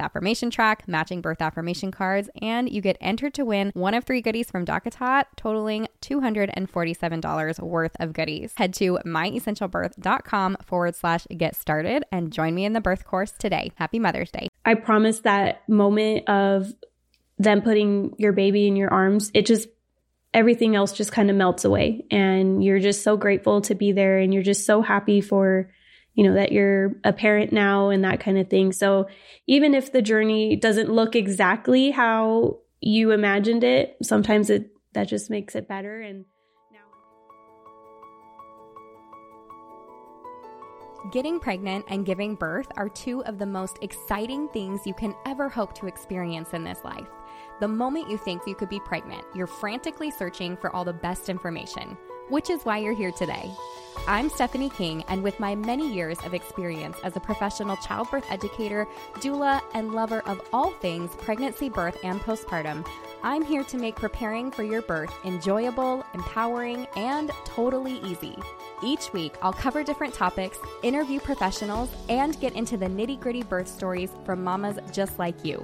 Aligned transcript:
affirmation 0.00 0.50
track, 0.50 0.88
matching 0.88 1.20
birth 1.20 1.40
affirmation 1.40 1.90
cards, 1.90 2.28
and 2.40 2.70
you 2.70 2.80
get 2.80 2.96
entered 3.00 3.34
to 3.34 3.44
win 3.44 3.70
one 3.74 3.94
of 3.94 4.04
three 4.04 4.20
goodies 4.20 4.50
from 4.50 4.64
DockATot, 4.64 5.24
totaling 5.36 5.86
$247 6.02 7.60
worth 7.60 7.96
of 8.00 8.12
goodies. 8.12 8.52
Head 8.56 8.74
to 8.74 8.98
myessentialbirth.com 9.04 10.56
forward 10.64 10.96
slash 10.96 11.26
get 11.36 11.54
started 11.54 12.04
and 12.10 12.32
join 12.32 12.54
me 12.54 12.64
in 12.64 12.72
the 12.72 12.80
birth 12.80 13.04
course 13.04 13.32
today. 13.32 13.72
Happy 13.76 13.98
Mother's 13.98 14.30
Day. 14.30 14.48
I 14.64 14.74
promise 14.74 15.20
that 15.20 15.68
moment 15.68 16.28
of 16.28 16.72
them 17.38 17.62
putting 17.62 18.14
your 18.18 18.32
baby 18.32 18.66
in 18.66 18.76
your 18.76 18.92
arms, 18.92 19.30
it 19.34 19.46
just 19.46 19.68
everything 20.32 20.76
else 20.76 20.92
just 20.92 21.12
kind 21.12 21.28
of 21.28 21.36
melts 21.36 21.64
away 21.64 22.04
and 22.10 22.62
you're 22.62 22.78
just 22.78 23.02
so 23.02 23.16
grateful 23.16 23.60
to 23.62 23.74
be 23.74 23.92
there 23.92 24.18
and 24.18 24.32
you're 24.32 24.44
just 24.44 24.64
so 24.64 24.80
happy 24.80 25.20
for 25.20 25.68
you 26.20 26.28
know, 26.28 26.34
that 26.34 26.52
you're 26.52 26.96
a 27.02 27.14
parent 27.14 27.50
now 27.50 27.88
and 27.88 28.04
that 28.04 28.20
kind 28.20 28.36
of 28.36 28.50
thing. 28.50 28.72
So 28.72 29.08
even 29.46 29.72
if 29.74 29.90
the 29.90 30.02
journey 30.02 30.54
doesn't 30.54 30.92
look 30.92 31.16
exactly 31.16 31.92
how 31.92 32.58
you 32.78 33.12
imagined 33.12 33.64
it, 33.64 33.96
sometimes 34.02 34.50
it 34.50 34.70
that 34.92 35.04
just 35.04 35.30
makes 35.30 35.54
it 35.54 35.66
better 35.66 36.02
and 36.02 36.26
now 36.70 36.80
Getting 41.10 41.40
pregnant 41.40 41.86
and 41.88 42.04
giving 42.04 42.34
birth 42.34 42.68
are 42.76 42.90
two 42.90 43.24
of 43.24 43.38
the 43.38 43.46
most 43.46 43.78
exciting 43.80 44.46
things 44.48 44.82
you 44.84 44.92
can 44.92 45.14
ever 45.24 45.48
hope 45.48 45.72
to 45.76 45.86
experience 45.86 46.52
in 46.52 46.64
this 46.64 46.80
life. 46.84 47.08
The 47.60 47.68
moment 47.68 48.10
you 48.10 48.18
think 48.18 48.42
you 48.46 48.54
could 48.54 48.68
be 48.68 48.80
pregnant, 48.80 49.24
you're 49.34 49.46
frantically 49.46 50.10
searching 50.10 50.58
for 50.58 50.68
all 50.76 50.84
the 50.84 50.92
best 50.92 51.30
information, 51.30 51.96
which 52.30 52.48
is 52.48 52.64
why 52.64 52.78
you're 52.78 52.94
here 52.94 53.12
today. 53.12 53.50
I'm 54.06 54.30
Stephanie 54.30 54.70
King, 54.70 55.04
and 55.08 55.22
with 55.22 55.38
my 55.40 55.54
many 55.54 55.92
years 55.92 56.18
of 56.24 56.32
experience 56.32 56.96
as 57.04 57.16
a 57.16 57.20
professional 57.20 57.76
childbirth 57.76 58.24
educator, 58.30 58.86
doula, 59.16 59.60
and 59.74 59.92
lover 59.92 60.20
of 60.26 60.40
all 60.52 60.70
things 60.70 61.10
pregnancy, 61.16 61.68
birth, 61.68 61.98
and 62.02 62.20
postpartum, 62.20 62.86
I'm 63.22 63.44
here 63.44 63.64
to 63.64 63.76
make 63.76 63.96
preparing 63.96 64.50
for 64.50 64.62
your 64.62 64.80
birth 64.80 65.12
enjoyable, 65.24 66.04
empowering, 66.14 66.86
and 66.96 67.30
totally 67.44 68.00
easy. 68.00 68.38
Each 68.82 69.12
week, 69.12 69.34
I'll 69.42 69.52
cover 69.52 69.82
different 69.82 70.14
topics, 70.14 70.58
interview 70.82 71.20
professionals, 71.20 71.90
and 72.08 72.40
get 72.40 72.54
into 72.54 72.76
the 72.78 72.86
nitty 72.86 73.20
gritty 73.20 73.42
birth 73.42 73.68
stories 73.68 74.10
from 74.24 74.42
mamas 74.42 74.78
just 74.92 75.18
like 75.18 75.44
you. 75.44 75.62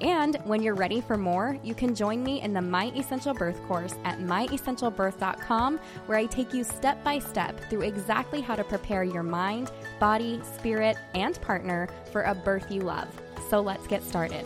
And 0.00 0.36
when 0.44 0.62
you're 0.62 0.74
ready 0.74 1.00
for 1.00 1.16
more, 1.16 1.58
you 1.62 1.74
can 1.74 1.94
join 1.94 2.22
me 2.22 2.42
in 2.42 2.52
the 2.52 2.60
My 2.60 2.86
Essential 2.96 3.32
Birth 3.32 3.62
course 3.66 3.94
at 4.04 4.18
myessentialbirth.com, 4.18 5.78
where 6.06 6.18
I 6.18 6.26
take 6.26 6.52
you 6.52 6.64
step 6.64 7.02
by 7.04 7.18
step 7.18 7.58
through 7.70 7.82
exactly 7.82 8.40
how 8.40 8.56
to 8.56 8.64
prepare 8.64 9.04
your 9.04 9.22
mind, 9.22 9.70
body, 10.00 10.40
spirit, 10.56 10.96
and 11.14 11.40
partner 11.40 11.88
for 12.12 12.22
a 12.22 12.34
birth 12.34 12.70
you 12.70 12.80
love. 12.80 13.08
So 13.48 13.60
let's 13.60 13.86
get 13.86 14.02
started. 14.02 14.44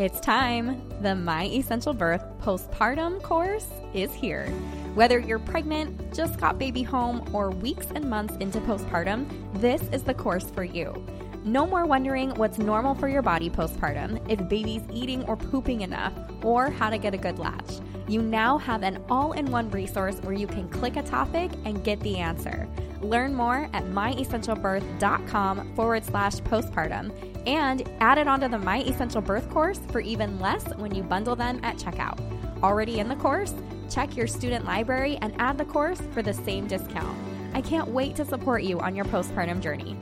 It's 0.00 0.18
time. 0.18 0.82
The 1.02 1.14
My 1.14 1.44
Essential 1.44 1.92
Birth 1.92 2.24
postpartum 2.40 3.22
course 3.22 3.68
is 3.92 4.14
here. 4.14 4.50
Whether 4.94 5.20
you're 5.20 5.38
pregnant, 5.38 6.12
just 6.12 6.40
got 6.40 6.58
baby 6.58 6.82
home, 6.82 7.24
or 7.32 7.50
weeks 7.50 7.86
and 7.94 8.10
months 8.10 8.34
into 8.40 8.58
postpartum, 8.60 9.28
this 9.60 9.82
is 9.92 10.02
the 10.02 10.14
course 10.14 10.50
for 10.50 10.64
you. 10.64 11.06
No 11.44 11.64
more 11.64 11.86
wondering 11.86 12.34
what's 12.34 12.58
normal 12.58 12.96
for 12.96 13.08
your 13.08 13.22
body 13.22 13.48
postpartum, 13.48 14.20
if 14.28 14.48
baby's 14.48 14.82
eating 14.92 15.24
or 15.24 15.36
pooping 15.36 15.82
enough, 15.82 16.12
or 16.42 16.70
how 16.70 16.90
to 16.90 16.98
get 16.98 17.14
a 17.14 17.18
good 17.18 17.38
latch. 17.38 17.78
You 18.08 18.20
now 18.20 18.58
have 18.58 18.82
an 18.82 19.02
all 19.08 19.32
in 19.32 19.46
one 19.52 19.70
resource 19.70 20.16
where 20.22 20.34
you 20.34 20.48
can 20.48 20.68
click 20.68 20.96
a 20.96 21.02
topic 21.02 21.52
and 21.64 21.84
get 21.84 22.00
the 22.00 22.16
answer. 22.16 22.68
Learn 23.00 23.32
more 23.32 23.70
at 23.72 23.84
myessentialbirth.com 23.84 25.76
forward 25.76 26.04
slash 26.04 26.38
postpartum 26.40 27.12
and 27.46 27.88
add 28.00 28.18
it 28.18 28.26
onto 28.26 28.48
the 28.48 28.58
My 28.58 28.82
Essential 28.82 29.22
Birth 29.22 29.48
course 29.50 29.78
for 29.92 30.00
even 30.00 30.40
less 30.40 30.64
when 30.76 30.92
you 30.92 31.04
bundle 31.04 31.36
them 31.36 31.60
at 31.62 31.76
checkout. 31.76 32.18
Already 32.62 32.98
in 32.98 33.08
the 33.08 33.16
course? 33.16 33.54
Check 33.90 34.16
your 34.16 34.28
student 34.28 34.64
library 34.64 35.18
and 35.20 35.34
add 35.38 35.58
the 35.58 35.64
course 35.64 36.00
for 36.12 36.22
the 36.22 36.32
same 36.32 36.68
discount. 36.68 37.18
I 37.54 37.60
can't 37.60 37.88
wait 37.88 38.14
to 38.16 38.24
support 38.24 38.62
you 38.62 38.78
on 38.78 38.94
your 38.94 39.04
postpartum 39.06 39.60
journey. 39.60 39.96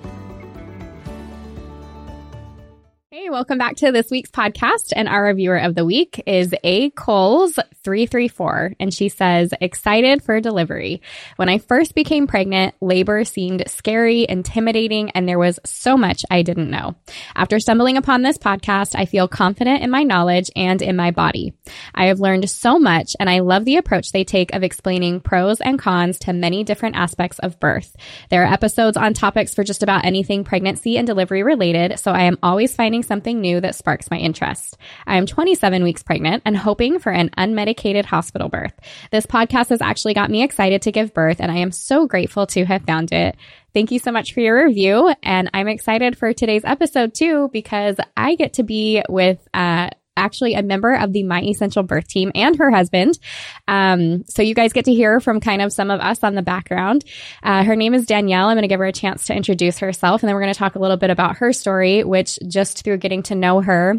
Welcome 3.31 3.59
back 3.59 3.77
to 3.77 3.93
this 3.93 4.11
week's 4.11 4.31
podcast. 4.31 4.93
And 4.97 5.07
our 5.07 5.25
reviewer 5.25 5.59
of 5.59 5.75
the 5.75 5.85
week 5.85 6.23
is 6.27 6.55
A. 6.65 6.91
Coles334. 6.91 8.77
And 8.81 8.93
she 8.93 9.11
says, 9.11 9.53
excited 9.61 10.23
for 10.23 10.41
delivery. 10.41 11.03
When 11.37 11.51
I 11.51 11.59
first 11.59 11.95
became 11.95 12.27
pregnant, 12.27 12.75
labor 12.81 13.25
seemed 13.25 13.65
scary, 13.67 14.25
intimidating, 14.27 15.11
and 15.11 15.29
there 15.29 15.39
was 15.39 15.61
so 15.67 15.99
much 15.99 16.25
I 16.31 16.41
didn't 16.41 16.71
know. 16.71 16.97
After 17.37 17.61
stumbling 17.61 17.99
upon 17.99 18.23
this 18.23 18.39
podcast, 18.39 18.95
I 18.95 19.05
feel 19.05 19.29
confident 19.29 19.83
in 19.83 19.91
my 19.91 20.05
knowledge 20.05 20.51
and 20.57 20.81
in 20.81 20.97
my 20.97 21.11
body. 21.11 21.53
I 21.95 22.07
have 22.07 22.21
learned 22.21 22.49
so 22.49 22.79
much, 22.79 23.15
and 23.21 23.29
I 23.29 23.41
love 23.41 23.67
the 23.67 23.77
approach 23.77 24.11
they 24.11 24.25
take 24.25 24.55
of 24.55 24.63
explaining 24.63 25.21
pros 25.21 25.61
and 25.61 25.79
cons 25.79 26.19
to 26.21 26.33
many 26.33 26.65
different 26.65 26.97
aspects 26.97 27.39
of 27.41 27.61
birth. 27.61 27.95
There 28.31 28.43
are 28.43 28.53
episodes 28.53 28.97
on 28.97 29.13
topics 29.13 29.55
for 29.55 29.65
just 29.65 29.83
about 29.83 30.07
anything 30.07 30.45
pregnancy 30.45 30.97
and 30.97 31.07
delivery 31.07 31.43
related, 31.43 31.99
so 31.99 32.13
I 32.13 32.23
am 32.23 32.39
always 32.43 32.75
finding 32.75 33.03
something 33.03 33.18
something 33.19 33.41
new 33.41 33.61
that 33.61 33.75
sparks 33.75 34.13
my 34.13 34.17
interest. 34.17 34.77
I 35.05 35.17
am 35.17 35.27
27 35.27 35.83
weeks 35.83 36.05
pregnant 36.05 36.45
and 36.47 36.57
hoping 36.57 37.01
for 37.01 37.11
an 37.11 37.31
unmedicated 37.31 38.05
hospital 38.05 38.49
birth. 38.49 38.73
This 39.11 39.27
podcast 39.27 39.71
has 39.71 39.83
actually 39.83 40.15
got 40.15 40.31
me 40.31 40.45
excited 40.45 40.83
to 40.83 40.93
give 40.93 41.13
birth, 41.13 41.41
and 41.41 41.51
I 41.51 41.57
am 41.57 41.73
so 41.73 42.07
grateful 42.07 42.47
to 42.47 42.65
have 42.65 42.83
found 42.83 43.11
it. 43.11 43.35
Thank 43.75 43.91
you 43.91 43.99
so 43.99 44.13
much 44.13 44.35
for 44.35 44.41
your 44.41 44.67
review. 44.67 45.13
And 45.25 45.51
I'm 45.53 45.67
excited 45.67 46.17
for 46.17 46.33
today's 46.33 46.65
episode 46.65 47.13
too, 47.13 47.51
because 47.53 47.97
I 48.17 48.37
get 48.37 48.53
to 48.55 48.63
be 48.63 49.03
with, 49.09 49.41
uh, 49.53 49.91
actually 50.19 50.55
a 50.55 50.63
member 50.63 50.95
of 50.95 51.13
the 51.13 51.23
My 51.23 51.43
Essential 51.43 51.83
Birth 51.83 52.09
team 52.09 52.31
and 52.35 52.57
her 52.59 52.71
husband. 52.71 53.19
Um, 53.67 54.25
so 54.29 54.43
you 54.43 54.55
guys 54.55 54.73
get 54.73 54.85
to 54.87 54.93
hear 54.93 55.21
from 55.21 55.41
kind 55.41 55.63
of 55.63 55.73
some 55.73 55.91
of 55.91 56.01
us 56.01 56.23
on 56.23 56.35
the 56.35 56.43
background. 56.43 57.05
Uh, 57.43 57.65
her 57.65 57.77
name 57.77 57.95
is 57.95 58.07
Danielle. 58.07 58.49
I'm 58.49 58.57
going 58.57 58.63
to 58.63 58.69
give 58.69 58.81
her 58.81 58.87
a 58.87 58.93
chance 58.93 59.27
to 59.27 59.35
introduce 59.35 59.79
herself, 59.79 60.23
and 60.23 60.29
then 60.29 60.35
we're 60.35 60.43
going 60.43 60.55
to 60.55 60.59
talk 60.59 60.75
a 60.75 60.81
little 60.81 60.97
bit 60.97 61.11
about 61.11 61.39
her 61.39 61.53
story, 61.53 62.05
which 62.05 62.39
just 62.49 62.85
through 62.85 62.99
getting 62.99 63.23
to 63.25 63.35
know 63.35 63.61
her 63.61 63.97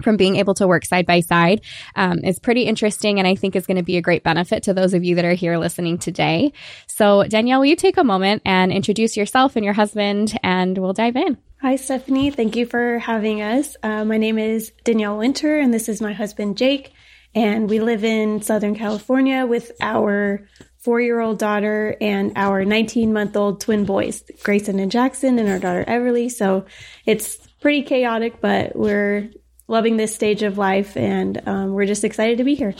from 0.00 0.16
being 0.16 0.36
able 0.36 0.54
to 0.54 0.66
work 0.66 0.84
side 0.84 1.06
by 1.06 1.20
side 1.20 1.60
um, 1.96 2.18
is 2.24 2.38
pretty 2.38 2.62
interesting 2.62 3.18
and 3.18 3.28
I 3.28 3.34
think 3.34 3.54
is 3.54 3.66
going 3.66 3.76
to 3.76 3.82
be 3.82 3.96
a 3.96 4.02
great 4.02 4.24
benefit 4.24 4.64
to 4.64 4.74
those 4.74 4.94
of 4.94 5.04
you 5.04 5.16
that 5.16 5.24
are 5.24 5.34
here 5.34 5.58
listening 5.58 5.98
today. 5.98 6.52
So, 6.86 7.24
Danielle, 7.24 7.60
will 7.60 7.66
you 7.66 7.76
take 7.76 7.98
a 7.98 8.04
moment 8.04 8.42
and 8.44 8.72
introduce 8.72 9.16
yourself 9.16 9.56
and 9.56 9.64
your 9.64 9.74
husband, 9.74 10.38
and 10.42 10.76
we'll 10.76 10.92
dive 10.92 11.16
in? 11.16 11.38
Hi, 11.62 11.76
Stephanie. 11.76 12.32
Thank 12.32 12.56
you 12.56 12.66
for 12.66 12.98
having 12.98 13.40
us. 13.40 13.76
Uh, 13.84 14.04
my 14.04 14.16
name 14.16 14.36
is 14.36 14.72
Danielle 14.82 15.16
Winter, 15.16 15.60
and 15.60 15.72
this 15.72 15.88
is 15.88 16.00
my 16.00 16.12
husband, 16.12 16.58
Jake. 16.58 16.92
And 17.36 17.70
we 17.70 17.78
live 17.78 18.02
in 18.02 18.42
Southern 18.42 18.74
California 18.74 19.46
with 19.46 19.70
our 19.80 20.48
four 20.78 21.00
year 21.00 21.20
old 21.20 21.38
daughter 21.38 21.96
and 22.00 22.32
our 22.34 22.64
19 22.64 23.12
month 23.12 23.36
old 23.36 23.60
twin 23.60 23.84
boys, 23.84 24.24
Grayson 24.42 24.80
and 24.80 24.90
Jackson, 24.90 25.38
and 25.38 25.48
our 25.48 25.60
daughter, 25.60 25.84
Everly. 25.86 26.32
So 26.32 26.64
it's 27.06 27.36
pretty 27.60 27.82
chaotic, 27.82 28.40
but 28.40 28.74
we're 28.74 29.30
loving 29.68 29.96
this 29.96 30.12
stage 30.12 30.42
of 30.42 30.58
life 30.58 30.96
and 30.96 31.40
um, 31.46 31.74
we're 31.74 31.86
just 31.86 32.02
excited 32.02 32.38
to 32.38 32.44
be 32.44 32.56
here. 32.56 32.74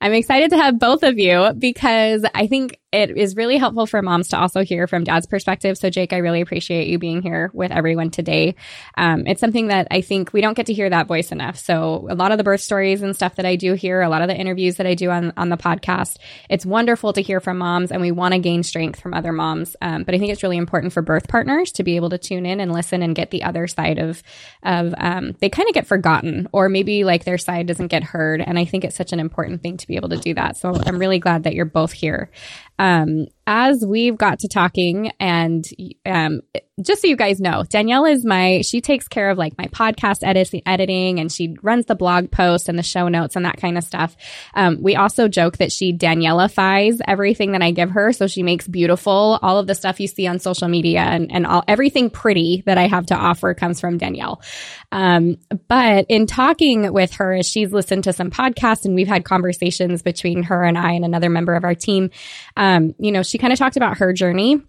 I'm 0.00 0.12
excited 0.12 0.50
to 0.50 0.56
have 0.56 0.78
both 0.78 1.02
of 1.02 1.18
you 1.18 1.52
because 1.58 2.24
I 2.34 2.46
think 2.46 2.78
it 2.92 3.16
is 3.16 3.36
really 3.36 3.58
helpful 3.58 3.84
for 3.86 4.00
moms 4.00 4.28
to 4.28 4.38
also 4.38 4.64
hear 4.64 4.86
from 4.86 5.04
dad's 5.04 5.26
perspective. 5.26 5.76
So, 5.76 5.90
Jake, 5.90 6.14
I 6.14 6.18
really 6.18 6.40
appreciate 6.40 6.88
you 6.88 6.98
being 6.98 7.20
here 7.20 7.50
with 7.52 7.70
everyone 7.70 8.10
today. 8.10 8.54
Um, 8.96 9.26
it's 9.26 9.40
something 9.40 9.66
that 9.68 9.88
I 9.90 10.00
think 10.00 10.32
we 10.32 10.40
don't 10.40 10.56
get 10.56 10.66
to 10.66 10.72
hear 10.72 10.88
that 10.88 11.06
voice 11.06 11.30
enough. 11.30 11.58
So, 11.58 12.06
a 12.08 12.14
lot 12.14 12.32
of 12.32 12.38
the 12.38 12.44
birth 12.44 12.62
stories 12.62 13.02
and 13.02 13.14
stuff 13.14 13.36
that 13.36 13.44
I 13.44 13.56
do 13.56 13.74
here, 13.74 14.00
a 14.00 14.08
lot 14.08 14.22
of 14.22 14.28
the 14.28 14.36
interviews 14.36 14.76
that 14.76 14.86
I 14.86 14.94
do 14.94 15.10
on, 15.10 15.34
on 15.36 15.50
the 15.50 15.58
podcast, 15.58 16.16
it's 16.48 16.64
wonderful 16.64 17.12
to 17.12 17.20
hear 17.20 17.40
from 17.40 17.58
moms 17.58 17.92
and 17.92 18.00
we 18.00 18.12
want 18.12 18.32
to 18.32 18.38
gain 18.40 18.62
strength 18.62 19.00
from 19.00 19.12
other 19.12 19.32
moms. 19.32 19.76
Um, 19.82 20.04
but 20.04 20.14
I 20.14 20.18
think 20.18 20.32
it's 20.32 20.42
really 20.42 20.56
important 20.56 20.92
for 20.92 21.02
birth 21.02 21.28
partners 21.28 21.72
to 21.72 21.82
be 21.82 21.96
able 21.96 22.10
to 22.10 22.18
tune 22.18 22.46
in 22.46 22.60
and 22.60 22.72
listen 22.72 23.02
and 23.02 23.14
get 23.14 23.30
the 23.30 23.42
other 23.42 23.66
side 23.66 23.98
of, 23.98 24.22
of 24.62 24.94
um, 24.96 25.34
they 25.40 25.50
kind 25.50 25.68
of 25.68 25.74
get 25.74 25.86
forgotten 25.86 26.48
or 26.52 26.70
maybe 26.70 27.04
like 27.04 27.24
their 27.24 27.38
side 27.38 27.66
doesn't 27.66 27.88
get 27.88 28.04
heard. 28.04 28.40
And 28.40 28.58
I 28.58 28.64
think 28.64 28.84
it's 28.84 28.96
such 28.96 29.12
an 29.12 29.20
important 29.20 29.62
thing 29.62 29.75
to 29.76 29.86
be 29.86 29.96
able 29.96 30.08
to 30.10 30.16
do 30.16 30.34
that. 30.34 30.56
So 30.56 30.74
I'm 30.86 30.98
really 30.98 31.18
glad 31.18 31.42
that 31.44 31.54
you're 31.54 31.64
both 31.64 31.92
here. 31.92 32.30
Um, 32.78 33.26
as 33.46 33.84
we've 33.86 34.16
got 34.16 34.40
to 34.40 34.48
talking 34.48 35.12
and 35.20 35.64
um, 36.04 36.40
just 36.82 37.02
so 37.02 37.08
you 37.08 37.16
guys 37.16 37.40
know, 37.40 37.62
Danielle 37.62 38.04
is 38.04 38.24
my, 38.24 38.60
she 38.62 38.80
takes 38.80 39.06
care 39.06 39.30
of 39.30 39.38
like 39.38 39.56
my 39.56 39.66
podcast 39.66 40.18
edit, 40.22 40.52
editing 40.66 41.20
and 41.20 41.30
she 41.30 41.56
runs 41.62 41.86
the 41.86 41.94
blog 41.94 42.30
post 42.30 42.68
and 42.68 42.76
the 42.76 42.82
show 42.82 43.06
notes 43.06 43.36
and 43.36 43.46
that 43.46 43.56
kind 43.56 43.78
of 43.78 43.84
stuff. 43.84 44.16
Um, 44.54 44.82
we 44.82 44.96
also 44.96 45.28
joke 45.28 45.58
that 45.58 45.70
she 45.70 45.96
Danielleifies 45.96 47.00
everything 47.06 47.52
that 47.52 47.62
I 47.62 47.70
give 47.70 47.90
her. 47.90 48.12
So 48.12 48.26
she 48.26 48.42
makes 48.42 48.66
beautiful, 48.66 49.38
all 49.40 49.58
of 49.58 49.68
the 49.68 49.76
stuff 49.76 50.00
you 50.00 50.08
see 50.08 50.26
on 50.26 50.40
social 50.40 50.68
media 50.68 51.00
and, 51.00 51.32
and 51.32 51.46
all, 51.46 51.62
everything 51.68 52.10
pretty 52.10 52.64
that 52.66 52.78
I 52.78 52.88
have 52.88 53.06
to 53.06 53.14
offer 53.14 53.54
comes 53.54 53.80
from 53.80 53.96
Danielle. 53.96 54.42
Um, 54.90 55.38
but 55.68 56.06
in 56.08 56.26
talking 56.26 56.92
with 56.92 57.14
her, 57.14 57.32
as 57.32 57.48
she's 57.48 57.72
listened 57.72 58.04
to 58.04 58.12
some 58.12 58.30
podcasts 58.30 58.84
and 58.84 58.94
we've 58.96 59.08
had 59.08 59.24
conversations 59.24 60.02
between 60.02 60.42
her 60.42 60.64
and 60.64 60.76
I 60.76 60.92
and 60.92 61.04
another 61.04 61.30
member 61.30 61.54
of 61.54 61.62
our 61.62 61.74
team, 61.76 62.10
um, 62.56 62.65
you 62.98 63.12
know, 63.12 63.22
she 63.22 63.38
kind 63.38 63.52
of 63.52 63.58
talked 63.58 63.76
about 63.76 63.98
her 63.98 64.12
journey 64.12 64.60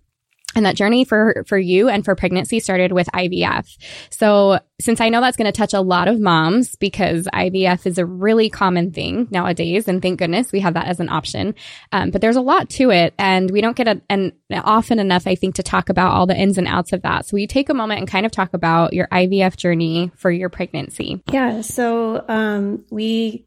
and 0.55 0.65
that 0.65 0.75
journey 0.75 1.03
for 1.03 1.44
for 1.45 1.57
you 1.57 1.89
and 1.89 2.03
for 2.03 2.15
pregnancy 2.15 2.59
started 2.59 2.91
with 2.91 3.07
IVF. 3.13 3.77
So, 4.09 4.59
since 4.79 5.01
I 5.01 5.09
know 5.09 5.21
that's 5.21 5.38
going 5.38 5.51
to 5.51 5.51
touch 5.51 5.73
a 5.73 5.81
lot 5.81 6.07
of 6.07 6.19
moms 6.19 6.75
because 6.75 7.27
IVF 7.33 7.85
is 7.85 7.97
a 7.97 8.05
really 8.05 8.49
common 8.49 8.91
thing 8.91 9.27
nowadays, 9.29 9.88
and 9.88 10.01
thank 10.01 10.19
goodness 10.19 10.51
we 10.51 10.59
have 10.61 10.73
that 10.75 10.88
as 10.88 10.99
an 10.99 11.09
option. 11.09 11.53
Um, 11.91 12.11
but 12.11 12.21
there's 12.21 12.35
a 12.35 12.41
lot 12.41 12.69
to 12.71 12.91
it, 12.91 13.13
and 13.19 13.51
we 13.51 13.61
don't 13.61 13.75
get 13.75 13.88
a, 13.88 14.01
an 14.09 14.33
often 14.51 15.00
enough, 15.00 15.27
I 15.27 15.35
think, 15.35 15.55
to 15.55 15.63
talk 15.63 15.89
about 15.89 16.13
all 16.13 16.25
the 16.25 16.38
ins 16.38 16.57
and 16.57 16.67
outs 16.67 16.93
of 16.93 17.01
that. 17.03 17.25
So, 17.25 17.38
you 17.38 17.47
take 17.47 17.69
a 17.69 17.73
moment 17.73 18.00
and 18.00 18.07
kind 18.07 18.25
of 18.25 18.31
talk 18.31 18.53
about 18.53 18.93
your 18.93 19.07
IVF 19.07 19.57
journey 19.57 20.11
for 20.15 20.31
your 20.31 20.50
pregnancy? 20.50 21.21
Yeah. 21.31 21.61
So, 21.61 22.23
um, 22.27 22.85
we 22.89 23.46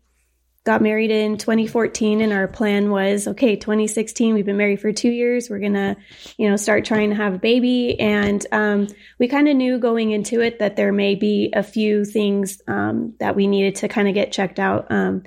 got 0.64 0.82
married 0.82 1.10
in 1.10 1.38
2014 1.38 2.20
and 2.20 2.32
our 2.32 2.46
plan 2.46 2.90
was 2.90 3.26
okay 3.26 3.56
2016 3.56 4.34
we've 4.34 4.44
been 4.44 4.58
married 4.58 4.78
for 4.78 4.92
two 4.92 5.10
years 5.10 5.48
we're 5.48 5.58
gonna 5.58 5.96
you 6.36 6.48
know 6.48 6.56
start 6.56 6.84
trying 6.84 7.10
to 7.10 7.16
have 7.16 7.34
a 7.34 7.38
baby. 7.38 7.98
And 7.98 8.44
um, 8.52 8.88
we 9.18 9.28
kind 9.28 9.48
of 9.48 9.56
knew 9.56 9.78
going 9.78 10.10
into 10.10 10.40
it 10.40 10.58
that 10.58 10.76
there 10.76 10.92
may 10.92 11.14
be 11.14 11.52
a 11.54 11.62
few 11.62 12.04
things 12.04 12.60
um, 12.66 13.14
that 13.18 13.36
we 13.36 13.46
needed 13.46 13.76
to 13.76 13.88
kind 13.88 14.08
of 14.08 14.14
get 14.14 14.32
checked 14.32 14.58
out. 14.58 14.90
Um, 14.90 15.24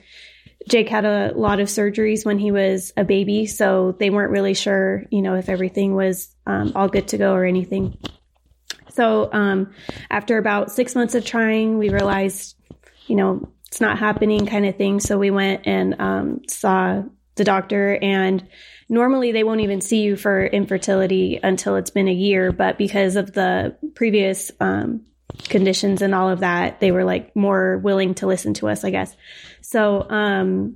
jake 0.69 0.87
had 0.87 1.03
a 1.03 1.33
lot 1.35 1.59
of 1.59 1.67
surgeries 1.67 2.25
when 2.25 2.39
he 2.39 2.49
was 2.49 2.93
a 2.95 3.03
baby 3.03 3.45
so 3.45 3.93
they 3.99 4.09
weren't 4.09 4.31
really 4.31 4.53
sure 4.53 5.03
you 5.11 5.21
know 5.21 5.35
if 5.35 5.49
everything 5.49 5.93
was 5.93 6.33
um, 6.47 6.71
all 6.73 6.87
good 6.87 7.07
to 7.09 7.17
go 7.17 7.33
or 7.33 7.45
anything. 7.45 7.97
So 8.89 9.31
um, 9.33 9.73
after 10.09 10.37
about 10.37 10.71
six 10.71 10.95
months 10.95 11.15
of 11.15 11.25
trying 11.25 11.77
we 11.77 11.89
realized 11.89 12.55
you 13.07 13.15
know 13.15 13.49
it's 13.73 13.81
not 13.81 13.97
happening 13.97 14.45
kind 14.45 14.67
of 14.67 14.75
thing. 14.75 14.99
So 14.99 15.17
we 15.17 15.31
went 15.31 15.65
and 15.65 15.99
um, 15.99 16.41
saw 16.47 17.01
the 17.33 17.43
doctor 17.43 17.97
and 17.99 18.47
normally 18.87 19.31
they 19.31 19.43
won't 19.43 19.61
even 19.61 19.81
see 19.81 20.03
you 20.03 20.15
for 20.15 20.45
infertility 20.45 21.39
until 21.41 21.75
it's 21.77 21.89
been 21.89 22.07
a 22.07 22.13
year 22.13 22.51
but 22.51 22.77
because 22.77 23.15
of 23.15 23.33
the 23.33 23.75
previous 23.95 24.51
um, 24.59 25.01
conditions 25.49 26.03
and 26.03 26.13
all 26.13 26.29
of 26.29 26.41
that 26.41 26.79
they 26.79 26.91
were 26.91 27.03
like 27.03 27.35
more 27.35 27.79
willing 27.79 28.13
to 28.13 28.27
listen 28.27 28.53
to 28.53 28.69
us 28.69 28.83
i 28.83 28.91
guess 28.91 29.15
so 29.61 30.07
um, 30.07 30.75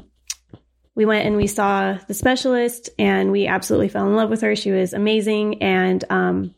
we 0.96 1.06
went 1.06 1.28
and 1.28 1.38
we 1.38 1.46
saw 1.46 1.96
the 2.08 2.16
specialist 2.16 2.90
and 2.98 3.32
we 3.32 3.46
absolutely 3.46 3.90
fell 3.90 4.08
in 4.08 4.16
love 4.16 4.32
with 4.32 4.42
her 4.42 4.56
she 4.56 4.72
was 4.72 4.94
amazing 4.94 5.62
and 5.62 6.04
um, 6.10 6.56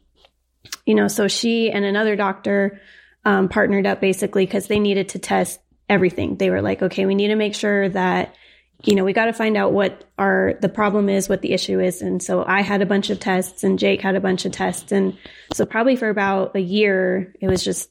you 0.86 0.96
know 0.96 1.10
so 1.10 1.28
she 1.28 1.70
and 1.70 1.84
another 1.84 2.16
doctor 2.16 2.80
um, 3.26 3.50
partnered 3.50 3.86
up 3.86 4.00
basically 4.00 4.46
because 4.46 4.68
they 4.68 4.80
needed 4.80 5.10
to 5.10 5.20
test 5.20 5.60
everything. 5.90 6.38
They 6.38 6.50
were 6.50 6.62
like, 6.62 6.82
okay, 6.82 7.06
we 7.06 7.16
need 7.16 7.28
to 7.28 7.36
make 7.36 7.56
sure 7.56 7.90
that 7.90 8.36
you 8.84 8.96
know, 8.96 9.04
we 9.04 9.12
got 9.12 9.26
to 9.26 9.34
find 9.34 9.58
out 9.58 9.74
what 9.74 10.06
our 10.18 10.54
the 10.62 10.70
problem 10.70 11.10
is, 11.10 11.28
what 11.28 11.42
the 11.42 11.52
issue 11.52 11.80
is. 11.80 12.02
And 12.02 12.24
so 12.24 12.46
I 12.46 12.62
had 12.62 12.82
a 12.82 12.86
bunch 12.86 13.10
of 13.10 13.20
tests 13.20 13.64
and 13.64 13.78
Jake 13.78 14.02
had 14.02 14.16
a 14.16 14.22
bunch 14.22 14.46
of 14.46 14.54
tests. 14.54 14.92
And 14.92 15.18
so 15.54 15.66
probably 15.66 15.98
for 15.98 16.10
about 16.10 16.56
a 16.56 16.62
year, 16.62 17.34
it 17.42 17.48
was 17.48 17.64
just 17.64 17.90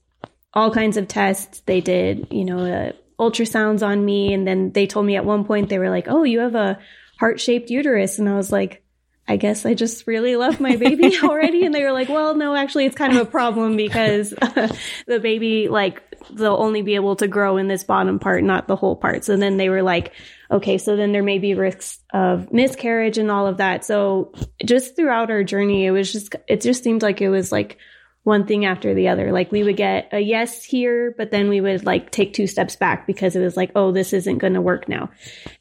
all 0.55 0.71
kinds 0.73 0.97
of 0.97 1.07
tests. 1.07 1.61
They 1.67 1.83
did, 1.83 2.29
you 2.31 2.45
know, 2.45 2.61
uh, 2.61 2.93
ultrasounds 3.21 3.87
on 3.87 4.03
me. 4.03 4.33
And 4.33 4.47
then 4.47 4.73
they 4.73 4.87
told 4.87 5.05
me 5.05 5.17
at 5.17 5.27
one 5.27 5.45
point, 5.45 5.69
they 5.69 5.79
were 5.79 5.91
like, 5.91 6.07
oh, 6.09 6.23
you 6.23 6.41
have 6.41 6.55
a 6.55 6.79
heart 7.19 7.39
shaped 7.39 7.69
uterus. 7.69 8.19
And 8.19 8.29
I 8.29 8.37
was 8.37 8.51
like, 8.51 8.83
I 9.29 9.37
guess 9.37 9.67
I 9.67 9.75
just 9.75 10.07
really 10.07 10.37
love 10.37 10.59
my 10.59 10.77
baby 10.77 11.17
already. 11.23 11.67
And 11.67 11.75
they 11.75 11.85
were 11.85 11.93
like, 11.93 12.09
well, 12.09 12.35
no, 12.35 12.55
actually, 12.55 12.87
it's 12.87 12.97
kind 12.97 13.15
of 13.15 13.27
a 13.27 13.31
problem 13.31 13.77
because 13.77 14.33
uh, 14.41 14.75
the 15.07 15.21
baby, 15.21 15.69
like, 15.69 16.03
they'll 16.31 16.55
only 16.55 16.83
be 16.83 16.95
able 16.95 17.17
to 17.17 17.29
grow 17.29 17.59
in 17.59 17.69
this 17.69 17.85
bottom 17.85 18.19
part, 18.19 18.43
not 18.43 18.67
the 18.67 18.77
whole 18.77 18.97
part. 18.97 19.25
So 19.25 19.37
then 19.37 19.59
they 19.59 19.69
were 19.69 19.83
like, 19.83 20.13
okay, 20.51 20.79
so 20.79 20.97
then 20.97 21.13
there 21.13 21.23
may 21.23 21.39
be 21.39 21.55
risks 21.55 21.99
of 22.13 22.53
miscarriage 22.53 23.19
and 23.19 23.31
all 23.31 23.47
of 23.47 23.59
that. 23.59 23.85
So 23.85 24.33
just 24.65 24.97
throughout 24.97 25.31
our 25.31 25.45
journey, 25.45 25.85
it 25.85 25.91
was 25.91 26.11
just, 26.11 26.35
it 26.49 26.63
just 26.63 26.83
seemed 26.83 27.03
like 27.03 27.21
it 27.21 27.29
was 27.29 27.53
like 27.53 27.79
one 28.25 28.47
thing 28.47 28.65
after 28.65 28.95
the 28.95 29.09
other. 29.09 29.31
Like 29.31 29.53
we 29.53 29.63
would 29.63 29.77
get 29.77 30.09
a 30.13 30.21
yes 30.21 30.65
here, 30.65 31.15
but 31.17 31.31
then 31.31 31.49
we 31.49 31.61
would 31.61 31.85
like 31.85 32.11
take 32.11 32.33
two 32.33 32.47
steps 32.47 32.77
back 32.77 33.07
because 33.07 33.37
it 33.37 33.41
was 33.41 33.57
like, 33.57 33.73
oh, 33.75 33.93
this 33.93 34.13
isn't 34.13 34.39
going 34.39 34.55
to 34.55 34.61
work 34.61 34.89
now. 34.89 35.11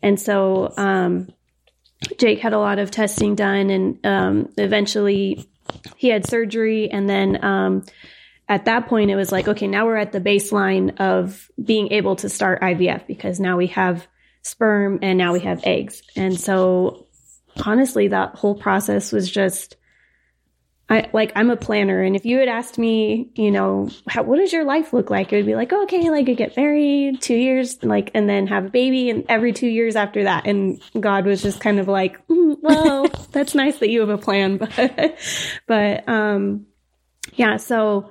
And 0.01 0.19
so, 0.19 0.73
um, 0.77 1.29
Jake 2.17 2.39
had 2.39 2.53
a 2.53 2.59
lot 2.59 2.79
of 2.79 2.91
testing 2.91 3.35
done 3.35 3.69
and, 3.69 4.05
um, 4.05 4.49
eventually 4.57 5.47
he 5.95 6.09
had 6.09 6.27
surgery 6.27 6.89
and 6.89 7.09
then, 7.09 7.43
um, 7.43 7.83
at 8.49 8.65
that 8.65 8.87
point, 8.87 9.11
it 9.11 9.15
was 9.15 9.31
like, 9.31 9.47
okay, 9.47 9.67
now 9.67 9.85
we're 9.85 9.97
at 9.97 10.13
the 10.13 10.21
baseline 10.21 10.99
of 10.99 11.49
being 11.61 11.91
able 11.91 12.15
to 12.17 12.29
start 12.29 12.61
IVF 12.61 13.05
because 13.05 13.39
now 13.39 13.57
we 13.57 13.67
have 13.67 14.07
sperm 14.41 14.99
and 15.01 15.17
now 15.17 15.33
we 15.33 15.41
have 15.41 15.61
eggs. 15.63 16.01
And 16.15 16.39
so 16.39 17.07
honestly, 17.65 18.07
that 18.09 18.35
whole 18.35 18.55
process 18.55 19.11
was 19.11 19.29
just, 19.29 19.76
I 20.89 21.09
like, 21.11 21.33
I'm 21.35 21.49
a 21.49 21.57
planner. 21.57 22.01
And 22.01 22.15
if 22.15 22.25
you 22.25 22.37
had 22.39 22.47
asked 22.47 22.77
me, 22.77 23.29
you 23.35 23.51
know, 23.51 23.89
how, 24.07 24.23
what 24.23 24.37
does 24.37 24.53
your 24.53 24.63
life 24.63 24.93
look 24.93 25.09
like? 25.09 25.33
It 25.33 25.35
would 25.35 25.45
be 25.45 25.55
like, 25.55 25.73
oh, 25.73 25.83
okay, 25.83 26.09
like 26.09 26.29
I 26.29 26.33
get 26.33 26.55
married 26.55 27.21
two 27.21 27.35
years, 27.35 27.83
like, 27.83 28.11
and 28.13 28.29
then 28.29 28.47
have 28.47 28.65
a 28.65 28.69
baby 28.69 29.09
and 29.09 29.25
every 29.27 29.51
two 29.51 29.67
years 29.67 29.97
after 29.97 30.23
that. 30.23 30.47
And 30.47 30.81
God 30.97 31.25
was 31.25 31.41
just 31.41 31.59
kind 31.59 31.79
of 31.79 31.89
like, 31.89 32.25
mm, 32.27 32.55
well, 32.61 33.07
that's 33.31 33.53
nice 33.53 33.79
that 33.79 33.89
you 33.89 33.99
have 33.99 34.09
a 34.09 34.17
plan, 34.17 34.57
but, 34.57 35.19
but, 35.67 36.07
um, 36.07 36.67
yeah, 37.35 37.57
so 37.57 38.09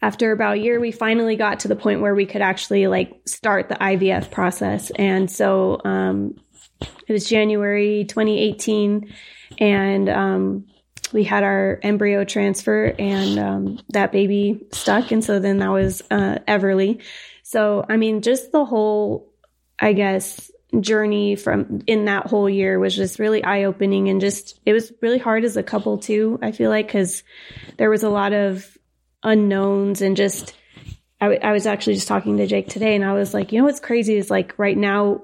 after 0.00 0.32
about 0.32 0.56
a 0.56 0.60
year, 0.60 0.80
we 0.80 0.92
finally 0.92 1.36
got 1.36 1.60
to 1.60 1.68
the 1.68 1.76
point 1.76 2.00
where 2.00 2.14
we 2.14 2.26
could 2.26 2.42
actually 2.42 2.86
like 2.86 3.22
start 3.26 3.68
the 3.68 3.74
IVF 3.76 4.30
process. 4.30 4.90
And 4.90 5.30
so 5.30 5.80
um, 5.84 6.36
it 7.06 7.12
was 7.12 7.28
January 7.28 8.04
2018, 8.04 9.14
and 9.58 10.08
um, 10.08 10.66
we 11.12 11.24
had 11.24 11.42
our 11.44 11.78
embryo 11.82 12.24
transfer, 12.24 12.94
and 12.98 13.38
um, 13.38 13.80
that 13.90 14.12
baby 14.12 14.66
stuck. 14.72 15.10
And 15.10 15.24
so 15.24 15.38
then 15.38 15.58
that 15.58 15.70
was 15.70 16.02
uh, 16.10 16.38
Everly. 16.48 17.02
So, 17.42 17.84
I 17.88 17.96
mean, 17.96 18.22
just 18.22 18.52
the 18.52 18.64
whole, 18.64 19.30
I 19.78 19.92
guess, 19.92 20.50
journey 20.80 21.36
from 21.36 21.82
in 21.86 22.06
that 22.06 22.26
whole 22.26 22.48
year 22.48 22.78
was 22.78 22.96
just 22.96 23.18
really 23.18 23.44
eye 23.44 23.64
opening 23.64 24.08
and 24.08 24.20
just 24.20 24.58
it 24.66 24.72
was 24.72 24.92
really 25.00 25.18
hard 25.18 25.44
as 25.44 25.56
a 25.56 25.62
couple 25.62 25.98
too 25.98 26.36
i 26.42 26.50
feel 26.50 26.68
like 26.68 26.88
because 26.88 27.22
there 27.76 27.88
was 27.88 28.02
a 28.02 28.08
lot 28.08 28.32
of 28.32 28.76
unknowns 29.22 30.02
and 30.02 30.16
just 30.16 30.52
I, 31.20 31.52
was 31.52 31.66
actually 31.66 31.94
just 31.94 32.08
talking 32.08 32.36
to 32.36 32.46
Jake 32.46 32.68
today 32.68 32.94
and 32.94 33.04
I 33.04 33.14
was 33.14 33.32
like, 33.32 33.52
you 33.52 33.58
know 33.58 33.64
what's 33.64 33.80
crazy 33.80 34.16
is 34.16 34.30
like 34.30 34.58
right 34.58 34.76
now 34.76 35.22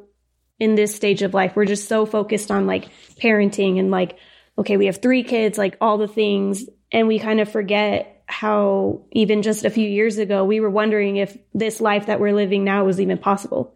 in 0.58 0.74
this 0.74 0.94
stage 0.94 1.22
of 1.22 1.34
life, 1.34 1.52
we're 1.54 1.64
just 1.64 1.88
so 1.88 2.06
focused 2.06 2.50
on 2.50 2.66
like 2.66 2.88
parenting 3.16 3.78
and 3.78 3.90
like, 3.90 4.18
okay, 4.58 4.76
we 4.76 4.86
have 4.86 5.00
three 5.00 5.22
kids, 5.22 5.58
like 5.58 5.76
all 5.80 5.98
the 5.98 6.08
things, 6.08 6.64
and 6.92 7.08
we 7.08 7.18
kind 7.18 7.40
of 7.40 7.50
forget 7.50 8.22
how 8.26 9.02
even 9.12 9.42
just 9.42 9.64
a 9.64 9.70
few 9.70 9.88
years 9.88 10.18
ago 10.18 10.44
we 10.44 10.60
were 10.60 10.70
wondering 10.70 11.16
if 11.16 11.36
this 11.52 11.80
life 11.80 12.06
that 12.06 12.20
we're 12.20 12.34
living 12.34 12.62
now 12.62 12.84
was 12.84 13.00
even 13.00 13.18
possible. 13.18 13.74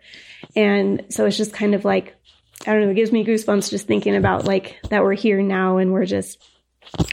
And 0.55 1.05
so 1.09 1.27
it's 1.27 1.37
just 1.37 1.53
kind 1.53 1.75
of 1.75 1.85
like 1.85 2.15
I 2.67 2.73
don't 2.73 2.83
know, 2.83 2.91
it 2.91 2.95
gives 2.95 3.13
me 3.13 3.25
goosebumps 3.25 3.71
just 3.71 3.87
thinking 3.87 4.15
about 4.15 4.45
like 4.45 4.79
that 4.91 5.03
we're 5.03 5.15
here 5.15 5.43
now 5.43 5.79
and 5.79 5.93
we're 5.93 6.07
just 6.07 6.41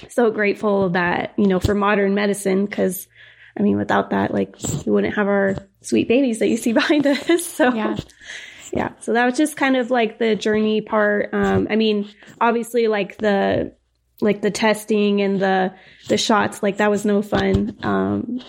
so 0.10 0.32
grateful 0.32 0.90
that, 0.90 1.34
you 1.38 1.48
know, 1.48 1.60
for 1.60 1.74
modern 1.74 2.14
medicine, 2.14 2.66
because 2.66 3.08
I 3.58 3.64
mean, 3.64 3.78
without 3.78 4.12
that, 4.12 4.34
like, 4.34 4.56
we 4.86 4.92
wouldn't 4.92 5.16
have 5.16 5.28
our 5.28 5.58
sweet 5.82 6.08
babies 6.08 6.40
that 6.40 6.48
you 6.48 6.58
see 6.58 6.74
behind 6.82 7.06
us. 7.06 7.46
So, 7.46 7.74
yeah. 7.74 7.98
Yeah. 8.74 8.92
So 9.00 9.14
that 9.14 9.26
was 9.26 9.38
just 9.38 9.58
kind 9.58 9.76
of 9.76 9.92
like 9.92 10.20
the 10.20 10.36
journey 10.36 10.82
part. 10.82 11.30
Um, 11.34 11.68
I 11.70 11.76
mean, 11.76 12.10
obviously, 12.40 12.88
like 12.88 13.18
the, 13.18 13.74
like 14.22 14.42
the 14.42 14.52
testing 14.52 15.22
and 15.22 15.42
the 15.42 15.74
the 16.08 16.18
shots 16.18 16.62
like 16.62 16.78
that 16.78 16.92
was 16.92 17.06
no 17.06 17.24
fun 17.24 17.76
um 17.82 18.40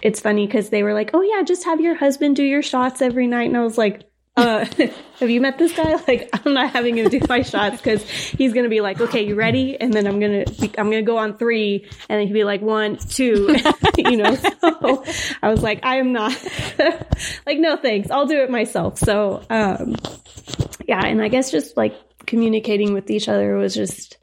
it's 0.00 0.20
funny 0.20 0.46
because 0.46 0.70
they 0.70 0.82
were 0.82 0.94
like 0.94 1.10
oh 1.12 1.20
yeah 1.20 1.42
just 1.42 1.64
have 1.64 1.80
your 1.80 1.94
husband 1.94 2.34
do 2.34 2.42
your 2.42 2.62
shots 2.62 3.02
every 3.02 3.26
night 3.26 3.46
and 3.46 3.56
i 3.56 3.62
was 3.62 3.76
like 3.76 4.07
uh, 4.38 4.64
have 5.20 5.30
you 5.30 5.40
met 5.40 5.58
this 5.58 5.76
guy? 5.76 5.96
Like, 6.06 6.30
I'm 6.32 6.54
not 6.54 6.70
having 6.70 6.96
him 6.96 7.08
do 7.08 7.20
my 7.28 7.42
shots 7.42 7.78
because 7.78 8.08
he's 8.08 8.52
gonna 8.52 8.68
be 8.68 8.80
like, 8.80 9.00
okay, 9.00 9.26
you 9.26 9.34
ready? 9.34 9.78
And 9.78 9.92
then 9.92 10.06
I'm 10.06 10.20
gonna, 10.20 10.44
I'm 10.78 10.90
gonna 10.90 11.02
go 11.02 11.18
on 11.18 11.36
three, 11.36 11.84
and 12.08 12.20
then 12.20 12.26
he'd 12.26 12.32
be 12.32 12.44
like, 12.44 12.62
one, 12.62 12.96
two, 12.96 13.56
you 13.98 14.16
know. 14.16 14.34
So 14.36 15.04
I 15.42 15.48
was 15.50 15.62
like, 15.62 15.84
I 15.84 15.96
am 15.96 16.12
not, 16.12 16.32
like, 17.46 17.58
no 17.58 17.76
thanks, 17.76 18.10
I'll 18.10 18.26
do 18.26 18.40
it 18.42 18.50
myself. 18.50 18.98
So, 18.98 19.42
um, 19.50 19.96
yeah, 20.86 21.04
and 21.04 21.20
I 21.20 21.28
guess 21.28 21.50
just 21.50 21.76
like 21.76 21.94
communicating 22.26 22.92
with 22.92 23.10
each 23.10 23.28
other 23.28 23.56
was 23.56 23.74
just 23.74 24.18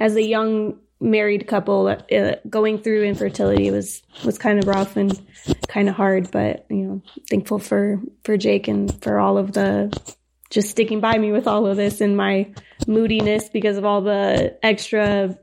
as 0.00 0.16
a 0.16 0.22
young 0.22 0.78
married 1.04 1.46
couple 1.46 1.86
uh, 1.86 2.34
going 2.48 2.78
through 2.78 3.04
infertility 3.04 3.70
was 3.70 4.02
was 4.24 4.38
kind 4.38 4.58
of 4.58 4.66
rough 4.66 4.96
and 4.96 5.20
kind 5.68 5.88
of 5.88 5.94
hard 5.94 6.30
but 6.30 6.64
you 6.70 6.76
know 6.76 7.02
thankful 7.28 7.58
for 7.58 8.00
for 8.24 8.36
Jake 8.36 8.66
and 8.68 9.02
for 9.02 9.20
all 9.20 9.36
of 9.36 9.52
the 9.52 9.96
just 10.50 10.70
sticking 10.70 11.00
by 11.00 11.18
me 11.18 11.30
with 11.30 11.46
all 11.46 11.66
of 11.66 11.76
this 11.76 12.00
and 12.00 12.16
my 12.16 12.50
moodiness 12.86 13.48
because 13.48 13.76
of 13.76 13.84
all 13.84 14.00
the 14.00 14.56
extra 14.62 15.38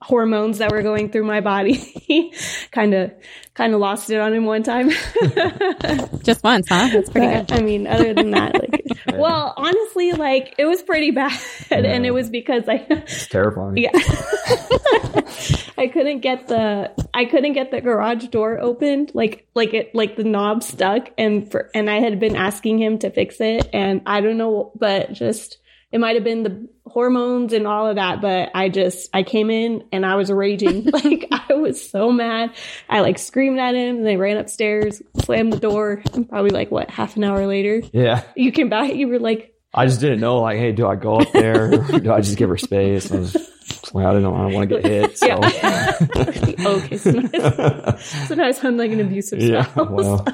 hormones 0.00 0.58
that 0.58 0.70
were 0.70 0.82
going 0.82 1.10
through 1.10 1.24
my 1.24 1.40
body. 1.40 2.32
kind 2.70 2.94
of 2.94 3.12
kind 3.54 3.74
of 3.74 3.80
lost 3.80 4.10
it 4.10 4.20
on 4.20 4.32
him 4.32 4.44
one 4.44 4.62
time. 4.62 4.90
Just 6.22 6.42
once, 6.44 6.68
huh? 6.68 6.88
That's 6.92 7.10
pretty 7.10 7.26
but, 7.26 7.48
good. 7.48 7.58
I 7.58 7.62
mean, 7.62 7.86
other 7.86 8.14
than 8.14 8.30
that, 8.30 8.54
like, 8.54 8.84
well, 9.18 9.54
honestly, 9.56 10.12
like 10.12 10.54
it 10.58 10.64
was 10.64 10.82
pretty 10.82 11.10
bad, 11.10 11.38
yeah. 11.70 11.78
and 11.78 12.06
it 12.06 12.12
was 12.12 12.30
because 12.30 12.68
I. 12.68 12.86
It's 13.08 13.26
terrifying. 13.28 13.76
Yeah. 13.76 13.90
I 15.78 15.86
couldn't 15.86 16.20
get 16.20 16.48
the 16.48 16.92
I 17.14 17.24
couldn't 17.24 17.52
get 17.52 17.70
the 17.70 17.80
garage 17.80 18.26
door 18.26 18.58
opened 18.58 19.12
like 19.14 19.46
like 19.54 19.74
it 19.74 19.94
like 19.94 20.16
the 20.16 20.24
knob 20.24 20.62
stuck 20.62 21.10
and 21.16 21.50
for 21.50 21.70
and 21.74 21.88
I 21.88 22.00
had 22.00 22.18
been 22.18 22.36
asking 22.36 22.80
him 22.80 22.98
to 22.98 23.10
fix 23.10 23.40
it 23.40 23.68
and 23.72 24.02
I 24.04 24.20
don't 24.20 24.38
know 24.38 24.72
but 24.74 25.12
just 25.12 25.58
it 25.90 25.98
might 25.98 26.16
have 26.16 26.24
been 26.24 26.42
the 26.42 26.68
hormones 26.86 27.52
and 27.52 27.66
all 27.66 27.86
of 27.86 27.96
that, 27.96 28.20
but 28.20 28.50
I 28.54 28.68
just, 28.68 29.08
I 29.14 29.22
came 29.22 29.50
in 29.50 29.84
and 29.90 30.04
I 30.04 30.16
was 30.16 30.30
raging. 30.30 30.84
like 30.92 31.28
I 31.30 31.54
was 31.54 31.88
so 31.90 32.12
mad. 32.12 32.54
I 32.88 33.00
like 33.00 33.18
screamed 33.18 33.58
at 33.58 33.74
him 33.74 33.98
and 33.98 34.06
they 34.06 34.16
ran 34.16 34.36
upstairs, 34.36 35.02
slammed 35.20 35.52
the 35.52 35.58
door. 35.58 36.02
And 36.12 36.28
probably 36.28 36.50
like 36.50 36.70
what, 36.70 36.90
half 36.90 37.16
an 37.16 37.24
hour 37.24 37.46
later. 37.46 37.82
Yeah. 37.92 38.22
You 38.36 38.52
came 38.52 38.68
back, 38.68 38.94
you 38.94 39.08
were 39.08 39.18
like, 39.18 39.54
I 39.72 39.86
just 39.86 40.00
didn't 40.00 40.20
know, 40.20 40.40
like, 40.40 40.58
hey, 40.58 40.72
do 40.72 40.86
I 40.86 40.96
go 40.96 41.20
up 41.20 41.30
there? 41.32 41.70
do 42.00 42.12
I 42.12 42.20
just 42.20 42.38
give 42.38 42.48
her 42.48 42.56
space? 42.56 43.12
I 43.12 43.18
was 43.18 43.34
like, 43.92 44.06
I 44.06 44.12
don't 44.12 44.22
know. 44.22 44.34
I 44.34 44.42
don't 44.42 44.52
want 44.54 44.70
to 44.70 44.80
get 44.80 44.84
hit. 44.84 45.18
So. 45.18 45.26
Yeah. 45.26 45.98
Oh, 46.60 46.82
okay. 46.82 46.96
Sometimes, 46.96 48.04
sometimes 48.04 48.64
I'm 48.64 48.76
like 48.76 48.90
an 48.90 49.00
abusive 49.00 49.40
spouse. 49.40 49.68
Yeah, 49.76 49.82
well. 49.84 50.26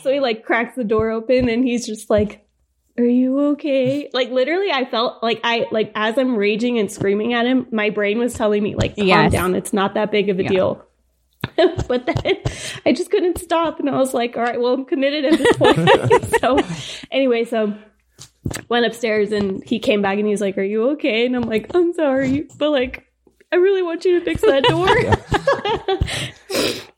so 0.00 0.10
he 0.10 0.20
like 0.20 0.42
cracks 0.42 0.74
the 0.74 0.84
door 0.84 1.10
open 1.10 1.50
and 1.50 1.62
he's 1.62 1.86
just 1.86 2.08
like, 2.08 2.46
are 3.00 3.06
you 3.06 3.40
okay? 3.52 4.08
Like 4.12 4.30
literally 4.30 4.70
I 4.70 4.84
felt 4.84 5.22
like 5.22 5.40
I 5.44 5.66
like 5.70 5.92
as 5.94 6.18
I'm 6.18 6.36
raging 6.36 6.78
and 6.78 6.90
screaming 6.90 7.32
at 7.34 7.46
him, 7.46 7.66
my 7.70 7.90
brain 7.90 8.18
was 8.18 8.34
telling 8.34 8.62
me 8.62 8.74
like 8.74 8.96
calm 8.96 9.06
yes. 9.06 9.32
down. 9.32 9.54
It's 9.54 9.72
not 9.72 9.94
that 9.94 10.10
big 10.10 10.28
of 10.28 10.38
a 10.38 10.44
yeah. 10.44 10.48
deal. 10.48 10.86
but 11.88 12.06
then 12.06 12.36
I 12.84 12.92
just 12.92 13.10
couldn't 13.10 13.38
stop 13.38 13.80
and 13.80 13.88
I 13.88 13.96
was 13.96 14.12
like, 14.12 14.36
all 14.36 14.42
right, 14.42 14.60
well 14.60 14.74
I'm 14.74 14.84
committed 14.84 15.32
at 15.32 15.38
this 15.38 15.56
point. 15.56 16.34
so 16.40 16.58
anyway, 17.10 17.44
so 17.44 17.74
went 18.68 18.86
upstairs 18.86 19.32
and 19.32 19.64
he 19.64 19.78
came 19.78 20.02
back 20.02 20.18
and 20.18 20.26
he's 20.26 20.40
like, 20.40 20.58
Are 20.58 20.62
you 20.62 20.90
okay? 20.90 21.26
And 21.26 21.36
I'm 21.36 21.42
like, 21.42 21.74
I'm 21.74 21.92
sorry, 21.94 22.48
but 22.58 22.70
like 22.70 23.06
I 23.52 23.56
really 23.56 23.82
want 23.82 24.04
you 24.04 24.18
to 24.18 24.24
fix 24.24 24.42
that 24.42 24.62
door. 24.64 24.86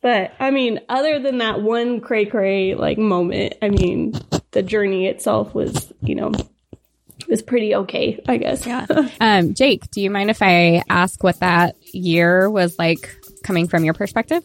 but 0.02 0.32
I 0.38 0.50
mean, 0.50 0.80
other 0.88 1.18
than 1.18 1.38
that 1.38 1.62
one 1.62 2.00
cray 2.00 2.26
cray 2.26 2.74
like 2.74 2.98
moment, 2.98 3.54
I 3.62 3.70
mean, 3.70 4.12
the 4.52 4.62
journey 4.62 5.06
itself 5.06 5.54
was, 5.54 5.92
you 6.02 6.14
know, 6.14 6.32
was 7.28 7.42
pretty 7.42 7.74
okay, 7.74 8.22
I 8.26 8.36
guess. 8.36 8.66
Yeah. 8.66 8.86
um, 9.20 9.54
Jake, 9.54 9.90
do 9.90 10.00
you 10.00 10.10
mind 10.10 10.30
if 10.30 10.42
I 10.42 10.82
ask 10.88 11.22
what 11.22 11.40
that 11.40 11.76
year 11.94 12.48
was 12.48 12.78
like 12.78 13.14
coming 13.42 13.68
from 13.68 13.84
your 13.84 13.94
perspective? 13.94 14.44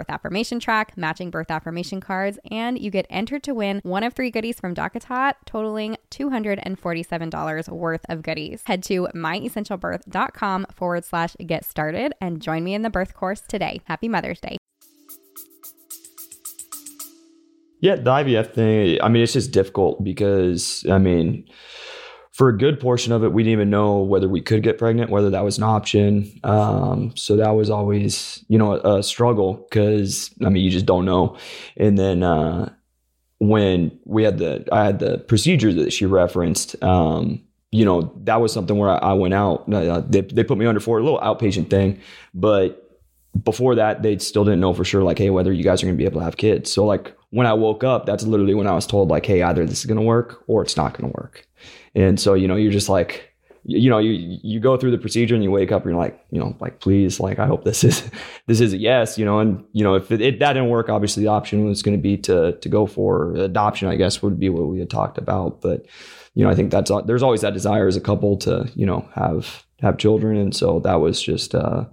birth 0.01 0.09
affirmation 0.09 0.59
track, 0.59 0.97
matching 0.97 1.29
birth 1.29 1.51
affirmation 1.51 2.01
cards, 2.01 2.39
and 2.49 2.79
you 2.79 2.89
get 2.89 3.05
entered 3.09 3.43
to 3.43 3.53
win 3.53 3.81
one 3.83 4.03
of 4.03 4.13
three 4.13 4.31
goodies 4.31 4.59
from 4.59 4.73
DockATot, 4.73 5.33
totaling 5.45 5.95
$247 6.09 7.69
worth 7.69 8.03
of 8.09 8.23
goodies. 8.23 8.63
Head 8.65 8.81
to 8.83 9.07
myessentialbirth.com 9.13 10.65
forward 10.73 11.05
slash 11.05 11.35
get 11.45 11.65
started 11.65 12.13
and 12.19 12.41
join 12.41 12.63
me 12.63 12.73
in 12.73 12.81
the 12.81 12.89
birth 12.89 13.13
course 13.13 13.41
today. 13.41 13.81
Happy 13.85 14.07
Mother's 14.07 14.39
Day. 14.39 14.57
Yeah, 17.79 17.95
the 17.95 18.11
IVF 18.11 18.53
thing, 18.53 18.99
I 19.03 19.09
mean, 19.09 19.21
it's 19.21 19.33
just 19.33 19.51
difficult 19.51 20.03
because, 20.03 20.83
I 20.89 20.97
mean, 20.97 21.45
for 22.31 22.47
a 22.47 22.57
good 22.57 22.79
portion 22.79 23.11
of 23.11 23.23
it, 23.23 23.33
we 23.33 23.43
didn't 23.43 23.53
even 23.53 23.69
know 23.69 23.99
whether 23.99 24.29
we 24.29 24.41
could 24.41 24.63
get 24.63 24.77
pregnant, 24.77 25.09
whether 25.09 25.29
that 25.29 25.43
was 25.43 25.57
an 25.57 25.63
option. 25.63 26.31
Um, 26.43 27.13
so 27.15 27.35
that 27.35 27.51
was 27.51 27.69
always, 27.69 28.43
you 28.47 28.57
know, 28.57 28.73
a, 28.73 28.99
a 28.99 29.03
struggle 29.03 29.65
because 29.69 30.33
I 30.45 30.49
mean, 30.49 30.63
you 30.63 30.71
just 30.71 30.85
don't 30.85 31.05
know. 31.05 31.37
And 31.75 31.97
then 31.97 32.23
uh, 32.23 32.73
when 33.39 33.99
we 34.05 34.23
had 34.23 34.37
the, 34.37 34.65
I 34.71 34.85
had 34.85 34.99
the 34.99 35.17
procedure 35.17 35.73
that 35.73 35.91
she 35.91 36.05
referenced. 36.05 36.81
Um, 36.83 37.43
you 37.73 37.85
know, 37.85 38.13
that 38.23 38.41
was 38.41 38.51
something 38.51 38.77
where 38.77 38.89
I, 38.89 38.97
I 38.97 39.13
went 39.13 39.33
out. 39.33 39.71
Uh, 39.73 40.01
they 40.01 40.21
they 40.21 40.43
put 40.43 40.57
me 40.57 40.65
under 40.65 40.81
for 40.81 40.99
a 40.99 41.03
little 41.03 41.21
outpatient 41.21 41.69
thing, 41.69 42.01
but 42.33 42.99
before 43.43 43.75
that, 43.75 44.03
they 44.03 44.17
still 44.17 44.43
didn't 44.43 44.59
know 44.59 44.73
for 44.73 44.83
sure, 44.83 45.03
like, 45.03 45.17
hey, 45.17 45.29
whether 45.29 45.53
you 45.53 45.63
guys 45.63 45.81
are 45.81 45.85
going 45.85 45.95
to 45.95 45.97
be 45.97 46.05
able 46.05 46.19
to 46.19 46.25
have 46.25 46.37
kids. 46.37 46.71
So, 46.71 46.85
like, 46.85 47.15
when 47.31 47.47
I 47.47 47.53
woke 47.53 47.83
up, 47.83 48.05
that's 48.05 48.23
literally 48.23 48.53
when 48.53 48.67
I 48.67 48.73
was 48.73 48.85
told, 48.85 49.09
like, 49.09 49.25
hey, 49.25 49.41
either 49.41 49.65
this 49.65 49.79
is 49.79 49.85
to 49.97 50.01
work 50.01 50.43
or 50.47 50.61
it's 50.61 50.77
not 50.77 50.93
to 50.95 51.07
work. 51.07 51.47
And 51.95 52.19
so, 52.19 52.33
you 52.33 52.47
know, 52.47 52.55
you're 52.55 52.71
just 52.71 52.89
like, 52.89 53.31
you 53.63 53.89
know, 53.89 53.99
you 53.99 54.39
you 54.43 54.59
go 54.59 54.75
through 54.75 54.91
the 54.91 54.97
procedure 54.97 55.35
and 55.35 55.43
you 55.43 55.51
wake 55.51 55.71
up 55.71 55.83
and 55.83 55.91
you're 55.91 55.99
like, 55.99 56.19
you 56.31 56.39
know, 56.39 56.55
like 56.59 56.79
please, 56.79 57.19
like 57.19 57.37
I 57.37 57.45
hope 57.45 57.63
this 57.63 57.83
is 57.83 58.09
this 58.47 58.59
is 58.59 58.73
a 58.73 58.77
yes, 58.77 59.17
you 59.17 59.25
know, 59.25 59.39
and 59.39 59.63
you 59.71 59.83
know 59.83 59.95
if 59.95 60.11
it, 60.11 60.19
it 60.19 60.39
that 60.39 60.53
didn't 60.53 60.69
work, 60.69 60.89
obviously 60.89 61.23
the 61.23 61.29
option 61.29 61.65
was 61.65 61.83
going 61.83 61.95
to 61.95 62.01
be 62.01 62.17
to 62.17 62.53
to 62.53 62.69
go 62.69 62.85
for 62.85 63.35
adoption. 63.35 63.87
I 63.87 63.95
guess 63.95 64.23
would 64.23 64.39
be 64.39 64.49
what 64.49 64.67
we 64.67 64.79
had 64.79 64.89
talked 64.89 65.17
about, 65.17 65.61
but 65.61 65.85
you 66.33 66.43
know, 66.43 66.49
I 66.49 66.55
think 66.55 66.71
that's 66.71 66.91
there's 67.05 67.23
always 67.23 67.41
that 67.41 67.53
desire 67.53 67.87
as 67.87 67.95
a 67.95 68.01
couple 68.01 68.37
to 68.37 68.69
you 68.75 68.85
know 68.85 69.07
have 69.13 69.63
have 69.79 69.97
children, 69.97 70.37
and 70.37 70.55
so 70.55 70.79
that 70.79 70.95
was 70.95 71.21
just 71.21 71.53
uh 71.53 71.85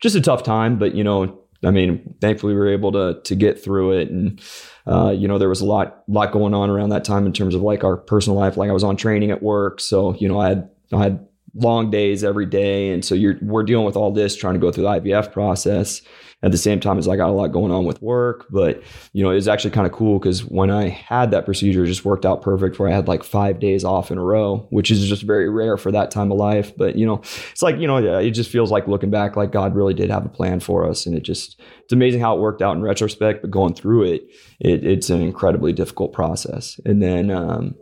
just 0.00 0.14
a 0.14 0.20
tough 0.20 0.44
time, 0.44 0.78
but 0.78 0.94
you 0.94 1.02
know, 1.02 1.36
I 1.64 1.70
mean, 1.70 2.14
thankfully 2.20 2.54
we 2.54 2.58
were 2.58 2.68
able 2.68 2.92
to 2.92 3.20
to 3.22 3.34
get 3.34 3.62
through 3.62 3.98
it. 3.98 4.10
And 4.10 4.40
uh, 4.86 5.10
you 5.10 5.26
know, 5.28 5.38
there 5.38 5.48
was 5.48 5.60
a 5.60 5.66
lot, 5.66 6.02
lot 6.08 6.32
going 6.32 6.54
on 6.54 6.70
around 6.70 6.90
that 6.90 7.04
time 7.04 7.26
in 7.26 7.32
terms 7.32 7.54
of 7.54 7.62
like 7.62 7.84
our 7.84 7.96
personal 7.96 8.38
life. 8.38 8.56
Like 8.56 8.70
I 8.70 8.72
was 8.72 8.84
on 8.84 8.96
training 8.96 9.30
at 9.30 9.42
work, 9.42 9.80
so 9.80 10.14
you 10.16 10.28
know, 10.28 10.38
I 10.38 10.48
had 10.48 10.70
I 10.92 11.02
had 11.02 11.26
long 11.54 11.90
days 11.90 12.22
every 12.22 12.46
day, 12.46 12.90
and 12.90 13.04
so 13.04 13.14
you're 13.14 13.36
we're 13.42 13.64
dealing 13.64 13.86
with 13.86 13.96
all 13.96 14.12
this, 14.12 14.36
trying 14.36 14.54
to 14.54 14.60
go 14.60 14.70
through 14.70 14.84
the 14.84 15.00
IVF 15.00 15.32
process 15.32 16.02
at 16.42 16.52
the 16.52 16.58
same 16.58 16.80
time 16.80 16.98
as 16.98 17.08
I 17.08 17.16
got 17.16 17.30
a 17.30 17.32
lot 17.32 17.48
going 17.48 17.72
on 17.72 17.86
with 17.86 18.00
work. 18.02 18.46
But 18.50 18.82
you 19.12 19.24
know, 19.24 19.30
it 19.30 19.36
was 19.36 19.48
actually 19.48 19.70
kind 19.70 19.86
of 19.86 19.92
cool 19.92 20.18
because 20.18 20.44
when 20.44 20.70
I 20.70 20.88
had 20.88 21.30
that 21.30 21.44
procedure, 21.44 21.84
it 21.84 21.88
just 21.88 22.04
worked 22.04 22.26
out 22.26 22.42
perfect. 22.42 22.78
Where 22.78 22.88
I 22.88 22.94
had 22.94 23.08
like 23.08 23.24
five 23.24 23.58
days 23.58 23.84
off 23.84 24.10
in 24.10 24.18
a 24.18 24.22
row, 24.22 24.66
which 24.70 24.90
is 24.90 25.08
just 25.08 25.22
very 25.22 25.48
rare 25.48 25.76
for 25.76 25.90
that 25.92 26.10
time 26.10 26.30
of 26.30 26.38
life. 26.38 26.76
But 26.76 26.96
you 26.96 27.06
know, 27.06 27.20
it's 27.50 27.62
like 27.62 27.78
you 27.78 27.86
know, 27.86 27.96
it 27.96 28.30
just 28.32 28.50
feels 28.50 28.70
like 28.70 28.86
looking 28.86 29.10
back, 29.10 29.36
like 29.36 29.50
God 29.50 29.74
really 29.74 29.94
did 29.94 30.10
have 30.10 30.26
a 30.26 30.30
plan 30.30 30.60
for 30.60 30.88
us, 30.88 31.06
and 31.06 31.16
it 31.16 31.22
just 31.22 31.60
it's 31.82 31.92
amazing 31.92 32.20
how 32.20 32.36
it 32.36 32.40
worked 32.40 32.62
out 32.62 32.76
in 32.76 32.82
retrospect. 32.82 33.40
But 33.40 33.50
going 33.50 33.74
through 33.74 34.04
it, 34.04 34.22
it 34.60 34.84
it's 34.84 35.10
an 35.10 35.22
incredibly 35.22 35.72
difficult 35.72 36.12
process. 36.12 36.78
And 36.84 37.02
then 37.02 37.30
um, 37.30 37.74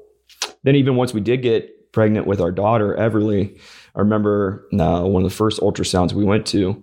then 0.62 0.76
even 0.76 0.96
once 0.96 1.12
we 1.12 1.20
did 1.20 1.42
get 1.42 1.92
pregnant 1.92 2.26
with 2.26 2.40
our 2.40 2.50
daughter 2.50 2.96
Everly, 2.98 3.58
I 3.94 4.00
remember 4.00 4.66
uh, 4.72 5.02
one 5.02 5.22
of 5.22 5.30
the 5.30 5.34
first 5.34 5.60
ultrasounds 5.60 6.12
we 6.12 6.24
went 6.24 6.46
to 6.46 6.82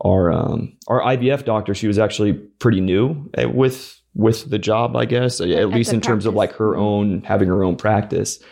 our 0.00 0.32
um, 0.32 0.76
our 0.88 1.00
IVF 1.00 1.44
doctor, 1.44 1.74
she 1.74 1.86
was 1.86 1.98
actually 1.98 2.32
pretty 2.32 2.80
new 2.80 3.30
eh, 3.34 3.44
with 3.44 4.00
with 4.14 4.50
the 4.50 4.58
job, 4.58 4.96
I 4.96 5.04
guess, 5.04 5.40
at, 5.40 5.50
at 5.50 5.68
least 5.68 5.92
in 5.92 6.00
practice. 6.00 6.06
terms 6.06 6.26
of 6.26 6.34
like 6.34 6.52
her 6.54 6.76
own 6.76 7.22
having 7.22 7.48
her 7.48 7.62
own 7.62 7.76
practice. 7.76 8.42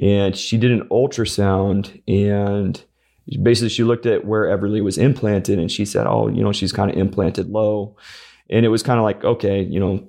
And 0.00 0.34
she 0.36 0.56
did 0.56 0.70
an 0.70 0.88
ultrasound 0.88 2.00
and 2.08 2.82
basically 3.42 3.68
she 3.68 3.84
looked 3.84 4.06
at 4.06 4.24
where 4.24 4.44
Everly 4.44 4.82
was 4.82 4.96
implanted 4.96 5.58
and 5.58 5.70
she 5.70 5.84
said, 5.84 6.06
"Oh, 6.06 6.28
you 6.28 6.42
know, 6.42 6.52
she's 6.52 6.72
kind 6.72 6.90
of 6.90 6.96
implanted 6.96 7.50
low." 7.50 7.96
And 8.48 8.64
it 8.64 8.68
was 8.68 8.82
kind 8.82 8.98
of 8.98 9.04
like, 9.04 9.24
okay, 9.24 9.62
you 9.62 9.80
know, 9.80 10.06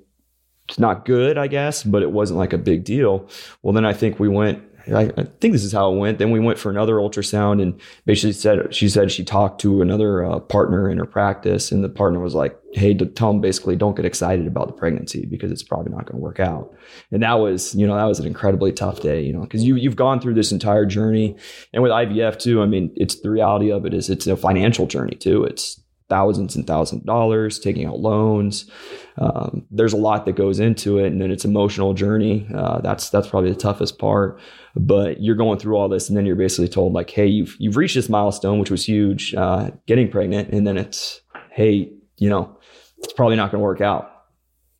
it's 0.68 0.78
not 0.78 1.04
good, 1.04 1.38
I 1.38 1.46
guess, 1.46 1.82
but 1.82 2.02
it 2.02 2.12
wasn't 2.12 2.38
like 2.38 2.52
a 2.52 2.58
big 2.58 2.84
deal. 2.84 3.28
Well, 3.62 3.72
then 3.72 3.84
I 3.84 3.92
think 3.92 4.18
we 4.18 4.28
went 4.28 4.62
I, 4.92 5.10
I, 5.16 5.24
think 5.40 5.52
this 5.52 5.64
is 5.64 5.72
how 5.72 5.92
it 5.92 5.96
went. 5.96 6.18
Then 6.18 6.30
we 6.30 6.40
went 6.40 6.58
for 6.58 6.70
another 6.70 6.96
ultrasound, 6.96 7.62
and 7.62 7.80
basically 8.04 8.32
said 8.32 8.74
she 8.74 8.88
said 8.88 9.10
she 9.10 9.24
talked 9.24 9.60
to 9.62 9.80
another 9.80 10.24
uh, 10.24 10.40
partner 10.40 10.90
in 10.90 10.98
her 10.98 11.06
practice, 11.06 11.72
and 11.72 11.82
the 11.82 11.88
partner 11.88 12.20
was 12.20 12.34
like, 12.34 12.58
"Hey, 12.72 12.94
tell 12.94 13.32
them 13.32 13.40
basically 13.40 13.76
don't 13.76 13.96
get 13.96 14.04
excited 14.04 14.46
about 14.46 14.66
the 14.66 14.72
pregnancy 14.74 15.26
because 15.26 15.50
it's 15.50 15.62
probably 15.62 15.92
not 15.92 16.06
going 16.06 16.16
to 16.16 16.22
work 16.22 16.40
out." 16.40 16.74
And 17.10 17.22
that 17.22 17.34
was, 17.34 17.74
you 17.74 17.86
know, 17.86 17.96
that 17.96 18.04
was 18.04 18.20
an 18.20 18.26
incredibly 18.26 18.72
tough 18.72 19.00
day, 19.00 19.22
you 19.22 19.32
know, 19.32 19.40
because 19.40 19.64
you 19.64 19.76
you've 19.76 19.96
gone 19.96 20.20
through 20.20 20.34
this 20.34 20.52
entire 20.52 20.86
journey, 20.86 21.36
and 21.72 21.82
with 21.82 21.92
IVF 21.92 22.38
too. 22.38 22.62
I 22.62 22.66
mean, 22.66 22.92
it's 22.96 23.20
the 23.20 23.30
reality 23.30 23.70
of 23.70 23.86
it 23.86 23.94
is 23.94 24.10
it's 24.10 24.26
a 24.26 24.36
financial 24.36 24.86
journey 24.86 25.16
too. 25.16 25.44
It's 25.44 25.80
thousands 26.08 26.54
and 26.56 26.66
thousands 26.66 27.02
of 27.02 27.06
dollars, 27.06 27.58
taking 27.58 27.86
out 27.86 28.00
loans. 28.00 28.70
Um, 29.16 29.66
there's 29.70 29.92
a 29.92 29.98
lot 29.98 30.26
that 30.26 30.36
goes 30.36 30.60
into 30.60 30.98
it, 30.98 31.06
and 31.06 31.20
then 31.20 31.30
it's 31.30 31.44
emotional 31.44 31.94
journey. 31.94 32.46
Uh, 32.54 32.80
that's 32.80 33.10
that's 33.10 33.28
probably 33.28 33.50
the 33.50 33.56
toughest 33.56 33.98
part. 33.98 34.38
But 34.76 35.22
you're 35.22 35.36
going 35.36 35.58
through 35.58 35.76
all 35.76 35.88
this, 35.88 36.08
and 36.08 36.16
then 36.16 36.26
you're 36.26 36.36
basically 36.36 36.68
told 36.68 36.92
like, 36.92 37.10
"Hey, 37.10 37.26
you've 37.26 37.56
you've 37.58 37.76
reached 37.76 37.94
this 37.94 38.08
milestone, 38.08 38.58
which 38.58 38.70
was 38.70 38.86
huge, 38.86 39.34
uh, 39.34 39.70
getting 39.86 40.10
pregnant," 40.10 40.50
and 40.50 40.66
then 40.66 40.76
it's, 40.76 41.20
"Hey, 41.50 41.92
you 42.18 42.28
know, 42.28 42.56
it's 42.98 43.12
probably 43.12 43.36
not 43.36 43.50
going 43.50 43.60
to 43.60 43.64
work 43.64 43.80
out." 43.80 44.10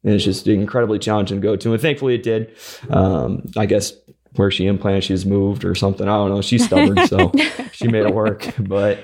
And 0.03 0.13
it's 0.13 0.25
just 0.25 0.47
incredibly 0.47 0.99
challenging 0.99 1.41
to 1.41 1.43
go 1.43 1.57
to, 1.57 1.73
and 1.73 1.81
thankfully 1.81 2.15
it 2.15 2.23
did. 2.23 2.55
Um, 2.91 3.51
I 3.57 3.67
guess 3.67 3.95
where 4.37 4.51
she 4.51 4.67
implanted, 4.67 5.05
she's 5.05 5.25
moved 5.25 5.65
or 5.65 5.75
something. 5.75 6.09
I 6.09 6.13
don't 6.13 6.31
know. 6.31 6.43
She's 6.43 6.65
stubborn, 6.65 7.07
so 7.07 7.33
she 7.73 7.89
made 7.89 8.05
it 8.05 8.15
work. 8.15 8.53
But 8.59 8.99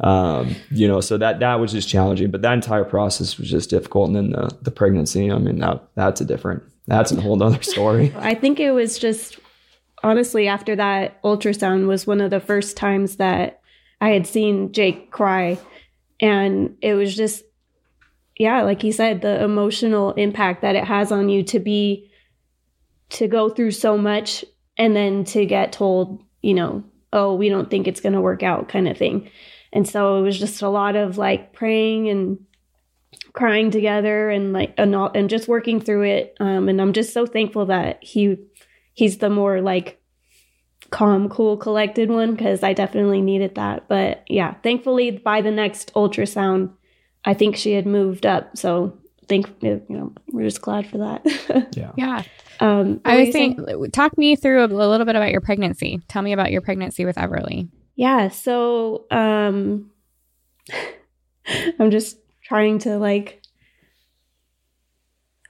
um, 0.00 0.54
you 0.70 0.86
know, 0.86 1.00
so 1.00 1.16
that 1.18 1.40
that 1.40 1.56
was 1.56 1.72
just 1.72 1.88
challenging. 1.88 2.30
But 2.30 2.42
that 2.42 2.52
entire 2.52 2.84
process 2.84 3.38
was 3.38 3.50
just 3.50 3.70
difficult. 3.70 4.08
And 4.08 4.16
then 4.16 4.30
the 4.30 4.56
the 4.62 4.70
pregnancy, 4.70 5.30
I 5.30 5.38
mean, 5.38 5.58
that 5.58 5.82
that's 5.94 6.20
a 6.20 6.24
different 6.24 6.62
that's 6.86 7.12
a 7.12 7.20
whole 7.20 7.42
other 7.42 7.62
story. 7.62 8.14
I 8.18 8.34
think 8.34 8.60
it 8.60 8.72
was 8.72 8.98
just 8.98 9.38
honestly 10.02 10.48
after 10.48 10.76
that 10.76 11.22
ultrasound 11.22 11.86
was 11.86 12.06
one 12.06 12.20
of 12.20 12.30
the 12.30 12.40
first 12.40 12.76
times 12.76 13.16
that 13.16 13.60
I 14.00 14.10
had 14.10 14.26
seen 14.26 14.72
Jake 14.72 15.10
cry, 15.10 15.58
and 16.20 16.76
it 16.82 16.94
was 16.94 17.16
just 17.16 17.44
yeah, 18.38 18.62
like 18.62 18.82
he 18.82 18.92
said, 18.92 19.22
the 19.22 19.42
emotional 19.42 20.12
impact 20.12 20.60
that 20.62 20.76
it 20.76 20.84
has 20.84 21.10
on 21.10 21.28
you 21.28 21.42
to 21.44 21.58
be 21.58 22.10
to 23.08 23.28
go 23.28 23.48
through 23.48 23.70
so 23.70 23.96
much 23.96 24.44
and 24.76 24.94
then 24.94 25.24
to 25.24 25.46
get 25.46 25.72
told, 25.72 26.22
you 26.42 26.52
know, 26.52 26.84
oh, 27.12 27.34
we 27.34 27.48
don't 27.48 27.70
think 27.70 27.86
it's 27.86 28.00
going 28.00 28.12
to 28.12 28.20
work 28.20 28.42
out 28.42 28.68
kind 28.68 28.88
of 28.88 28.98
thing. 28.98 29.30
And 29.76 29.86
so 29.86 30.16
it 30.16 30.22
was 30.22 30.38
just 30.38 30.62
a 30.62 30.70
lot 30.70 30.96
of 30.96 31.18
like 31.18 31.52
praying 31.52 32.08
and 32.08 32.38
crying 33.34 33.70
together 33.70 34.30
and 34.30 34.54
like 34.54 34.72
and, 34.78 34.94
all, 34.94 35.10
and 35.14 35.28
just 35.28 35.48
working 35.48 35.82
through 35.82 36.04
it. 36.04 36.34
Um, 36.40 36.70
and 36.70 36.80
I'm 36.80 36.94
just 36.94 37.12
so 37.12 37.26
thankful 37.26 37.66
that 37.66 38.02
he 38.02 38.38
he's 38.94 39.18
the 39.18 39.28
more 39.28 39.60
like 39.60 40.00
calm, 40.88 41.28
cool, 41.28 41.58
collected 41.58 42.08
one 42.08 42.34
because 42.34 42.62
I 42.62 42.72
definitely 42.72 43.20
needed 43.20 43.56
that. 43.56 43.86
But 43.86 44.24
yeah, 44.28 44.54
thankfully 44.62 45.10
by 45.10 45.42
the 45.42 45.50
next 45.50 45.92
ultrasound, 45.92 46.72
I 47.26 47.34
think 47.34 47.56
she 47.56 47.72
had 47.72 47.86
moved 47.86 48.24
up. 48.24 48.56
So 48.56 48.98
think 49.28 49.46
you 49.60 49.82
know 49.90 50.14
we're 50.32 50.44
just 50.44 50.62
glad 50.62 50.86
for 50.86 50.96
that. 50.96 51.68
yeah. 51.76 51.92
Yeah. 51.98 52.22
Um, 52.60 53.02
I 53.04 53.20
was 53.20 53.32
saying, 53.32 53.62
saying, 53.62 53.90
talk 53.90 54.16
me 54.16 54.36
through 54.36 54.62
a, 54.62 54.66
a 54.68 54.88
little 54.88 55.04
bit 55.04 55.16
about 55.16 55.32
your 55.32 55.42
pregnancy. 55.42 56.00
Tell 56.08 56.22
me 56.22 56.32
about 56.32 56.50
your 56.50 56.62
pregnancy 56.62 57.04
with 57.04 57.16
Everly. 57.16 57.68
Yeah. 57.96 58.28
So 58.28 59.06
um, 59.10 59.90
I'm 61.80 61.90
just 61.90 62.18
trying 62.44 62.78
to 62.80 62.98
like. 62.98 63.42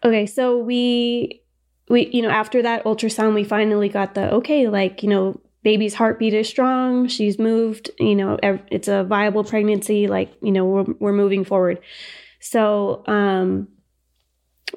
Okay, 0.05 0.27
so 0.27 0.59
we 0.59 1.43
we 1.89 2.09
you 2.13 2.23
know 2.23 2.31
after 2.31 2.63
that 2.63 2.85
ultrasound 2.85 3.35
we 3.35 3.45
finally 3.45 3.89
got 3.89 4.15
the 4.15 4.33
okay 4.35 4.69
like 4.69 5.03
you 5.03 5.09
know 5.09 5.41
baby's 5.63 5.95
heartbeat 5.95 6.35
is 6.35 6.49
strong 6.49 7.09
she's 7.09 7.39
moved 7.39 7.91
you 7.99 8.15
know 8.15 8.39
it's 8.71 8.89
a 8.89 9.05
viable 9.05 9.45
pregnancy 9.45 10.07
like 10.07 10.33
you 10.43 10.53
know 10.53 10.65
we're, 10.65 10.85
we're 10.99 11.13
moving 11.13 11.45
forward 11.45 11.81
so 12.41 13.03
um 13.07 13.69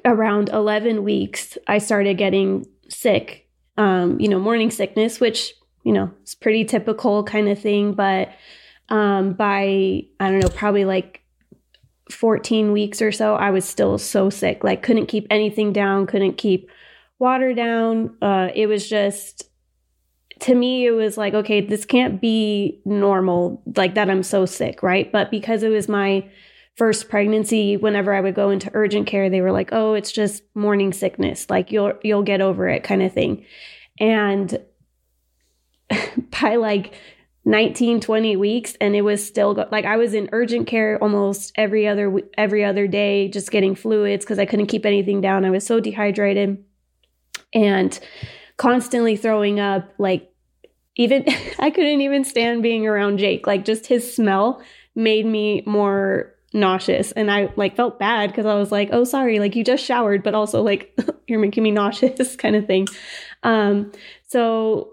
around 0.04 0.48
11 0.48 1.04
weeks 1.04 1.56
i 1.66 1.78
started 1.78 2.16
getting 2.16 2.66
sick 2.88 3.48
um 3.76 4.18
you 4.20 4.28
know 4.28 4.38
morning 4.38 4.70
sickness 4.70 5.20
which 5.20 5.54
you 5.84 5.92
know, 5.92 6.10
it's 6.22 6.34
pretty 6.34 6.64
typical 6.64 7.24
kind 7.24 7.48
of 7.48 7.58
thing. 7.58 7.94
But 7.94 8.30
um, 8.88 9.34
by, 9.34 10.04
I 10.18 10.30
don't 10.30 10.40
know, 10.40 10.48
probably 10.48 10.84
like 10.84 11.22
14 12.10 12.72
weeks 12.72 13.00
or 13.00 13.12
so, 13.12 13.34
I 13.34 13.50
was 13.50 13.64
still 13.64 13.98
so 13.98 14.30
sick. 14.30 14.64
Like, 14.64 14.82
couldn't 14.82 15.06
keep 15.06 15.26
anything 15.30 15.72
down, 15.72 16.06
couldn't 16.06 16.38
keep 16.38 16.68
water 17.18 17.54
down. 17.54 18.16
Uh, 18.20 18.48
it 18.54 18.66
was 18.66 18.88
just, 18.88 19.44
to 20.40 20.54
me, 20.54 20.86
it 20.86 20.92
was 20.92 21.16
like, 21.16 21.34
okay, 21.34 21.60
this 21.60 21.84
can't 21.84 22.20
be 22.20 22.80
normal, 22.84 23.62
like 23.76 23.94
that 23.94 24.10
I'm 24.10 24.22
so 24.22 24.46
sick, 24.46 24.82
right? 24.82 25.10
But 25.10 25.30
because 25.30 25.62
it 25.62 25.68
was 25.68 25.88
my 25.88 26.28
first 26.76 27.08
pregnancy, 27.08 27.76
whenever 27.76 28.14
I 28.14 28.20
would 28.20 28.34
go 28.34 28.50
into 28.50 28.70
urgent 28.72 29.06
care, 29.06 29.28
they 29.28 29.42
were 29.42 29.52
like, 29.52 29.70
oh, 29.72 29.94
it's 29.94 30.12
just 30.12 30.42
morning 30.54 30.92
sickness. 30.92 31.48
Like, 31.50 31.70
you'll, 31.70 31.92
you'll 32.02 32.22
get 32.22 32.40
over 32.40 32.68
it 32.68 32.82
kind 32.82 33.02
of 33.02 33.12
thing. 33.12 33.44
And 33.98 34.58
by 36.42 36.56
like 36.56 36.94
19 37.44 38.00
20 38.00 38.36
weeks 38.36 38.76
and 38.80 38.94
it 38.94 39.00
was 39.00 39.26
still 39.26 39.54
go- 39.54 39.68
like 39.72 39.84
I 39.86 39.96
was 39.96 40.12
in 40.12 40.28
urgent 40.32 40.66
care 40.66 40.98
almost 41.02 41.52
every 41.56 41.86
other 41.88 42.14
every 42.36 42.64
other 42.64 42.86
day 42.86 43.28
just 43.28 43.50
getting 43.50 43.74
fluids 43.74 44.24
cuz 44.26 44.38
I 44.38 44.44
couldn't 44.44 44.66
keep 44.66 44.84
anything 44.84 45.20
down. 45.20 45.44
I 45.44 45.50
was 45.50 45.64
so 45.64 45.80
dehydrated 45.80 46.62
and 47.54 47.98
constantly 48.56 49.16
throwing 49.16 49.58
up 49.58 49.90
like 49.98 50.30
even 50.96 51.24
I 51.58 51.70
couldn't 51.70 52.02
even 52.02 52.24
stand 52.24 52.62
being 52.62 52.86
around 52.86 53.18
Jake. 53.18 53.46
Like 53.46 53.64
just 53.64 53.86
his 53.86 54.14
smell 54.14 54.62
made 54.94 55.24
me 55.24 55.62
more 55.66 56.34
nauseous 56.52 57.12
and 57.12 57.30
I 57.30 57.50
like 57.56 57.74
felt 57.74 57.98
bad 57.98 58.34
cuz 58.34 58.44
I 58.44 58.54
was 58.54 58.70
like, 58.70 58.90
"Oh, 58.92 59.04
sorry, 59.04 59.38
like 59.38 59.56
you 59.56 59.64
just 59.64 59.84
showered, 59.84 60.22
but 60.22 60.34
also 60.34 60.62
like 60.62 60.94
you're 61.26 61.40
making 61.40 61.62
me 61.62 61.70
nauseous" 61.70 62.36
kind 62.36 62.54
of 62.54 62.66
thing. 62.66 62.86
Um 63.42 63.92
so 64.26 64.92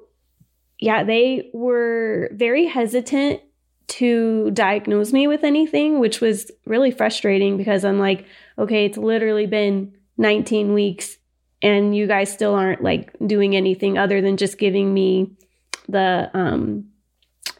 yeah, 0.80 1.04
they 1.04 1.50
were 1.54 2.30
very 2.34 2.66
hesitant 2.66 3.42
to 3.88 4.52
diagnose 4.52 5.14
me 5.14 5.28
with 5.28 5.44
anything, 5.44 6.00
which 6.00 6.22
was 6.22 6.52
really 6.66 6.92
frustrating 6.92 7.58
because 7.58 7.86
I'm 7.86 8.00
like, 8.00 8.26
okay, 8.58 8.86
it's 8.86 8.98
literally 8.98 9.46
been 9.46 9.94
19 10.18 10.74
weeks 10.74 11.18
and 11.62 11.96
you 11.96 12.06
guys 12.06 12.32
still 12.32 12.54
aren't 12.54 12.84
like 12.84 13.16
doing 13.26 13.56
anything 13.56 13.98
other 13.98 14.22
than 14.22 14.38
just 14.38 14.58
giving 14.58 14.94
me 14.94 15.32
the 15.88 16.30
um, 16.34 16.86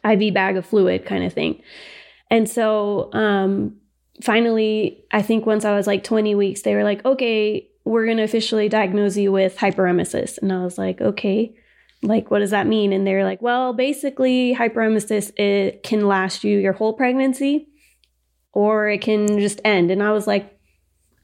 IV 0.04 0.34
bag 0.34 0.56
of 0.56 0.66
fluid 0.66 1.06
kind 1.06 1.24
of 1.24 1.32
thing. 1.32 1.62
And 2.30 2.48
so 2.48 3.12
um, 3.14 3.76
finally, 4.22 5.02
I 5.10 5.22
think 5.22 5.46
once 5.46 5.64
I 5.64 5.74
was 5.74 5.86
like 5.86 6.04
20 6.04 6.34
weeks, 6.34 6.62
they 6.62 6.74
were 6.74 6.84
like, 6.84 7.04
okay, 7.04 7.68
we're 7.84 8.04
going 8.04 8.18
to 8.18 8.22
officially 8.22 8.68
diagnose 8.68 9.16
you 9.16 9.32
with 9.32 9.56
hyperemesis. 9.56 10.38
And 10.40 10.52
I 10.52 10.62
was 10.62 10.76
like, 10.76 11.00
okay 11.00 11.54
like 12.02 12.30
what 12.30 12.38
does 12.38 12.50
that 12.50 12.66
mean? 12.66 12.92
And 12.92 13.06
they're 13.06 13.24
like 13.24 13.42
well 13.42 13.72
basically 13.72 14.54
hyperemesis 14.54 15.32
it 15.38 15.82
can 15.82 16.06
last 16.06 16.44
you 16.44 16.58
your 16.58 16.72
whole 16.72 16.92
pregnancy 16.92 17.68
or 18.52 18.88
it 18.88 19.00
can 19.00 19.38
just 19.38 19.60
end. 19.64 19.90
And 19.90 20.02
i 20.02 20.12
was 20.12 20.26
like 20.26 20.58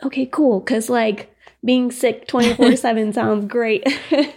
okay 0.03 0.27
cool. 0.27 0.61
Because 0.61 0.91
like 0.91 1.35
being 1.65 1.91
sick 1.91 2.27
24 2.29 2.77
7 2.77 3.13
sounds 3.13 3.47
great. 3.47 3.87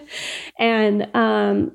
And 0.60 1.16
um 1.16 1.74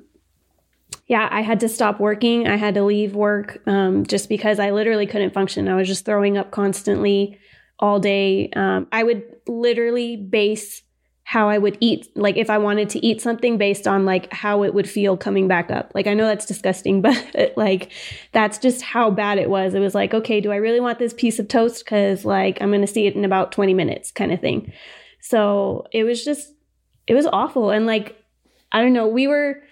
yeah 1.07 1.29
i 1.31 1.41
had 1.41 1.61
to 1.61 1.69
stop 1.69 1.99
working. 1.99 2.47
I 2.47 2.57
had 2.57 2.73
to 2.75 2.83
leave 2.83 3.15
work 3.15 3.61
um, 3.67 4.05
just 4.05 4.29
because 4.29 4.59
i 4.59 4.71
literally 4.71 5.07
couldn't 5.07 5.33
function. 5.33 5.67
I 5.67 5.75
was 5.75 5.87
just 5.87 6.05
throwing 6.05 6.37
up 6.37 6.51
constantly 6.51 7.37
all 7.79 7.99
day. 7.99 8.49
Um, 8.55 8.87
i 8.91 9.03
would 9.03 9.23
literally 9.47 10.15
base 10.15 10.82
how 11.25 11.49
I 11.49 11.57
would 11.57 11.77
eat, 11.79 12.09
like 12.15 12.37
if 12.37 12.49
I 12.49 12.57
wanted 12.57 12.89
to 12.89 13.05
eat 13.05 13.21
something 13.21 13.57
based 13.57 13.87
on 13.87 14.05
like 14.05 14.31
how 14.33 14.63
it 14.63 14.73
would 14.73 14.89
feel 14.89 15.15
coming 15.15 15.47
back 15.47 15.71
up. 15.71 15.91
Like 15.95 16.05
I 16.05 16.13
know 16.13 16.27
that's 16.27 16.45
disgusting, 16.45 17.01
but 17.01 17.53
like 17.55 17.91
that's 18.33 18.57
just 18.57 18.81
how 18.81 19.09
bad 19.09 19.37
it 19.37 19.49
was. 19.49 19.73
It 19.73 19.79
was 19.79 19.95
like, 19.95 20.13
okay, 20.13 20.41
do 20.41 20.51
I 20.51 20.57
really 20.57 20.79
want 20.79 20.99
this 20.99 21.13
piece 21.13 21.39
of 21.39 21.47
toast? 21.47 21.85
Cause 21.85 22.25
like 22.25 22.61
I'm 22.61 22.71
to 22.71 22.87
see 22.87 23.07
it 23.07 23.15
in 23.15 23.25
about 23.25 23.51
20 23.51 23.73
minutes 23.73 24.11
kind 24.11 24.31
of 24.31 24.41
thing. 24.41 24.73
So 25.21 25.87
it 25.93 26.03
was 26.03 26.25
just, 26.25 26.53
it 27.07 27.13
was 27.13 27.25
awful. 27.27 27.69
And 27.69 27.85
like, 27.85 28.21
I 28.71 28.81
don't 28.81 28.93
know, 28.93 29.07
we 29.07 29.27
were, 29.27 29.63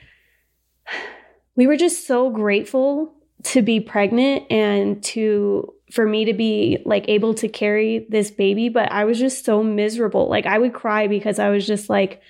we 1.55 1.67
were 1.67 1.77
just 1.77 2.07
so 2.07 2.29
grateful 2.29 3.13
to 3.43 3.61
be 3.61 3.79
pregnant 3.79 4.49
and 4.49 5.03
to 5.03 5.73
for 5.91 6.05
me 6.05 6.25
to 6.25 6.33
be 6.33 6.81
like 6.85 7.05
able 7.07 7.33
to 7.35 7.47
carry 7.47 8.07
this 8.09 8.31
baby, 8.31 8.69
but 8.69 8.91
I 8.91 9.05
was 9.05 9.19
just 9.19 9.45
so 9.45 9.61
miserable. 9.61 10.29
Like 10.29 10.45
I 10.45 10.57
would 10.57 10.73
cry 10.73 11.07
because 11.07 11.37
I 11.37 11.49
was 11.49 11.67
just 11.67 11.89
like 11.89 12.21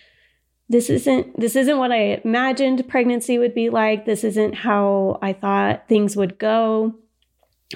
this 0.68 0.90
isn't 0.90 1.40
this 1.40 1.56
isn't 1.56 1.78
what 1.78 1.92
I 1.92 2.22
imagined 2.24 2.88
pregnancy 2.88 3.38
would 3.38 3.54
be 3.54 3.70
like. 3.70 4.06
This 4.06 4.24
isn't 4.24 4.56
how 4.56 5.20
I 5.22 5.34
thought 5.34 5.88
things 5.88 6.16
would 6.16 6.40
go. 6.40 6.96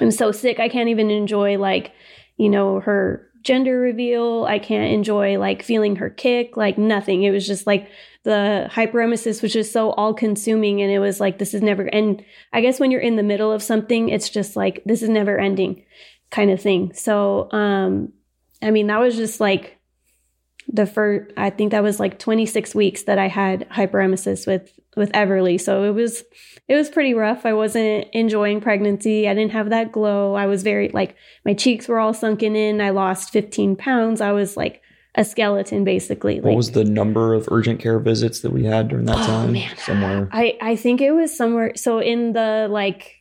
I'm 0.01 0.11
so 0.11 0.31
sick 0.31 0.59
I 0.59 0.69
can't 0.69 0.89
even 0.89 1.11
enjoy 1.11 1.57
like, 1.57 1.91
you 2.37 2.49
know, 2.49 2.79
her 2.79 3.29
gender 3.45 3.79
reveal. 3.79 4.43
I 4.45 4.59
can't 4.59 4.91
enjoy 4.91 5.37
like 5.37 5.63
feeling 5.63 5.97
her 5.97 6.09
kick, 6.09 6.57
like 6.57 6.77
nothing. 6.77 7.23
It 7.23 7.31
was 7.31 7.47
just 7.47 7.65
like 7.65 7.87
the 8.23 8.67
hyperemesis 8.71 9.43
was 9.43 9.53
just 9.53 9.71
so 9.71 9.91
all 9.91 10.15
consuming. 10.15 10.81
And 10.81 10.91
it 10.91 10.99
was 10.99 11.19
like, 11.19 11.37
this 11.37 11.53
is 11.53 11.61
never, 11.61 11.83
and 11.83 12.25
I 12.51 12.61
guess 12.61 12.79
when 12.79 12.89
you're 12.89 12.99
in 12.99 13.15
the 13.15 13.23
middle 13.23 13.51
of 13.51 13.61
something, 13.63 14.09
it's 14.09 14.29
just 14.29 14.55
like, 14.55 14.81
this 14.85 15.03
is 15.03 15.09
never 15.09 15.39
ending 15.39 15.85
kind 16.31 16.49
of 16.49 16.59
thing. 16.59 16.91
So, 16.95 17.49
um, 17.51 18.11
I 18.63 18.71
mean, 18.71 18.87
that 18.87 18.99
was 18.99 19.15
just 19.15 19.39
like 19.39 19.77
the 20.67 20.87
first, 20.87 21.31
I 21.37 21.51
think 21.51 21.71
that 21.71 21.83
was 21.83 21.99
like 21.99 22.17
26 22.17 22.73
weeks 22.73 23.03
that 23.03 23.19
I 23.19 23.27
had 23.27 23.69
hyperemesis 23.69 24.47
with, 24.47 24.73
with 24.95 25.11
Everly. 25.11 25.59
So 25.59 25.83
it 25.83 25.91
was, 25.93 26.23
it 26.67 26.75
was 26.75 26.89
pretty 26.89 27.13
rough. 27.13 27.45
I 27.45 27.53
wasn't 27.53 28.07
enjoying 28.13 28.61
pregnancy. 28.61 29.27
I 29.27 29.33
didn't 29.33 29.51
have 29.51 29.69
that 29.69 29.91
glow. 29.91 30.33
I 30.35 30.45
was 30.47 30.63
very 30.63 30.89
like, 30.89 31.15
my 31.45 31.53
cheeks 31.53 31.87
were 31.87 31.99
all 31.99 32.13
sunken 32.13 32.55
in. 32.55 32.81
I 32.81 32.89
lost 32.91 33.31
15 33.31 33.75
pounds. 33.75 34.21
I 34.21 34.31
was 34.31 34.55
like 34.57 34.81
a 35.15 35.23
skeleton 35.23 35.83
basically. 35.83 36.35
What 36.41 36.49
like, 36.49 36.57
was 36.57 36.71
the 36.71 36.83
number 36.83 37.33
of 37.33 37.47
urgent 37.51 37.79
care 37.79 37.99
visits 37.99 38.41
that 38.41 38.51
we 38.51 38.65
had 38.65 38.87
during 38.87 39.05
that 39.05 39.17
Oh, 39.17 39.25
time? 39.25 39.53
man. 39.53 39.75
Somewhere. 39.77 40.29
I, 40.31 40.57
I 40.61 40.75
think 40.75 41.01
it 41.01 41.11
was 41.11 41.35
somewhere. 41.35 41.73
So 41.75 41.99
in 41.99 42.33
the 42.33 42.67
like 42.69 43.13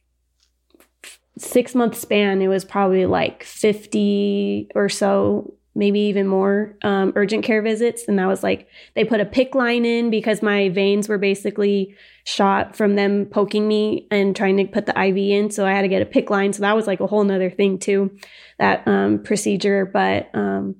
six 1.39 1.75
month 1.75 1.97
span, 1.97 2.41
it 2.43 2.49
was 2.49 2.65
probably 2.65 3.07
like 3.07 3.43
50 3.45 4.69
or 4.75 4.89
so, 4.89 5.55
maybe 5.75 6.01
even 6.01 6.27
more 6.27 6.77
um, 6.83 7.13
urgent 7.17 7.45
care 7.45 7.63
visits. 7.63 8.05
And 8.07 8.19
that 8.19 8.27
was 8.27 8.43
like, 8.43 8.69
they 8.95 9.05
put 9.05 9.21
a 9.21 9.25
PICC 9.25 9.55
line 9.55 9.85
in 9.85 10.11
because 10.11 10.43
my 10.43 10.69
veins 10.69 11.09
were 11.09 11.19
basically 11.19 11.95
shot 12.25 12.77
from 12.77 12.95
them 12.95 13.27
poking 13.27 13.67
me 13.67 14.07
and 14.11 14.37
trying 14.37 14.57
to 14.57 14.67
put 14.67 14.87
the 14.87 14.99
IV 14.99 15.17
in. 15.17 15.51
So 15.51 15.67
I 15.67 15.73
had 15.73 15.83
to 15.83 15.89
get 15.89 16.03
a 16.03 16.07
PICC 16.07 16.31
line. 16.31 16.53
So 16.53 16.61
that 16.61 16.77
was 16.77 16.87
like 16.87 17.01
a 17.01 17.07
whole 17.07 17.25
nother 17.25 17.51
thing 17.51 17.79
too, 17.79 18.17
that 18.59 18.87
um, 18.87 19.23
procedure. 19.23 19.85
But 19.85 20.31
um, 20.35 20.77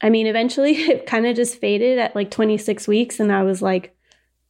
I 0.00 0.08
mean, 0.08 0.26
eventually 0.26 0.72
it 0.76 1.06
kind 1.06 1.26
of 1.26 1.36
just 1.36 1.60
faded 1.60 1.98
at 1.98 2.16
like 2.16 2.30
26 2.30 2.88
weeks. 2.88 3.20
And 3.20 3.30
I 3.30 3.42
was 3.42 3.60
like, 3.60 3.94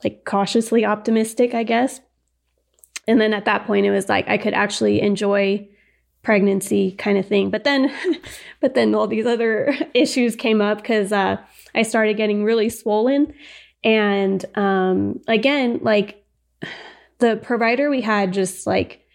like 0.04 0.24
cautiously 0.24 0.84
optimistic, 0.84 1.54
I 1.54 1.64
guess. 1.64 2.00
And 3.08 3.20
then 3.20 3.32
at 3.32 3.44
that 3.46 3.66
point, 3.66 3.86
it 3.86 3.90
was 3.90 4.08
like 4.08 4.28
I 4.28 4.38
could 4.38 4.54
actually 4.54 5.00
enjoy 5.00 5.68
pregnancy 6.26 6.90
kind 6.90 7.16
of 7.16 7.24
thing. 7.24 7.50
But 7.50 7.62
then, 7.62 7.94
but 8.60 8.74
then 8.74 8.96
all 8.96 9.06
these 9.06 9.26
other 9.26 9.72
issues 9.94 10.34
came 10.34 10.60
up 10.60 10.78
because 10.78 11.12
uh, 11.12 11.36
I 11.72 11.82
started 11.82 12.16
getting 12.16 12.42
really 12.42 12.68
swollen. 12.68 13.32
And 13.84 14.44
um, 14.56 15.20
again, 15.28 15.78
like 15.82 16.24
the 17.18 17.36
provider 17.36 17.88
we 17.88 18.00
had 18.00 18.32
just 18.32 18.66
like 18.66 19.05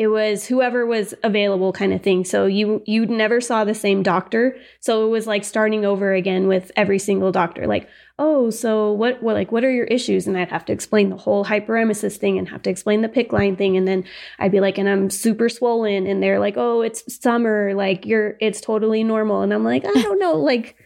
it 0.00 0.06
was 0.06 0.46
whoever 0.46 0.86
was 0.86 1.12
available 1.22 1.74
kind 1.74 1.92
of 1.92 2.02
thing. 2.02 2.24
So 2.24 2.46
you 2.46 2.82
you 2.86 3.04
never 3.04 3.38
saw 3.38 3.64
the 3.64 3.74
same 3.74 4.02
doctor. 4.02 4.56
So 4.80 5.06
it 5.06 5.10
was 5.10 5.26
like 5.26 5.44
starting 5.44 5.84
over 5.84 6.14
again 6.14 6.48
with 6.48 6.72
every 6.74 6.98
single 6.98 7.30
doctor 7.32 7.66
like 7.66 7.86
oh 8.18 8.48
so 8.48 8.92
what 8.92 9.22
what 9.22 9.34
like 9.34 9.52
what 9.52 9.62
are 9.62 9.70
your 9.70 9.84
issues? 9.84 10.26
And 10.26 10.38
i'd 10.38 10.48
have 10.48 10.64
to 10.64 10.72
explain 10.72 11.10
the 11.10 11.18
whole 11.18 11.44
hyperemesis 11.44 12.16
thing 12.16 12.38
and 12.38 12.48
have 12.48 12.62
to 12.62 12.70
explain 12.70 13.02
the 13.02 13.10
PICC 13.10 13.32
line 13.32 13.56
thing. 13.56 13.76
And 13.76 13.86
then 13.86 14.04
i'd 14.38 14.50
be 14.50 14.60
like 14.60 14.78
and 14.78 14.88
i'm 14.88 15.10
super 15.10 15.50
swollen. 15.50 16.06
And 16.06 16.22
they're 16.22 16.40
like 16.40 16.54
oh 16.56 16.80
it's 16.80 17.04
summer. 17.22 17.74
Like 17.74 18.06
you're 18.06 18.38
it's 18.40 18.62
totally 18.62 19.04
normal. 19.04 19.42
And 19.42 19.52
i'm 19.52 19.64
like 19.64 19.84
i 19.84 19.92
don't 19.92 20.18
know. 20.18 20.32
Like 20.50 20.76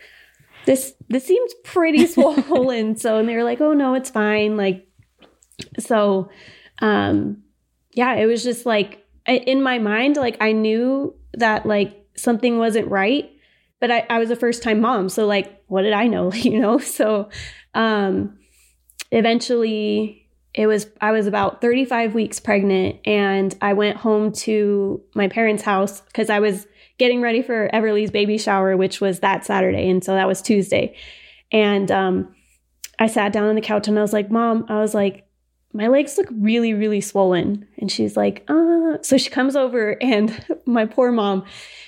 this 0.67 0.93
this 1.09 1.25
seems 1.25 1.55
pretty 1.63 2.05
swollen. 2.15 2.97
So 2.97 3.19
and 3.19 3.29
they 3.29 3.37
were 3.37 3.45
like 3.45 3.61
oh 3.61 3.75
no 3.75 3.95
it's 3.95 4.11
fine. 4.11 4.57
Like 4.57 4.89
so 5.79 6.31
um 6.81 7.45
yeah 7.93 8.15
it 8.15 8.27
was 8.27 8.43
just 8.43 8.67
like 8.67 9.04
in 9.27 9.63
my 9.63 9.79
mind 9.79 10.17
like 10.17 10.37
i 10.41 10.53
knew 10.53 11.15
that 11.33 11.67
like 11.67 12.07
something 12.17 12.59
wasn't 12.59 12.89
right 12.89 13.31
but 13.85 13.91
I, 13.91 14.07
I 14.09 14.19
was 14.19 14.31
a 14.31 14.37
first 14.37 14.63
time 14.63 14.81
mom. 14.81 15.11
So 15.11 15.27
like 15.27 15.63
what 15.67 15.83
did 15.83 15.93
i 15.93 16.07
know 16.07 16.33
you 16.33 16.59
know? 16.59 16.79
So 16.79 17.29
um 17.75 18.39
eventually 19.11 20.27
it 20.55 20.67
was 20.67 20.87
i 21.03 21.13
was 21.13 21.27
about 21.27 21.61
35 21.61 22.15
weeks 22.15 22.41
pregnant 22.41 22.97
and 23.05 23.55
i 23.61 23.73
went 23.75 23.97
home 23.99 24.33
to 24.33 25.03
my 25.15 25.29
parents 25.29 25.63
house 25.63 26.01
because 26.01 26.31
i 26.31 26.41
was 26.41 26.67
getting 26.99 27.21
ready 27.21 27.43
for 27.43 27.69
everly's 27.73 28.11
baby 28.11 28.39
shower 28.39 28.77
which 28.77 29.01
was 29.01 29.21
that 29.21 29.45
saturday. 29.45 29.91
And 29.91 30.03
so 30.03 30.15
that 30.15 30.27
was 30.27 30.41
tuesday. 30.41 30.97
And 31.53 31.91
um 31.91 32.35
i 32.99 33.07
sat 33.07 33.33
down 33.35 33.49
on 33.49 33.55
the 33.55 33.61
couch 33.61 33.87
and 33.87 33.99
i 33.99 34.03
was 34.03 34.15
like 34.15 34.31
mom 34.31 34.65
i 34.71 34.81
was 34.81 34.95
like 34.95 35.24
my 35.75 35.89
legs 35.89 36.17
look 36.17 36.29
really, 36.31 36.73
really 36.73 37.01
swollen. 37.01 37.67
And 37.79 37.91
she's 37.91 38.17
like, 38.17 38.45
uh, 38.49 39.03
so 39.03 39.19
she 39.19 39.29
comes 39.29 39.57
over 39.57 40.01
and 40.01 40.47
my 40.67 40.87
poor 40.87 41.11
mom, 41.13 41.45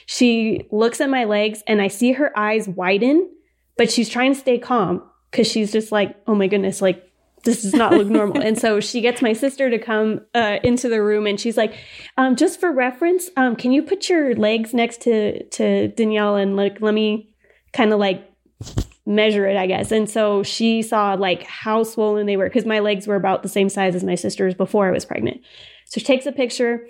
she 0.06 0.66
looks 0.70 1.00
at 1.00 1.08
my 1.08 1.24
legs 1.24 1.62
and 1.66 1.80
I 1.80 1.88
see 1.88 2.12
her 2.12 2.36
eyes 2.36 2.68
widen, 2.68 3.30
but 3.76 3.90
she's 3.90 4.08
trying 4.08 4.34
to 4.34 4.40
stay 4.40 4.58
calm 4.58 5.02
because 5.30 5.46
she's 5.46 5.72
just 5.72 5.92
like, 5.92 6.16
oh 6.26 6.34
my 6.34 6.48
goodness, 6.48 6.82
like 6.82 7.02
this 7.44 7.62
does 7.62 7.74
not 7.74 7.92
look 7.92 8.08
normal. 8.08 8.42
and 8.42 8.58
so 8.58 8.80
she 8.80 9.00
gets 9.00 9.22
my 9.22 9.32
sister 9.32 9.70
to 9.70 9.78
come 9.78 10.20
uh, 10.34 10.58
into 10.64 10.88
the 10.88 11.00
room 11.00 11.26
and 11.26 11.38
she's 11.38 11.56
like, 11.56 11.74
um, 12.16 12.34
just 12.34 12.58
for 12.58 12.72
reference, 12.72 13.30
um, 13.36 13.54
can 13.54 13.70
you 13.70 13.82
put 13.82 14.08
your 14.08 14.34
legs 14.34 14.74
next 14.74 15.00
to, 15.02 15.44
to 15.50 15.88
Danielle 15.88 16.34
and 16.34 16.56
like, 16.56 16.80
let 16.80 16.92
me 16.92 17.32
kind 17.72 17.92
of 17.92 18.00
like 18.00 18.28
measure 19.06 19.46
it, 19.46 19.56
I 19.56 19.66
guess. 19.66 19.92
And 19.92 20.10
so 20.10 20.42
she 20.42 20.82
saw 20.82 21.14
like 21.14 21.44
how 21.44 21.84
swollen 21.84 22.26
they 22.26 22.36
were 22.36 22.48
because 22.48 22.66
my 22.66 22.80
legs 22.80 23.06
were 23.06 23.14
about 23.14 23.42
the 23.42 23.48
same 23.48 23.68
size 23.68 23.94
as 23.94 24.04
my 24.04 24.16
sister's 24.16 24.54
before 24.54 24.88
I 24.88 24.90
was 24.90 25.04
pregnant. 25.04 25.40
So 25.86 26.00
she 26.00 26.04
takes 26.04 26.26
a 26.26 26.32
picture, 26.32 26.86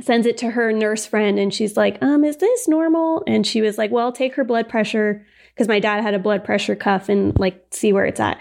sends 0.00 0.26
it 0.26 0.38
to 0.38 0.50
her 0.50 0.72
nurse 0.72 1.04
friend, 1.04 1.38
and 1.38 1.52
she's 1.52 1.76
like, 1.76 2.02
um, 2.02 2.24
is 2.24 2.38
this 2.38 2.66
normal? 2.66 3.22
And 3.26 3.46
she 3.46 3.60
was 3.60 3.76
like, 3.76 3.90
well, 3.90 4.10
take 4.10 4.34
her 4.36 4.44
blood 4.44 4.68
pressure 4.68 5.26
because 5.54 5.68
my 5.68 5.80
dad 5.80 6.02
had 6.02 6.14
a 6.14 6.18
blood 6.18 6.44
pressure 6.44 6.74
cuff 6.74 7.10
and 7.10 7.38
like 7.38 7.66
see 7.70 7.92
where 7.92 8.06
it's 8.06 8.20
at. 8.20 8.40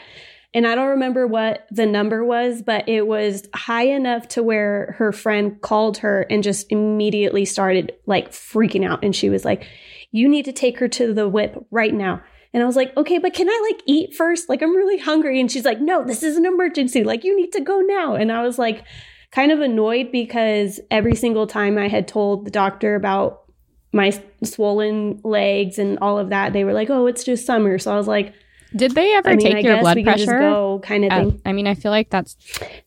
And 0.54 0.66
I 0.66 0.76
don't 0.76 0.88
remember 0.88 1.28
what 1.28 1.68
the 1.70 1.86
number 1.86 2.24
was, 2.24 2.62
but 2.62 2.88
it 2.88 3.06
was 3.06 3.48
high 3.54 3.88
enough 3.88 4.30
to 4.30 4.44
where 4.44 4.96
her 4.98 5.12
friend 5.12 5.60
called 5.62 5.98
her 5.98 6.26
and 6.30 6.42
just 6.42 6.72
immediately 6.72 7.44
started 7.44 7.94
like 8.06 8.32
freaking 8.32 8.88
out. 8.88 9.04
And 9.04 9.16
she 9.16 9.30
was 9.30 9.44
like, 9.44 9.68
You 10.12 10.30
need 10.30 10.46
to 10.46 10.54
take 10.54 10.80
her 10.80 10.88
to 10.88 11.14
the 11.14 11.28
whip 11.28 11.66
right 11.70 11.94
now. 11.94 12.24
And 12.54 12.64
I 12.64 12.66
was 12.66 12.76
like, 12.76 12.96
okay, 12.98 13.18
but 13.18 13.34
can 13.34 13.50
I 13.50 13.70
like 13.72 13.82
eat 13.86 14.16
first? 14.16 14.50
Like, 14.50 14.62
I'm 14.62 14.76
really 14.76 14.98
hungry. 14.98 15.40
And 15.40 15.52
she's 15.52 15.66
like, 15.66 15.82
no, 15.82 16.04
this 16.06 16.24
is 16.24 16.38
an 16.38 16.46
emergency. 16.46 17.04
Like, 17.04 17.24
you 17.24 17.36
need 17.36 17.52
to 17.54 17.62
go 17.62 17.80
now. 17.82 18.16
And 18.16 18.32
I 18.32 18.42
was 18.44 18.58
like, 18.58 18.84
kind 19.32 19.52
of 19.52 19.60
annoyed 19.60 20.12
because 20.12 20.80
every 20.90 21.14
single 21.16 21.46
time 21.48 21.78
I 21.78 21.88
had 21.90 22.08
told 22.08 22.46
the 22.46 22.52
doctor 22.52 22.96
about 22.96 23.44
my 23.92 24.12
swollen 24.44 25.20
legs 25.24 25.78
and 25.78 26.00
all 26.00 26.18
of 26.18 26.30
that, 26.30 26.54
they 26.54 26.64
were 26.64 26.74
like, 26.74 26.90
oh, 26.90 27.06
it's 27.08 27.24
just 27.24 27.46
summer. 27.46 27.78
So 27.78 27.92
I 27.94 27.98
was 27.98 28.08
like, 28.08 28.34
Did 28.76 28.92
they 28.92 29.14
ever 29.14 29.30
I 29.30 29.36
mean, 29.36 29.46
take 29.46 29.56
I 29.58 29.60
your 29.60 29.80
blood 29.80 29.96
we 29.98 30.04
can 30.04 30.18
just 30.18 30.28
pressure? 30.28 30.40
go 30.40 30.80
kind 30.84 31.06
of 31.06 31.12
Uh, 31.12 31.16
thing. 31.32 31.42
I 31.46 31.54
mean, 31.54 31.68
I 31.68 31.74
feel 31.76 31.92
like 31.92 32.10
that's 32.10 32.38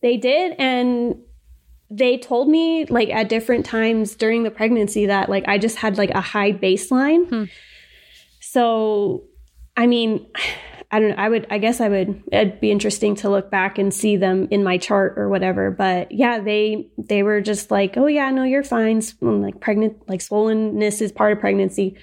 They 0.03 0.16
did. 0.16 0.55
And 0.59 1.16
they 1.90 2.18
told 2.18 2.49
me 2.49 2.87
like 2.87 3.11
at 3.11 3.29
different 3.29 3.66
times 3.66 4.14
during 4.14 4.42
the 4.44 4.51
pregnancy 4.51 5.07
that 5.07 5.29
like 5.29 5.46
I 5.49 5.59
just 5.59 5.77
had 5.77 5.99
like 5.99 6.11
a 6.11 6.20
high 6.20 6.53
baseline. 6.53 7.29
Hmm. 7.29 7.44
So, 8.40 9.25
I 9.81 9.87
mean, 9.87 10.27
I 10.93 10.99
don't 10.99 11.11
know. 11.11 11.16
I 11.19 11.29
would, 11.29 11.47
I 11.51 11.59
guess 11.59 11.81
I 11.81 11.88
would, 11.88 12.21
it'd 12.33 12.61
be 12.61 12.73
interesting 12.73 13.14
to 13.16 13.31
look 13.31 13.49
back 13.49 13.79
and 13.79 13.95
see 13.95 14.16
them 14.16 14.49
in 14.51 14.64
my 14.64 14.77
chart 14.77 15.14
or 15.16 15.29
whatever. 15.29 15.71
But 15.71 16.11
yeah, 16.11 16.40
they, 16.40 16.90
they 16.99 17.23
were 17.23 17.40
just 17.40 17.71
like, 17.71 17.97
oh 17.97 18.09
yeah, 18.09 18.29
no, 18.31 18.43
you're 18.43 18.64
fine. 18.64 19.01
Like 19.21 19.61
pregnant, 19.61 20.09
like 20.09 20.19
swollenness 20.19 21.01
is 21.01 21.12
part 21.12 21.33
of 21.33 21.38
pregnancy. 21.38 21.97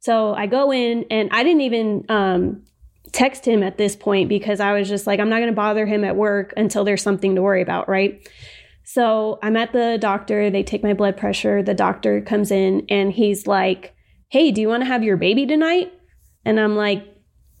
So 0.00 0.34
I 0.34 0.46
go 0.46 0.70
in 0.70 1.06
and 1.10 1.30
I 1.32 1.42
didn't 1.42 1.62
even, 1.62 2.04
um, 2.10 2.64
text 3.12 3.46
him 3.48 3.62
at 3.62 3.78
this 3.78 3.96
point 3.96 4.28
because 4.28 4.60
I 4.60 4.74
was 4.74 4.86
just 4.90 5.06
like, 5.06 5.20
I'm 5.20 5.30
not 5.30 5.38
going 5.38 5.48
to 5.48 5.56
bother 5.56 5.86
him 5.86 6.04
at 6.04 6.14
work 6.14 6.52
until 6.54 6.84
there's 6.84 7.00
something 7.00 7.34
to 7.36 7.40
worry 7.40 7.62
about, 7.62 7.88
right? 7.88 8.28
So 8.84 9.38
I'm 9.42 9.56
at 9.56 9.72
the 9.72 9.96
doctor. 9.98 10.50
They 10.50 10.62
take 10.62 10.82
my 10.82 10.92
blood 10.92 11.16
pressure. 11.16 11.62
The 11.62 11.72
doctor 11.72 12.20
comes 12.20 12.50
in 12.50 12.84
and 12.90 13.10
he's 13.10 13.46
like, 13.46 13.94
Hey, 14.28 14.52
do 14.52 14.60
you 14.60 14.68
want 14.68 14.82
to 14.82 14.86
have 14.86 15.02
your 15.02 15.16
baby 15.16 15.46
tonight? 15.46 15.90
And 16.44 16.58
I'm 16.58 16.76
like, 16.76 17.06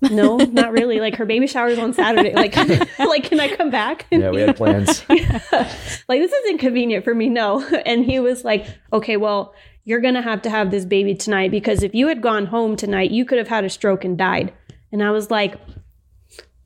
No, 0.00 0.36
not 0.36 0.72
really. 0.72 1.00
Like 1.00 1.16
her 1.16 1.26
baby 1.26 1.46
shower's 1.46 1.78
on 1.78 1.92
Saturday. 1.92 2.32
Like, 2.34 2.56
like 2.98 3.24
can 3.24 3.40
I 3.40 3.54
come 3.54 3.70
back? 3.70 4.06
Yeah, 4.10 4.30
we 4.30 4.40
had 4.40 4.56
plans. 4.56 5.04
like 6.08 6.20
this 6.20 6.32
is 6.32 6.50
inconvenient 6.50 7.04
for 7.04 7.14
me 7.14 7.28
no 7.28 7.64
and 7.86 8.04
he 8.04 8.18
was 8.18 8.44
like 8.44 8.66
okay 8.92 9.16
well 9.16 9.54
you're 9.84 10.00
gonna 10.00 10.22
have 10.22 10.42
to 10.42 10.50
have 10.50 10.70
this 10.70 10.84
baby 10.84 11.14
tonight 11.14 11.50
because 11.50 11.82
if 11.82 11.94
you 11.94 12.08
had 12.08 12.22
gone 12.22 12.46
home 12.46 12.76
tonight 12.76 13.10
you 13.10 13.24
could 13.24 13.38
have 13.38 13.48
had 13.48 13.64
a 13.64 13.70
stroke 13.70 14.04
and 14.04 14.18
died 14.18 14.52
and 14.92 15.02
i 15.02 15.10
was 15.10 15.30
like 15.30 15.60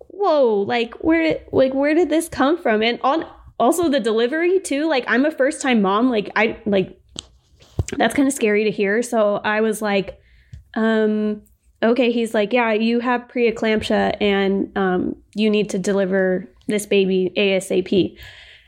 whoa 0.08 0.56
like 0.66 0.94
where 0.96 1.22
did 1.22 1.42
like 1.52 1.74
where 1.74 1.94
did 1.94 2.08
this 2.10 2.28
come 2.28 2.56
from 2.56 2.82
and 2.82 2.98
on 3.02 3.26
also 3.58 3.88
the 3.88 4.00
delivery 4.00 4.60
too 4.60 4.88
like 4.88 5.04
i'm 5.08 5.24
a 5.24 5.30
first 5.30 5.60
time 5.60 5.82
mom 5.82 6.10
like 6.10 6.30
i 6.36 6.58
like 6.66 6.98
that's 7.96 8.14
kind 8.14 8.28
of 8.28 8.34
scary 8.34 8.64
to 8.64 8.70
hear 8.70 9.02
so 9.02 9.36
i 9.44 9.60
was 9.60 9.82
like 9.82 10.20
um 10.74 11.42
okay 11.82 12.12
he's 12.12 12.34
like 12.34 12.52
yeah 12.52 12.72
you 12.72 13.00
have 13.00 13.22
preeclampsia 13.28 14.16
and 14.20 14.70
um 14.76 15.16
you 15.34 15.50
need 15.50 15.70
to 15.70 15.78
deliver 15.78 16.48
this 16.68 16.86
baby 16.86 17.32
asap 17.36 18.16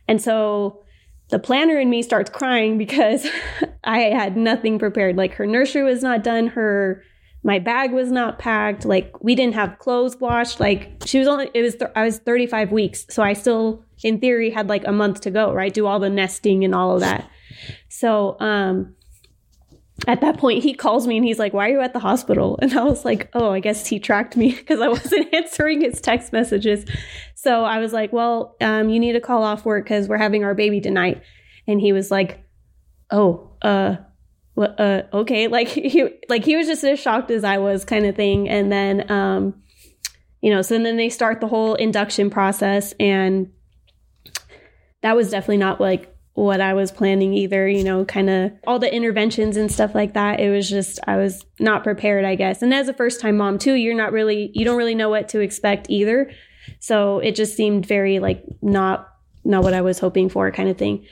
and 0.08 0.20
so 0.20 0.84
the 1.30 1.38
planner 1.38 1.78
in 1.78 1.90
me 1.90 2.02
starts 2.02 2.30
crying 2.30 2.78
because 2.78 3.26
I 3.84 4.00
had 4.00 4.36
nothing 4.36 4.78
prepared. 4.78 5.16
Like 5.16 5.34
her 5.34 5.46
nursery 5.46 5.82
was 5.82 6.02
not 6.02 6.22
done, 6.22 6.48
her 6.48 7.02
my 7.46 7.58
bag 7.58 7.92
was 7.92 8.10
not 8.10 8.38
packed. 8.38 8.84
Like 8.84 9.12
we 9.22 9.34
didn't 9.34 9.54
have 9.54 9.78
clothes 9.78 10.16
washed. 10.16 10.60
Like 10.60 11.02
she 11.04 11.18
was 11.18 11.28
only, 11.28 11.50
it 11.52 11.60
was, 11.60 11.76
th- 11.76 11.90
I 11.94 12.04
was 12.04 12.18
35 12.18 12.72
weeks. 12.72 13.04
So 13.10 13.22
I 13.22 13.34
still, 13.34 13.84
in 14.02 14.18
theory, 14.18 14.50
had 14.50 14.68
like 14.68 14.86
a 14.86 14.92
month 14.92 15.20
to 15.22 15.30
go, 15.30 15.52
right? 15.52 15.72
Do 15.72 15.86
all 15.86 16.00
the 16.00 16.08
nesting 16.08 16.64
and 16.64 16.74
all 16.74 16.94
of 16.94 17.00
that. 17.00 17.28
So, 17.90 18.38
um, 18.40 18.94
at 20.06 20.20
that 20.20 20.38
point, 20.38 20.62
he 20.62 20.74
calls 20.74 21.06
me 21.06 21.16
and 21.16 21.24
he's 21.24 21.38
like, 21.38 21.52
Why 21.52 21.68
are 21.68 21.72
you 21.72 21.80
at 21.80 21.92
the 21.92 22.00
hospital? 22.00 22.58
And 22.60 22.72
I 22.76 22.82
was 22.84 23.04
like, 23.04 23.28
Oh, 23.32 23.50
I 23.50 23.60
guess 23.60 23.86
he 23.86 23.98
tracked 23.98 24.36
me 24.36 24.52
because 24.56 24.80
I 24.80 24.88
wasn't 24.88 25.32
answering 25.34 25.80
his 25.80 26.00
text 26.00 26.32
messages. 26.32 26.84
So 27.34 27.64
I 27.64 27.78
was 27.78 27.92
like, 27.92 28.12
Well, 28.12 28.56
um, 28.60 28.88
you 28.88 28.98
need 28.98 29.12
to 29.12 29.20
call 29.20 29.44
off 29.44 29.64
work 29.64 29.84
because 29.84 30.08
we're 30.08 30.18
having 30.18 30.44
our 30.44 30.54
baby 30.54 30.80
tonight. 30.80 31.22
And 31.66 31.80
he 31.80 31.92
was 31.92 32.10
like, 32.10 32.44
Oh, 33.10 33.56
uh, 33.62 33.96
uh, 34.56 35.02
okay. 35.12 35.48
Like 35.54 35.68
he, 35.68 36.08
like 36.28 36.44
he 36.44 36.56
was 36.56 36.66
just 36.66 36.84
as 36.84 36.98
shocked 36.98 37.30
as 37.30 37.44
I 37.44 37.58
was 37.58 37.84
kind 37.84 38.06
of 38.06 38.16
thing. 38.16 38.48
And 38.48 38.72
then, 38.72 39.10
um, 39.10 39.62
you 40.40 40.50
know, 40.50 40.60
so 40.60 40.78
then 40.78 40.96
they 40.96 41.08
start 41.08 41.40
the 41.40 41.48
whole 41.48 41.74
induction 41.74 42.28
process 42.28 42.92
and 43.00 43.50
that 45.02 45.16
was 45.16 45.30
definitely 45.30 45.58
not 45.58 45.80
like 45.80 46.13
what 46.34 46.60
I 46.60 46.74
was 46.74 46.90
planning 46.90 47.32
either, 47.32 47.66
you 47.68 47.84
know, 47.84 48.04
kind 48.04 48.28
of 48.28 48.52
all 48.66 48.80
the 48.80 48.92
interventions 48.92 49.56
and 49.56 49.70
stuff 49.70 49.94
like 49.94 50.14
that. 50.14 50.40
It 50.40 50.50
was 50.50 50.68
just, 50.68 50.98
I 51.06 51.16
was 51.16 51.44
not 51.60 51.84
prepared, 51.84 52.24
I 52.24 52.34
guess. 52.34 52.60
And 52.60 52.74
as 52.74 52.88
a 52.88 52.92
first 52.92 53.20
time 53.20 53.36
mom, 53.36 53.56
too, 53.58 53.74
you're 53.74 53.94
not 53.94 54.12
really, 54.12 54.50
you 54.52 54.64
don't 54.64 54.76
really 54.76 54.96
know 54.96 55.08
what 55.08 55.28
to 55.30 55.40
expect 55.40 55.86
either. 55.88 56.30
So 56.80 57.20
it 57.20 57.36
just 57.36 57.56
seemed 57.56 57.86
very 57.86 58.18
like 58.18 58.44
not, 58.60 59.08
not 59.44 59.62
what 59.62 59.74
I 59.74 59.82
was 59.82 60.00
hoping 60.00 60.28
for 60.28 60.50
kind 60.50 60.68
of 60.68 60.76
thing. 60.76 61.06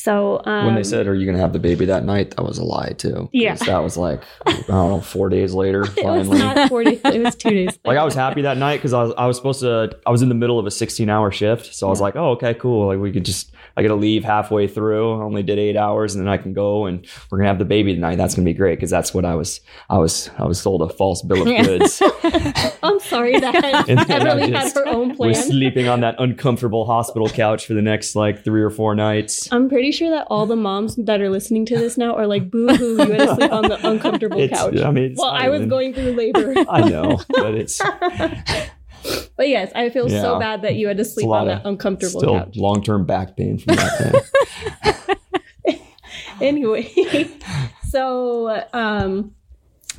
So 0.00 0.40
um, 0.44 0.66
when 0.66 0.74
they 0.76 0.84
said, 0.84 1.08
"Are 1.08 1.14
you 1.14 1.24
going 1.26 1.34
to 1.36 1.40
have 1.42 1.52
the 1.52 1.58
baby 1.58 1.84
that 1.86 2.04
night?" 2.04 2.36
That 2.36 2.44
was 2.44 2.58
a 2.58 2.64
lie 2.64 2.92
too. 2.96 3.28
Yeah. 3.32 3.54
that 3.56 3.78
was 3.78 3.96
like 3.96 4.22
I 4.46 4.52
don't 4.52 4.68
know, 4.90 5.00
four 5.00 5.28
days 5.28 5.54
later. 5.54 5.82
it 5.96 6.04
was 6.04 6.28
Finally, 6.28 6.38
not 6.38 6.68
40, 6.68 7.00
it 7.04 7.22
was 7.24 7.34
two 7.34 7.50
days. 7.50 7.76
like 7.84 7.98
I 7.98 8.04
was 8.04 8.14
happy 8.14 8.42
that 8.42 8.58
night 8.58 8.76
because 8.76 8.92
I 8.92 9.02
was 9.02 9.12
I 9.18 9.26
was 9.26 9.36
supposed 9.36 9.60
to. 9.60 9.90
I 10.06 10.10
was 10.10 10.22
in 10.22 10.28
the 10.28 10.36
middle 10.36 10.58
of 10.58 10.66
a 10.66 10.70
16 10.70 11.08
hour 11.10 11.32
shift, 11.32 11.74
so 11.74 11.88
I 11.88 11.90
was 11.90 11.98
Yeah. 11.98 12.04
like, 12.04 12.16
"Oh, 12.16 12.30
okay, 12.32 12.54
cool. 12.54 12.86
Like 12.86 13.00
we 13.00 13.10
could 13.10 13.24
just 13.24 13.50
I 13.76 13.82
got 13.82 13.88
to 13.88 13.94
leave 13.96 14.22
halfway 14.24 14.68
through. 14.68 15.20
I 15.20 15.24
only 15.24 15.42
did 15.42 15.58
eight 15.58 15.76
hours, 15.76 16.14
and 16.14 16.24
then 16.24 16.32
I 16.32 16.36
can 16.36 16.52
go 16.52 16.86
and 16.86 17.04
we're 17.30 17.38
gonna 17.38 17.48
have 17.48 17.58
the 17.58 17.64
baby 17.64 17.92
tonight. 17.94 18.16
That's 18.16 18.34
gonna 18.36 18.44
be 18.46 18.54
great 18.54 18.76
because 18.76 18.90
that's 18.90 19.12
what 19.12 19.24
I 19.24 19.34
was. 19.34 19.60
I 19.90 19.98
was 19.98 20.30
I 20.38 20.44
was 20.46 20.60
sold 20.60 20.82
a 20.82 20.88
false 20.88 21.22
bill 21.22 21.42
of 21.42 21.48
Yeah. 21.48 21.64
goods. 21.64 22.00
I'm 22.84 23.00
sorry 23.00 23.38
that 23.40 23.54
Everly 23.88 24.54
had 24.54 24.72
her 24.74 24.86
own 24.86 25.16
plan. 25.16 25.30
was 25.30 25.44
sleeping 25.46 25.88
on 25.88 26.00
that 26.00 26.14
uncomfortable 26.18 26.86
hospital 26.86 27.28
couch 27.28 27.66
for 27.66 27.74
the 27.74 27.82
next 27.82 28.14
like 28.14 28.44
three 28.44 28.62
or 28.62 28.70
four 28.70 28.94
nights. 28.94 29.48
I'm 29.52 29.68
pretty 29.68 29.87
sure 29.92 30.10
that 30.10 30.26
all 30.30 30.46
the 30.46 30.56
moms 30.56 30.96
that 30.96 31.20
are 31.20 31.30
listening 31.30 31.64
to 31.66 31.76
this 31.78 31.96
now 31.98 32.14
are 32.14 32.26
like, 32.26 32.50
boo 32.50 32.68
hoo, 32.68 32.92
you 32.92 33.10
had 33.12 33.18
to 33.28 33.34
sleep 33.34 33.52
on 33.52 33.62
the 33.68 33.78
uncomfortable 33.88 34.38
It's, 34.40 34.52
couch. 34.58 34.78
I 34.78 34.90
mean, 34.90 35.14
Well, 35.16 35.30
I 35.30 35.48
was 35.48 35.58
even- 35.58 35.68
going 35.68 35.94
through 35.94 36.12
labor. 36.12 36.54
I 36.68 36.88
know, 36.88 37.20
but 37.28 37.54
it's 37.54 37.80
But 39.36 39.48
yes, 39.48 39.70
I 39.74 39.90
feel 39.90 40.08
so 40.08 40.38
bad 40.40 40.62
that 40.62 40.74
you 40.74 40.88
had 40.88 40.96
to 40.96 41.04
sleep 41.04 41.28
on 41.28 41.46
that 41.46 41.64
uncomfortable 41.64 42.20
still 42.20 42.34
couch. 42.40 42.56
long 42.56 42.82
term 42.82 43.06
back 43.06 43.36
pain 43.36 43.56
from 43.58 43.76
that 43.76 43.98
thing. 45.64 45.76
Anyway, 46.40 46.88
so 47.88 48.64
um, 48.72 49.32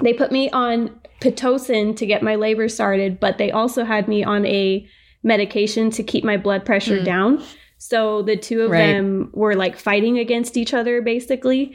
they 0.01 0.13
put 0.13 0.31
me 0.31 0.49
on 0.51 0.99
Pitocin 1.21 1.95
to 1.97 2.05
get 2.05 2.23
my 2.23 2.35
labor 2.35 2.69
started, 2.69 3.19
but 3.19 3.37
they 3.37 3.51
also 3.51 3.83
had 3.83 4.07
me 4.07 4.23
on 4.23 4.45
a 4.45 4.87
medication 5.23 5.89
to 5.91 6.03
keep 6.03 6.23
my 6.23 6.37
blood 6.37 6.65
pressure 6.65 6.99
Mm. 6.99 7.05
down. 7.05 7.43
So 7.79 8.21
the 8.21 8.37
two 8.37 8.61
of 8.61 8.71
Right. 8.71 8.91
them 8.91 9.31
were 9.33 9.55
like 9.55 9.79
fighting 9.79 10.19
against 10.19 10.57
each 10.57 10.73
other 10.73 11.01
basically. 11.01 11.73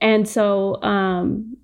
And 0.00 0.28
so 0.28 0.82
um, 0.82 1.56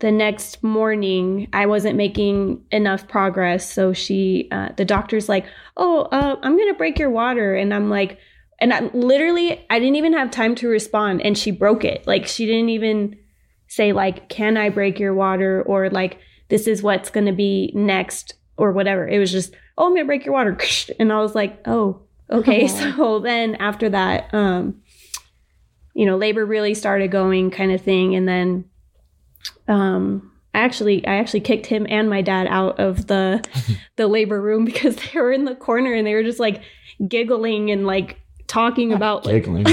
the 0.00 0.10
next 0.10 0.62
morning, 0.62 1.48
I 1.52 1.66
wasn't 1.66 1.96
making 1.96 2.62
enough 2.70 3.06
progress. 3.06 3.70
So 3.72 3.92
she, 3.92 4.48
uh, 4.50 4.70
the 4.76 4.84
doctor's 4.84 5.28
like, 5.28 5.46
"Oh, 5.76 6.02
uh, 6.10 6.36
I'm 6.42 6.58
gonna 6.58 6.74
break 6.74 6.98
your 6.98 7.10
water," 7.10 7.54
and 7.54 7.72
I'm 7.72 7.88
like, 7.88 8.18
and 8.60 8.74
I 8.74 8.90
literally, 8.92 9.64
I 9.70 9.78
didn't 9.78 9.96
even 9.96 10.12
have 10.14 10.30
time 10.30 10.54
to 10.56 10.68
respond, 10.68 11.22
and 11.22 11.38
she 11.38 11.50
broke 11.50 11.84
it. 11.84 12.06
Like 12.06 12.26
she 12.26 12.44
didn't 12.44 12.70
even 12.70 13.16
say 13.68 13.92
like, 13.92 14.28
"Can 14.28 14.56
I 14.56 14.68
break 14.68 14.98
your 14.98 15.14
water?" 15.14 15.62
or 15.62 15.90
like, 15.90 16.18
"This 16.48 16.66
is 16.66 16.82
what's 16.82 17.10
gonna 17.10 17.32
be 17.32 17.70
next," 17.74 18.34
or 18.56 18.72
whatever. 18.72 19.06
It 19.06 19.18
was 19.18 19.30
just, 19.30 19.54
"Oh, 19.78 19.86
I'm 19.86 19.94
gonna 19.94 20.06
break 20.06 20.24
your 20.24 20.34
water," 20.34 20.58
and 20.98 21.12
I 21.12 21.20
was 21.20 21.34
like, 21.34 21.60
"Oh, 21.68 22.02
okay." 22.30 22.66
Aw. 22.66 22.94
So 22.96 23.18
then 23.20 23.56
after 23.56 23.88
that, 23.90 24.32
um, 24.32 24.82
you 25.94 26.06
know, 26.06 26.16
labor 26.16 26.44
really 26.46 26.74
started 26.74 27.10
going, 27.10 27.50
kind 27.50 27.72
of 27.72 27.80
thing, 27.80 28.14
and 28.14 28.28
then 28.28 28.64
um 29.68 30.30
I 30.54 30.60
actually 30.60 31.06
I 31.06 31.16
actually 31.16 31.40
kicked 31.40 31.66
him 31.66 31.86
and 31.88 32.10
my 32.10 32.22
dad 32.22 32.46
out 32.48 32.80
of 32.80 33.06
the 33.06 33.44
the 33.96 34.06
labor 34.06 34.40
room 34.40 34.64
because 34.70 34.96
they 34.96 35.20
were 35.20 35.32
in 35.32 35.44
the 35.44 35.54
corner 35.54 35.94
and 35.94 36.06
they 36.06 36.14
were 36.14 36.22
just 36.22 36.40
like 36.40 36.62
giggling 37.06 37.70
and 37.70 37.86
like 37.86 38.20
talking 38.46 38.92
about 38.92 39.26
like 39.26 39.44
Giggling. 39.44 39.66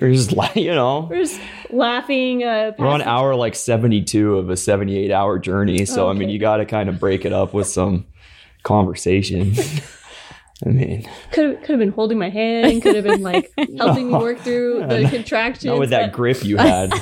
We're 0.00 0.12
just 0.12 0.30
like, 0.32 0.54
you 0.54 0.72
know, 0.72 1.08
we're 1.10 1.24
just 1.24 1.40
laughing 1.70 2.44
uh 2.44 2.72
we're 2.78 2.86
on 2.86 3.02
hour 3.02 3.34
like 3.34 3.56
72 3.56 4.36
of 4.36 4.50
a 4.50 4.56
78 4.56 5.10
hour 5.10 5.38
journey. 5.38 5.84
So, 5.86 6.08
I 6.08 6.12
mean, 6.12 6.28
you 6.28 6.38
got 6.38 6.58
to 6.58 6.66
kind 6.66 6.88
of 6.88 7.00
break 7.00 7.24
it 7.24 7.32
up 7.32 7.52
with 7.52 7.66
some 7.66 8.06
conversation. 8.62 9.54
I 10.66 10.70
mean, 10.70 11.08
could 11.30 11.44
have, 11.50 11.58
could 11.60 11.70
have 11.70 11.78
been 11.78 11.92
holding 11.92 12.18
my 12.18 12.30
hand 12.30 12.82
could 12.82 12.96
have 12.96 13.04
been 13.04 13.22
like 13.22 13.52
helping 13.78 14.08
me 14.08 14.14
work 14.14 14.38
through 14.40 14.80
the 14.88 15.00
No. 15.02 15.08
contractions 15.10 15.64
not 15.66 15.78
with 15.78 15.90
that 15.90 16.12
grip 16.12 16.42
you 16.44 16.56
had. 16.58 16.92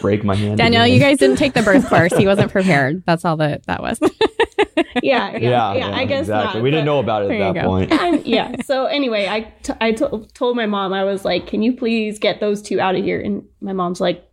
break 0.00 0.24
my 0.24 0.34
hand. 0.34 0.56
Danielle, 0.56 0.86
you 0.86 0.98
guys 0.98 1.18
didn't 1.18 1.36
take 1.36 1.52
the 1.52 1.60
birth 1.62 1.86
course. 1.88 2.16
He 2.16 2.26
wasn't 2.26 2.50
prepared. 2.50 3.02
That's 3.06 3.24
all 3.26 3.36
that 3.36 3.66
that 3.66 3.82
was. 3.82 4.00
yeah, 5.02 5.36
yeah 5.36 5.74
yeah, 5.74 5.90
I 5.94 6.04
guess 6.06 6.20
exactly. 6.22 6.58
not, 6.60 6.62
we 6.64 6.70
didn't 6.70 6.86
know 6.86 7.00
about 7.00 7.24
it 7.24 7.32
at 7.32 7.54
that 7.54 7.62
go. 7.62 7.68
point. 7.68 7.92
I'm- 7.92 8.22
yeah. 8.24 8.62
So 8.62 8.86
anyway, 8.86 9.26
I 9.28 9.40
t- 9.62 9.72
I 9.80 9.92
to- 9.92 10.26
told 10.32 10.56
my 10.56 10.66
mom 10.66 10.92
I 10.94 11.04
was 11.04 11.24
like, 11.24 11.46
"Can 11.46 11.62
you 11.62 11.74
please 11.76 12.18
get 12.18 12.40
those 12.40 12.62
two 12.62 12.80
out 12.80 12.94
of 12.94 13.04
here?" 13.04 13.20
And 13.20 13.44
my 13.60 13.72
mom's 13.74 14.00
like, 14.00 14.24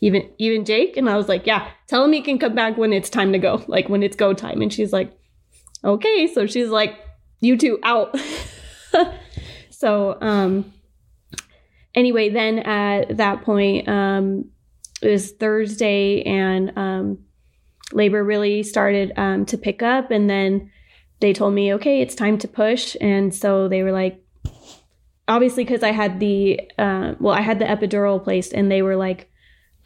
"Even 0.00 0.30
even 0.38 0.64
Jake?" 0.64 0.96
And 0.96 1.08
I 1.10 1.16
was 1.16 1.28
like, 1.28 1.46
"Yeah, 1.48 1.68
tell 1.88 2.04
him 2.04 2.12
he 2.12 2.22
can 2.22 2.38
come 2.38 2.54
back 2.54 2.76
when 2.76 2.92
it's 2.92 3.10
time 3.10 3.32
to 3.32 3.38
go, 3.38 3.64
like 3.66 3.88
when 3.88 4.02
it's 4.04 4.16
go 4.16 4.32
time." 4.34 4.62
And 4.62 4.72
she's 4.72 4.92
like, 4.92 5.12
"Okay." 5.84 6.28
So 6.32 6.46
she's 6.46 6.68
like, 6.68 6.94
"You 7.40 7.56
two 7.56 7.78
out." 7.82 8.18
so 9.70 10.18
um. 10.20 10.72
Anyway, 11.92 12.28
then 12.28 12.60
at 12.60 13.16
that 13.16 13.42
point, 13.42 13.88
um, 13.88 14.44
it 15.02 15.08
was 15.08 15.32
Thursday, 15.32 16.22
and 16.22 16.72
um, 16.76 17.18
labor 17.92 18.22
really 18.22 18.62
started 18.62 19.12
um, 19.16 19.44
to 19.46 19.58
pick 19.58 19.82
up, 19.82 20.10
and 20.10 20.28
then 20.28 20.70
they 21.20 21.32
told 21.32 21.54
me, 21.54 21.74
okay, 21.74 22.00
it's 22.00 22.14
time 22.14 22.38
to 22.38 22.48
push. 22.48 22.96
And 23.00 23.34
so 23.34 23.68
they 23.68 23.82
were 23.82 23.92
like, 23.92 24.24
obviously, 25.28 25.64
because 25.64 25.82
I 25.82 25.92
had 25.92 26.18
the, 26.18 26.60
uh, 26.78 27.14
well, 27.20 27.34
I 27.34 27.42
had 27.42 27.58
the 27.58 27.66
epidural 27.66 28.22
placed, 28.22 28.52
and 28.52 28.70
they 28.70 28.82
were 28.82 28.96
like, 28.96 29.30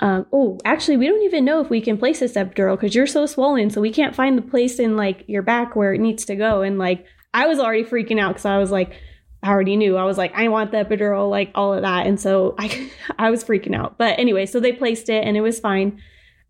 um, 0.01 0.27
oh, 0.33 0.59
actually, 0.64 0.97
we 0.97 1.07
don't 1.07 1.23
even 1.23 1.45
know 1.45 1.61
if 1.61 1.71
we 1.71 1.81
can 1.81 1.99
place 1.99 2.21
this 2.21 2.35
epidural 2.35 2.77
because 2.77 2.95
you're 2.95 3.07
so 3.07 3.27
swollen. 3.27 3.71
So 3.71 3.81
we 3.81 3.93
can't 3.93 4.14
find 4.14 4.37
the 4.37 4.43
place 4.43 4.79
in 4.79 4.97
like 4.97 5.25
your 5.29 5.43
back 5.43 5.77
where 5.77 5.95
it 5.95 6.01
needs 6.01 6.25
to 6.27 6.37
go. 6.37 6.62
And 6.62 6.79
like, 6.79 7.07
I 7.35 7.47
was 7.47 7.59
already 7.59 7.85
freaking 7.85 8.18
out 8.18 8.29
because 8.29 8.47
I 8.47 8.59
was 8.59 8.70
like, 8.70 8.94
I 9.42 9.49
already 9.49 9.77
knew. 9.77 9.97
I 9.97 10.05
was 10.05 10.16
like, 10.16 10.33
I 10.35 10.49
want 10.49 10.70
the 10.70 10.79
epidural, 10.79 11.29
like 11.29 11.51
all 11.55 11.75
of 11.75 11.83
that. 11.83 12.07
And 12.07 12.18
so 12.18 12.55
I, 12.59 12.90
I 13.18 13.31
was 13.31 13.44
freaking 13.44 13.75
out. 13.75 13.99
But 13.99 14.18
anyway, 14.18 14.47
so 14.47 14.61
they 14.61 14.73
placed 14.73 15.11
it 15.11 15.25
and 15.25 15.37
it 15.37 15.42
was 15.42 15.61
fine. 15.61 16.01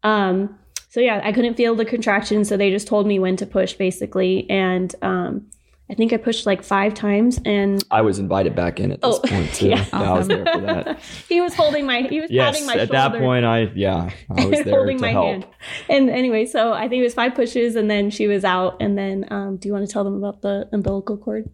Um, 0.05 0.59
so 0.89 1.01
yeah, 1.01 1.21
I 1.25 1.33
couldn't 1.33 1.55
feel 1.55 1.75
the 1.75 1.85
contractions, 1.85 2.49
so 2.49 2.57
they 2.57 2.71
just 2.71 2.87
told 2.87 3.09
me 3.09 3.19
when 3.19 3.37
to 3.39 3.47
push 3.47 3.73
basically. 3.73 4.49
And 4.49 4.95
um, 5.03 5.51
I 5.91 5.95
think 5.95 6.15
I 6.15 6.17
pushed 6.17 6.47
like 6.47 6.63
five 6.63 6.95
times, 6.95 7.39
and 7.45 7.85
I 7.91 8.01
was 8.01 8.19
invited 8.19 8.57
back 8.57 8.81
in 8.81 8.91
at 8.93 9.03
this 9.03 9.17
Oh, 9.17 9.21
point 9.29 9.53
too. 9.55 9.69
yeah. 9.69 9.85
I 9.93 10.13
was 10.15 10.29
there 10.29 10.45
for 10.47 10.61
that. 10.63 10.99
he 11.29 11.43
was 11.43 11.55
holding 11.55 11.85
my, 11.85 12.03
he 12.03 12.21
was 12.23 12.31
Yes, 12.31 12.53
patting 12.55 12.67
my 12.67 12.73
at 12.73 12.89
shoulder. 12.89 12.93
that 12.93 13.13
point, 13.21 13.45
I 13.45 13.71
yeah, 13.75 14.11
I 14.35 14.47
was 14.47 14.61
there 14.65 14.75
holding 14.77 14.97
to 14.97 15.03
my 15.03 15.11
help. 15.11 15.27
hand. 15.27 15.47
And 15.91 16.09
anyway, 16.09 16.47
so 16.47 16.73
I 16.73 16.89
think 16.89 17.01
it 17.01 17.05
was 17.05 17.13
five 17.15 17.35
pushes, 17.35 17.77
and 17.77 17.91
then 17.91 18.09
she 18.11 18.27
was 18.27 18.45
out. 18.45 18.79
And 18.81 18.97
then, 18.97 19.27
um, 19.31 19.57
do 19.59 19.69
you 19.69 19.75
want 19.75 19.87
to 19.87 19.93
tell 19.93 20.05
them 20.05 20.15
about 20.17 20.41
the 20.41 20.69
umbilical 20.73 21.19
cord? 21.19 21.51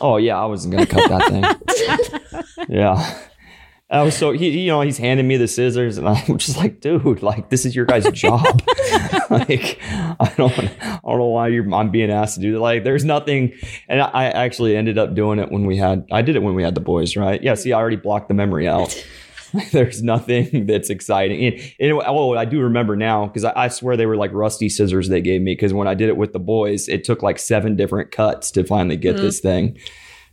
Oh 0.00 0.16
yeah, 0.18 0.36
I 0.40 0.44
wasn't 0.46 0.72
gonna 0.74 0.86
cut 0.86 1.08
that 1.08 1.64
thing. 2.28 2.66
yeah. 2.68 3.18
I 3.88 4.02
was 4.02 4.16
so 4.16 4.32
he 4.32 4.48
you 4.62 4.66
know 4.72 4.80
he's 4.80 4.98
handing 4.98 5.28
me 5.28 5.36
the 5.36 5.46
scissors 5.46 5.96
and 5.96 6.08
I'm 6.08 6.38
just 6.38 6.56
like 6.56 6.80
dude 6.80 7.22
like 7.22 7.50
this 7.50 7.64
is 7.64 7.76
your 7.76 7.84
guys' 7.84 8.10
job 8.10 8.44
like 9.30 9.78
I 9.82 10.32
don't 10.36 10.52
I 10.58 11.00
don't 11.04 11.18
know 11.18 11.26
why 11.26 11.48
you're 11.48 11.72
I'm 11.74 11.90
being 11.90 12.10
asked 12.10 12.36
to 12.36 12.40
do 12.40 12.52
that 12.52 12.60
like 12.60 12.84
there's 12.84 13.04
nothing 13.04 13.52
and 13.88 14.00
I, 14.00 14.08
I 14.12 14.24
actually 14.26 14.76
ended 14.76 14.98
up 14.98 15.14
doing 15.14 15.38
it 15.38 15.50
when 15.50 15.66
we 15.66 15.76
had 15.76 16.06
I 16.12 16.22
did 16.22 16.36
it 16.36 16.42
when 16.42 16.54
we 16.54 16.62
had 16.62 16.74
the 16.74 16.80
boys 16.80 17.16
right 17.16 17.42
yeah 17.42 17.54
see 17.54 17.72
I 17.72 17.78
already 17.78 17.96
blocked 17.96 18.28
the 18.28 18.34
memory 18.34 18.66
out 18.68 18.94
there's 19.72 20.02
nothing 20.02 20.66
that's 20.66 20.90
exciting 20.90 21.44
and, 21.46 21.72
and 21.78 21.92
oh 22.04 22.34
I 22.34 22.44
do 22.44 22.60
remember 22.60 22.96
now 22.96 23.26
because 23.26 23.44
I, 23.44 23.52
I 23.56 23.68
swear 23.68 23.96
they 23.96 24.04
were 24.06 24.16
like 24.16 24.32
rusty 24.32 24.68
scissors 24.68 25.08
they 25.08 25.20
gave 25.20 25.40
me 25.40 25.54
because 25.54 25.72
when 25.72 25.86
I 25.88 25.94
did 25.94 26.08
it 26.08 26.16
with 26.16 26.32
the 26.32 26.40
boys 26.40 26.88
it 26.88 27.04
took 27.04 27.22
like 27.22 27.38
seven 27.38 27.76
different 27.76 28.10
cuts 28.10 28.50
to 28.52 28.64
finally 28.64 28.96
get 28.96 29.16
Mm. 29.16 29.20
this 29.20 29.40
thing 29.40 29.78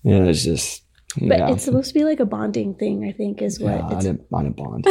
and 0.03 0.27
it's 0.27 0.43
just 0.43 0.83
But 1.21 1.37
yeah. 1.39 1.51
it's 1.51 1.63
supposed 1.63 1.89
to 1.89 1.93
be 1.93 2.03
like 2.03 2.19
a 2.19 2.25
bonding 2.25 2.73
thing, 2.73 3.05
I 3.07 3.11
think, 3.11 3.41
is 3.43 3.59
what 3.59 3.75
Yeah, 3.75 3.85
I 3.87 3.99
didn't, 4.01 4.21
I 4.33 4.41
didn't 4.43 4.55
bond. 4.57 4.87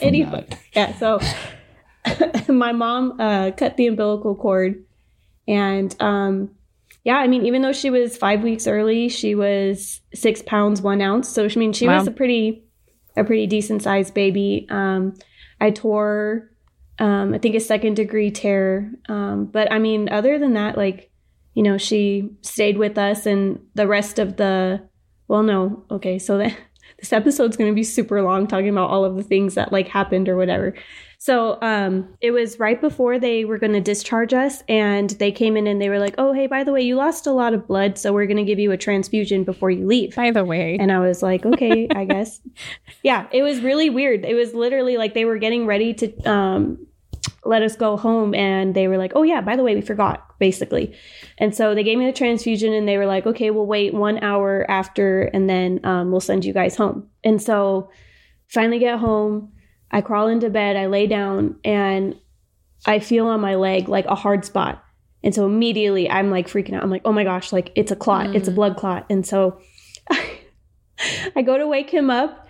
anyway, 0.00 0.46
yeah. 0.74 0.96
So 0.96 1.20
my 2.48 2.72
mom 2.72 3.20
uh, 3.20 3.50
cut 3.52 3.76
the 3.76 3.86
umbilical 3.86 4.34
cord. 4.34 4.84
And 5.46 5.94
um, 6.00 6.50
yeah, 7.04 7.16
I 7.16 7.26
mean, 7.26 7.46
even 7.46 7.62
though 7.62 7.72
she 7.72 7.90
was 7.90 8.16
five 8.16 8.42
weeks 8.42 8.66
early, 8.66 9.08
she 9.08 9.34
was 9.34 10.00
six 10.14 10.42
pounds, 10.42 10.82
one 10.82 11.00
ounce. 11.00 11.28
So, 11.28 11.44
I 11.44 11.54
mean, 11.56 11.72
she 11.72 11.86
Wow. 11.86 11.98
was 11.98 12.06
a 12.06 12.10
pretty, 12.10 12.64
a 13.16 13.24
pretty 13.24 13.46
decent 13.46 13.82
sized 13.82 14.14
baby. 14.14 14.66
Um, 14.70 15.14
I 15.60 15.70
tore, 15.70 16.50
um, 16.98 17.34
I 17.34 17.38
think 17.38 17.54
a 17.54 17.60
second 17.60 17.94
degree 17.94 18.30
tear. 18.30 18.92
Um, 19.08 19.46
but 19.46 19.72
I 19.72 19.78
mean, 19.78 20.08
other 20.10 20.38
than 20.38 20.54
that, 20.54 20.76
like, 20.76 21.10
you 21.54 21.62
know, 21.62 21.78
she 21.78 22.30
stayed 22.42 22.78
with 22.78 22.96
us 22.96 23.26
and 23.26 23.60
the 23.74 23.86
rest 23.86 24.18
of 24.18 24.36
the, 24.36 24.82
well, 25.26 25.42
no, 25.42 25.84
okay. 25.90 26.18
So 26.18 26.38
that 26.38 26.56
this 26.98 27.12
episode's 27.12 27.56
going 27.56 27.70
to 27.70 27.74
be 27.74 27.82
super 27.82 28.22
long 28.22 28.46
talking 28.46 28.68
about 28.68 28.90
all 28.90 29.04
of 29.04 29.16
the 29.16 29.22
things 29.22 29.54
that 29.54 29.72
like 29.72 29.88
happened 29.88 30.28
or 30.28 30.36
whatever. 30.36 30.74
So 31.22 31.58
um, 31.60 32.08
it 32.22 32.30
was 32.30 32.58
right 32.58 32.80
before 32.80 33.18
they 33.18 33.44
were 33.44 33.58
going 33.58 33.74
to 33.74 33.80
discharge 33.80 34.32
us, 34.32 34.62
and 34.70 35.10
they 35.10 35.30
came 35.30 35.54
in 35.58 35.66
and 35.66 35.78
they 35.78 35.90
were 35.90 35.98
like, 35.98 36.14
"Oh, 36.16 36.32
hey, 36.32 36.46
by 36.46 36.64
the 36.64 36.72
way, 36.72 36.80
you 36.80 36.96
lost 36.96 37.26
a 37.26 37.30
lot 37.30 37.52
of 37.52 37.66
blood, 37.66 37.98
so 37.98 38.10
we're 38.14 38.24
going 38.24 38.38
to 38.38 38.42
give 38.42 38.58
you 38.58 38.72
a 38.72 38.78
transfusion 38.78 39.44
before 39.44 39.70
you 39.70 39.86
leave." 39.86 40.16
By 40.16 40.30
the 40.30 40.46
way, 40.46 40.78
And 40.80 40.90
I 40.90 40.98
was 40.98 41.22
like, 41.22 41.44
"Okay, 41.44 41.88
I 41.94 42.06
guess." 42.06 42.40
Yeah, 43.02 43.26
it 43.32 43.42
was 43.42 43.60
really 43.60 43.90
weird. 43.90 44.24
It 44.24 44.32
was 44.32 44.54
literally 44.54 44.96
like 44.96 45.12
they 45.12 45.26
were 45.26 45.36
getting 45.36 45.66
ready 45.66 45.92
to 45.92 46.22
um, 46.22 46.86
let 47.44 47.60
us 47.60 47.76
go 47.76 47.98
home, 47.98 48.34
and 48.34 48.74
they 48.74 48.88
were 48.88 48.96
like, 48.96 49.12
"Oh 49.14 49.22
yeah, 49.22 49.42
by 49.42 49.56
the 49.56 49.62
way, 49.62 49.74
we 49.74 49.82
forgot." 49.82 50.26
Basically, 50.38 50.96
and 51.36 51.54
so 51.54 51.74
they 51.74 51.82
gave 51.82 51.98
me 51.98 52.06
the 52.06 52.16
transfusion, 52.16 52.72
and 52.72 52.88
they 52.88 52.96
were 52.96 53.04
like, 53.04 53.26
"Okay, 53.26 53.50
we'll 53.50 53.66
wait 53.66 53.92
one 53.92 54.24
hour 54.24 54.64
after, 54.70 55.24
and 55.24 55.50
then 55.50 55.80
um, 55.84 56.12
we'll 56.12 56.20
send 56.20 56.46
you 56.46 56.54
guys 56.54 56.76
home." 56.76 57.10
And 57.22 57.42
so 57.42 57.90
finally 58.48 58.78
get 58.78 58.98
home. 58.98 59.52
I 59.90 60.00
crawl 60.00 60.28
into 60.28 60.50
bed, 60.50 60.76
I 60.76 60.86
lay 60.86 61.06
down, 61.06 61.56
and 61.64 62.16
I 62.86 62.98
feel 62.98 63.26
on 63.26 63.40
my 63.40 63.56
leg 63.56 63.88
like 63.88 64.06
a 64.06 64.14
hard 64.14 64.44
spot. 64.44 64.84
And 65.22 65.34
so 65.34 65.44
immediately 65.44 66.08
I'm 66.08 66.30
like 66.30 66.48
freaking 66.48 66.74
out. 66.74 66.82
I'm 66.82 66.90
like, 66.90 67.02
oh 67.04 67.12
my 67.12 67.24
gosh, 67.24 67.52
like 67.52 67.72
it's 67.74 67.90
a 67.90 67.96
clot, 67.96 68.34
it's 68.34 68.48
a 68.48 68.52
blood 68.52 68.76
clot. 68.76 69.06
And 69.10 69.26
so 69.26 69.60
I 71.36 71.42
go 71.42 71.58
to 71.58 71.66
wake 71.66 71.90
him 71.90 72.10
up 72.10 72.46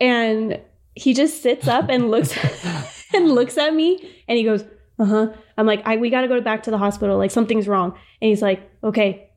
and 0.00 0.60
he 0.94 1.12
just 1.12 1.42
sits 1.42 1.68
up 1.68 1.88
and 1.90 2.10
looks 2.10 2.34
and 3.14 3.30
looks 3.30 3.58
at 3.58 3.74
me 3.74 3.98
and 4.26 4.38
he 4.38 4.44
goes, 4.44 4.64
uh-huh. 4.98 5.28
I'm 5.56 5.66
like, 5.66 5.82
I 5.84 5.96
we 5.96 6.10
gotta 6.10 6.28
go 6.28 6.40
back 6.40 6.64
to 6.64 6.70
the 6.70 6.78
hospital. 6.78 7.18
Like 7.18 7.30
something's 7.30 7.68
wrong. 7.68 7.92
And 8.20 8.28
he's 8.28 8.42
like, 8.42 8.68
okay. 8.82 9.30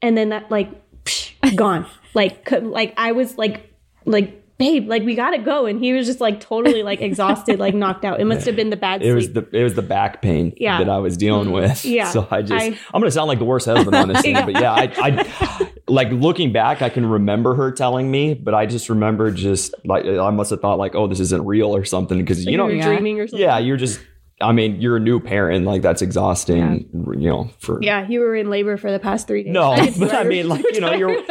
And 0.00 0.16
then 0.16 0.30
that 0.30 0.50
like 0.50 0.70
psh, 1.04 1.56
gone. 1.56 1.86
like 2.14 2.50
like 2.50 2.94
I 2.96 3.12
was 3.12 3.38
like 3.38 3.72
like 4.04 4.41
babe, 4.62 4.88
like 4.88 5.02
we 5.02 5.14
gotta 5.14 5.38
go. 5.38 5.66
And 5.66 5.78
he 5.78 5.92
was 5.92 6.06
just 6.06 6.20
like 6.20 6.40
totally 6.40 6.82
like 6.82 7.00
exhausted, 7.08 7.58
like 7.58 7.74
knocked 7.74 8.04
out. 8.04 8.20
It 8.20 8.24
must 8.26 8.46
have 8.46 8.56
been 8.56 8.70
the 8.70 8.76
bad 8.76 9.02
It 9.02 9.06
sleep. 9.06 9.14
was 9.14 9.32
the 9.32 9.58
it 9.58 9.62
was 9.64 9.74
the 9.74 9.82
back 9.82 10.22
pain 10.22 10.52
Yeah. 10.56 10.78
that 10.78 10.88
I 10.88 10.98
was 10.98 11.16
dealing 11.16 11.46
mm-hmm. 11.46 11.68
with. 11.68 11.84
Yeah. 11.84 12.10
So 12.10 12.26
I 12.30 12.42
just 12.42 12.52
I, 12.52 12.64
I- 12.66 12.66
am 12.94 13.00
gonna 13.00 13.10
sound 13.10 13.28
like 13.28 13.38
the 13.38 13.44
worst 13.44 13.66
husband 13.66 13.94
on 13.96 14.08
this 14.08 14.20
thing, 14.22 14.36
Yeah. 14.36 14.44
but 14.46 14.60
yeah, 14.60 14.72
I, 14.72 14.92
I 14.98 15.68
like 15.88 16.10
looking 16.10 16.52
back, 16.52 16.82
I 16.82 16.88
can 16.88 17.04
remember 17.06 17.54
her 17.54 17.72
telling 17.72 18.10
me, 18.10 18.34
but 18.34 18.54
I 18.54 18.66
just 18.66 18.88
remember 18.88 19.30
just 19.30 19.74
like 19.84 20.04
I 20.06 20.30
must 20.30 20.50
have 20.50 20.60
thought 20.60 20.78
like, 20.78 20.94
oh, 20.94 21.06
this 21.06 21.20
isn't 21.20 21.44
real 21.44 21.74
or 21.74 21.84
something 21.84 22.18
because 22.18 22.44
you 22.44 22.56
know, 22.56 22.68
you're 22.68 22.76
yeah. 22.78 22.86
dreaming 22.86 23.20
or 23.20 23.26
something. 23.26 23.40
yeah, 23.44 23.58
you're 23.58 23.76
just. 23.76 24.00
I 24.40 24.50
mean, 24.50 24.80
you're 24.80 24.96
a 24.96 25.00
new 25.00 25.20
parent, 25.20 25.66
like 25.66 25.82
that's 25.82 26.02
exhausting. 26.02 26.88
You 26.92 27.28
know, 27.28 27.50
for 27.60 27.80
Yeah, 27.80 28.08
you 28.08 28.18
were 28.18 28.34
in 28.34 28.50
labor 28.50 28.76
for 28.76 28.90
the 28.90 28.98
past 28.98 29.28
three 29.28 29.44
days. 29.44 29.52
No, 29.52 29.76
just 29.76 30.00
but 30.00 30.12
I 30.12 30.24
mean, 30.24 30.48
like, 30.48 30.64
you 30.72 30.80
know, 30.80 30.92
you're- 30.92 31.22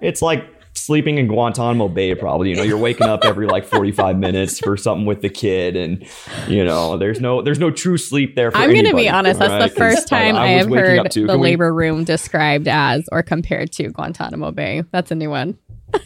it's 0.00 0.22
like 0.22 0.44
sleeping 0.74 1.18
in 1.18 1.26
Guantanamo 1.26 1.88
Bay, 1.88 2.14
probably. 2.14 2.50
You 2.50 2.56
know, 2.56 2.62
you're 2.62 2.78
waking 2.78 3.06
up 3.08 3.24
every 3.24 3.46
like 3.46 3.64
45 3.64 4.18
minutes 4.18 4.58
for 4.58 4.76
something 4.76 5.06
with 5.06 5.20
the 5.22 5.28
kid, 5.28 5.76
and 5.76 6.06
you 6.48 6.64
know, 6.64 6.96
there's 6.96 7.20
no 7.20 7.42
there's 7.42 7.58
no 7.58 7.70
true 7.70 7.98
sleep 7.98 8.34
there. 8.36 8.50
For 8.50 8.58
I'm 8.58 8.72
going 8.72 8.86
to 8.86 8.94
be 8.96 9.08
honest. 9.08 9.38
That's 9.38 9.50
right? 9.52 9.68
the 9.70 9.74
first 9.76 10.08
time 10.08 10.36
I 10.36 10.54
I, 10.54 10.56
was 10.56 10.66
have 10.66 10.74
heard 10.74 11.10
too. 11.10 11.26
the 11.26 11.32
Can 11.34 11.40
we- 11.40 11.48
labor 11.50 11.72
room 11.74 12.04
described 12.04 12.68
as 12.68 13.08
or 13.12 13.22
compared 13.22 13.72
to 13.72 13.88
Guantanamo 13.90 14.50
Bay. 14.52 14.84
That's 14.90 15.10
a 15.10 15.14
new 15.14 15.30
one. 15.30 15.58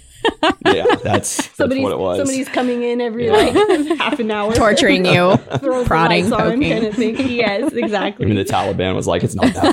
yeah, 0.66 0.84
that's 0.86 1.02
that's 1.02 1.56
somebody's, 1.56 1.82
what 1.84 1.92
it 1.92 1.98
was. 1.98 2.16
somebody's 2.18 2.48
coming 2.48 2.82
in 2.82 3.00
every 3.02 3.26
Yeah. 3.26 3.32
like 3.32 3.98
half 3.98 4.18
an 4.18 4.30
hour, 4.30 4.54
Torturing 4.54 5.04
you, 5.04 5.36
prodding, 5.84 6.30
lights 6.30 6.32
on 6.32 6.40
poking. 6.52 6.70
kind 6.72 6.86
of 6.86 6.94
thing. 6.94 7.16
Yes, 7.28 7.72
exactly. 7.76 8.24
Even 8.24 8.36
the 8.36 8.44
Taliban 8.44 8.94
was 8.94 9.06
like, 9.06 9.22
it's 9.22 9.34
not 9.34 9.52
that 9.52 9.72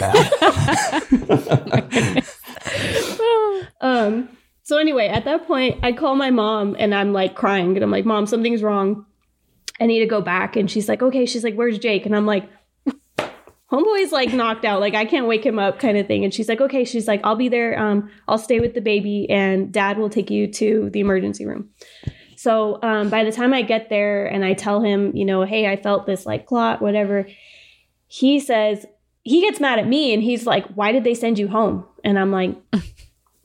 bad. 1.89 2.23
Um, 3.79 4.29
so 4.71 4.77
anyway, 4.77 5.09
at 5.09 5.25
that 5.25 5.47
point, 5.47 5.79
I 5.83 5.91
call 5.91 6.15
my 6.15 6.31
mom 6.31 6.77
and 6.79 6.95
I'm 6.95 7.11
like 7.11 7.35
crying 7.35 7.75
and 7.75 7.83
I'm 7.83 7.91
like, 7.91 8.05
Mom, 8.05 8.25
something's 8.25 8.63
wrong. 8.63 9.05
I 9.81 9.85
need 9.85 9.99
to 9.99 10.05
go 10.05 10.21
back. 10.21 10.55
And 10.55 10.71
she's 10.71 10.87
like, 10.87 11.01
Okay. 11.01 11.25
She's 11.25 11.43
like, 11.43 11.55
Where's 11.55 11.77
Jake? 11.77 12.05
And 12.05 12.15
I'm 12.15 12.25
like, 12.25 12.49
Homeboy's 13.69 14.13
like 14.13 14.31
knocked 14.31 14.63
out. 14.63 14.79
Like 14.79 14.95
I 14.95 15.03
can't 15.03 15.27
wake 15.27 15.45
him 15.45 15.59
up, 15.59 15.77
kind 15.77 15.97
of 15.97 16.07
thing. 16.07 16.23
And 16.23 16.33
she's 16.33 16.47
like, 16.47 16.61
Okay. 16.61 16.85
She's 16.85 17.05
like, 17.05 17.19
I'll 17.25 17.35
be 17.35 17.49
there. 17.49 17.77
Um, 17.77 18.09
I'll 18.29 18.37
stay 18.37 18.61
with 18.61 18.73
the 18.73 18.79
baby 18.79 19.29
and 19.29 19.73
dad 19.73 19.97
will 19.97 20.09
take 20.09 20.31
you 20.31 20.47
to 20.53 20.89
the 20.93 21.01
emergency 21.01 21.45
room. 21.45 21.71
So 22.37 22.81
um, 22.81 23.09
by 23.09 23.25
the 23.25 23.31
time 23.33 23.53
I 23.53 23.63
get 23.63 23.89
there 23.89 24.25
and 24.25 24.45
I 24.45 24.53
tell 24.53 24.81
him, 24.81 25.13
you 25.13 25.25
know, 25.25 25.43
hey, 25.43 25.69
I 25.69 25.75
felt 25.75 26.05
this 26.05 26.25
like 26.25 26.45
clot, 26.45 26.81
whatever, 26.81 27.27
he 28.07 28.39
says, 28.39 28.85
he 29.23 29.41
gets 29.41 29.59
mad 29.59 29.79
at 29.79 29.87
me 29.87 30.13
and 30.13 30.23
he's 30.23 30.45
like, 30.45 30.65
why 30.75 30.93
did 30.93 31.03
they 31.03 31.13
send 31.13 31.37
you 31.37 31.49
home? 31.49 31.85
And 32.05 32.17
I'm 32.17 32.31
like, 32.31 32.55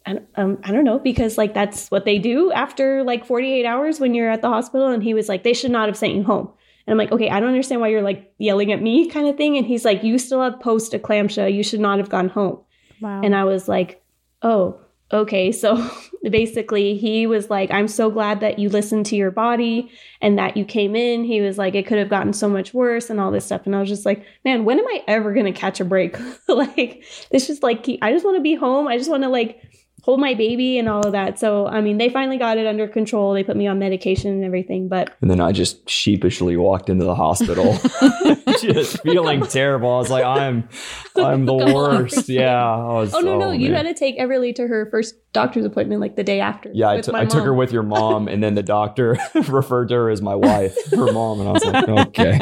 I, 0.06 0.20
um, 0.36 0.58
I 0.62 0.72
don't 0.72 0.84
know 0.84 0.98
because 0.98 1.36
like 1.36 1.52
that's 1.52 1.90
what 1.90 2.04
they 2.04 2.18
do 2.18 2.52
after 2.52 3.02
like 3.02 3.26
48 3.26 3.66
hours 3.66 3.98
when 3.98 4.14
you're 4.14 4.30
at 4.30 4.40
the 4.40 4.48
hospital. 4.48 4.88
And 4.88 5.02
he 5.02 5.14
was 5.14 5.28
like 5.28 5.42
they 5.42 5.52
should 5.52 5.72
not 5.72 5.88
have 5.88 5.96
sent 5.96 6.14
you 6.14 6.22
home. 6.22 6.52
And 6.86 6.92
i'm 6.92 6.98
like 6.98 7.10
okay 7.10 7.28
i 7.28 7.40
don't 7.40 7.48
understand 7.48 7.80
why 7.80 7.88
you're 7.88 8.02
like 8.02 8.32
yelling 8.38 8.70
at 8.70 8.80
me 8.80 9.08
kind 9.08 9.26
of 9.26 9.36
thing. 9.36 9.56
And 9.56 9.66
he's 9.66 9.84
like 9.84 10.04
you 10.04 10.18
still 10.18 10.42
have 10.42 10.60
post 10.60 10.92
eclampsia. 10.92 11.52
You 11.52 11.64
should 11.64 11.80
not 11.80 11.98
have 11.98 12.08
gone 12.08 12.28
home. 12.28 12.60
Wow. 13.00 13.20
and 13.22 13.34
i 13.34 13.44
was 13.44 13.68
like 13.68 14.02
oh 14.42 14.80
okay. 15.12 15.52
So 15.60 15.90
basically 16.22 16.96
he 16.96 17.28
was 17.28 17.48
like 17.50 17.70
i'm 17.70 17.86
so 17.86 18.10
glad 18.10 18.40
that 18.40 18.58
you 18.58 18.68
listened 18.68 19.06
to 19.06 19.14
your 19.14 19.30
body 19.30 19.88
and 20.20 20.38
that 20.38 20.56
you 20.56 20.64
came 20.64 20.96
in. 20.96 21.24
He 21.24 21.40
was 21.40 21.58
like 21.58 21.74
it 21.74 21.86
could 21.86 21.98
have 21.98 22.08
gotten 22.08 22.32
so 22.32 22.48
much 22.48 22.72
worse 22.74 23.10
and 23.10 23.20
all 23.20 23.30
this 23.32 23.44
stuff. 23.44 23.62
And 23.66 23.74
i 23.74 23.80
was 23.80 23.88
just 23.88 24.06
like 24.06 24.24
man 24.44 24.64
when 24.64 24.78
am 24.78 24.86
i 24.86 25.02
ever 25.08 25.32
going 25.32 25.46
to 25.46 25.52
catch 25.52 25.80
a 25.80 25.84
break? 25.84 26.16
Like 26.48 27.04
this 27.30 27.48
just 27.48 27.62
like 27.62 27.86
i 28.02 28.12
just 28.12 28.24
want 28.24 28.36
to 28.36 28.42
be 28.42 28.54
home. 28.54 28.86
I 28.86 28.96
just 28.96 29.10
want 29.10 29.24
to 29.24 29.28
like 29.28 29.60
hold 30.06 30.20
my 30.20 30.32
baby 30.34 30.78
and 30.78 30.88
all 30.88 31.04
of 31.04 31.12
that 31.12 31.38
so 31.38 31.66
i 31.66 31.80
mean 31.80 31.98
they 31.98 32.08
finally 32.08 32.38
got 32.38 32.56
it 32.56 32.66
under 32.66 32.86
control 32.88 33.34
they 33.34 33.42
put 33.44 33.56
me 33.56 33.66
on 33.66 33.78
medication 33.78 34.30
and 34.32 34.44
everything 34.44 34.88
but 34.88 35.10
And 35.20 35.30
then 35.30 35.40
I 35.40 35.52
just 35.52 35.88
sheepishly 35.90 36.56
walked 36.56 36.88
into 36.88 37.04
the 37.04 37.14
hospital, 37.14 37.76
just 38.60 39.02
feeling 39.02 39.42
terrible. 39.42 39.90
I 39.90 39.98
was 39.98 40.10
like, 40.10 40.24
I'm, 40.24 40.68
I'm 41.16 41.44
the 41.46 41.54
worst. 41.74 42.28
Yeah. 42.28 42.62
I 42.62 42.92
was, 43.00 43.14
oh 43.14 43.20
no 43.20 43.38
no 43.38 43.48
oh, 43.48 43.52
you 43.52 43.74
had 43.74 43.82
to 43.84 43.94
take 43.94 44.18
everly 44.18 44.54
to 44.54 44.66
her 44.66 44.88
first 44.90 45.14
doctor's 45.32 45.64
appointment 45.64 46.00
like 46.00 46.16
the 46.16 46.22
day 46.24 46.40
after 46.40 46.70
Yeah, 46.72 46.88
I 46.88 46.96
with 46.96 47.06
took- 47.06 47.12
my 47.12 47.20
I 47.22 47.24
took 47.26 47.44
her 47.44 47.52
with 47.54 47.72
your 47.72 47.82
mom, 47.82 48.28
and 48.28 48.42
then 48.42 48.54
the 48.54 48.62
doctor 48.62 49.18
referred 49.48 49.88
to 49.88 49.94
her 49.94 50.10
as 50.10 50.22
my 50.22 50.34
wife, 50.34 50.74
her 50.92 51.12
mom, 51.12 51.40
and 51.40 51.48
I 51.48 51.52
was 51.52 51.64
like, 51.64 51.88
okay. 51.88 52.38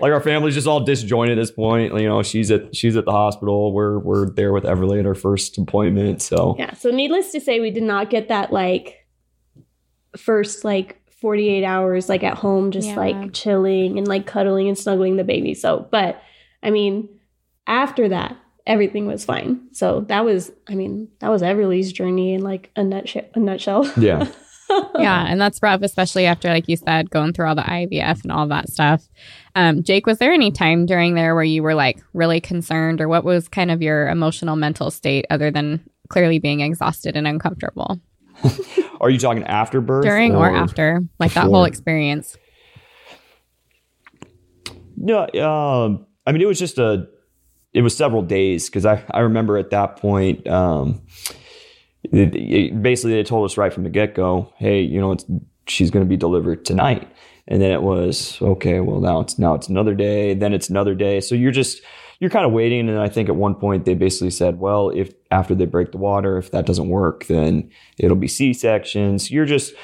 like 0.00 0.12
our 0.12 0.20
family's 0.20 0.54
just 0.54 0.66
all 0.66 0.80
disjointed 0.80 1.38
at 1.38 1.40
this 1.40 1.50
point. 1.50 1.92
You 1.94 2.08
know, 2.08 2.22
she's 2.22 2.50
at 2.50 2.74
she's 2.76 2.96
at 2.96 3.04
the 3.04 3.12
hospital. 3.12 3.72
We're 3.72 3.98
we're 3.98 4.30
there 4.30 4.52
with 4.52 4.64
Everly 4.64 4.98
at 4.98 5.04
her 5.04 5.14
first 5.14 5.58
appointment. 5.58 6.17
So 6.18 6.56
Yeah. 6.58 6.74
So 6.74 6.90
needless 6.90 7.32
to 7.32 7.40
say, 7.40 7.60
we 7.60 7.70
did 7.70 7.82
not 7.82 8.10
get 8.10 8.28
that 8.28 8.52
like 8.52 9.06
first 10.16 10.64
like 10.64 11.00
48 11.20 11.64
hours 11.64 12.08
like 12.08 12.22
at 12.22 12.36
home, 12.36 12.70
just 12.70 12.88
Yeah. 12.88 12.96
like 12.96 13.32
chilling 13.32 13.98
and 13.98 14.06
like 14.06 14.26
cuddling 14.26 14.68
and 14.68 14.78
snuggling 14.78 15.16
the 15.16 15.24
baby. 15.24 15.54
So, 15.54 15.88
but 15.90 16.22
I 16.62 16.70
mean, 16.70 17.08
after 17.66 18.08
that, 18.08 18.36
everything 18.66 19.06
was 19.06 19.24
fine. 19.24 19.60
So 19.72 20.00
that 20.08 20.24
was, 20.24 20.52
I 20.68 20.74
mean, 20.74 21.08
that 21.20 21.30
was 21.30 21.42
Everly's 21.42 21.92
journey 21.92 22.34
in 22.34 22.42
like 22.42 22.70
a 22.76 22.84
nutshell. 22.84 23.24
A 23.34 23.40
nutshell. 23.40 23.90
yeah, 23.96 24.28
yeah, 24.98 25.24
and 25.26 25.40
that's 25.40 25.62
rough, 25.62 25.80
especially 25.80 26.26
after, 26.26 26.48
like 26.48 26.68
you 26.68 26.76
said, 26.76 27.08
going 27.08 27.32
through 27.32 27.48
all 27.48 27.54
the 27.54 27.62
IVF 27.62 28.22
and 28.22 28.30
all 28.30 28.46
that 28.48 28.68
stuff. 28.68 29.08
Um, 29.54 29.82
Jake, 29.82 30.06
was 30.06 30.18
there 30.18 30.32
any 30.32 30.50
time 30.50 30.84
during 30.84 31.14
there 31.14 31.34
where 31.34 31.42
you 31.42 31.62
were 31.62 31.74
like 31.74 31.98
really 32.12 32.38
concerned, 32.40 33.00
or 33.00 33.08
what 33.08 33.24
was 33.24 33.48
kind 33.48 33.70
of 33.70 33.80
your 33.80 34.08
emotional, 34.10 34.56
mental 34.56 34.90
state, 34.90 35.24
other 35.30 35.50
than 35.50 35.88
clearly 36.08 36.38
being 36.38 36.60
exhausted 36.60 37.16
and 37.16 37.26
uncomfortable 37.26 38.00
are 39.00 39.10
you 39.10 39.18
talking 39.18 39.42
after 39.44 39.80
birth 39.80 40.04
during 40.04 40.34
or, 40.34 40.48
after, 40.48 41.02
like 41.18 41.32
that 41.34 41.46
whole 41.46 41.64
experience? 41.64 42.36
No, 44.96 45.22
um, 45.40 46.06
I 46.26 46.32
mean 46.32 46.42
it 46.42 46.46
was 46.46 46.58
just 46.58 46.78
a, 46.78 47.08
it 47.72 47.82
was 47.82 47.96
several 47.96 48.22
days 48.22 48.68
because 48.68 48.86
I 48.86 49.02
I 49.10 49.20
remember 49.20 49.58
at 49.58 49.70
that 49.70 49.96
point, 49.96 50.46
um, 50.48 51.02
it, 52.04 52.34
it- 52.34 52.82
basically 52.82 53.14
they 53.14 53.22
told 53.24 53.44
us 53.44 53.56
right 53.56 53.72
from 53.72 53.84
the 53.84 53.90
get 53.90 54.14
go, 54.14 54.52
hey, 54.56 54.80
you 54.80 55.00
know, 55.00 55.12
it's 55.12 55.24
she's 55.66 55.90
going 55.90 56.04
to 56.04 56.08
be 56.08 56.16
delivered 56.16 56.64
tonight, 56.64 57.08
and 57.46 57.60
then 57.60 57.70
it 57.70 57.82
was 57.82 58.40
okay. 58.40 58.80
Well, 58.80 59.00
now 59.00 59.20
it's 59.20 59.38
now 59.38 59.54
it's 59.54 59.68
another 59.68 59.94
day, 59.94 60.34
then 60.34 60.52
it's 60.54 60.68
another 60.68 60.94
day, 60.94 61.20
so 61.20 61.34
you're 61.34 61.52
just 61.52 61.82
you're 62.20 62.30
kind 62.30 62.44
of 62.46 62.52
waiting, 62.52 62.88
and 62.88 62.98
I 62.98 63.08
think 63.08 63.28
at 63.28 63.36
one 63.36 63.54
point 63.54 63.84
they 63.84 63.94
basically 63.94 64.30
said, 64.30 64.58
well, 64.58 64.90
if 64.90 65.12
after 65.30 65.54
they 65.54 65.66
break 65.66 65.92
the 65.92 65.98
water, 65.98 66.36
if 66.38 66.50
that 66.50 66.66
doesn't 66.66 66.88
work, 66.88 67.26
then 67.26 67.70
it'll 67.98 68.16
be 68.16 68.28
C 68.28 68.52
sections. 68.52 69.30
You're 69.30 69.46
just 69.46 69.74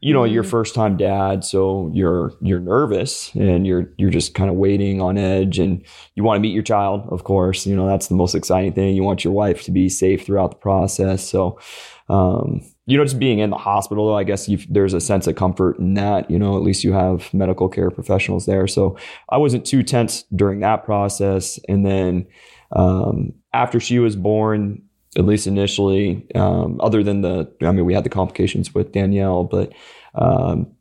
you 0.00 0.12
know, 0.14 0.24
your 0.24 0.42
Mm. 0.42 0.48
first 0.50 0.74
time 0.74 0.96
dad, 0.96 1.44
so 1.44 1.90
you're 1.92 2.32
you're 2.40 2.60
nervous 2.60 3.30
and 3.34 3.66
you're 3.66 3.92
you're 3.98 4.10
just 4.10 4.34
kind 4.34 4.48
of 4.48 4.56
waiting 4.56 5.02
on 5.02 5.18
edge 5.18 5.58
and 5.58 5.84
you 6.14 6.24
want 6.24 6.36
to 6.36 6.40
meet 6.40 6.54
your 6.54 6.62
child, 6.62 7.06
of 7.10 7.24
course. 7.24 7.66
You 7.66 7.76
know, 7.76 7.86
that's 7.86 8.08
the 8.08 8.14
most 8.14 8.34
exciting 8.34 8.72
thing. 8.72 8.94
You 8.96 9.02
want 9.02 9.22
your 9.22 9.34
wife 9.34 9.62
to 9.64 9.70
be 9.70 9.88
safe 9.90 10.24
throughout 10.24 10.50
the 10.52 10.56
process. 10.56 11.28
So 11.28 11.58
um, 12.08 12.62
you 12.86 12.98
know, 12.98 13.04
just 13.04 13.18
being 13.18 13.38
in 13.38 13.50
the 13.50 13.56
hospital, 13.56 14.14
I 14.14 14.24
guess 14.24 14.50
there's 14.68 14.94
a 14.94 15.00
sense 15.00 15.26
of 15.26 15.36
comfort 15.36 15.78
in 15.78 15.94
that. 15.94 16.30
You 16.30 16.38
know, 16.38 16.56
at 16.56 16.62
least 16.62 16.82
you 16.82 16.92
have 16.92 17.32
medical 17.32 17.68
care 17.68 17.90
professionals 17.90 18.46
there. 18.46 18.66
So 18.66 18.96
I 19.28 19.36
wasn't 19.36 19.64
too 19.64 19.82
tense 19.82 20.24
during 20.34 20.60
that 20.60 20.84
process. 20.84 21.60
And 21.68 21.86
then 21.86 22.26
um, 22.72 23.34
after 23.52 23.78
she 23.78 23.98
was 24.00 24.16
born, 24.16 24.82
at 25.16 25.24
least 25.24 25.46
initially, 25.46 26.26
um, 26.34 26.80
other 26.80 27.04
than 27.04 27.20
the, 27.20 27.52
I 27.60 27.70
mean, 27.70 27.84
we 27.84 27.94
had 27.94 28.04
the 28.04 28.10
complications 28.10 28.74
with 28.74 28.92
Danielle, 28.92 29.44
but 29.44 29.72
um, 30.14 30.72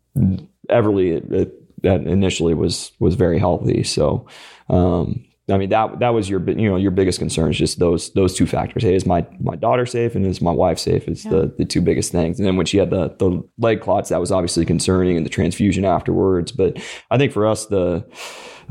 Everly, 0.70 1.18
it, 1.18 1.32
it, 1.32 1.82
that 1.84 2.02
initially 2.02 2.54
was 2.54 2.92
was 3.00 3.16
very 3.16 3.40
healthy. 3.40 3.84
So. 3.84 4.28
Um, 4.70 5.26
I 5.52 5.58
mean 5.58 5.70
that 5.70 6.00
that 6.00 6.10
was 6.10 6.30
your 6.30 6.42
you 6.50 6.70
know 6.70 6.76
your 6.78 6.92
biggest 6.92 7.20
concern 7.20 7.50
is 7.52 7.58
just 7.58 7.80
those 7.80 8.12
those 8.14 8.36
two 8.36 8.46
factors. 8.46 8.84
Hey, 8.84 8.96
is 8.96 9.06
my 9.06 9.26
my 9.40 9.56
daughter 9.56 9.86
safe 9.86 10.16
and 10.16 10.26
is 10.26 10.42
my 10.42 10.52
wife 10.52 10.80
safe? 10.80 11.08
Is 11.08 11.24
the 11.24 11.54
the 11.58 11.66
two 11.66 11.82
biggest 11.82 12.12
things. 12.12 12.40
And 12.40 12.48
then 12.48 12.58
when 12.58 12.66
she 12.66 12.78
had 12.78 12.90
the 12.90 13.10
the 13.20 13.42
leg 13.58 13.82
clots, 13.82 14.10
that 14.10 14.20
was 14.20 14.32
obviously 14.32 14.66
concerning, 14.66 15.18
and 15.18 15.26
the 15.26 15.30
transfusion 15.30 15.86
afterwards. 15.86 16.52
But 16.52 16.78
I 17.10 17.18
think 17.18 17.32
for 17.34 17.46
us 17.46 17.66
the 17.68 18.06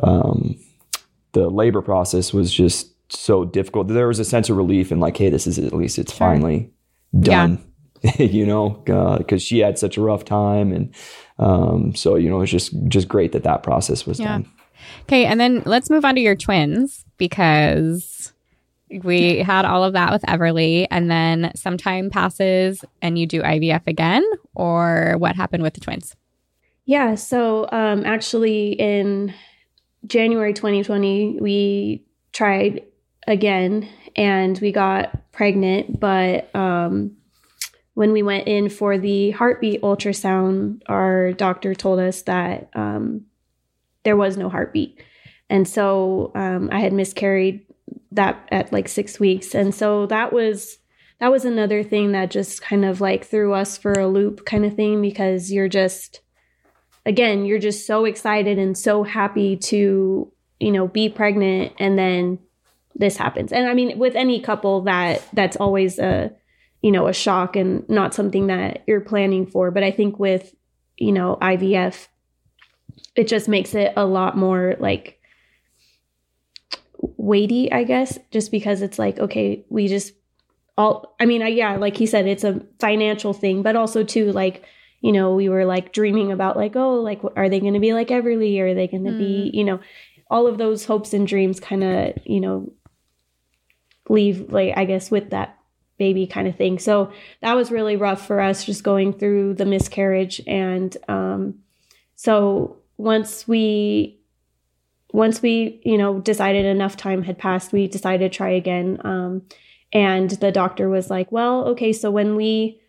um, 0.02 0.56
the 1.32 1.48
labor 1.48 1.82
process 1.82 2.32
was 2.32 2.52
just 2.52 2.94
so 3.12 3.44
difficult. 3.44 3.88
There 3.88 4.08
was 4.08 4.18
a 4.18 4.24
sense 4.24 4.48
of 4.50 4.56
relief 4.56 4.90
and 4.90 5.00
like, 5.00 5.16
hey, 5.16 5.30
this 5.30 5.46
is 5.46 5.58
at 5.58 5.72
least 5.72 5.98
it's 5.98 6.12
Sure. 6.12 6.28
finally 6.28 6.70
done. 7.18 7.64
you 8.18 8.46
know, 8.46 8.70
because 9.18 9.42
she 9.42 9.58
had 9.58 9.78
such 9.78 9.98
a 9.98 10.00
rough 10.00 10.24
time, 10.24 10.72
and 10.72 10.94
um, 11.38 11.94
so 11.94 12.14
you 12.16 12.30
know 12.30 12.40
it's 12.40 12.50
just 12.50 12.72
just 12.88 13.08
great 13.08 13.32
that 13.32 13.42
that 13.42 13.62
process 13.62 14.06
was 14.06 14.18
Yeah. 14.18 14.28
done. 14.38 14.50
Okay, 15.02 15.26
and 15.26 15.40
then 15.40 15.62
let's 15.66 15.90
move 15.90 16.04
on 16.04 16.14
to 16.14 16.20
your 16.20 16.36
twins 16.36 17.04
because 17.18 18.32
we 19.02 19.38
had 19.38 19.64
all 19.64 19.84
of 19.84 19.92
that 19.92 20.12
with 20.12 20.22
Everly, 20.22 20.86
and 20.90 21.10
then 21.10 21.52
some 21.54 21.76
time 21.76 22.10
passes 22.10 22.84
and 23.00 23.18
you 23.18 23.26
do 23.26 23.42
IVF 23.42 23.86
again, 23.86 24.24
or 24.54 25.14
what 25.18 25.36
happened 25.36 25.62
with 25.62 25.74
the 25.74 25.80
twins? 25.80 26.16
Yeah. 26.86 27.14
So 27.14 27.68
um, 27.70 28.04
actually, 28.04 28.72
in 28.72 29.32
January 30.06 30.52
2020, 30.52 31.38
we 31.40 32.04
tried 32.32 32.82
again 33.26 33.88
and 34.16 34.58
we 34.58 34.72
got 34.72 35.32
pregnant. 35.32 36.00
But 36.00 36.54
um, 36.54 37.16
when 37.94 38.12
we 38.12 38.22
went 38.22 38.48
in 38.48 38.68
for 38.68 38.98
the 38.98 39.30
heartbeat 39.30 39.82
ultrasound, 39.82 40.82
our 40.86 41.32
doctor 41.32 41.74
told 41.74 42.00
us 42.00 42.22
that 42.22 42.70
um, 42.74 43.26
there 44.04 44.16
was 44.16 44.36
no 44.36 44.48
heartbeat. 44.48 45.02
And 45.48 45.66
so 45.66 46.32
um, 46.34 46.68
I 46.72 46.80
had 46.80 46.92
miscarried 46.92 47.66
that 48.12 48.48
at 48.50 48.72
like 48.72 48.88
six 48.88 49.18
weeks. 49.18 49.54
And 49.54 49.74
so 49.74 50.06
that 50.06 50.32
was 50.32 50.78
that 51.18 51.30
was 51.30 51.44
another 51.44 51.82
thing 51.82 52.12
that 52.12 52.30
just 52.30 52.62
kind 52.62 52.84
of 52.84 53.00
like 53.00 53.26
threw 53.26 53.52
us 53.52 53.76
for 53.76 53.92
a 53.92 54.08
loop 54.08 54.46
kind 54.46 54.64
of 54.64 54.74
thing 54.74 55.02
because 55.02 55.52
you're 55.52 55.68
just 55.68 56.20
again, 57.04 57.44
you're 57.44 57.58
just 57.58 57.86
so 57.86 58.04
excited 58.04 58.58
and 58.58 58.76
so 58.76 59.02
happy 59.02 59.56
to, 59.56 60.32
you 60.58 60.72
know, 60.72 60.86
be 60.86 61.08
pregnant 61.08 61.72
and 61.78 61.98
then 61.98 62.38
this 62.94 63.16
happens. 63.16 63.52
And 63.52 63.68
I 63.68 63.74
mean, 63.74 63.98
with 63.98 64.14
any 64.14 64.40
couple 64.40 64.82
that 64.82 65.22
that's 65.32 65.56
always 65.56 65.98
a, 65.98 66.32
you 66.82 66.92
know, 66.92 67.06
a 67.06 67.12
shock 67.12 67.56
and 67.56 67.88
not 67.88 68.14
something 68.14 68.46
that 68.46 68.84
you're 68.86 69.00
planning 69.00 69.46
for, 69.46 69.70
but 69.70 69.82
I 69.82 69.90
think 69.90 70.18
with, 70.18 70.54
you 70.96 71.12
know, 71.12 71.38
IVF 71.40 72.08
it 73.14 73.28
just 73.28 73.48
makes 73.48 73.74
it 73.74 73.92
a 73.96 74.04
lot 74.04 74.36
more 74.36 74.76
like 74.78 75.20
weighty, 77.16 77.70
I 77.72 77.84
guess, 77.84 78.18
just 78.30 78.50
because 78.50 78.82
it's 78.82 78.98
like, 78.98 79.18
okay, 79.18 79.64
we 79.68 79.88
just 79.88 80.12
all 80.78 81.14
I 81.20 81.26
mean, 81.26 81.42
I 81.42 81.48
yeah, 81.48 81.76
like 81.76 81.96
he 81.96 82.06
said 82.06 82.26
it's 82.26 82.44
a 82.44 82.60
financial 82.78 83.32
thing, 83.32 83.62
but 83.62 83.76
also 83.76 84.04
too 84.04 84.32
like 84.32 84.64
you 85.00 85.12
know, 85.12 85.34
we 85.34 85.48
were 85.48 85.64
like 85.64 85.94
dreaming 85.94 86.30
about 86.30 86.56
like, 86.56 86.76
oh, 86.76 86.96
like 86.96 87.20
are 87.36 87.48
they 87.48 87.60
going 87.60 87.74
to 87.74 87.80
be 87.80 87.94
like 87.94 88.08
Everly? 88.08 88.60
Are 88.60 88.74
they 88.74 88.86
going 88.86 89.04
to 89.04 89.16
be, 89.16 89.50
you 89.54 89.64
know, 89.64 89.80
all 90.30 90.46
of 90.46 90.58
those 90.58 90.84
hopes 90.84 91.14
and 91.14 91.26
dreams 91.26 91.58
kind 91.58 91.82
of, 91.82 92.12
you 92.24 92.40
know, 92.40 92.70
leave 94.08 94.52
like 94.52 94.76
I 94.76 94.84
guess 94.84 95.10
with 95.10 95.30
that 95.30 95.56
baby 95.98 96.26
kind 96.26 96.48
of 96.48 96.56
thing. 96.56 96.78
So 96.78 97.12
that 97.40 97.54
was 97.54 97.70
really 97.70 97.96
rough 97.96 98.26
for 98.26 98.40
us 98.40 98.64
just 98.64 98.82
going 98.82 99.12
through 99.12 99.54
the 99.54 99.66
miscarriage 99.66 100.40
and 100.46 100.96
um 101.08 101.60
so 102.16 102.79
once 103.00 103.48
we 103.48 104.18
once 105.12 105.42
we, 105.42 105.80
you 105.84 105.98
know, 105.98 106.20
decided 106.20 106.64
enough 106.64 106.96
time 106.96 107.22
had 107.22 107.36
passed, 107.36 107.72
we 107.72 107.88
decided 107.88 108.30
to 108.30 108.36
try 108.36 108.50
again. 108.50 109.00
Um 109.04 109.42
and 109.92 110.30
the 110.30 110.52
doctor 110.52 110.88
was 110.88 111.10
like, 111.10 111.32
"Well, 111.32 111.64
okay, 111.68 111.92
so 111.92 112.10
when 112.10 112.36
we 112.36 112.80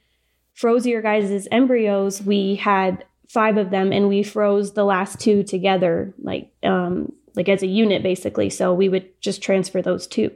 froze 0.54 0.86
your 0.86 1.02
guys' 1.02 1.48
embryos, 1.52 2.22
we 2.22 2.56
had 2.56 3.06
five 3.28 3.58
of 3.58 3.72
them 3.72 3.92
and 3.92 4.08
we 4.08 4.22
froze 4.22 4.74
the 4.74 4.84
last 4.84 5.20
two 5.20 5.44
together, 5.44 6.14
like 6.22 6.52
um 6.64 7.12
like 7.36 7.50
as 7.50 7.64
a 7.64 7.68
unit 7.68 8.04
basically. 8.04 8.50
So 8.50 8.74
we 8.74 8.90
would 8.90 9.10
just 9.22 9.42
transfer 9.42 9.82
those 9.82 10.06
two. 10.06 10.32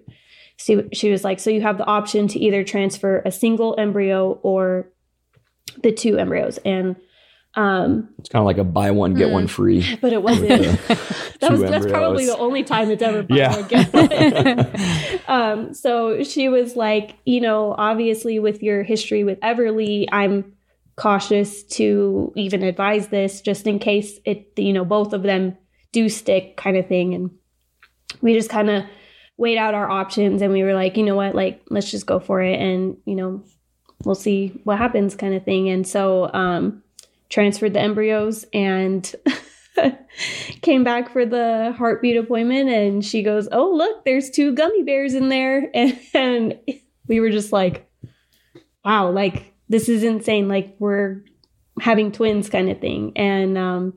So 0.57 0.87
she 0.93 1.11
was 1.11 1.23
like, 1.25 1.39
so 1.39 1.49
you 1.49 1.61
have 1.61 1.77
the 1.77 1.85
option 1.85 2.29
to 2.29 2.39
either 2.39 2.63
transfer 2.63 3.21
a 3.25 3.31
single 3.31 3.75
embryo 3.77 4.39
or 4.41 4.87
the 5.83 5.91
two 5.91 6.17
embryos. 6.17 6.57
And 6.59 6.95
um 7.55 8.09
It's 8.19 8.29
kind 8.29 8.41
of 8.41 8.45
like 8.45 8.57
a 8.57 8.63
buy 8.63 8.91
one 8.91 9.13
get 9.13 9.29
Mm. 9.29 9.33
one 9.33 9.47
free. 9.47 9.95
but 10.01 10.11
it 10.13 10.21
wasn't 10.21 10.47
that 11.39 11.51
was 11.51 11.61
that's 11.61 11.85
probably 11.85 12.25
the 12.25 12.37
only 12.37 12.63
time 12.63 12.91
it's 12.91 13.01
ever 13.03 13.23
been 13.23 13.37
Yeah. 13.37 13.57
again. 13.65 15.21
um, 15.27 15.73
so 15.73 16.23
she 16.23 16.49
was 16.49 16.75
like, 16.75 17.15
you 17.25 17.41
know, 17.41 17.73
obviously 17.77 18.39
with 18.39 18.61
your 18.61 18.83
history 18.83 19.23
with 19.23 19.39
Everly, 19.39 20.05
I'm 20.11 20.53
cautious 20.95 21.63
to 21.63 22.31
even 22.35 22.63
advise 22.63 23.07
this 23.09 23.41
just 23.41 23.67
in 23.67 23.79
case 23.79 24.19
it, 24.25 24.51
you 24.57 24.73
know, 24.73 24.85
both 24.85 25.13
of 25.13 25.23
them 25.23 25.57
do 25.91 26.09
stick 26.09 26.57
kind 26.57 26.77
of 26.77 26.87
thing. 26.87 27.13
And 27.13 27.31
we 28.21 28.33
just 28.33 28.49
kind 28.49 28.69
of 28.69 28.83
weighed 29.37 29.57
out 29.57 29.73
our 29.73 29.89
options 29.89 30.41
and 30.41 30.53
we 30.53 30.63
were 30.63 30.73
like, 30.73 30.95
you 30.97 31.03
know 31.03 31.15
what, 31.15 31.35
like, 31.35 31.61
let's 31.69 31.91
just 31.91 32.05
go 32.05 32.19
for 32.19 32.41
it. 32.41 32.59
And, 32.59 32.97
you 33.05 33.15
know, 33.15 33.43
we'll 34.05 34.15
see 34.15 34.59
what 34.63 34.77
happens 34.77 35.15
kind 35.15 35.33
of 35.33 35.43
thing. 35.43 35.67
And 35.69 35.85
so, 35.85 36.29
um, 36.33 36.81
transferred 37.29 37.73
the 37.73 37.79
embryos 37.81 38.45
and 38.53 39.13
came 40.61 40.83
back 40.83 41.11
for 41.11 41.25
the 41.25 41.73
heartbeat 41.77 42.17
appointment. 42.17 42.69
And 42.69 43.03
she 43.03 43.23
goes 43.23 43.47
oh 43.51 43.71
look 43.71 44.05
there's 44.05 44.29
two 44.29 44.53
gummy 44.53 44.83
bears 44.83 45.13
in 45.13 45.29
there. 45.29 45.69
And, 45.73 45.99
and 46.13 46.59
we 47.07 47.19
were 47.19 47.31
just 47.31 47.51
like 47.51 47.89
wow 48.83 49.09
like 49.09 49.53
this 49.67 49.89
is 49.89 50.03
insane. 50.03 50.47
Like 50.47 50.75
we're 50.79 51.23
having 51.79 52.11
twins 52.11 52.49
kind 52.49 52.69
of 52.69 52.79
thing. 52.79 53.13
And 53.15 53.57
um 53.57 53.93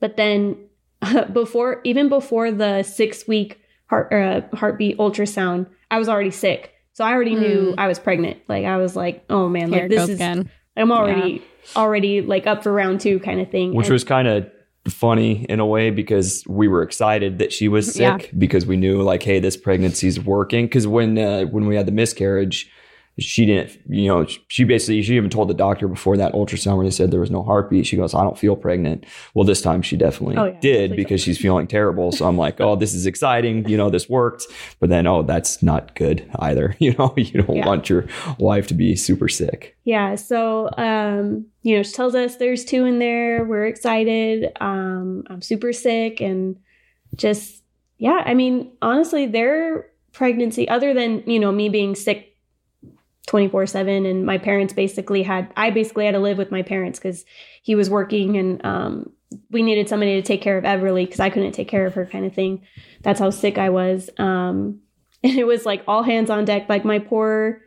but 0.00 0.16
then 0.16 0.56
before 1.32 1.80
even 1.84 2.08
before 2.08 2.50
the 2.50 2.82
six 2.82 3.26
week 3.26 3.60
heart 3.86 4.12
uh, 4.12 4.42
heartbeat 4.56 4.98
ultrasound 4.98 5.66
i 5.90 5.98
was 5.98 6.08
already 6.08 6.30
sick. 6.30 6.72
So 6.92 7.04
i 7.04 7.12
already 7.12 7.34
knew 7.34 7.74
i 7.76 7.86
was 7.86 7.98
pregnant. 7.98 8.38
Like 8.48 8.64
i 8.64 8.76
was 8.76 8.96
like 8.96 9.24
oh 9.28 9.48
man 9.48 9.72
Here 9.72 9.82
like 9.82 9.90
this 9.90 9.98
goes 9.98 10.08
is 10.10 10.14
again. 10.16 10.50
i'm 10.76 10.92
already 10.92 11.42
already 11.76 12.20
like 12.22 12.46
up 12.46 12.62
for 12.62 12.72
round 12.72 13.00
two 13.00 13.18
kind 13.20 13.40
of 13.40 13.50
thing 13.50 13.74
which 13.74 13.86
And- 13.86 13.92
was 13.92 14.04
kind 14.04 14.28
of 14.28 14.46
funny 14.88 15.44
in 15.50 15.60
a 15.60 15.66
way 15.66 15.90
because 15.90 16.42
we 16.48 16.66
were 16.66 16.82
excited 16.82 17.38
that 17.40 17.52
she 17.52 17.68
was 17.68 17.92
sick 17.92 18.22
Yeah. 18.22 18.28
because 18.38 18.64
we 18.64 18.76
knew 18.78 19.02
like 19.02 19.22
hey 19.22 19.38
this 19.38 19.54
pregnancy's 19.56 20.18
working 20.18 20.64
because 20.66 20.86
when 20.86 21.18
uh, 21.18 21.42
when 21.44 21.66
we 21.66 21.76
had 21.76 21.84
the 21.86 21.92
miscarriage 21.92 22.70
she 23.18 23.44
didn't 23.46 23.78
you 23.88 24.06
know 24.08 24.26
she 24.48 24.64
basically 24.64 25.02
she 25.02 25.16
even 25.16 25.28
told 25.30 25.48
the 25.48 25.54
doctor 25.54 25.88
before 25.88 26.16
that 26.16 26.32
ultrasound 26.32 26.76
where 26.76 26.84
they 26.86 26.90
said 26.90 27.10
there 27.10 27.20
was 27.20 27.30
no 27.30 27.42
heartbeat. 27.42 27.86
She 27.86 27.96
goes 27.96 28.14
i 28.14 28.22
don't 28.22 28.38
feel 28.38 28.54
pregnant. 28.56 29.04
Well 29.34 29.44
this 29.44 29.60
time 29.62 29.82
she 29.82 29.96
definitely 29.96 30.36
Oh, 30.36 30.44
yeah, 30.46 30.60
did 30.60 30.96
because 30.96 31.20
she's 31.20 31.38
feeling 31.38 31.66
terrible. 31.66 32.12
So 32.12 32.26
i'm 32.26 32.36
like 32.38 32.60
oh 32.60 32.76
this 32.76 32.94
is 32.94 33.06
exciting. 33.06 33.68
You 33.68 33.76
know 33.76 33.90
this 33.90 34.08
worked. 34.08 34.46
But 34.80 34.90
then 34.90 35.06
oh 35.06 35.22
that's 35.22 35.62
not 35.62 35.94
good 35.94 36.28
either. 36.38 36.76
You 36.80 36.94
know 36.94 37.12
you 37.16 37.42
don't 37.42 37.56
Yeah. 37.56 37.66
want 37.66 37.88
your 37.90 38.06
wife 38.38 38.66
to 38.68 38.74
be 38.74 38.94
super 38.96 39.28
sick. 39.28 39.76
Yeah, 39.84 40.14
so 40.14 40.70
um, 40.76 41.46
you 41.62 41.76
know, 41.76 41.82
she 41.82 41.92
tells 41.92 42.14
us 42.14 42.36
there's 42.36 42.64
two 42.64 42.84
in 42.84 42.98
there. 42.98 43.44
We're 43.44 43.66
excited. 43.66 44.52
Um, 44.60 45.24
I'm 45.28 45.42
super 45.42 45.72
sick 45.72 46.20
and 46.20 46.56
just 47.16 47.62
yeah, 47.98 48.22
I 48.24 48.34
mean, 48.34 48.70
honestly, 48.80 49.26
their 49.26 49.86
pregnancy, 50.12 50.68
other 50.68 50.94
than, 50.94 51.22
you 51.26 51.40
know, 51.40 51.50
me 51.52 51.68
being 51.68 51.94
sick 51.94 52.36
24-7 53.28 54.10
and 54.10 54.24
my 54.24 54.38
parents 54.38 54.72
basically 54.72 55.22
had 55.22 55.52
I 55.56 55.70
basically 55.70 56.06
had 56.06 56.12
to 56.12 56.18
live 56.18 56.38
with 56.38 56.50
my 56.50 56.62
parents 56.62 56.98
because 56.98 57.24
he 57.62 57.74
was 57.74 57.90
working 57.90 58.36
and 58.36 58.64
um 58.64 59.12
we 59.50 59.62
needed 59.62 59.88
somebody 59.88 60.14
to 60.14 60.22
take 60.22 60.40
care 60.40 60.56
of 60.56 60.64
Everly 60.64 61.04
because 61.04 61.20
I 61.20 61.28
couldn't 61.28 61.52
take 61.52 61.68
care 61.68 61.84
of 61.84 61.94
her 61.94 62.06
kind 62.06 62.24
of 62.24 62.34
thing. 62.34 62.62
That's 63.02 63.20
how 63.20 63.30
sick 63.30 63.58
I 63.58 63.68
was. 63.68 64.08
Um 64.18 64.80
and 65.22 65.38
it 65.38 65.46
was 65.46 65.66
like 65.66 65.84
all 65.86 66.02
hands 66.02 66.30
on 66.30 66.44
deck. 66.44 66.68
Like 66.68 66.84
my 66.84 66.98
poor 66.98 67.60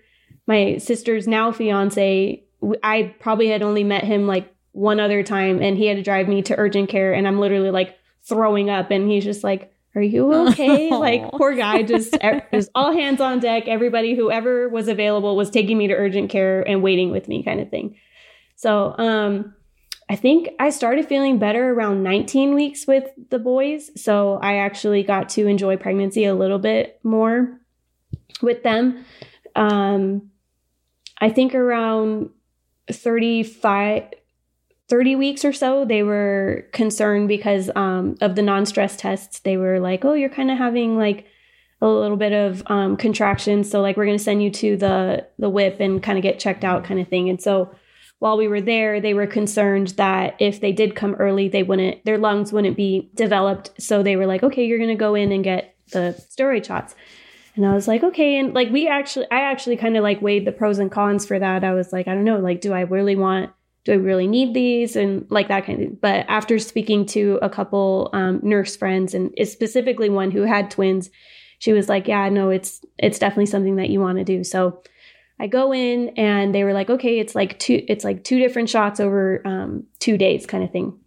my 0.47 0.77
sister's 0.77 1.27
now 1.27 1.51
fiance, 1.51 2.43
i 2.83 3.15
probably 3.19 3.47
had 3.47 3.61
only 3.61 3.83
met 3.83 4.03
him 4.03 4.27
like 4.27 4.53
one 4.71 4.99
other 4.99 5.21
time 5.21 5.61
and 5.61 5.77
he 5.77 5.85
had 5.85 5.97
to 5.97 6.03
drive 6.03 6.27
me 6.27 6.41
to 6.41 6.57
urgent 6.57 6.89
care 6.89 7.13
and 7.13 7.27
I'm 7.27 7.39
literally 7.39 7.71
like 7.71 7.97
throwing 8.23 8.69
up 8.69 8.91
and 8.91 9.09
he's 9.09 9.23
just 9.23 9.43
like, 9.43 9.70
are 9.95 10.01
you 10.01 10.33
okay? 10.49 10.89
like 10.91 11.31
poor 11.31 11.53
guy, 11.53 11.83
just 11.83 12.15
just 12.53 12.69
all 12.75 12.93
hands 12.93 13.21
on 13.21 13.39
deck. 13.39 13.67
Everybody, 13.67 14.15
whoever 14.15 14.69
was 14.69 14.87
available, 14.87 15.35
was 15.35 15.49
taking 15.49 15.77
me 15.77 15.87
to 15.87 15.93
urgent 15.93 16.29
care 16.29 16.61
and 16.61 16.81
waiting 16.81 17.11
with 17.11 17.27
me, 17.27 17.43
kind 17.43 17.59
of 17.59 17.69
thing. 17.69 17.97
So, 18.55 18.95
um, 18.97 19.53
I 20.11 20.17
think 20.17 20.49
I 20.59 20.71
started 20.71 21.07
feeling 21.07 21.39
better 21.39 21.71
around 21.71 22.03
19 22.03 22.53
weeks 22.53 22.85
with 22.85 23.05
the 23.29 23.39
boys. 23.39 23.89
So 23.95 24.39
I 24.41 24.57
actually 24.57 25.03
got 25.03 25.29
to 25.29 25.47
enjoy 25.47 25.77
pregnancy 25.77 26.25
a 26.25 26.35
little 26.35 26.59
bit 26.59 26.99
more 27.01 27.61
with 28.41 28.61
them. 28.61 29.05
Um, 29.55 30.31
I 31.19 31.29
think 31.29 31.55
around 31.55 32.29
35, 32.91 34.03
30 34.91 35.15
weeks 35.15 35.45
or 35.45 35.53
so, 35.53 35.85
they 35.85 36.03
were 36.03 36.65
concerned 36.73 37.29
because 37.29 37.71
um, 37.77 38.17
of 38.19 38.35
the 38.35 38.41
non 38.41 38.65
stress 38.65 38.97
tests. 38.97 39.39
They 39.39 39.55
were 39.55 39.79
like, 39.79 40.03
oh, 40.03 40.15
you're 40.15 40.27
kind 40.27 40.51
of 40.51 40.57
having 40.57 40.97
like 40.97 41.25
a 41.81 41.87
little 41.87 42.17
bit 42.17 42.33
of 42.33 42.61
um, 42.65 42.97
contractions. 42.97 43.71
So, 43.71 43.79
like, 43.79 43.95
we're 43.95 44.05
going 44.05 44.17
to 44.17 44.23
send 44.23 44.43
you 44.43 44.51
to 44.51 44.75
the, 44.75 45.27
the 45.39 45.49
whip 45.49 45.79
and 45.79 46.03
kind 46.03 46.17
of 46.17 46.23
get 46.23 46.39
checked 46.39 46.65
out, 46.65 46.83
kind 46.83 46.99
of 46.99 47.07
thing. 47.07 47.29
And 47.29 47.41
so, 47.41 47.73
while 48.19 48.35
we 48.35 48.49
were 48.49 48.59
there, 48.59 48.99
they 48.99 49.13
were 49.13 49.27
concerned 49.27 49.87
that 49.95 50.35
if 50.39 50.59
they 50.59 50.73
did 50.73 50.93
come 50.93 51.15
early, 51.15 51.47
they 51.47 51.63
wouldn't, 51.63 52.03
their 52.03 52.17
lungs 52.17 52.51
wouldn't 52.51 52.75
be 52.75 53.09
developed. 53.15 53.71
So 53.81 54.03
they 54.03 54.17
were 54.17 54.27
like, 54.27 54.43
okay, 54.43 54.65
you're 54.65 54.77
going 54.77 54.89
to 54.89 54.95
go 54.95 55.15
in 55.15 55.31
and 55.31 55.41
get 55.41 55.73
the 55.93 56.21
steroid 56.29 56.65
shots. 56.65 56.95
And 57.55 57.65
I 57.65 57.73
was 57.73 57.87
like, 57.87 58.03
okay. 58.03 58.37
And 58.37 58.53
like, 58.53 58.69
we 58.71 58.89
actually, 58.89 59.25
I 59.31 59.39
actually 59.39 59.77
kind 59.77 59.95
of 59.95 60.03
like 60.03 60.21
weighed 60.21 60.45
the 60.45 60.51
pros 60.51 60.79
and 60.79 60.91
cons 60.91 61.25
for 61.25 61.39
that. 61.39 61.63
I 61.63 61.73
was 61.73 61.93
like, 61.93 62.09
I 62.09 62.13
don't 62.13 62.25
know, 62.25 62.39
like, 62.39 62.59
do 62.59 62.73
I 62.73 62.81
really 62.81 63.15
want, 63.15 63.51
do 63.83 63.93
I 63.93 63.95
really 63.95 64.27
need 64.27 64.53
these? 64.53 64.95
And 64.95 65.25
like 65.29 65.47
that 65.47 65.65
kind 65.65 65.79
of 65.81 65.87
thing. 65.87 65.97
But 66.01 66.25
after 66.27 66.59
speaking 66.59 67.05
to 67.07 67.39
a 67.41 67.49
couple 67.49 68.09
um, 68.13 68.39
nurse 68.43 68.75
friends 68.75 69.13
and 69.13 69.33
specifically 69.43 70.09
one 70.09 70.31
who 70.31 70.41
had 70.43 70.69
twins, 70.69 71.09
she 71.59 71.73
was 71.73 71.89
like, 71.89 72.07
yeah, 72.07 72.29
no, 72.29 72.49
it's, 72.49 72.81
it's 72.97 73.19
definitely 73.19 73.45
something 73.47 73.77
that 73.77 73.89
you 73.89 73.99
want 73.99 74.17
to 74.17 74.23
do. 74.23 74.43
So 74.43 74.81
I 75.39 75.47
go 75.47 75.73
in 75.73 76.09
and 76.09 76.53
they 76.53 76.63
were 76.63 76.73
like, 76.73 76.89
okay, 76.89 77.19
it's 77.19 77.33
like 77.33 77.57
two, 77.57 77.83
it's 77.87 78.03
like 78.03 78.23
two 78.23 78.39
different 78.39 78.69
shots 78.69 78.99
over 78.99 79.41
um, 79.45 79.85
two 79.99 80.17
days 80.17 80.45
kind 80.45 80.63
of 80.63 80.71
thing. 80.71 80.99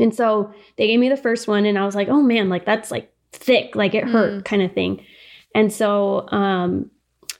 And 0.00 0.14
so 0.14 0.52
they 0.76 0.88
gave 0.88 0.98
me 0.98 1.08
the 1.08 1.16
first 1.16 1.46
one 1.46 1.66
and 1.66 1.78
I 1.78 1.84
was 1.84 1.94
like, 1.94 2.08
oh 2.08 2.22
man, 2.22 2.48
like 2.48 2.64
that's 2.64 2.90
like 2.90 3.12
thick, 3.32 3.76
like 3.76 3.94
it 3.94 4.04
hurt 4.04 4.32
mm. 4.32 4.44
kind 4.44 4.62
of 4.62 4.72
thing. 4.72 5.04
And 5.54 5.72
so 5.72 6.28
um, 6.30 6.90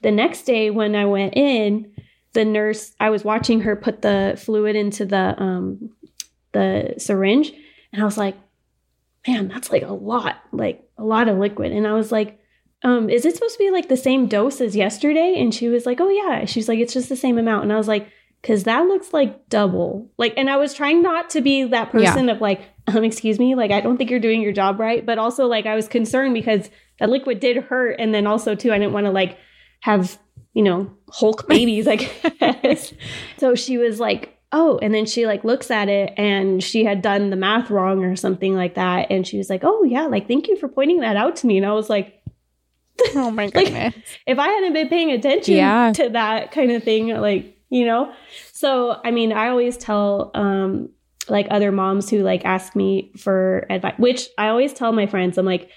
the 0.03 0.11
next 0.11 0.43
day 0.43 0.71
when 0.71 0.95
I 0.95 1.07
went 1.07 1.37
in, 1.37 1.93
the 2.33 2.45
nurse, 2.45 2.95
I 2.99 3.11
was 3.11 3.25
watching 3.25 3.61
her 3.61 3.77
put 3.77 4.03
the 4.03 4.41
fluid 4.43 4.77
into 4.77 5.05
the 5.05 5.41
um, 5.41 5.91
the 6.53 6.95
syringe, 6.99 7.53
and 7.93 8.03
I 8.03 8.05
was 8.05 8.17
like, 8.19 8.37
man, 9.27 9.49
that's 9.49 9.71
like 9.71 9.83
a 9.83 9.93
lot, 9.93 10.37
like 10.53 10.83
a 10.99 11.05
lot 11.05 11.29
of 11.29 11.39
liquid. 11.39 11.73
And 11.73 11.87
I 11.87 11.93
was 11.93 12.11
like, 12.11 12.41
um, 12.83 13.09
is 13.09 13.25
it 13.25 13.35
supposed 13.35 13.55
to 13.55 13.65
be 13.65 13.71
like 13.71 13.89
the 13.89 13.97
same 13.97 14.27
dose 14.27 14.61
as 14.61 14.75
yesterday? 14.75 15.37
And 15.39 15.55
she 15.55 15.69
was 15.69 15.87
like, 15.87 16.01
oh 16.01 16.09
yeah. 16.09 16.45
She's 16.45 16.69
like, 16.69 16.79
it's 16.79 16.93
just 16.93 17.09
the 17.09 17.17
same 17.17 17.39
amount. 17.39 17.65
And 17.65 17.73
I 17.73 17.77
was 17.77 17.89
like, 17.89 18.09
cause 18.43 18.65
that 18.65 18.87
looks 18.87 19.13
like 19.13 19.49
double. 19.49 20.11
Like, 20.19 20.35
and 20.37 20.51
I 20.51 20.57
was 20.57 20.75
trying 20.75 21.03
not 21.03 21.31
to 21.31 21.41
be 21.41 21.65
that 21.65 21.93
person 21.93 22.27
yeah. 22.27 22.33
of 22.33 22.41
like, 22.41 22.63
um, 22.89 23.05
excuse 23.05 23.39
me, 23.39 23.55
like, 23.55 23.71
I 23.71 23.81
don't 23.81 23.97
think 23.97 24.11
you're 24.11 24.19
doing 24.19 24.43
your 24.43 24.53
job 24.53 24.81
right. 24.81 25.07
But 25.07 25.19
also 25.19 25.47
like, 25.47 25.67
I 25.67 25.77
was 25.77 25.87
concerned 25.87 26.35
because 26.35 26.69
that 26.99 27.09
liquid 27.09 27.39
did 27.39 27.59
hurt. 27.59 28.01
And 28.01 28.13
then 28.13 28.27
also 28.27 28.57
too, 28.57 28.73
I 28.73 28.79
didn't 28.79 28.93
want 28.93 29.07
to 29.07 29.13
like 29.13 29.39
have, 29.81 30.19
you 30.55 30.63
know, 30.63 30.91
Hulk 31.11 31.47
babies, 31.49 31.89
I 31.89 31.97
guess. 31.97 32.93
so 33.39 33.55
she 33.55 33.79
was 33.79 34.01
like, 34.01 34.39
oh, 34.53 34.79
and 34.83 34.95
then 34.95 35.07
she 35.07 35.27
like 35.27 35.45
looks 35.45 35.71
at 35.71 35.89
it 35.89 36.13
and 36.17 36.63
she 36.63 36.85
had 36.85 37.01
done 37.01 37.31
the 37.31 37.37
math 37.37 37.71
wrong 37.71 38.05
or 38.05 38.17
something 38.17 38.55
like 38.55 38.75
that. 38.75 39.11
And 39.11 39.27
she 39.27 39.39
was 39.39 39.49
like, 39.49 39.63
oh 39.65 39.83
yeah, 39.85 40.07
like, 40.07 40.29
thank 40.29 40.49
you 40.49 40.57
for 40.57 40.69
pointing 40.69 41.01
that 41.01 41.17
out 41.17 41.37
to 41.37 41.47
me. 41.47 41.57
And 41.57 41.67
I 41.67 41.73
was 41.73 41.89
like, 41.89 42.23
Oh 43.15 43.31
my 43.31 43.49
goodness. 43.49 43.95
like, 43.95 44.05
if 44.27 44.39
I 44.39 44.49
hadn't 44.49 44.75
been 44.75 44.89
paying 44.89 45.11
attention 45.11 45.57
yeah. 45.57 45.93
to 45.95 46.11
that 46.11 46.53
kind 46.53 46.71
of 46.71 46.85
thing, 46.85 47.09
like, 47.09 47.57
you 47.71 47.87
know? 47.87 48.13
So, 48.53 49.01
I 49.03 49.11
mean, 49.11 49.33
I 49.33 49.49
always 49.49 49.77
tell 49.79 50.31
um 50.35 50.91
like 51.29 51.47
other 51.51 51.73
moms 51.73 52.11
who 52.11 52.19
like 52.19 52.45
ask 52.45 52.77
me 52.77 53.13
for 53.17 53.67
advice, 53.71 53.95
which 53.97 54.29
I 54.37 54.49
always 54.49 54.73
tell 54.73 54.93
my 54.93 55.07
friends, 55.07 55.39
I'm 55.39 55.47
like, 55.47 55.71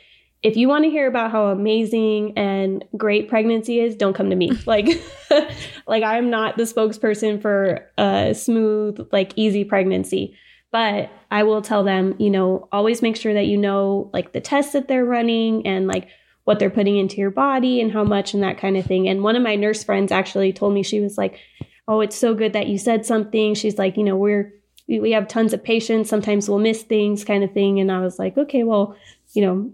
if 0.45 0.55
you 0.55 0.67
want 0.67 0.83
to 0.83 0.91
hear 0.91 1.07
about 1.07 1.31
how 1.31 1.47
amazing 1.47 2.37
and 2.37 2.85
great 2.95 3.27
pregnancy 3.27 3.79
is, 3.79 3.95
don't 3.95 4.13
come 4.13 4.29
to 4.29 4.35
me. 4.35 4.51
Like, 4.67 4.87
like 5.87 6.03
I'm 6.03 6.29
not 6.29 6.55
the 6.55 6.63
spokesperson 6.63 7.41
for 7.41 7.89
a 7.97 8.33
smooth, 8.35 9.07
like 9.11 9.33
easy 9.35 9.63
pregnancy. 9.63 10.37
But 10.71 11.09
I 11.31 11.43
will 11.43 11.61
tell 11.61 11.83
them, 11.83 12.15
you 12.19 12.29
know, 12.29 12.67
always 12.71 13.01
make 13.01 13.15
sure 13.15 13.33
that 13.33 13.47
you 13.47 13.57
know 13.57 14.11
like 14.13 14.33
the 14.33 14.41
tests 14.41 14.73
that 14.73 14.87
they're 14.87 15.05
running 15.05 15.65
and 15.65 15.87
like 15.87 16.09
what 16.43 16.59
they're 16.59 16.69
putting 16.69 16.97
into 16.97 17.17
your 17.17 17.31
body 17.31 17.81
and 17.81 17.91
how 17.91 18.03
much 18.03 18.33
and 18.33 18.43
that 18.43 18.59
kind 18.59 18.77
of 18.77 18.85
thing. 18.85 19.07
And 19.07 19.23
one 19.23 19.35
of 19.35 19.41
my 19.41 19.55
nurse 19.55 19.83
friends 19.83 20.11
actually 20.11 20.53
told 20.53 20.73
me 20.73 20.83
she 20.83 20.99
was 20.99 21.17
like, 21.17 21.39
"Oh, 21.87 22.01
it's 22.01 22.15
so 22.15 22.35
good 22.35 22.53
that 22.53 22.67
you 22.67 22.77
said 22.77 23.03
something." 23.05 23.55
She's 23.55 23.79
like, 23.79 23.97
"You 23.97 24.03
know, 24.03 24.15
we're 24.15 24.53
we 24.87 25.11
have 25.11 25.27
tons 25.27 25.53
of 25.53 25.63
patients. 25.63 26.09
Sometimes 26.09 26.47
we'll 26.47 26.59
miss 26.59 26.83
things, 26.83 27.23
kind 27.23 27.43
of 27.43 27.51
thing." 27.51 27.79
And 27.79 27.91
I 27.91 28.01
was 28.01 28.19
like, 28.19 28.37
"Okay, 28.37 28.63
well, 28.63 28.95
you 29.33 29.41
know, 29.41 29.71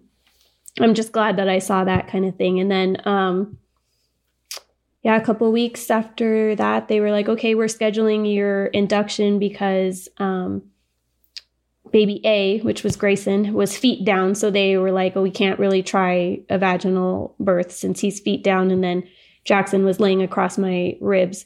I'm 0.80 0.94
just 0.94 1.12
glad 1.12 1.38
that 1.38 1.50
I 1.50 1.60
saw 1.60 1.84
that 1.84 2.08
kind 2.08 2.26
of 2.26 2.36
thing." 2.36 2.60
And 2.60 2.72
then 2.72 2.98
um 3.06 3.58
yeah, 5.04 5.16
a 5.18 5.26
couple 5.26 5.52
weeks 5.52 5.90
after 5.90 6.56
that, 6.56 6.88
they 6.88 7.00
were 7.00 7.12
like, 7.12 7.28
"Okay, 7.28 7.56
we're 7.56 7.66
scheduling 7.66 8.34
your 8.34 8.68
induction 8.68 9.40
because 9.40 10.08
um 10.18 10.64
baby 11.92 12.22
A, 12.26 12.60
which 12.60 12.84
was 12.84 12.96
Grayson, 12.96 13.54
was 13.54 13.78
feet 13.78 14.06
down. 14.06 14.36
So 14.36 14.50
they 14.50 14.78
were 14.78 14.92
like, 14.92 15.16
oh, 15.16 15.22
we 15.22 15.32
can't 15.32 15.60
really 15.60 15.84
try 15.84 16.40
a 16.50 16.58
vaginal 16.58 17.36
birth 17.40 17.72
since 17.72 18.00
he's 18.00 18.20
feet 18.20 18.44
down. 18.44 18.72
And 18.72 18.84
then 18.84 19.04
Jackson 19.44 19.84
was 19.84 20.00
laying 20.00 20.22
across 20.22 20.58
my 20.58 20.98
ribs. 21.02 21.46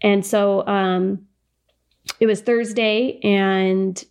And 0.00 0.24
so 0.24 0.66
um, 0.66 1.26
it 2.20 2.26
was 2.26 2.40
Thursday, 2.40 3.20
and 3.22 4.02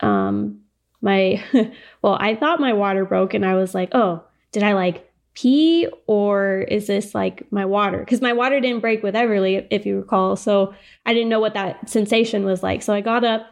um, 0.00 0.61
my, 1.02 1.42
well, 2.02 2.16
I 2.18 2.34
thought 2.34 2.60
my 2.60 2.72
water 2.72 3.04
broke, 3.04 3.34
and 3.34 3.44
I 3.44 3.54
was 3.54 3.74
like, 3.74 3.90
oh, 3.92 4.24
did 4.52 4.62
I 4.62 4.72
like 4.72 5.08
pee 5.34 5.88
or 6.06 6.58
is 6.68 6.86
this 6.86 7.14
like 7.14 7.50
my 7.50 7.64
water? 7.64 7.98
Because 7.98 8.20
my 8.20 8.32
water 8.32 8.60
didn't 8.60 8.80
break 8.80 9.02
with 9.02 9.14
Everly, 9.14 9.66
if 9.70 9.84
you 9.84 9.96
recall. 9.98 10.36
So 10.36 10.74
I 11.04 11.14
didn't 11.14 11.28
know 11.28 11.40
what 11.40 11.54
that 11.54 11.88
sensation 11.88 12.44
was 12.44 12.62
like. 12.62 12.82
So 12.82 12.92
I 12.92 13.00
got 13.00 13.24
up 13.24 13.46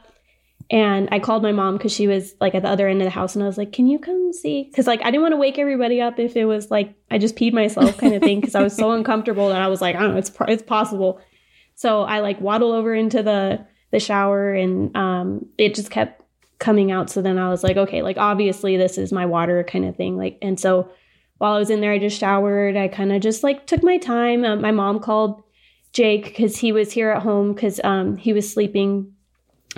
and 0.71 1.09
I 1.11 1.19
called 1.19 1.43
my 1.43 1.53
mom 1.53 1.77
because 1.77 1.93
she 1.93 2.07
was 2.07 2.35
like 2.41 2.55
at 2.55 2.63
the 2.63 2.69
other 2.69 2.87
end 2.87 3.01
of 3.01 3.07
the 3.07 3.11
house, 3.11 3.35
and 3.35 3.43
I 3.43 3.47
was 3.47 3.59
like, 3.59 3.73
"Can 3.73 3.89
you 3.89 3.99
come 3.99 4.33
see?" 4.33 4.65
Because 4.65 4.87
like 4.87 5.01
I 5.01 5.07
didn't 5.07 5.23
want 5.23 5.33
to 5.33 5.39
wake 5.39 5.59
everybody 5.59 6.01
up 6.01 6.21
if 6.21 6.37
it 6.37 6.45
was 6.45 6.71
like 6.71 6.95
I 7.11 7.19
just 7.19 7.35
peed 7.35 7.53
myself 7.53 7.99
kind 7.99 8.15
of 8.15 8.23
thing 8.23 8.41
because 8.41 8.55
I 8.55 8.63
was 8.63 8.77
so 8.77 8.93
uncomfortable 8.93 9.49
that 9.49 9.61
I 9.61 9.67
was 9.67 9.81
like, 9.81 9.97
"I 9.97 10.01
don't 10.01 10.13
know, 10.13 10.19
it's 10.19 10.31
it's 10.47 10.63
possible." 10.63 11.21
So 11.75 12.03
I 12.03 12.21
like 12.21 12.41
waddle 12.41 12.73
over 12.73 12.95
into 12.95 13.23
the 13.23 13.67
the 13.91 13.99
shower, 13.99 14.53
and 14.53 14.97
um, 14.97 15.47
it 15.59 15.75
just 15.75 15.91
kept 15.91 16.23
coming 16.61 16.93
out. 16.93 17.11
So 17.11 17.21
then 17.21 17.39
I 17.39 17.49
was 17.49 17.65
like, 17.65 17.77
"Okay, 17.77 18.03
like 18.03 18.17
obviously 18.17 18.77
this 18.77 18.97
is 18.97 19.13
my 19.13 19.27
water 19.27 19.65
kind 19.65 19.85
of 19.85 19.97
thing." 19.97 20.17
Like, 20.17 20.39
and 20.41 20.61
so 20.61 20.89
while 21.39 21.55
I 21.55 21.59
was 21.59 21.71
in 21.71 21.81
there, 21.81 21.93
I 21.93 21.99
just 21.99 22.21
showered. 22.21 22.77
I 22.77 22.87
kind 22.87 23.13
of 23.13 23.21
just 23.21 23.43
like 23.43 23.67
took 23.67 23.83
my 23.83 23.99
time. 23.99 24.45
Um, 24.45 24.61
my 24.61 24.71
mom 24.71 25.01
called 25.01 25.43
Jake 25.93 26.25
because 26.25 26.57
he 26.59 26.71
was 26.71 26.93
here 26.93 27.11
at 27.11 27.23
home 27.23 27.55
because 27.55 27.81
um, 27.83 28.17
he 28.17 28.33
was 28.33 28.53
sleeping 28.53 29.13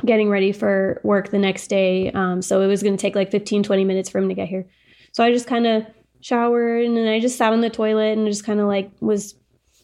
getting 0.04 0.30
ready 0.30 0.52
for 0.52 1.00
work 1.04 1.30
the 1.30 1.38
next 1.38 1.68
day. 1.68 2.10
Um, 2.12 2.42
so 2.42 2.62
it 2.62 2.66
was 2.66 2.82
going 2.82 2.96
to 2.96 3.00
take 3.00 3.14
like 3.14 3.30
15, 3.30 3.62
20 3.62 3.84
minutes 3.84 4.08
for 4.08 4.18
him 4.18 4.28
to 4.28 4.34
get 4.34 4.48
here. 4.48 4.66
So 5.12 5.22
I 5.22 5.32
just 5.32 5.46
kind 5.46 5.66
of 5.66 5.86
showered 6.20 6.84
and 6.84 6.96
then 6.96 7.08
I 7.08 7.20
just 7.20 7.36
sat 7.36 7.52
on 7.52 7.60
the 7.60 7.70
toilet 7.70 8.16
and 8.16 8.26
just 8.26 8.44
kind 8.44 8.60
of 8.60 8.66
like 8.66 8.90
was 9.00 9.34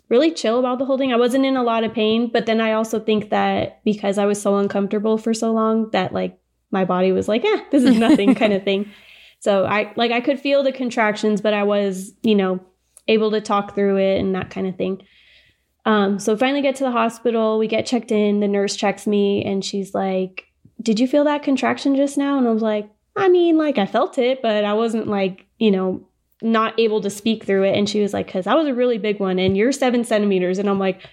really 0.09 0.33
chill 0.33 0.59
about 0.59 0.79
the 0.79 0.85
whole 0.85 0.97
thing. 0.97 1.13
I 1.13 1.17
wasn't 1.17 1.45
in 1.45 1.57
a 1.57 1.63
lot 1.63 1.85
of 1.85 1.93
pain, 1.93 2.31
but 2.33 2.47
then 2.47 2.61
I 2.61 2.73
also 2.73 2.99
think 2.99 3.31
that 3.31 3.85
because 3.85 4.17
I 4.19 4.25
was 4.25 4.41
so 4.41 4.57
uncomfortable 4.57 5.19
for 5.19 5.35
so 5.35 5.53
long 5.53 5.91
that 5.91 6.13
like 6.13 6.38
my 6.71 6.85
body 6.85 7.12
was 7.12 7.29
like, 7.29 7.45
eh, 7.45 7.64
this 7.71 7.83
is 7.83 7.97
nothing 7.97 8.35
kind 8.35 8.53
of 8.53 8.62
thing. 8.64 8.91
So 9.41 9.64
I 9.64 9.93
like 9.97 10.11
I 10.11 10.21
could 10.21 10.41
feel 10.41 10.62
the 10.62 10.73
contractions, 10.73 11.41
but 11.41 11.55
I 11.55 11.62
was, 11.62 12.12
you 12.23 12.35
know, 12.35 12.61
able 13.07 13.31
to 13.31 13.41
talk 13.41 13.75
through 13.75 13.97
it 13.97 14.19
and 14.19 14.35
that 14.35 14.51
kind 14.51 14.66
of 14.66 14.77
thing. 14.77 15.03
Um, 15.85 16.19
so 16.19 16.37
finally 16.37 16.61
get 16.61 16.77
to 16.77 16.85
the 16.85 16.91
hospital, 16.91 17.59
we 17.59 17.66
get 17.66 17.87
checked 17.87 18.12
in, 18.12 18.41
the 18.41 18.49
nurse 18.49 18.77
checks 18.77 19.07
me 19.07 19.45
and 19.45 19.64
she's 19.64 19.95
like, 19.95 20.45
Did 20.83 21.01
you 21.01 21.09
feel 21.09 21.25
that 21.25 21.43
contraction 21.43 21.97
just 21.97 22.19
now? 22.19 22.37
And 22.39 22.47
I 22.47 22.53
was 22.53 22.62
like, 22.62 22.91
I 23.16 23.29
mean, 23.29 23.57
like 23.57 23.79
I 23.79 23.87
felt 23.87 24.19
it, 24.19 24.43
but 24.43 24.64
I 24.64 24.75
wasn't 24.75 25.09
like, 25.09 25.47
you 25.59 25.71
know, 25.71 26.07
not 26.43 26.79
able 26.79 27.01
to 27.01 27.11
speak 27.11 27.45
through 27.45 27.64
it. 27.64 27.77
And 27.77 27.89
she 27.89 28.01
was 28.01 28.12
like, 28.12 28.31
Cause 28.31 28.45
that 28.45 28.57
was 28.57 28.66
a 28.66 28.75
really 28.75 28.99
big 28.99 29.21
one 29.21 29.39
and 29.39 29.57
you're 29.57 29.73
seven 29.73 30.05
centimeters. 30.05 30.59
And 30.59 30.69
I'm 30.69 30.79
like, 30.79 31.07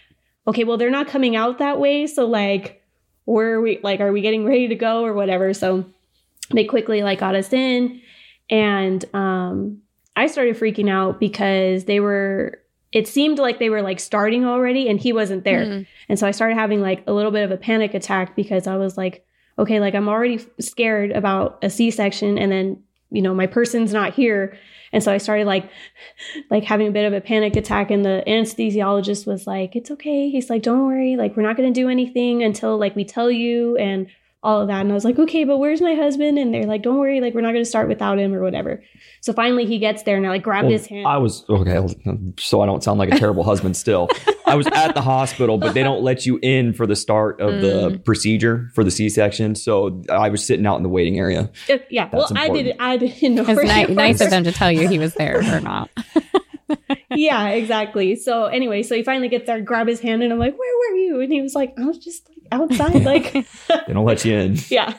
okay, 0.47 0.63
well, 0.63 0.77
they're 0.77 0.91
not 0.91 1.07
coming 1.07 1.35
out 1.35 1.59
that 1.59 1.79
way. 1.79 2.05
So 2.07 2.25
like, 2.25 2.83
where 3.25 3.55
are 3.55 3.61
we 3.61 3.79
like, 3.83 3.99
are 3.99 4.11
we 4.11 4.21
getting 4.21 4.45
ready 4.45 4.67
to 4.67 4.75
go 4.75 5.03
or 5.03 5.13
whatever? 5.13 5.53
So 5.53 5.85
they 6.51 6.65
quickly 6.65 7.03
like 7.03 7.19
got 7.19 7.35
us 7.35 7.51
in 7.53 8.01
and 8.49 9.03
um 9.13 9.81
I 10.15 10.27
started 10.27 10.57
freaking 10.57 10.89
out 10.89 11.19
because 11.19 11.85
they 11.85 11.99
were 11.99 12.61
it 12.91 13.07
seemed 13.07 13.39
like 13.39 13.59
they 13.59 13.69
were 13.69 13.81
like 13.81 13.99
starting 13.99 14.45
already 14.45 14.87
and 14.87 14.99
he 14.99 15.11
wasn't 15.11 15.43
there. 15.43 15.65
Mm. 15.65 15.87
And 16.07 16.17
so 16.17 16.25
I 16.25 16.31
started 16.31 16.55
having 16.55 16.81
like 16.81 17.03
a 17.07 17.11
little 17.11 17.31
bit 17.31 17.43
of 17.43 17.51
a 17.51 17.57
panic 17.57 17.93
attack 17.93 18.37
because 18.37 18.67
I 18.67 18.77
was 18.77 18.97
like, 18.97 19.25
okay, 19.59 19.81
like 19.81 19.95
I'm 19.95 20.07
already 20.07 20.39
scared 20.61 21.11
about 21.11 21.59
a 21.61 21.69
C-section 21.69 22.37
and 22.37 22.51
then, 22.53 22.83
you 23.15 23.21
know, 23.21 23.33
my 23.33 23.47
person's 23.47 23.93
not 23.93 24.13
here. 24.13 24.57
And 24.91 25.03
so 25.03 25.11
I 25.11 25.17
started 25.17 25.45
like 25.45 25.69
like 26.49 26.63
having 26.63 26.87
a 26.87 26.91
bit 26.91 27.05
of 27.05 27.13
a 27.13 27.21
panic 27.21 27.55
attack 27.55 27.91
and 27.91 28.05
the 28.05 28.23
anesthesiologist 28.27 29.25
was 29.27 29.45
like, 29.45 29.75
"It's 29.75 29.91
okay." 29.91 30.29
He's 30.29 30.49
like, 30.49 30.61
"Don't 30.61 30.85
worry. 30.85 31.15
Like 31.15 31.35
we're 31.35 31.43
not 31.43 31.57
going 31.57 31.73
to 31.73 31.79
do 31.79 31.89
anything 31.89 32.43
until 32.43 32.77
like 32.77 32.95
we 32.95 33.03
tell 33.03 33.29
you 33.29 33.77
and 33.77 34.07
all 34.45 34.61
of 34.61 34.67
that." 34.67 34.81
And 34.81 34.91
I 34.91 34.93
was 34.93 35.03
like, 35.03 35.19
"Okay, 35.19 35.43
but 35.43 35.57
where's 35.57 35.81
my 35.81 35.95
husband?" 35.95 36.37
And 36.37 36.53
they're 36.53 36.65
like, 36.65 36.83
"Don't 36.83 36.99
worry. 36.99 37.19
Like 37.19 37.33
we're 37.33 37.41
not 37.41 37.51
going 37.51 37.63
to 37.63 37.69
start 37.69 37.87
without 37.87 38.19
him 38.19 38.33
or 38.33 38.41
whatever." 38.41 38.81
So 39.21 39.33
finally 39.33 39.65
he 39.65 39.79
gets 39.79 40.03
there 40.03 40.17
and 40.17 40.25
I 40.25 40.29
like 40.29 40.43
grabbed 40.43 40.65
Well, 40.65 40.73
his 40.73 40.85
hand. 40.85 41.07
I 41.07 41.17
was 41.17 41.43
okay, 41.49 41.79
so 42.39 42.61
I 42.61 42.67
don't 42.67 42.83
sound 42.83 42.99
like 42.99 43.11
a 43.11 43.17
terrible 43.17 43.43
husband 43.51 43.75
still. 43.75 44.07
I 44.45 44.53
was 44.53 44.67
at 44.67 44.93
the 44.93 45.01
hospital, 45.01 45.57
but 45.57 45.73
they 45.73 45.81
don't 45.81 46.03
let 46.03 46.27
you 46.27 46.37
in 46.43 46.73
for 46.73 46.85
the 46.85 46.95
start 46.95 47.41
of 47.41 47.61
the 47.61 47.99
procedure 48.05 48.69
for 48.75 48.83
the 48.83 48.91
C 48.91 49.09
section. 49.09 49.55
So 49.55 50.03
I 50.09 50.29
was 50.29 50.45
sitting 50.45 50.65
out 50.67 50.77
in 50.77 50.83
the 50.83 50.89
waiting 50.89 51.17
area. 51.17 51.49
Uh, 51.67 51.79
yeah. 51.89 52.07
Well, 52.13 52.27
That's 52.29 52.39
I 52.39 52.49
did 52.49 52.75
I 52.79 52.97
didn't 52.97 53.33
know. 53.35 53.41
It's 53.41 53.55
where 53.55 53.65
ni- 53.65 53.87
he 53.87 53.93
nice 53.95 54.21
of 54.21 54.29
them 54.29 54.43
to 54.43 54.51
tell 54.51 54.71
you 54.71 54.87
he 54.87 54.99
was 54.99 55.15
there 55.15 55.39
or 55.39 55.59
not. 55.59 55.89
yeah, 57.11 57.49
exactly. 57.49 58.15
So 58.15 58.45
anyway, 58.45 58.83
so 58.83 58.95
he 58.95 59.03
finally 59.03 59.29
gets 59.29 59.45
there, 59.47 59.61
grab 59.61 59.87
his 59.87 59.99
hand, 59.99 60.23
and 60.23 60.31
I'm 60.33 60.39
like, 60.39 60.57
"Where 60.57 60.77
were 60.91 60.97
you?" 60.97 61.21
And 61.21 61.31
he 61.31 61.41
was 61.41 61.53
like, 61.55 61.73
"I 61.79 61.85
was 61.85 61.97
just 61.97 62.27
like 62.29 62.37
outside, 62.51 63.03
like." 63.05 63.31
They 63.33 63.93
don't 63.93 64.05
let 64.05 64.23
you 64.25 64.35
in. 64.35 64.57
yeah. 64.69 64.93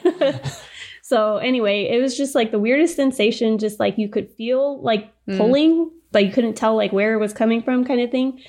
so 1.01 1.37
anyway, 1.37 1.87
it 1.89 2.01
was 2.01 2.17
just 2.17 2.35
like 2.35 2.51
the 2.51 2.59
weirdest 2.59 2.95
sensation, 2.95 3.57
just 3.57 3.79
like 3.79 3.97
you 3.97 4.09
could 4.09 4.29
feel 4.31 4.81
like 4.81 5.11
Mm. 5.27 5.37
pulling, 5.37 5.91
but 6.13 6.23
you 6.25 6.31
couldn't 6.31 6.53
tell 6.53 6.77
like 6.77 6.93
where 6.93 7.13
it 7.13 7.17
was 7.19 7.33
coming 7.33 7.61
from, 7.61 7.83
kind 7.83 7.99
of 7.99 8.09
thing. 8.09 8.39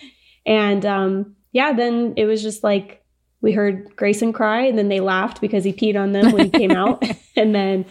And 0.47 0.87
um, 0.87 1.35
yeah, 1.51 1.73
then 1.73 2.15
it 2.17 2.25
was 2.25 2.41
just 2.41 2.63
like 2.63 3.03
we 3.41 3.51
heard 3.51 3.97
Grayson 3.97 4.33
cry, 4.33 4.63
and 4.67 4.79
then 4.79 4.89
they 4.89 5.01
laughed 5.01 5.41
because 5.41 5.65
he 5.65 5.73
peed 5.73 5.97
on 6.01 6.13
them 6.13 6.31
when 6.31 6.45
he 6.45 6.51
came 6.51 6.71
out, 6.71 7.03
and 7.37 7.53
then 7.53 7.85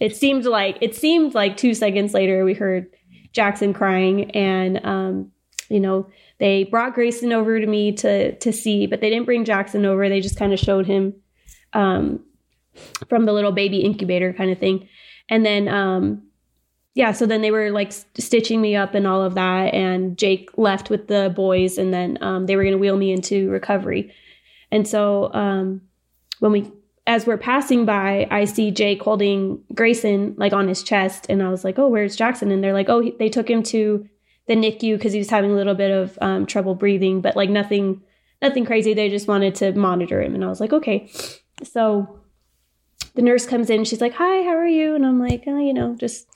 it 0.00 0.16
seemed 0.16 0.44
like 0.44 0.76
it 0.80 0.96
seemed 0.96 1.34
like 1.34 1.56
two 1.56 1.72
seconds 1.72 2.14
later 2.14 2.44
we 2.44 2.52
heard 2.54 2.88
Jackson 3.32 3.72
crying, 3.72 4.30
and 4.32 4.84
um, 4.84 5.32
you 5.68 5.80
know 5.80 6.08
they 6.38 6.64
brought 6.64 6.94
Grayson 6.94 7.32
over 7.32 7.60
to 7.60 7.66
me 7.66 7.92
to 7.92 8.36
to 8.36 8.52
see, 8.52 8.86
but 8.86 9.00
they 9.00 9.10
didn't 9.10 9.26
bring 9.26 9.44
Jackson 9.44 9.84
over. 9.84 10.08
They 10.08 10.20
just 10.20 10.38
kind 10.38 10.52
of 10.52 10.58
showed 10.58 10.86
him 10.86 11.14
um, 11.72 12.24
from 13.08 13.24
the 13.24 13.32
little 13.32 13.52
baby 13.52 13.78
incubator 13.78 14.32
kind 14.32 14.50
of 14.50 14.58
thing, 14.58 14.88
and 15.28 15.44
then 15.44 15.68
um, 15.68 16.22
yeah, 16.94 17.12
so 17.12 17.26
then 17.26 17.42
they 17.42 17.50
were 17.50 17.70
like 17.70 17.92
st- 17.92 18.22
stitching 18.22 18.60
me 18.60 18.76
up 18.76 18.94
and 18.94 19.06
all 19.06 19.22
of 19.22 19.34
that, 19.34 19.72
and 19.74 20.18
Jake 20.18 20.50
left 20.56 20.90
with 20.90 21.08
the 21.08 21.32
boys, 21.34 21.78
and 21.78 21.92
then 21.92 22.18
um, 22.20 22.46
they 22.46 22.56
were 22.56 22.62
going 22.62 22.72
to 22.72 22.78
wheel 22.78 22.96
me 22.96 23.12
into 23.12 23.48
recovery, 23.50 24.12
and 24.70 24.86
so 24.86 25.32
um, 25.32 25.80
when 26.40 26.52
we 26.52 26.70
as 27.06 27.26
we're 27.26 27.38
passing 27.38 27.84
by, 27.84 28.28
I 28.30 28.44
see 28.44 28.70
Jake 28.70 29.02
holding 29.02 29.62
Grayson 29.74 30.34
like 30.36 30.52
on 30.52 30.68
his 30.68 30.82
chest, 30.82 31.26
and 31.28 31.42
I 31.42 31.48
was 31.48 31.64
like, 31.64 31.78
"Oh, 31.78 31.88
where's 31.88 32.16
Jackson?" 32.16 32.50
And 32.52 32.62
they're 32.62 32.72
like, 32.72 32.88
"Oh, 32.88 33.00
he, 33.00 33.14
they 33.18 33.28
took 33.28 33.50
him 33.50 33.62
to 33.64 34.08
the 34.46 34.54
NICU 34.54 34.96
because 34.96 35.12
he 35.12 35.18
was 35.18 35.30
having 35.30 35.50
a 35.50 35.54
little 35.54 35.74
bit 35.74 35.90
of 35.90 36.18
um, 36.20 36.46
trouble 36.46 36.74
breathing, 36.74 37.20
but 37.20 37.34
like 37.34 37.50
nothing, 37.50 38.02
nothing 38.40 38.64
crazy. 38.64 38.94
They 38.94 39.08
just 39.08 39.26
wanted 39.26 39.56
to 39.56 39.72
monitor 39.72 40.22
him." 40.22 40.34
And 40.34 40.44
I 40.44 40.48
was 40.48 40.60
like, 40.60 40.72
"Okay." 40.72 41.10
So 41.64 42.20
the 43.14 43.22
nurse 43.22 43.46
comes 43.46 43.68
in, 43.68 43.84
she's 43.84 44.00
like, 44.00 44.14
"Hi, 44.14 44.42
how 44.44 44.56
are 44.56 44.66
you?" 44.66 44.94
And 44.94 45.04
I'm 45.04 45.18
like, 45.18 45.44
oh, 45.48 45.58
"You 45.58 45.74
know, 45.74 45.96
just 45.96 46.28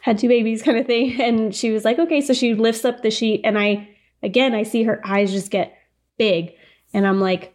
had 0.00 0.18
two 0.18 0.28
babies, 0.28 0.62
kind 0.64 0.78
of 0.78 0.86
thing." 0.86 1.20
And 1.20 1.54
she 1.54 1.70
was 1.70 1.84
like, 1.84 2.00
"Okay." 2.00 2.20
So 2.20 2.32
she 2.32 2.54
lifts 2.54 2.84
up 2.84 3.02
the 3.02 3.12
sheet, 3.12 3.42
and 3.44 3.56
I 3.56 3.88
again, 4.24 4.54
I 4.54 4.64
see 4.64 4.82
her 4.82 5.00
eyes 5.06 5.30
just 5.30 5.52
get 5.52 5.72
big, 6.18 6.54
and 6.92 7.06
I'm 7.06 7.20
like 7.20 7.54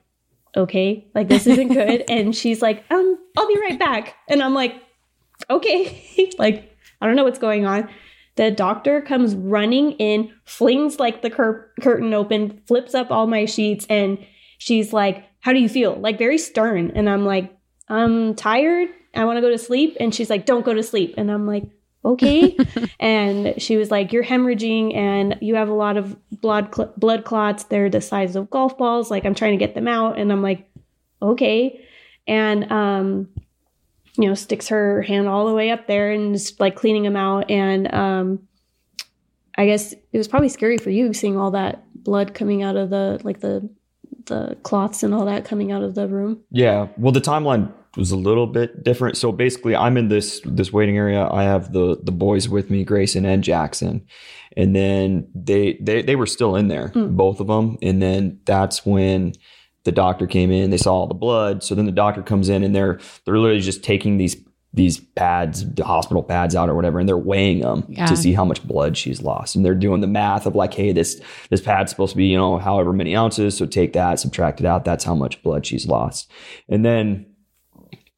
okay, 0.56 1.08
like 1.14 1.28
this 1.28 1.48
isn't 1.48 1.70
good. 1.70 2.04
and 2.10 2.36
she's 2.36 2.62
like, 2.62 2.84
um, 2.90 3.18
I'll 3.38 3.48
be 3.48 3.60
right 3.60 3.80
back. 3.80 4.16
And 4.28 4.42
I'm 4.42 4.54
like, 4.54 4.76
okay, 5.50 6.32
like 6.38 6.76
I 7.02 7.08
don't 7.08 7.16
know 7.16 7.24
what's 7.24 7.40
going 7.40 7.66
on. 7.66 7.90
The 8.36 8.52
doctor 8.52 9.02
comes 9.02 9.34
running 9.34 9.94
in, 9.94 10.34
flings 10.44 11.00
like 11.00 11.22
the 11.22 11.30
cur- 11.30 11.72
curtain 11.82 12.14
open, 12.14 12.62
flips 12.68 12.94
up 12.94 13.10
all 13.10 13.28
my 13.28 13.46
sheets, 13.46 13.86
and 13.90 14.18
she's 14.58 14.92
like, 14.92 15.26
How 15.42 15.54
do 15.54 15.60
you 15.60 15.70
feel? 15.70 15.96
Like 15.96 16.18
very 16.18 16.38
stern. 16.38 16.92
And 16.96 17.10
I'm 17.10 17.26
like, 17.26 17.56
I'm 17.88 18.36
tired. 18.36 18.90
I 19.14 19.24
want 19.24 19.38
to 19.38 19.42
go 19.42 19.50
to 19.50 19.58
sleep. 19.58 19.96
And 20.00 20.14
she's 20.14 20.30
like, 20.30 20.46
Don't 20.46 20.66
go 20.66 20.74
to 20.74 20.84
sleep. 20.84 21.16
And 21.18 21.32
I'm 21.32 21.48
like, 21.48 21.64
Okay. 22.06 22.56
and 23.00 23.60
she 23.62 23.78
was 23.78 23.92
like, 23.92 24.14
You're 24.14 24.24
hemorrhaging 24.24 24.96
and 24.96 25.38
you 25.42 25.56
have 25.56 25.70
a 25.70 25.74
lot 25.74 25.98
of 25.98 26.16
blood 26.32 26.74
cl- 26.74 26.94
blood 26.98 27.26
clots. 27.26 27.64
They're 27.66 27.90
the 27.90 28.02
size 28.02 28.36
of 28.36 28.50
golf 28.50 28.78
balls. 28.78 29.12
Like, 29.12 29.26
I'm 29.26 29.36
trying 29.36 29.58
to 29.58 29.66
get 29.66 29.76
them 29.76 29.88
out. 29.88 30.20
And 30.20 30.32
I'm 30.32 30.42
like, 30.42 30.70
Okay. 31.22 31.84
And, 32.28 32.72
um, 32.72 33.30
you 34.18 34.28
know, 34.28 34.34
sticks 34.34 34.70
her 34.70 35.02
hand 35.02 35.28
all 35.28 35.46
the 35.46 35.54
way 35.54 35.72
up 35.72 35.88
there 35.88 36.12
and 36.12 36.34
just 36.34 36.60
like 36.60 36.76
cleaning 36.76 37.04
them 37.04 37.16
out. 37.16 37.50
And 37.52 37.94
um, 37.94 38.48
I 39.58 39.66
guess 39.66 39.94
it 39.94 40.18
was 40.18 40.28
probably 40.28 40.50
scary 40.50 40.78
for 40.78 40.90
you 40.90 41.14
seeing 41.14 41.38
all 41.38 41.52
that 41.52 41.84
blood 41.94 42.34
coming 42.34 42.64
out 42.64 42.76
of 42.76 42.90
the 42.90 43.20
like 43.24 43.40
the 43.40 43.70
the 44.26 44.58
cloths 44.64 45.04
and 45.04 45.14
all 45.14 45.26
that 45.26 45.46
coming 45.46 45.72
out 45.72 45.84
of 45.84 45.96
the 45.96 46.08
room. 46.08 46.42
Yeah. 46.52 46.88
Well, 46.98 47.12
the 47.12 47.22
timeline 47.22 47.72
was 47.98 48.12
a 48.12 48.16
little 48.18 48.48
bit 48.48 48.84
different. 48.84 49.18
So 49.18 49.32
basically, 49.32 49.76
I'm 49.76 49.98
in 49.98 50.08
this 50.10 50.42
this 50.46 50.72
waiting 50.74 50.98
area. 50.98 51.28
I 51.30 51.44
have 51.44 51.74
the 51.74 51.98
the 52.04 52.12
boys 52.12 52.50
with 52.50 52.70
me, 52.70 52.84
Grayson 52.84 53.26
and 53.26 53.44
Jackson, 53.44 54.06
and 54.58 54.76
then 54.76 55.28
they 55.36 55.78
they 55.82 56.02
they 56.02 56.16
were 56.16 56.26
still 56.26 56.56
in 56.56 56.68
there, 56.68 56.90
Mm. 56.96 57.16
both 57.16 57.40
of 57.40 57.48
them. 57.48 57.78
And 57.82 58.02
then 58.02 58.40
that's 58.46 58.86
when 58.86 59.34
the 59.84 59.92
doctor 59.92 60.26
came 60.28 60.52
in. 60.52 60.72
They 60.72 60.78
saw 60.78 60.94
all 60.96 61.08
the 61.08 61.14
blood. 61.14 61.64
So 61.64 61.76
then 61.76 61.86
the 61.86 61.92
doctor 61.92 62.22
comes 62.24 62.50
in, 62.50 62.64
and 62.64 62.76
they're 62.76 63.00
they're 63.26 63.38
literally 63.38 63.62
just 63.62 63.84
taking 63.84 64.18
these 64.18 64.36
these 64.74 65.00
pads, 65.00 65.64
the 65.76 65.86
hospital 65.86 66.22
pads 66.22 66.54
out 66.54 66.68
or 66.68 66.76
whatever, 66.76 67.00
and 67.00 67.08
they're 67.08 67.18
weighing 67.18 67.62
them 67.62 67.86
Yeah. 67.88 68.08
to 68.08 68.18
see 68.18 68.34
how 68.34 68.44
much 68.44 68.62
blood 68.68 68.98
she's 68.98 69.22
lost. 69.22 69.56
And 69.56 69.64
they're 69.64 69.74
doing 69.74 70.02
the 70.02 70.08
math 70.08 70.46
of 70.46 70.54
like, 70.54 70.74
hey, 70.74 70.92
this 70.92 71.22
this 71.50 71.62
pad's 71.62 71.92
supposed 71.92 72.12
to 72.12 72.18
be, 72.18 72.26
you 72.26 72.36
know, 72.38 72.58
however 72.58 72.92
many 72.92 73.16
ounces. 73.16 73.56
So 73.56 73.66
take 73.66 73.94
that, 73.94 74.20
subtract 74.20 74.60
it 74.60 74.66
out. 74.66 74.84
That's 74.84 75.06
how 75.06 75.16
much 75.16 75.42
blood 75.44 75.66
she's 75.66 75.88
lost. 75.88 76.30
And 76.68 76.84
then 76.84 77.26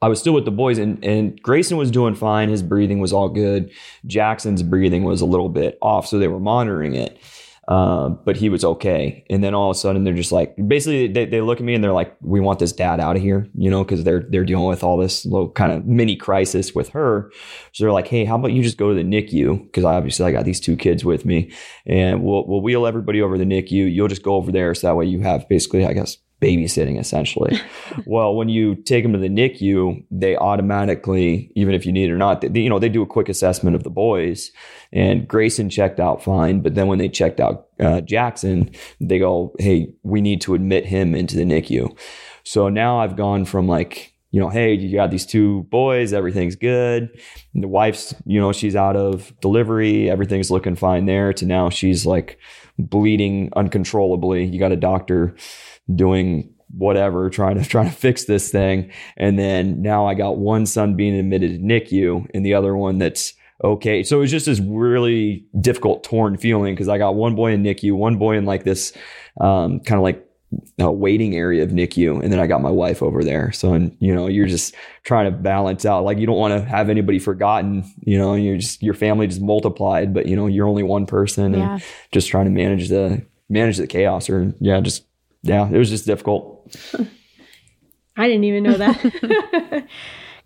I 0.02 0.10
was 0.10 0.20
still 0.20 0.34
with 0.34 0.46
the 0.46 0.52
boys, 0.52 0.78
and, 0.78 1.04
and 1.04 1.42
Grayson 1.42 1.78
was 1.78 1.90
doing 1.90 2.14
fine. 2.14 2.50
His 2.50 2.62
breathing 2.62 3.00
was 3.00 3.12
all 3.12 3.30
good. 3.30 3.72
Jackson's 4.06 4.62
breathing 4.62 5.04
was 5.04 5.22
a 5.22 5.26
little 5.26 5.50
bit 5.50 5.78
off, 5.82 6.06
so 6.08 6.20
they 6.20 6.28
were 6.28 6.40
monitoring 6.40 6.94
it. 6.94 7.20
Um, 7.68 8.20
but 8.24 8.38
he 8.38 8.48
was 8.48 8.64
okay. 8.64 9.26
And 9.30 9.44
then 9.44 9.54
all 9.54 9.70
of 9.70 9.76
a 9.76 9.80
sudden, 9.80 10.06
they're 10.06 10.14
just 10.14 10.32
like, 10.32 10.56
basically, 10.68 11.08
they, 11.08 11.26
they 11.26 11.42
look 11.42 11.60
at 11.60 11.66
me 11.66 11.76
and 11.76 11.84
they're 11.84 11.92
like, 11.92 12.16
"We 12.22 12.40
want 12.40 12.60
this 12.60 12.72
dad 12.72 13.02
out 13.02 13.18
of 13.18 13.22
here," 13.22 13.50
you 13.56 13.70
know, 13.70 13.84
because 13.84 14.06
they're 14.06 14.26
they're 14.30 14.46
dealing 14.46 14.68
with 14.68 14.86
all 14.86 14.98
this 14.98 15.26
little 15.26 15.50
kind 15.50 15.74
of 15.74 15.86
mini 15.86 16.16
crisis 16.16 16.74
with 16.74 16.90
her. 16.90 17.30
So 17.74 17.84
they're 17.84 17.92
like, 17.92 18.08
"Hey, 18.08 18.24
how 18.24 18.36
about 18.36 18.54
you 18.54 18.64
just 18.64 18.78
go 18.78 18.88
to 18.90 18.96
the 18.96 19.04
NICU?" 19.04 19.66
Because 19.66 19.84
obviously 19.84 20.26
I 20.26 20.32
got 20.32 20.46
these 20.46 20.62
two 20.62 20.78
kids 20.78 21.04
with 21.04 21.26
me, 21.26 21.52
and 21.86 22.24
we'll 22.24 22.48
we'll 22.48 22.62
wheel 22.62 22.88
everybody 22.88 23.22
over 23.22 23.38
the 23.38 23.44
NICU. 23.44 23.94
You'll 23.94 24.08
just 24.08 24.24
go 24.24 24.36
over 24.36 24.50
there, 24.50 24.74
so 24.74 24.88
that 24.88 24.96
way 24.96 25.06
you 25.06 25.20
have 25.20 25.50
basically, 25.50 25.86
I 25.86 25.92
guess, 25.92 26.18
babysitting 26.42 27.00
essentially. 27.00 27.60
well, 28.06 28.36
when 28.36 28.50
you 28.50 28.76
take 28.76 29.04
them 29.04 29.14
to 29.14 29.20
the 29.20 29.30
NICU, 29.30 30.04
they 30.12 30.36
automatically, 30.36 31.52
even 31.56 31.74
if 31.74 31.86
you 31.86 31.92
need 31.92 32.10
it 32.10 32.14
or 32.14 32.18
not, 32.18 32.42
they, 32.42 32.60
you 32.60 32.70
know, 32.70 32.80
they 32.80 32.90
do 32.90 33.02
a 33.02 33.08
quick 33.08 33.30
assessment 33.30 33.76
of 33.76 33.84
the 33.84 33.90
boys. 33.90 34.52
And 34.92 35.28
Grayson 35.28 35.70
checked 35.70 36.00
out 36.00 36.24
fine, 36.24 36.62
but 36.62 36.76
then 36.76 36.88
when 36.88 37.00
they 37.00 37.10
checked 37.10 37.40
out 37.40 37.68
uh, 37.80 38.02
Jackson, 38.02 38.72
they 39.02 39.20
go, 39.20 39.54
"Hey, 39.60 39.94
we 40.04 40.22
need 40.22 40.42
to 40.42 40.56
admit 40.56 40.86
him 40.86 41.14
into 41.14 41.36
the 41.36 41.44
NICU." 41.44 41.98
So 42.44 42.70
now 42.70 43.00
I've 43.00 43.18
gone 43.18 43.44
from 43.44 43.68
like, 43.68 44.14
you 44.32 44.40
know, 44.40 44.50
hey, 44.50 44.74
you 44.74 44.96
got 44.96 45.12
these 45.12 45.26
two 45.26 45.64
boys, 45.64 46.14
everything's 46.14 46.56
good. 46.56 47.10
And 47.54 47.64
the 47.64 47.68
wife's, 47.68 48.14
you 48.26 48.40
know, 48.40 48.52
she's 48.52 48.76
out 48.76 48.96
of 48.96 49.34
delivery, 49.40 50.10
everything's 50.10 50.52
looking 50.52 50.76
fine 50.76 51.06
there. 51.06 51.34
To 51.34 51.46
now 51.46 51.70
she's 51.70 52.06
like 52.06 52.38
bleeding 52.78 53.52
uncontrollably. 53.56 54.46
You 54.46 54.60
got 54.60 54.72
a 54.72 54.78
doctor 54.78 55.36
doing 55.94 56.54
whatever 56.76 57.30
trying 57.30 57.62
to 57.62 57.66
trying 57.70 57.90
to 57.90 57.96
fix 57.96 58.26
this 58.26 58.52
thing 58.52 58.92
and 59.16 59.40
then 59.40 59.82
now 59.82 60.06
i 60.06 60.14
got 60.14 60.38
one 60.38 60.66
son 60.66 60.96
being 60.96 61.16
admitted 61.16 61.52
to 61.52 61.60
nicu 61.60 62.28
and 62.34 62.46
the 62.46 62.54
other 62.54 62.76
one 62.76 62.98
that's 62.98 63.34
okay 63.64 64.04
so 64.04 64.18
it 64.18 64.20
was 64.20 64.32
just 64.32 64.48
this 64.48 64.60
really 64.60 65.46
difficult 65.62 66.04
torn 66.04 66.38
feeling 66.38 66.74
because 66.76 66.90
i 66.90 66.98
got 66.98 67.16
one 67.16 67.36
boy 67.36 67.54
in 67.54 67.64
nicu 67.64 67.96
one 67.96 68.18
boy 68.18 68.36
in 68.36 68.46
like 68.46 68.66
this 68.66 68.92
um, 69.40 69.80
kind 69.80 69.98
of 69.98 70.04
like 70.04 70.27
a 70.80 70.92
waiting 70.92 71.36
area 71.36 71.62
of 71.62 71.72
nicu 71.72 72.20
and 72.22 72.32
then 72.32 72.40
i 72.40 72.48
got 72.48 72.62
my 72.62 72.70
wife 72.70 73.04
over 73.04 73.24
there 73.24 73.52
so 73.52 73.74
and 73.74 73.96
you 74.00 74.14
know 74.16 74.28
you're 74.28 74.48
just 74.48 74.74
trying 75.04 75.26
to 75.26 75.38
balance 75.38 75.86
out 75.86 76.06
like 76.06 76.18
you 76.18 76.26
don't 76.26 76.38
want 76.38 76.54
to 76.54 76.62
have 76.70 76.90
anybody 76.90 77.20
forgotten 77.20 77.84
you 78.00 78.18
know 78.18 78.34
and 78.34 78.46
you're 78.46 78.58
just 78.58 78.82
your 78.82 78.94
family 78.94 79.28
just 79.28 79.42
multiplied 79.42 80.14
but 80.14 80.26
you 80.26 80.36
know 80.36 80.48
you're 80.48 80.68
only 80.68 80.84
one 80.84 81.06
person 81.06 81.54
and 81.54 81.84
just 82.14 82.30
trying 82.30 82.46
to 82.46 82.52
manage 82.52 82.88
the 82.88 83.22
manage 83.50 83.78
the 83.78 83.88
chaos 83.88 84.30
or 84.30 84.54
yeah 84.60 84.80
just 84.80 85.06
yeah 85.44 85.68
it 85.70 85.78
was 85.78 85.90
just 85.90 86.06
difficult 86.06 86.76
I 88.20 88.28
didn't 88.28 88.46
even 88.46 88.64
know 88.64 88.74
that. 88.74 89.86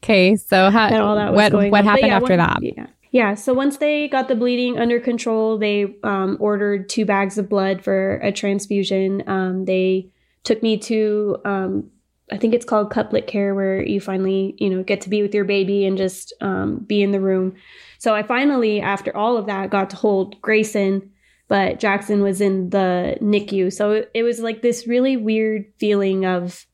Okay, 0.03 0.35
so 0.35 0.71
how, 0.71 0.89
that 0.89 0.99
all 0.99 1.15
that 1.15 1.31
was 1.31 1.37
what 1.37 1.51
going 1.51 1.71
what 1.71 1.85
happened 1.85 2.07
yeah, 2.07 2.15
after 2.15 2.29
when- 2.29 2.39
that? 2.39 2.57
Yeah. 2.61 2.87
Yeah. 3.11 3.35
So 3.35 3.53
once 3.53 3.77
they 3.77 4.07
got 4.07 4.29
the 4.29 4.35
bleeding 4.35 4.79
under 4.79 4.99
control, 4.99 5.57
they 5.57 5.97
um, 6.03 6.37
ordered 6.39 6.87
two 6.87 7.05
bags 7.05 7.37
of 7.37 7.49
blood 7.49 7.83
for 7.83 8.15
a 8.23 8.31
transfusion. 8.31 9.23
Um, 9.27 9.65
they 9.65 10.11
took 10.43 10.63
me 10.63 10.77
to, 10.77 11.37
um, 11.43 11.91
I 12.31 12.37
think 12.37 12.53
it's 12.53 12.65
called 12.65 12.89
couplet 12.89 13.27
care, 13.27 13.53
where 13.53 13.85
you 13.85 13.99
finally, 13.99 14.55
you 14.57 14.69
know, 14.69 14.81
get 14.81 15.01
to 15.01 15.09
be 15.09 15.21
with 15.21 15.35
your 15.35 15.43
baby 15.43 15.85
and 15.85 15.97
just 15.97 16.33
um, 16.39 16.77
be 16.77 17.03
in 17.03 17.11
the 17.11 17.19
room. 17.19 17.55
So 17.97 18.15
I 18.15 18.23
finally, 18.23 18.79
after 18.79 19.15
all 19.15 19.35
of 19.35 19.47
that, 19.47 19.69
got 19.69 19.89
to 19.89 19.97
hold 19.97 20.41
Grayson, 20.41 21.11
but 21.49 21.81
Jackson 21.81 22.23
was 22.23 22.39
in 22.39 22.69
the 22.69 23.17
NICU. 23.21 23.73
So 23.73 23.91
it, 23.91 24.11
it 24.13 24.23
was 24.23 24.39
like 24.39 24.61
this 24.61 24.87
really 24.87 25.17
weird 25.17 25.65
feeling 25.77 26.25
of 26.25 26.65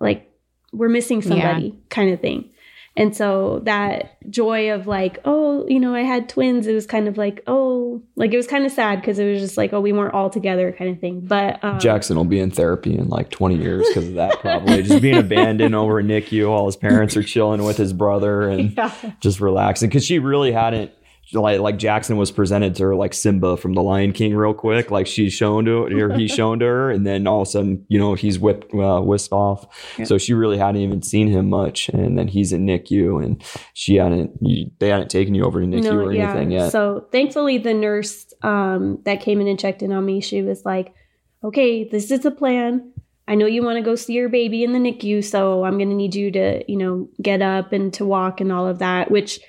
like 0.00 0.28
we're 0.72 0.88
missing 0.88 1.22
somebody 1.22 1.68
yeah. 1.68 1.80
kind 1.88 2.12
of 2.12 2.20
thing. 2.20 2.50
And 2.96 3.14
so 3.14 3.60
that 3.64 4.16
joy 4.30 4.72
of 4.72 4.86
like, 4.86 5.18
oh, 5.26 5.66
you 5.68 5.78
know, 5.78 5.94
I 5.94 6.00
had 6.00 6.28
twins, 6.30 6.66
it 6.66 6.72
was 6.72 6.86
kind 6.86 7.08
of 7.08 7.18
like, 7.18 7.42
oh, 7.46 8.02
like 8.16 8.32
it 8.32 8.38
was 8.38 8.46
kind 8.46 8.64
of 8.64 8.72
sad 8.72 9.00
because 9.00 9.18
it 9.18 9.30
was 9.30 9.40
just 9.40 9.58
like, 9.58 9.74
oh, 9.74 9.80
we 9.80 9.92
weren't 9.92 10.14
all 10.14 10.30
together 10.30 10.72
kind 10.72 10.90
of 10.90 10.98
thing. 10.98 11.20
But 11.20 11.62
um, 11.62 11.78
Jackson 11.78 12.16
will 12.16 12.24
be 12.24 12.40
in 12.40 12.50
therapy 12.50 12.96
in 12.96 13.08
like 13.08 13.30
20 13.30 13.56
years 13.56 13.86
because 13.88 14.08
of 14.08 14.14
that, 14.14 14.38
probably. 14.40 14.82
just 14.82 15.02
being 15.02 15.18
abandoned 15.18 15.74
over 15.74 16.02
NICU 16.02 16.50
while 16.50 16.66
his 16.66 16.76
parents 16.76 17.16
are 17.16 17.22
chilling 17.22 17.64
with 17.64 17.76
his 17.76 17.92
brother 17.92 18.48
and 18.48 18.72
yeah. 18.76 18.92
just 19.20 19.40
relaxing 19.40 19.90
because 19.90 20.04
she 20.04 20.18
really 20.18 20.52
hadn't 20.52 20.90
like 21.32 21.60
like 21.60 21.78
Jackson 21.78 22.16
was 22.16 22.30
presented 22.30 22.74
to 22.76 22.84
her 22.84 22.94
like 22.94 23.12
Simba 23.12 23.56
from 23.56 23.74
the 23.74 23.82
Lion 23.82 24.12
King 24.12 24.34
real 24.36 24.54
quick, 24.54 24.90
like 24.90 25.06
she's 25.06 25.32
shown 25.32 25.64
to 25.64 25.84
or 25.84 26.14
he's 26.14 26.30
shown 26.30 26.60
to 26.60 26.64
her, 26.64 26.90
and 26.90 27.06
then 27.06 27.26
all 27.26 27.42
of 27.42 27.48
a 27.48 27.50
sudden 27.50 27.84
you 27.88 27.98
know 27.98 28.14
he's 28.14 28.38
whipped 28.38 28.72
uh, 28.74 29.00
whisked 29.00 29.32
off. 29.32 29.66
Yeah. 29.98 30.04
So 30.04 30.18
she 30.18 30.34
really 30.34 30.58
hadn't 30.58 30.80
even 30.80 31.02
seen 31.02 31.28
him 31.28 31.50
much, 31.50 31.88
and 31.88 32.16
then 32.18 32.28
he's 32.28 32.52
in 32.52 32.66
NICU, 32.66 33.24
and 33.24 33.42
she 33.74 33.96
hadn't 33.96 34.38
they 34.78 34.88
hadn't 34.88 35.10
taken 35.10 35.34
you 35.34 35.44
over 35.44 35.60
to 35.60 35.66
NICU 35.66 35.82
no, 35.82 35.98
or 35.98 36.12
yeah. 36.12 36.30
anything 36.30 36.52
yet. 36.52 36.70
So 36.70 37.06
thankfully, 37.10 37.58
the 37.58 37.74
nurse 37.74 38.32
um, 38.42 39.00
that 39.04 39.20
came 39.20 39.40
in 39.40 39.48
and 39.48 39.58
checked 39.58 39.82
in 39.82 39.92
on 39.92 40.04
me, 40.04 40.20
she 40.20 40.42
was 40.42 40.64
like, 40.64 40.94
"Okay, 41.42 41.84
this 41.84 42.10
is 42.10 42.20
the 42.20 42.30
plan." 42.30 42.92
I 43.28 43.34
know 43.34 43.46
you 43.46 43.64
want 43.64 43.76
to 43.76 43.82
go 43.82 43.96
see 43.96 44.12
your 44.12 44.28
baby 44.28 44.62
in 44.62 44.72
the 44.72 44.78
NICU, 44.78 45.24
so 45.24 45.64
I'm 45.64 45.78
going 45.78 45.88
to 45.88 45.96
need 45.96 46.14
you 46.14 46.30
to, 46.30 46.70
you 46.70 46.76
know, 46.78 47.08
get 47.20 47.42
up 47.42 47.72
and 47.72 47.92
to 47.94 48.04
walk 48.04 48.40
and 48.40 48.52
all 48.52 48.68
of 48.68 48.78
that, 48.78 49.10
which 49.10 49.40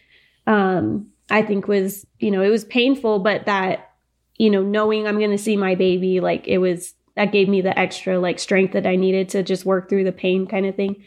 um, 0.47 1.11
I 1.29 1.41
think 1.41 1.67
was, 1.67 2.05
you 2.19 2.31
know, 2.31 2.41
it 2.41 2.49
was 2.49 2.65
painful, 2.65 3.19
but 3.19 3.45
that, 3.45 3.91
you 4.37 4.49
know, 4.49 4.63
knowing 4.63 5.07
I'm 5.07 5.17
going 5.17 5.31
to 5.31 5.37
see 5.37 5.57
my 5.57 5.75
baby, 5.75 6.19
like 6.19 6.47
it 6.47 6.59
was, 6.59 6.93
that 7.15 7.31
gave 7.31 7.49
me 7.49 7.61
the 7.61 7.77
extra 7.77 8.19
like 8.19 8.39
strength 8.39 8.73
that 8.73 8.87
I 8.87 8.95
needed 8.95 9.29
to 9.29 9.43
just 9.43 9.65
work 9.65 9.89
through 9.89 10.03
the 10.03 10.11
pain 10.11 10.47
kind 10.47 10.65
of 10.65 10.75
thing. 10.75 11.03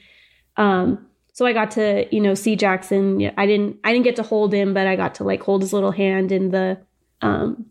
Um, 0.57 1.07
so 1.33 1.47
I 1.47 1.53
got 1.53 1.71
to, 1.73 2.07
you 2.15 2.21
know, 2.21 2.35
see 2.35 2.57
Jackson. 2.57 3.31
I 3.39 3.47
didn't, 3.47 3.79
I 3.85 3.93
didn't 3.93 4.05
get 4.05 4.17
to 4.17 4.23
hold 4.23 4.53
him, 4.53 4.75
but 4.75 4.87
I 4.87 4.97
got 4.97 5.15
to 5.17 5.25
like 5.25 5.43
hold 5.43 5.63
his 5.63 5.73
little 5.73 5.93
hand 5.93 6.33
in 6.33 6.51
the, 6.51 6.79
um, 7.23 7.67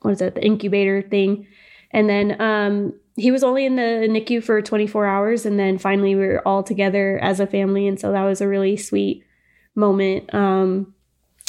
what 0.00 0.12
is 0.12 0.18
that, 0.18 0.34
the 0.34 0.44
incubator 0.44 1.02
thing. 1.02 1.46
And 1.90 2.08
then, 2.08 2.40
um, 2.40 2.94
he 3.16 3.32
was 3.32 3.42
only 3.42 3.66
in 3.66 3.74
the 3.74 4.06
NICU 4.08 4.42
for 4.44 4.62
24 4.62 5.04
hours. 5.04 5.44
And 5.44 5.58
then 5.58 5.76
finally 5.76 6.14
we 6.14 6.24
were 6.24 6.46
all 6.46 6.62
together 6.62 7.18
as 7.20 7.40
a 7.40 7.46
family. 7.46 7.86
And 7.86 7.98
so 7.98 8.12
that 8.12 8.22
was 8.22 8.40
a 8.40 8.48
really 8.48 8.76
sweet 8.76 9.24
moment. 9.74 10.32
Um, 10.32 10.94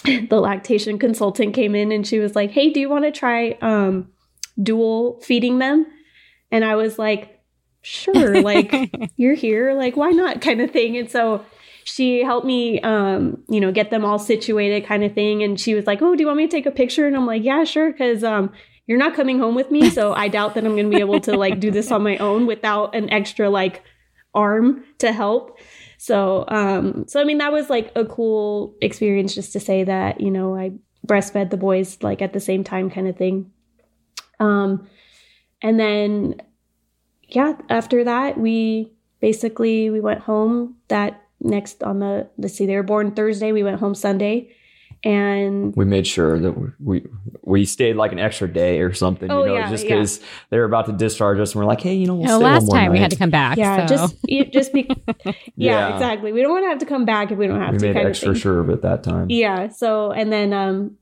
the 0.03 0.39
lactation 0.39 0.97
consultant 0.97 1.53
came 1.53 1.75
in 1.75 1.91
and 1.91 2.05
she 2.05 2.19
was 2.19 2.35
like, 2.35 2.51
"Hey, 2.51 2.69
do 2.69 2.79
you 2.79 2.89
want 2.89 3.05
to 3.05 3.11
try 3.11 3.57
um, 3.61 4.09
dual 4.61 5.19
feeding 5.21 5.59
them?" 5.59 5.85
And 6.51 6.63
I 6.63 6.75
was 6.75 6.97
like, 6.97 7.41
"Sure, 7.81 8.41
like 8.41 8.73
you're 9.17 9.35
here, 9.35 9.73
like 9.73 9.95
why 9.95 10.11
not?" 10.11 10.41
kind 10.41 10.61
of 10.61 10.71
thing. 10.71 10.97
And 10.97 11.09
so 11.09 11.45
she 11.83 12.23
helped 12.23 12.45
me 12.45 12.79
um, 12.81 13.43
you 13.49 13.59
know, 13.59 13.71
get 13.71 13.89
them 13.89 14.05
all 14.05 14.19
situated 14.19 14.85
kind 14.85 15.03
of 15.03 15.13
thing 15.13 15.43
and 15.43 15.59
she 15.59 15.73
was 15.73 15.85
like, 15.85 16.01
"Oh, 16.01 16.15
do 16.15 16.21
you 16.21 16.27
want 16.27 16.37
me 16.37 16.47
to 16.47 16.51
take 16.51 16.65
a 16.65 16.71
picture?" 16.71 17.05
And 17.05 17.15
I'm 17.15 17.25
like, 17.25 17.43
"Yeah, 17.43 17.63
sure, 17.63 17.91
cuz 17.93 18.23
um 18.23 18.51
you're 18.87 18.97
not 18.97 19.13
coming 19.13 19.37
home 19.37 19.53
with 19.53 19.69
me, 19.69 19.89
so 19.91 20.13
I 20.13 20.29
doubt 20.29 20.55
that 20.55 20.65
I'm 20.65 20.71
going 20.71 20.89
to 20.89 20.95
be 20.95 20.99
able 20.99 21.19
to 21.19 21.37
like 21.37 21.59
do 21.59 21.69
this 21.69 21.91
on 21.91 22.01
my 22.01 22.17
own 22.17 22.47
without 22.47 22.95
an 22.95 23.07
extra 23.11 23.49
like 23.49 23.83
arm 24.33 24.83
to 24.99 25.11
help." 25.11 25.59
So, 26.01 26.45
um, 26.47 27.03
so 27.09 27.19
I 27.19 27.25
mean, 27.25 27.39
that 27.39 27.51
was 27.51 27.69
like 27.69 27.91
a 27.93 28.05
cool 28.05 28.73
experience 28.81 29.35
just 29.35 29.51
to 29.51 29.59
say 29.59 29.83
that, 29.83 30.21
you 30.21 30.31
know, 30.31 30.55
I 30.55 30.71
breastfed 31.05 31.49
the 31.49 31.57
boys 31.57 32.01
like 32.01 32.21
at 32.21 32.31
the 32.31 32.39
same 32.39 32.63
time 32.63 32.89
kind 32.89 33.05
of 33.05 33.17
thing. 33.17 33.51
Um, 34.39 34.87
and 35.61 35.77
then, 35.77 36.41
yeah, 37.27 37.57
after 37.69 38.05
that, 38.05 38.39
we 38.39 38.93
basically, 39.19 39.89
we 39.89 39.99
went 39.99 40.21
home 40.21 40.77
that 40.87 41.21
next 41.41 41.83
on 41.83 41.99
the, 41.99 42.29
let's 42.37 42.53
see, 42.53 42.65
they 42.65 42.77
were 42.77 42.83
born 42.83 43.11
Thursday. 43.11 43.51
We 43.51 43.63
went 43.63 43.81
home 43.81 43.93
Sunday 43.93 44.55
and 45.03 45.75
we 45.75 45.85
made 45.85 46.05
sure 46.05 46.39
that 46.39 46.73
we 46.79 47.05
we 47.41 47.65
stayed 47.65 47.95
like 47.95 48.11
an 48.11 48.19
extra 48.19 48.51
day 48.51 48.81
or 48.81 48.93
something, 48.93 49.31
oh, 49.31 49.43
you 49.43 49.49
know, 49.49 49.55
yeah, 49.55 49.69
just 49.69 49.83
because 49.83 50.19
yeah. 50.19 50.25
they 50.49 50.57
were 50.57 50.65
about 50.65 50.87
to 50.87 50.91
discharge 50.91 51.39
us, 51.39 51.53
and 51.53 51.61
we're 51.61 51.67
like, 51.67 51.81
hey, 51.81 51.93
you 51.93 52.05
know, 52.05 52.15
we'll 52.15 52.39
last 52.39 52.69
time 52.69 52.83
night. 52.85 52.91
we 52.91 52.99
had 52.99 53.11
to 53.11 53.17
come 53.17 53.29
back. 53.29 53.57
Yeah, 53.57 53.85
so. 53.85 53.95
just 53.95 54.15
just 54.51 54.73
be, 54.73 54.89
yeah, 55.25 55.33
yeah, 55.55 55.93
exactly. 55.93 56.33
We 56.33 56.41
don't 56.41 56.51
want 56.51 56.65
to 56.65 56.69
have 56.69 56.79
to 56.79 56.85
come 56.85 57.05
back 57.05 57.31
if 57.31 57.37
we 57.37 57.47
don't 57.47 57.61
have 57.61 57.73
we 57.73 57.79
to. 57.79 57.87
We 57.87 57.93
made 57.93 58.05
extra 58.05 58.35
sure 58.35 58.59
of 58.59 58.69
at 58.69 58.81
that 58.81 59.03
time. 59.03 59.27
Yeah. 59.29 59.69
So 59.69 60.11
and 60.11 60.33
then 60.33 60.51
um, 60.51 60.97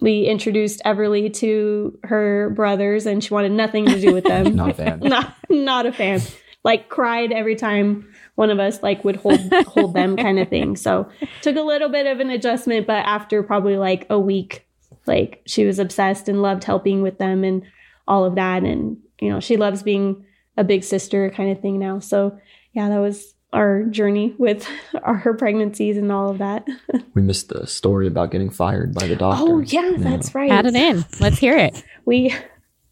we 0.00 0.24
introduced 0.24 0.82
Everly 0.84 1.32
to 1.34 1.98
her 2.04 2.50
brothers, 2.50 3.06
and 3.06 3.22
she 3.22 3.32
wanted 3.32 3.52
nothing 3.52 3.86
to 3.86 4.00
do 4.00 4.12
with 4.12 4.24
them. 4.24 4.56
not 4.56 4.70
a 4.70 4.74
fan. 4.74 4.98
not 5.02 5.34
not 5.48 5.86
a 5.86 5.92
fan. 5.92 6.20
Like 6.64 6.88
cried 6.88 7.32
every 7.32 7.56
time 7.56 8.11
one 8.34 8.50
of 8.50 8.58
us 8.58 8.82
like 8.82 9.04
would 9.04 9.16
hold 9.16 9.40
hold 9.66 9.94
them 9.94 10.16
kind 10.16 10.38
of 10.38 10.48
thing. 10.48 10.76
So 10.76 11.08
took 11.42 11.56
a 11.56 11.62
little 11.62 11.88
bit 11.88 12.06
of 12.06 12.20
an 12.20 12.30
adjustment, 12.30 12.86
but 12.86 13.04
after 13.04 13.42
probably 13.42 13.76
like 13.76 14.06
a 14.10 14.18
week, 14.18 14.66
like 15.06 15.42
she 15.46 15.64
was 15.64 15.78
obsessed 15.78 16.28
and 16.28 16.42
loved 16.42 16.64
helping 16.64 17.02
with 17.02 17.18
them 17.18 17.44
and 17.44 17.62
all 18.08 18.24
of 18.24 18.34
that. 18.36 18.62
And 18.62 18.98
you 19.20 19.30
know, 19.30 19.40
she 19.40 19.56
loves 19.56 19.82
being 19.82 20.24
a 20.56 20.64
big 20.64 20.84
sister 20.84 21.30
kind 21.30 21.50
of 21.50 21.60
thing 21.60 21.78
now. 21.78 21.98
So 21.98 22.38
yeah, 22.72 22.88
that 22.88 22.98
was 22.98 23.34
our 23.52 23.82
journey 23.84 24.34
with 24.38 24.66
our, 25.02 25.14
her 25.14 25.34
pregnancies 25.34 25.96
and 25.96 26.10
all 26.10 26.30
of 26.30 26.38
that. 26.38 26.66
we 27.14 27.22
missed 27.22 27.50
the 27.50 27.66
story 27.66 28.06
about 28.06 28.30
getting 28.30 28.50
fired 28.50 28.94
by 28.94 29.06
the 29.06 29.16
doctor. 29.16 29.44
Oh 29.44 29.60
yeah, 29.60 29.90
yeah. 29.90 29.96
that's 29.98 30.34
right. 30.34 30.50
Add 30.50 30.66
it 30.66 30.74
in. 30.74 31.04
Let's 31.20 31.38
hear 31.38 31.56
it. 31.56 31.82
We 32.04 32.34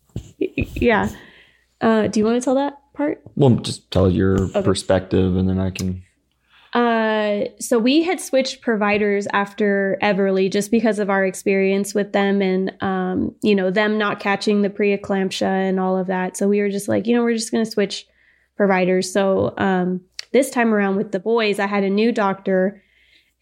yeah. 0.39 1.09
Uh, 1.81 2.09
do 2.09 2.21
you 2.21 2.27
want 2.27 2.41
to 2.41 2.45
tell 2.45 2.57
that? 2.57 2.80
Part? 3.01 3.23
Well, 3.35 3.51
just 3.57 3.91
tell 3.91 4.11
your 4.11 4.39
okay. 4.43 4.63
perspective 4.63 5.35
and 5.35 5.49
then 5.49 5.59
I 5.59 5.71
can. 5.71 6.03
Uh, 6.75 7.49
so 7.59 7.79
we 7.79 8.03
had 8.03 8.21
switched 8.21 8.61
providers 8.61 9.27
after 9.33 9.99
Everly 10.03 10.53
just 10.53 10.71
because 10.71 10.99
of 10.99 11.09
our 11.09 11.25
experience 11.25 11.95
with 11.95 12.13
them 12.13 12.43
and, 12.43 12.71
um, 12.83 13.35
you 13.43 13.55
know, 13.55 13.71
them 13.71 13.97
not 13.97 14.21
catching 14.21 14.61
the 14.61 14.69
preeclampsia 14.69 15.69
and 15.69 15.81
all 15.81 15.97
of 15.97 16.09
that. 16.09 16.37
So 16.37 16.47
we 16.47 16.61
were 16.61 16.69
just 16.69 16.89
like, 16.89 17.07
you 17.07 17.17
know, 17.17 17.23
we're 17.23 17.35
just 17.35 17.51
going 17.51 17.65
to 17.65 17.71
switch 17.71 18.07
providers. 18.57 19.11
So, 19.11 19.55
um, 19.57 20.03
this 20.33 20.51
time 20.51 20.73
around 20.75 20.97
with 20.97 21.11
the 21.11 21.19
boys, 21.19 21.59
I 21.59 21.67
had 21.67 21.83
a 21.83 21.91
new 21.91 22.13
doctor 22.13 22.83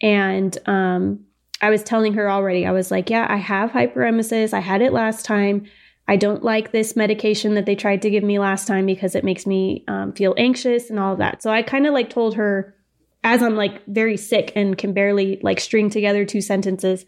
and, 0.01 0.57
um, 0.65 1.25
I 1.61 1.69
was 1.69 1.83
telling 1.83 2.13
her 2.13 2.31
already, 2.31 2.65
I 2.65 2.71
was 2.71 2.89
like, 2.89 3.09
yeah, 3.09 3.27
I 3.29 3.35
have 3.35 3.71
hyperemesis. 3.71 4.53
I 4.53 4.61
had 4.61 4.81
it 4.81 4.93
last 4.93 5.25
time. 5.25 5.65
I 6.09 6.15
don't 6.15 6.43
like 6.43 6.71
this 6.71 6.95
medication 6.95 7.53
that 7.53 7.67
they 7.67 7.75
tried 7.75 8.01
to 8.01 8.09
give 8.09 8.23
me 8.23 8.39
last 8.39 8.67
time 8.67 8.87
because 8.87 9.13
it 9.13 9.23
makes 9.23 9.45
me 9.45 9.83
um, 9.87 10.11
feel 10.13 10.33
anxious 10.39 10.89
and 10.89 10.99
all 10.99 11.13
of 11.13 11.19
that. 11.19 11.43
So 11.43 11.51
I 11.51 11.61
kind 11.61 11.85
of 11.85 11.93
like 11.93 12.09
told 12.09 12.33
her 12.33 12.75
as 13.23 13.43
I'm 13.43 13.55
like 13.55 13.85
very 13.85 14.17
sick 14.17 14.51
and 14.55 14.75
can 14.75 14.93
barely 14.93 15.39
like 15.43 15.59
string 15.59 15.91
together 15.91 16.25
two 16.25 16.41
sentences, 16.41 17.05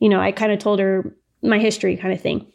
you 0.00 0.08
know, 0.08 0.18
I 0.18 0.32
kind 0.32 0.50
of 0.50 0.58
told 0.58 0.80
her 0.80 1.16
my 1.42 1.60
history 1.60 1.96
kind 1.96 2.12
of 2.12 2.20
thing. 2.20 2.50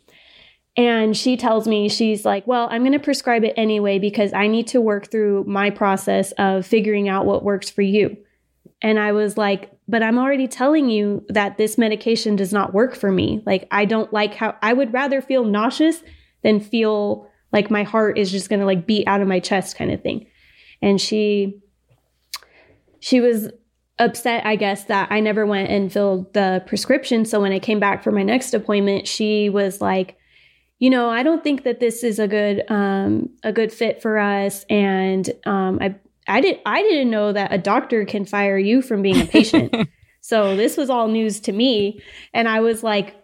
And 0.75 1.15
she 1.15 1.37
tells 1.37 1.65
me, 1.65 1.87
she's 1.87 2.25
like, 2.25 2.45
well, 2.45 2.67
I'm 2.69 2.81
going 2.81 2.91
to 2.91 2.99
prescribe 2.99 3.45
it 3.45 3.53
anyway 3.55 3.99
because 3.99 4.33
I 4.33 4.47
need 4.47 4.67
to 4.67 4.81
work 4.81 5.09
through 5.09 5.45
my 5.45 5.69
process 5.69 6.33
of 6.33 6.65
figuring 6.65 7.07
out 7.07 7.25
what 7.25 7.45
works 7.45 7.69
for 7.69 7.83
you. 7.83 8.17
And 8.81 8.99
I 8.99 9.13
was 9.13 9.37
like, 9.37 9.71
but 9.89 10.03
I'm 10.03 10.19
already 10.19 10.47
telling 10.47 10.89
you 10.89 11.25
that 11.29 11.57
this 11.57 11.77
medication 11.77 12.35
does 12.35 12.53
not 12.53 12.75
work 12.75 12.95
for 12.95 13.11
me. 13.11 13.41
Like, 13.45 13.67
I 13.71 13.85
don't 13.85 14.13
like 14.13 14.35
how 14.35 14.55
I 14.61 14.71
would 14.71 14.93
rather 14.93 15.19
feel 15.19 15.43
nauseous 15.43 16.03
than 16.43 16.59
feel 16.59 17.27
like 17.51 17.71
my 17.71 17.81
heart 17.81 18.19
is 18.19 18.31
just 18.31 18.49
going 18.49 18.59
to 18.59 18.67
like 18.67 18.85
beat 18.85 19.07
out 19.07 19.21
of 19.21 19.27
my 19.27 19.39
chest 19.39 19.75
kind 19.75 19.91
of 19.91 20.03
thing. 20.03 20.27
And 20.79 21.01
she, 21.01 21.59
she 22.99 23.19
was 23.19 23.49
upset, 23.97 24.45
I 24.45 24.57
guess, 24.57 24.85
that 24.85 25.11
I 25.11 25.21
never 25.21 25.43
went 25.47 25.71
and 25.71 25.91
filled 25.91 26.33
the 26.33 26.63
prescription. 26.67 27.25
So 27.25 27.41
when 27.41 27.51
I 27.51 27.59
came 27.59 27.79
back 27.79 28.03
for 28.03 28.11
my 28.11 28.23
next 28.23 28.53
appointment, 28.53 29.07
she 29.07 29.49
was 29.49 29.81
like, 29.81 30.17
you 30.77 30.91
know, 30.91 31.09
I 31.09 31.23
don't 31.23 31.43
think 31.43 31.63
that 31.63 31.79
this 31.79 32.03
is 32.03 32.19
a 32.19 32.27
good 32.27 32.63
um, 32.69 33.31
a 33.43 33.51
good 33.51 33.73
fit 33.73 34.01
for 34.01 34.17
us, 34.17 34.63
and 34.69 35.29
um, 35.45 35.79
I 35.81 35.95
I 36.29 36.41
did 36.41 36.59
I 36.65 36.81
didn't 36.81 37.09
know 37.09 37.33
that 37.33 37.53
a 37.53 37.57
doctor 37.57 38.05
can 38.05 38.25
fire 38.25 38.57
you 38.57 38.81
from 38.81 39.01
being 39.01 39.21
a 39.21 39.25
patient. 39.25 39.75
so 40.21 40.55
this 40.55 40.77
was 40.77 40.89
all 40.89 41.07
news 41.07 41.39
to 41.41 41.51
me 41.51 42.01
and 42.33 42.47
I 42.47 42.59
was 42.61 42.83
like 42.83 43.15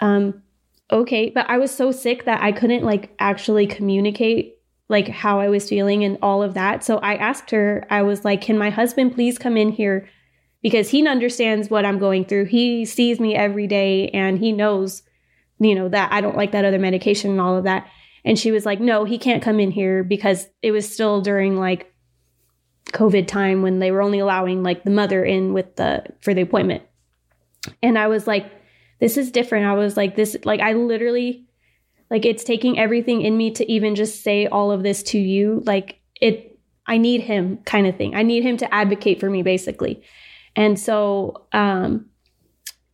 um 0.00 0.42
okay, 0.90 1.30
but 1.30 1.48
I 1.48 1.58
was 1.58 1.74
so 1.74 1.90
sick 1.90 2.24
that 2.24 2.42
I 2.42 2.52
couldn't 2.52 2.84
like 2.84 3.14
actually 3.18 3.66
communicate 3.66 4.56
like 4.88 5.08
how 5.08 5.40
I 5.40 5.48
was 5.48 5.68
feeling 5.68 6.04
and 6.04 6.18
all 6.20 6.42
of 6.42 6.54
that. 6.54 6.84
So 6.84 6.98
I 6.98 7.14
asked 7.14 7.50
her, 7.50 7.86
I 7.88 8.02
was 8.02 8.24
like, 8.24 8.42
"Can 8.42 8.58
my 8.58 8.68
husband 8.68 9.14
please 9.14 9.38
come 9.38 9.56
in 9.56 9.70
here 9.70 10.08
because 10.62 10.90
he 10.90 11.06
understands 11.06 11.68
what 11.68 11.84
I'm 11.84 11.98
going 11.98 12.24
through. 12.24 12.46
He 12.46 12.84
sees 12.84 13.20
me 13.20 13.34
every 13.34 13.66
day 13.66 14.08
and 14.10 14.38
he 14.38 14.52
knows, 14.52 15.02
you 15.58 15.74
know, 15.74 15.88
that 15.88 16.12
I 16.12 16.20
don't 16.20 16.36
like 16.36 16.52
that 16.52 16.64
other 16.64 16.78
medication 16.78 17.32
and 17.32 17.40
all 17.40 17.56
of 17.56 17.64
that. 17.64 17.88
And 18.24 18.38
she 18.38 18.52
was 18.52 18.64
like, 18.64 18.80
no, 18.80 19.04
he 19.04 19.18
can't 19.18 19.42
come 19.42 19.58
in 19.58 19.72
here 19.72 20.04
because 20.04 20.46
it 20.62 20.70
was 20.70 20.92
still 20.92 21.20
during 21.20 21.56
like 21.56 21.91
COVID 22.92 23.26
time 23.26 23.62
when 23.62 23.78
they 23.78 23.90
were 23.90 24.02
only 24.02 24.18
allowing 24.18 24.62
like 24.62 24.84
the 24.84 24.90
mother 24.90 25.24
in 25.24 25.52
with 25.52 25.76
the 25.76 26.04
for 26.20 26.34
the 26.34 26.42
appointment. 26.42 26.82
And 27.82 27.98
I 27.98 28.08
was 28.08 28.26
like, 28.26 28.50
this 29.02 29.16
is 29.16 29.30
different. 29.32 29.66
I 29.66 29.74
was 29.74 29.96
like, 29.96 30.14
this, 30.14 30.36
like, 30.44 30.60
I 30.60 30.74
literally, 30.74 31.44
like, 32.10 32.24
it's 32.24 32.44
taking 32.44 32.78
everything 32.78 33.22
in 33.22 33.36
me 33.36 33.50
to 33.52 33.70
even 33.70 33.94
just 33.94 34.22
say 34.22 34.46
all 34.46 34.70
of 34.70 34.84
this 34.84 35.02
to 35.04 35.18
you. 35.18 35.62
Like, 35.66 36.00
it, 36.20 36.58
I 36.86 36.98
need 36.98 37.20
him 37.20 37.58
kind 37.64 37.88
of 37.88 37.96
thing. 37.96 38.14
I 38.14 38.22
need 38.22 38.44
him 38.44 38.56
to 38.58 38.72
advocate 38.72 39.18
for 39.18 39.28
me, 39.28 39.42
basically. 39.42 40.02
And 40.54 40.78
so, 40.78 41.46
um, 41.52 42.06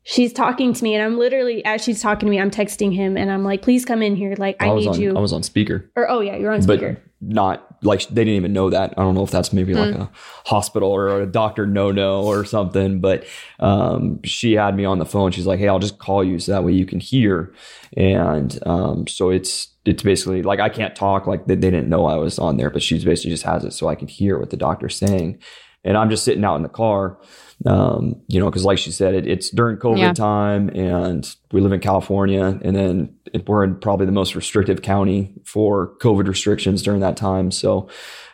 she's 0.03 0.33
talking 0.33 0.73
to 0.73 0.83
me 0.83 0.95
and 0.95 1.05
I'm 1.05 1.19
literally 1.19 1.63
as 1.67 1.85
she's 1.85 2.01
talking 2.01 2.27
to 2.27 2.31
me, 2.31 2.41
I'm 2.41 2.51
texting 2.51 2.95
him 2.95 3.19
and 3.19 3.31
I'm 3.31 3.45
like, 3.45 3.61
please 3.61 3.85
come 3.85 4.01
in 4.01 4.17
here. 4.17 4.35
Like 4.39 4.57
I, 4.59 4.71
I 4.71 4.75
need 4.75 4.89
on, 4.89 4.99
you. 4.99 5.15
I 5.15 5.21
was 5.21 5.35
on 5.35 5.43
speaker. 5.43 5.91
Or 5.97 6.09
oh 6.11 6.21
yeah, 6.21 6.37
you're 6.37 6.51
on 6.51 6.63
speaker. 6.63 6.95
But 6.95 7.29
not 7.29 7.68
like 7.83 8.03
they 8.09 8.25
didn't 8.25 8.35
even 8.37 8.53
know 8.53 8.71
that. 8.71 8.95
I 8.97 9.03
don't 9.03 9.15
know 9.15 9.23
if 9.25 9.31
that's 9.31 9.53
maybe 9.53 9.75
like 9.75 9.95
Mm. 9.95 10.01
a 10.03 10.11
hospital 10.47 10.91
or 10.91 11.21
a 11.21 11.27
doctor 11.27 11.67
no 11.67 11.93
no 11.93 12.23
or 12.23 12.45
something. 12.45 13.01
But 13.01 13.25
um, 13.61 14.21
she 14.25 14.55
had 14.55 14.77
me 14.77 14.85
on 14.85 14.99
the 14.99 15.05
phone. 15.07 15.31
She's 15.33 15.47
like, 15.47 15.59
"Hey, 15.61 15.69
I'll 15.69 15.79
just 15.79 15.99
call 15.99 16.25
you 16.25 16.39
so 16.39 16.53
that 16.53 16.65
way 16.65 16.73
you 16.73 16.87
can 16.87 17.01
hear." 17.01 17.53
And 17.97 18.59
um, 18.67 19.07
so 19.07 19.31
it's 19.31 19.69
it's 19.85 20.03
basically 20.03 20.43
like 20.43 20.61
I 20.61 20.69
can't 20.69 20.95
talk. 20.97 21.27
Like 21.27 21.47
they, 21.47 21.55
they 21.55 21.71
didn't 21.71 21.89
know 21.89 22.07
I 22.07 22.17
was 22.17 22.39
on 22.39 22.57
there, 22.57 22.71
but 22.71 22.83
she's 22.83 23.05
basically 23.05 23.31
just 23.31 23.45
has 23.45 23.65
it 23.65 23.73
so 23.73 23.89
I 23.89 23.95
can 23.95 24.09
hear 24.09 24.39
what 24.39 24.51
the 24.51 24.57
doctor's 24.57 24.97
saying. 24.97 25.39
And 25.85 25.97
I'm 25.97 26.11
just 26.11 26.25
sitting 26.25 26.45
out 26.45 26.57
in 26.57 26.63
the 26.63 26.69
car, 26.69 27.19
um, 27.65 28.21
you 28.27 28.41
know, 28.41 28.47
because 28.47 28.65
like 28.65 28.79
she 28.79 28.91
said, 28.91 29.15
it, 29.15 29.27
it's 29.27 29.49
during 29.51 29.77
COVID 29.77 29.99
Yeah. 29.99 30.13
time, 30.13 30.69
and 30.71 31.35
we 31.53 31.61
live 31.61 31.73
in 31.73 31.81
California, 31.81 32.59
and 32.63 32.75
then 32.77 33.15
it, 33.33 33.49
we're 33.49 33.65
in 33.65 33.77
probably 33.77 34.05
the 34.07 34.13
most 34.13 34.35
restrictive 34.35 34.83
county 34.83 35.35
for 35.45 35.97
COVID 36.01 36.27
restrictions 36.27 36.83
during 36.83 37.01
that 37.01 37.17
time. 37.17 37.51
So, 37.51 37.89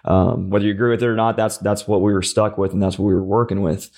um, 0.05 0.51
whether 0.51 0.65
you 0.65 0.73
agree 0.73 0.91
with 0.91 1.03
it 1.03 1.07
or 1.07 1.17
not, 1.17 1.37
that's 1.37 1.59
that's 1.59 1.87
what 1.87 2.01
we 2.01 2.13
were 2.13 2.23
stuck 2.23 2.57
with, 2.59 2.73
and 2.73 2.83
that's 2.83 2.99
what 2.99 3.07
we 3.07 3.15
were 3.15 3.23
working 3.25 3.61
with. 3.63 3.91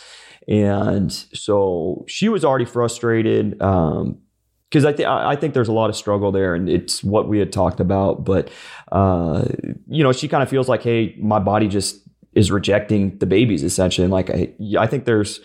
And 0.48 1.12
so 1.12 2.04
she 2.08 2.28
was 2.28 2.44
already 2.44 2.64
frustrated. 2.66 3.60
Um, 3.62 4.18
because 4.68 4.84
I 4.84 4.92
think 4.92 5.08
I 5.08 5.36
think 5.36 5.54
there's 5.54 5.68
a 5.68 5.72
lot 5.72 5.90
of 5.90 5.96
struggle 5.96 6.32
there, 6.32 6.54
and 6.56 6.68
it's 6.68 7.02
what 7.02 7.28
we 7.28 7.38
had 7.38 7.52
talked 7.52 7.78
about. 7.78 8.24
But 8.24 8.50
uh, 8.90 9.44
you 9.86 10.02
know, 10.02 10.10
she 10.12 10.26
kind 10.26 10.42
of 10.42 10.48
feels 10.48 10.68
like, 10.68 10.82
hey, 10.82 11.14
my 11.20 11.38
body 11.38 11.68
just 11.68 12.00
is 12.36 12.52
rejecting 12.52 13.18
the 13.18 13.26
babies 13.26 13.64
essentially. 13.64 14.04
And 14.04 14.12
like, 14.12 14.30
I, 14.30 14.52
I 14.78 14.86
think 14.86 15.06
there's, 15.06 15.40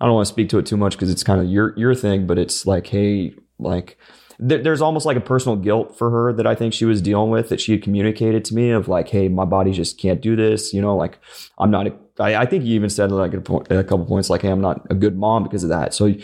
I 0.00 0.06
don't 0.06 0.14
want 0.14 0.26
to 0.26 0.32
speak 0.32 0.48
to 0.50 0.58
it 0.58 0.64
too 0.64 0.76
much 0.76 0.92
because 0.92 1.10
it's 1.10 1.22
kind 1.22 1.40
of 1.40 1.46
your 1.46 1.74
your 1.76 1.94
thing, 1.94 2.26
but 2.26 2.38
it's 2.38 2.66
like, 2.66 2.86
hey, 2.86 3.34
like 3.58 3.98
there, 4.38 4.62
there's 4.62 4.82
almost 4.82 5.06
like 5.06 5.16
a 5.16 5.22
personal 5.22 5.56
guilt 5.56 5.96
for 5.96 6.10
her 6.10 6.32
that 6.34 6.46
I 6.46 6.54
think 6.54 6.74
she 6.74 6.84
was 6.84 7.00
dealing 7.00 7.30
with 7.30 7.48
that 7.48 7.60
she 7.60 7.72
had 7.72 7.82
communicated 7.82 8.44
to 8.46 8.54
me 8.54 8.70
of 8.70 8.88
like, 8.88 9.08
hey, 9.08 9.28
my 9.28 9.44
body 9.44 9.72
just 9.72 9.98
can't 9.98 10.20
do 10.20 10.36
this. 10.36 10.72
You 10.72 10.82
know, 10.82 10.96
like 10.96 11.18
I'm 11.58 11.70
not. 11.70 11.86
A, 11.86 11.94
I, 12.18 12.42
I 12.42 12.46
think 12.46 12.64
you 12.64 12.74
even 12.74 12.90
said 12.90 13.10
like 13.10 13.34
a, 13.34 13.40
point, 13.40 13.70
a 13.70 13.82
couple 13.82 14.04
points 14.06 14.30
like, 14.30 14.42
hey, 14.42 14.50
I'm 14.50 14.60
not 14.60 14.86
a 14.90 14.94
good 14.94 15.16
mom 15.16 15.42
because 15.42 15.62
of 15.62 15.70
that. 15.70 15.94
So 15.94 16.14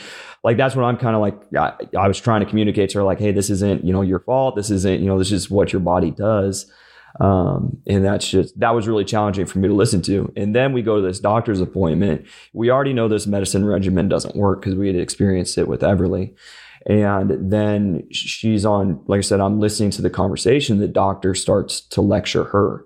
like 0.44 0.56
that's 0.56 0.76
what 0.76 0.84
I'm 0.84 0.98
kind 0.98 1.16
of 1.16 1.22
like. 1.22 1.34
I, 1.54 1.72
I 1.98 2.08
was 2.08 2.20
trying 2.20 2.40
to 2.40 2.46
communicate 2.46 2.90
to 2.90 2.98
her 2.98 3.04
like, 3.04 3.18
hey, 3.18 3.32
this 3.32 3.50
isn't 3.50 3.84
you 3.84 3.92
know 3.92 4.02
your 4.02 4.20
fault. 4.20 4.56
This 4.56 4.70
isn't 4.70 5.00
you 5.00 5.06
know 5.06 5.18
this 5.18 5.32
is 5.32 5.50
what 5.50 5.72
your 5.72 5.80
body 5.80 6.10
does. 6.10 6.70
Um, 7.20 7.82
and 7.86 8.04
that's 8.04 8.28
just 8.28 8.58
that 8.60 8.74
was 8.74 8.88
really 8.88 9.04
challenging 9.04 9.46
for 9.46 9.58
me 9.58 9.68
to 9.68 9.74
listen 9.74 10.02
to. 10.02 10.32
And 10.36 10.54
then 10.54 10.72
we 10.72 10.82
go 10.82 10.96
to 10.96 11.02
this 11.02 11.20
doctor's 11.20 11.60
appointment. 11.60 12.26
We 12.52 12.70
already 12.70 12.92
know 12.92 13.08
this 13.08 13.26
medicine 13.26 13.64
regimen 13.64 14.08
doesn't 14.08 14.36
work 14.36 14.60
because 14.60 14.76
we 14.76 14.86
had 14.86 14.96
experienced 14.96 15.58
it 15.58 15.68
with 15.68 15.82
Everly. 15.82 16.34
And 16.86 17.52
then 17.52 18.08
she's 18.10 18.64
on, 18.64 19.02
like 19.06 19.18
I 19.18 19.22
said, 19.22 19.40
I'm 19.40 19.60
listening 19.60 19.90
to 19.92 20.02
the 20.02 20.10
conversation. 20.10 20.78
The 20.78 20.88
doctor 20.88 21.34
starts 21.34 21.80
to 21.80 22.00
lecture 22.00 22.44
her. 22.44 22.84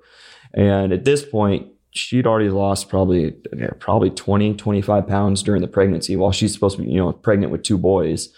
And 0.53 0.93
at 0.93 1.05
this 1.05 1.25
point, 1.25 1.69
she'd 1.97 2.27
already 2.27 2.51
lost 2.51 2.89
probably 2.89 3.33
probably 3.79 4.11
20 4.11 4.55
25 4.55 5.07
pounds 5.07 5.43
during 5.43 5.63
the 5.63 5.69
pregnancy 5.69 6.15
while 6.15 6.33
she's 6.33 6.53
supposed 6.53 6.77
to 6.77 6.83
be 6.83 6.91
you 6.91 6.99
know 6.99 7.11
pregnant 7.13 7.51
with 7.51 7.63
two 7.63 7.79
boys 7.79 8.29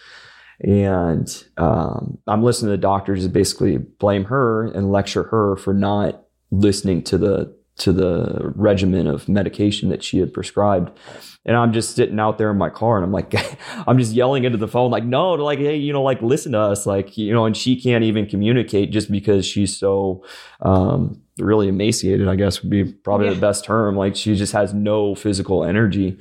and 0.61 1.45
um, 1.57 2.19
i'm 2.27 2.43
listening 2.43 2.69
to 2.69 2.73
the 2.73 2.79
doctors 2.79 3.27
basically 3.29 3.79
blame 3.79 4.25
her 4.25 4.67
and 4.67 4.91
lecture 4.91 5.25
her 5.25 5.57
for 5.57 5.73
not 5.75 6.25
listening 6.51 7.03
to 7.03 7.17
the 7.19 7.57
to 7.77 7.93
the 7.93 8.53
regimen 8.57 9.07
of 9.07 9.29
medication 9.29 9.89
that 9.89 10.03
she 10.03 10.19
had 10.19 10.35
prescribed. 10.35 10.91
And 11.47 11.57
i'm 11.57 11.73
just 11.73 11.95
sitting 11.95 12.19
out 12.19 12.37
there 12.37 12.51
in 12.51 12.59
my 12.59 12.71
car 12.71 12.97
and 12.97 13.05
i'm 13.05 13.13
like 13.13 13.33
i'm 13.87 13.99
just 13.99 14.13
yelling 14.13 14.43
into 14.45 14.59
the 14.59 14.67
phone 14.67 14.91
like 14.91 15.05
no 15.05 15.35
like 15.35 15.61
hey 15.61 15.77
you 15.77 15.93
know 15.93 16.03
like 16.03 16.21
listen 16.21 16.53
to 16.53 16.59
us 16.59 16.87
like 16.87 17.17
you 17.17 17.33
know 17.33 17.47
and 17.47 17.57
she 17.57 17.81
can't 17.81 18.03
even 18.03 18.27
communicate 18.27 18.91
just 18.91 19.13
because 19.13 19.47
she's 19.47 19.77
so 19.77 20.25
um 20.63 21.23
really 21.39 21.69
emaciated 21.69 22.27
i 22.27 22.35
guess 22.35 22.63
would 22.63 22.71
be 22.71 22.85
probably 22.85 23.29
Yeah. 23.29 23.35
the 23.35 23.41
best 23.41 23.65
term. 23.65 23.97
Like 23.97 24.17
she 24.17 24.35
just 24.35 24.53
has 24.55 24.75
no 24.75 25.15
physical 25.15 25.63
energy 25.63 26.19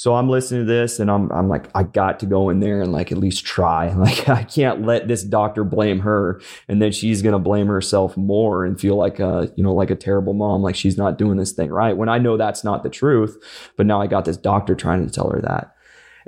so 0.00 0.14
I'm 0.14 0.30
listening 0.30 0.62
to 0.62 0.72
this 0.72 0.98
and 0.98 1.10
I'm 1.10 1.30
I'm 1.30 1.50
like 1.50 1.68
I 1.74 1.82
got 1.82 2.20
to 2.20 2.26
go 2.26 2.48
in 2.48 2.60
there 2.60 2.80
and 2.80 2.90
like 2.90 3.12
at 3.12 3.18
least 3.18 3.44
try. 3.44 3.94
Like 4.00 4.30
I 4.30 4.44
can't 4.44 4.86
let 4.86 5.08
this 5.08 5.22
doctor 5.22 5.62
blame 5.62 6.00
her 6.00 6.40
and 6.68 6.80
then 6.80 6.90
she's 6.90 7.20
going 7.20 7.34
to 7.34 7.38
blame 7.38 7.66
herself 7.66 8.16
more 8.16 8.64
and 8.64 8.80
feel 8.80 8.96
like 8.96 9.20
a, 9.20 9.52
you 9.56 9.62
know, 9.62 9.74
like 9.74 9.90
a 9.90 9.94
terrible 9.94 10.32
mom 10.32 10.62
like 10.62 10.74
she's 10.74 10.96
not 10.96 11.18
doing 11.18 11.36
this 11.36 11.52
thing 11.52 11.68
right 11.68 11.94
when 11.94 12.08
I 12.08 12.16
know 12.16 12.38
that's 12.38 12.64
not 12.64 12.82
the 12.82 12.88
truth, 12.88 13.36
but 13.76 13.84
now 13.84 14.00
I 14.00 14.06
got 14.06 14.24
this 14.24 14.38
doctor 14.38 14.74
trying 14.74 15.06
to 15.06 15.12
tell 15.12 15.28
her 15.28 15.42
that. 15.42 15.74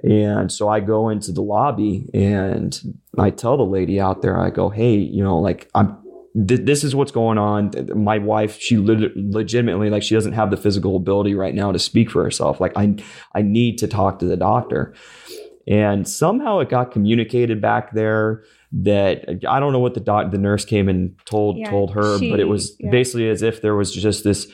And 0.04 0.52
so 0.52 0.68
I 0.68 0.80
go 0.80 1.08
into 1.08 1.32
the 1.32 1.40
lobby 1.40 2.10
and 2.12 2.78
I 3.16 3.30
tell 3.30 3.56
the 3.56 3.62
lady 3.62 3.98
out 3.98 4.20
there 4.20 4.38
I 4.38 4.50
go, 4.50 4.68
"Hey, 4.68 4.96
you 4.96 5.24
know, 5.24 5.38
like 5.38 5.70
I'm 5.74 5.96
th- 6.48 6.60
this 6.64 6.84
is 6.84 6.94
what's 6.94 7.12
going 7.12 7.38
on. 7.38 7.70
My 7.94 8.18
wife, 8.18 8.58
she 8.60 8.76
lit- 8.76 9.16
legitimately 9.16 9.90
like 9.90 10.02
she 10.02 10.14
doesn't 10.14 10.32
have 10.32 10.50
the 10.50 10.56
physical 10.56 10.96
ability 10.96 11.34
right 11.34 11.54
now 11.54 11.72
to 11.72 11.78
speak 11.78 12.10
for 12.10 12.22
herself. 12.24 12.60
Like 12.60 12.72
I, 12.76 12.96
I 13.34 13.42
need 13.42 13.78
to 13.78 13.88
talk 13.88 14.18
to 14.20 14.26
the 14.26 14.36
doctor. 14.36 14.94
And 15.66 16.08
somehow 16.08 16.58
it 16.58 16.68
got 16.68 16.90
communicated 16.90 17.60
back 17.60 17.92
there 17.92 18.42
that 18.72 19.28
I 19.48 19.60
don't 19.60 19.72
know 19.72 19.78
what 19.78 19.94
the 19.94 20.00
doc, 20.00 20.32
the 20.32 20.38
nurse 20.38 20.64
came 20.64 20.88
and 20.88 21.14
told 21.26 21.58
Yeah, 21.58 21.70
told 21.70 21.92
her, 21.92 22.18
she- 22.18 22.30
but 22.30 22.40
it 22.40 22.48
was 22.48 22.74
yeah. 22.80 22.90
basically 22.90 23.28
as 23.28 23.42
if 23.42 23.62
there 23.62 23.74
was 23.76 23.92
just 23.94 24.24
this 24.24 24.50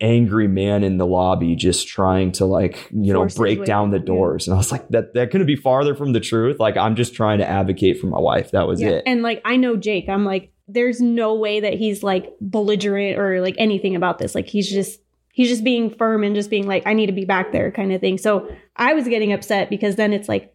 angry 0.00 0.48
man 0.48 0.82
in 0.82 0.98
the 0.98 1.06
lobby 1.06 1.54
just 1.54 1.86
trying 1.86 2.32
to 2.32 2.44
like 2.44 2.88
you 2.90 3.12
know 3.12 3.20
Force 3.20 3.36
break 3.36 3.64
down 3.64 3.90
the 3.90 3.98
yeah. 3.98 4.04
doors 4.04 4.48
and 4.48 4.54
i 4.54 4.56
was 4.56 4.72
like 4.72 4.88
that 4.88 5.14
that 5.14 5.30
couldn't 5.30 5.46
be 5.46 5.54
farther 5.54 5.94
from 5.94 6.12
the 6.12 6.18
truth 6.18 6.58
like 6.58 6.76
i'm 6.76 6.96
just 6.96 7.14
trying 7.14 7.38
to 7.38 7.48
advocate 7.48 8.00
for 8.00 8.08
my 8.08 8.18
wife 8.18 8.50
that 8.50 8.66
was 8.66 8.80
yeah. 8.80 8.88
it 8.88 9.04
And 9.06 9.22
like 9.22 9.40
I 9.44 9.54
know 9.56 9.76
Jake, 9.76 10.08
I'm 10.08 10.24
like, 10.24 10.50
there's 10.72 11.00
no 11.00 11.34
way 11.34 11.60
that 11.60 11.74
he's 11.74 12.02
like 12.02 12.32
belligerent 12.40 13.18
or 13.18 13.40
like 13.40 13.54
anything 13.58 13.94
about 13.96 14.18
this. 14.18 14.34
Like 14.34 14.46
he's 14.46 14.70
just 14.70 15.00
he's 15.32 15.48
just 15.48 15.64
being 15.64 15.94
firm 15.94 16.24
and 16.24 16.34
just 16.34 16.50
being 16.50 16.66
like, 16.66 16.82
I 16.86 16.92
need 16.92 17.06
to 17.06 17.12
be 17.12 17.24
back 17.24 17.52
there 17.52 17.70
kind 17.70 17.92
of 17.92 18.00
thing. 18.00 18.18
So 18.18 18.54
I 18.76 18.94
was 18.94 19.08
getting 19.08 19.32
upset 19.32 19.70
because 19.70 19.96
then 19.96 20.12
it's 20.12 20.28
like 20.28 20.54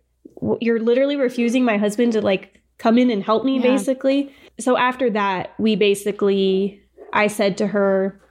you're 0.62 0.80
literally 0.80 1.16
refusing 1.16 1.66
my 1.66 1.78
husband 1.78 2.14
to 2.14 2.22
like 2.22 2.62
come 2.78 2.98
in 2.98 3.10
and 3.10 3.24
help 3.24 3.44
me 3.44 3.56
Yeah. 3.56 3.72
basically. 3.72 4.34
So 4.60 4.78
after 4.78 5.10
that, 5.12 5.54
we 5.58 5.76
basically 5.76 6.82
I 7.14 7.28
said 7.28 7.58
to 7.58 7.68
her, 7.68 8.22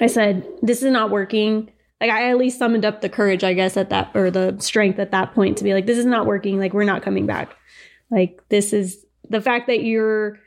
I 0.00 0.06
said, 0.06 0.46
This 0.62 0.82
is 0.82 0.90
not 0.92 1.10
working. 1.10 1.70
Like 2.00 2.10
I 2.10 2.28
at 2.30 2.36
least 2.38 2.58
summoned 2.58 2.84
up 2.84 3.00
the 3.00 3.08
courage, 3.08 3.44
I 3.44 3.54
guess, 3.54 3.76
at 3.76 3.88
that 3.90 4.10
or 4.14 4.30
the 4.30 4.56
strength 4.58 4.98
at 4.98 5.12
that 5.12 5.34
point 5.34 5.56
to 5.58 5.64
be 5.64 5.72
like, 5.72 5.86
this 5.86 5.96
is 5.98 6.04
not 6.06 6.26
working. 6.26 6.58
Like 6.58 6.74
we're 6.74 6.84
not 6.84 7.02
coming 7.02 7.24
back. 7.26 7.56
Like 8.10 8.42
this 8.50 8.72
is 8.72 9.06
the 9.30 9.40
fact 9.40 9.68
that 9.68 9.82
you're 9.82 10.38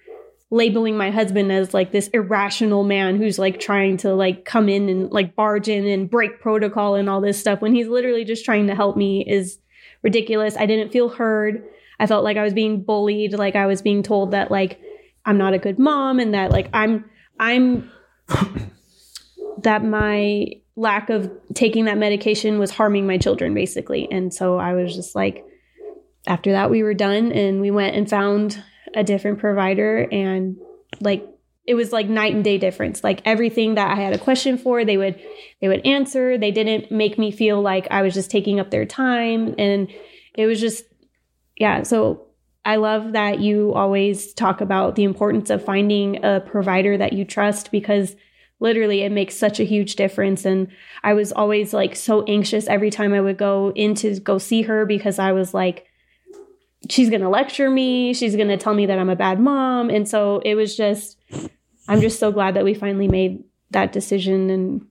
labeling 0.50 0.96
my 0.96 1.12
husband 1.12 1.52
as 1.52 1.74
like 1.74 1.92
this 1.92 2.08
irrational 2.10 2.84
man 2.84 3.18
who's 3.18 3.38
like 3.38 3.60
trying 3.60 3.98
to 3.98 4.14
like 4.14 4.46
come 4.46 4.70
in 4.70 4.88
and 4.88 5.12
like 5.12 5.36
barge 5.36 5.68
in 5.68 5.86
and 5.86 6.10
break 6.10 6.40
protocol 6.40 6.96
and 6.96 7.10
all 7.10 7.20
this 7.20 7.40
stuff 7.40 7.62
when 7.62 7.76
he's 7.76 7.88
literally 7.88 8.24
just 8.24 8.46
trying 8.46 8.68
to 8.68 8.76
help 8.76 8.96
me 8.96 9.26
is 9.28 9.60
ridiculous. 10.04 10.56
I 10.56 10.66
didn't 10.66 10.92
feel 10.92 11.10
heard. 11.10 11.64
I 12.00 12.08
felt 12.08 12.24
like 12.24 12.38
I 12.38 12.44
was 12.44 12.54
being 12.54 12.84
bullied, 12.84 13.34
like 13.34 13.56
I 13.56 13.66
was 13.66 13.82
being 13.82 14.04
told 14.04 14.32
that 14.32 14.50
like 14.50 14.80
I'm 15.26 15.38
not 15.38 15.54
a 15.54 15.60
good 15.60 15.80
mom 15.80 16.20
and 16.20 16.34
that 16.34 16.52
like 16.52 16.70
I'm 16.74 17.10
I'm 17.40 17.92
that 19.64 19.84
my 19.84 20.46
lack 20.78 21.10
of 21.10 21.30
taking 21.56 21.86
that 21.86 21.98
medication 21.98 22.60
was 22.60 22.72
harming 22.72 23.06
my 23.06 23.18
children 23.18 23.54
basically. 23.54 24.08
And 24.10 24.34
so 24.34 24.58
I 24.58 24.74
was 24.74 24.96
just 24.96 25.14
like 25.14 25.44
after 26.26 26.52
that 26.52 26.70
we 26.70 26.84
were 26.84 26.94
done 26.94 27.34
and 27.34 27.60
we 27.60 27.72
went 27.72 27.96
and 27.98 28.10
found 28.10 28.64
a 28.98 29.04
different 29.04 29.40
provider 29.40 30.08
and 30.12 30.58
like 31.00 31.26
it 31.68 31.76
was 31.76 31.92
like 31.92 32.08
night 32.08 32.34
and 32.34 32.44
day 32.44 32.58
difference. 32.58 33.04
Like 33.04 33.22
everything 33.26 33.76
that 33.76 33.92
i 33.92 34.02
had 34.02 34.14
a 34.14 34.18
question 34.18 34.58
for 34.58 34.84
they 34.84 34.98
would 34.98 35.22
they 35.62 35.68
would 35.68 35.86
answer. 35.86 36.38
They 36.38 36.52
didn't 36.52 36.92
make 36.92 37.18
me 37.18 37.32
feel 37.32 37.62
like 37.62 37.88
i 37.92 38.02
was 38.02 38.14
just 38.14 38.32
taking 38.32 38.60
up 38.60 38.72
their 38.72 38.86
time. 38.86 39.54
And 39.58 39.88
it 40.34 40.48
was 40.48 40.60
just 40.60 40.84
yeah. 41.56 41.84
So 41.84 42.26
i 42.66 42.78
love 42.78 43.14
that 43.14 43.40
you 43.40 43.72
always 43.74 44.34
talk 44.34 44.62
about 44.62 44.96
the 44.96 45.04
importance 45.04 45.52
of 45.52 45.64
finding 45.64 46.26
a 46.26 46.42
provider 46.42 46.98
that 46.98 47.14
you 47.14 47.24
trust 47.24 47.72
because 47.72 48.16
literally 48.60 49.02
it 49.02 49.12
makes 49.12 49.36
such 49.36 49.60
a 49.60 49.64
huge 49.64 49.96
difference. 49.96 50.44
And 50.44 50.70
i 51.04 51.14
was 51.14 51.32
always 51.32 51.72
like 51.72 51.96
so 51.96 52.24
anxious 52.24 52.68
every 52.68 52.90
time 52.90 53.14
i 53.14 53.22
would 53.22 53.38
go 53.38 53.72
in 53.76 53.94
to 53.96 54.20
go 54.20 54.40
see 54.40 54.64
her 54.64 54.88
because 54.88 55.20
i 55.20 55.34
was 55.34 55.54
like 55.54 55.87
she's 56.90 57.10
going 57.10 57.22
to 57.22 57.30
lecture 57.30 57.70
me 57.70 58.14
she's 58.14 58.36
going 58.36 58.48
to 58.48 58.58
tell 58.58 58.74
me 58.74 58.86
that 58.86 58.98
i'm 59.00 59.10
a 59.10 59.16
bad 59.16 59.40
mom 59.40 59.90
and 59.90 60.08
so 60.08 60.40
it 60.46 60.56
was 60.56 60.76
just 60.76 61.18
i'm 61.88 62.02
just 62.02 62.20
so 62.20 62.32
glad 62.32 62.54
that 62.56 62.64
we 62.64 62.74
finally 62.74 63.08
made 63.08 63.44
that 63.72 63.92
decision 63.92 64.50
and 64.50 64.86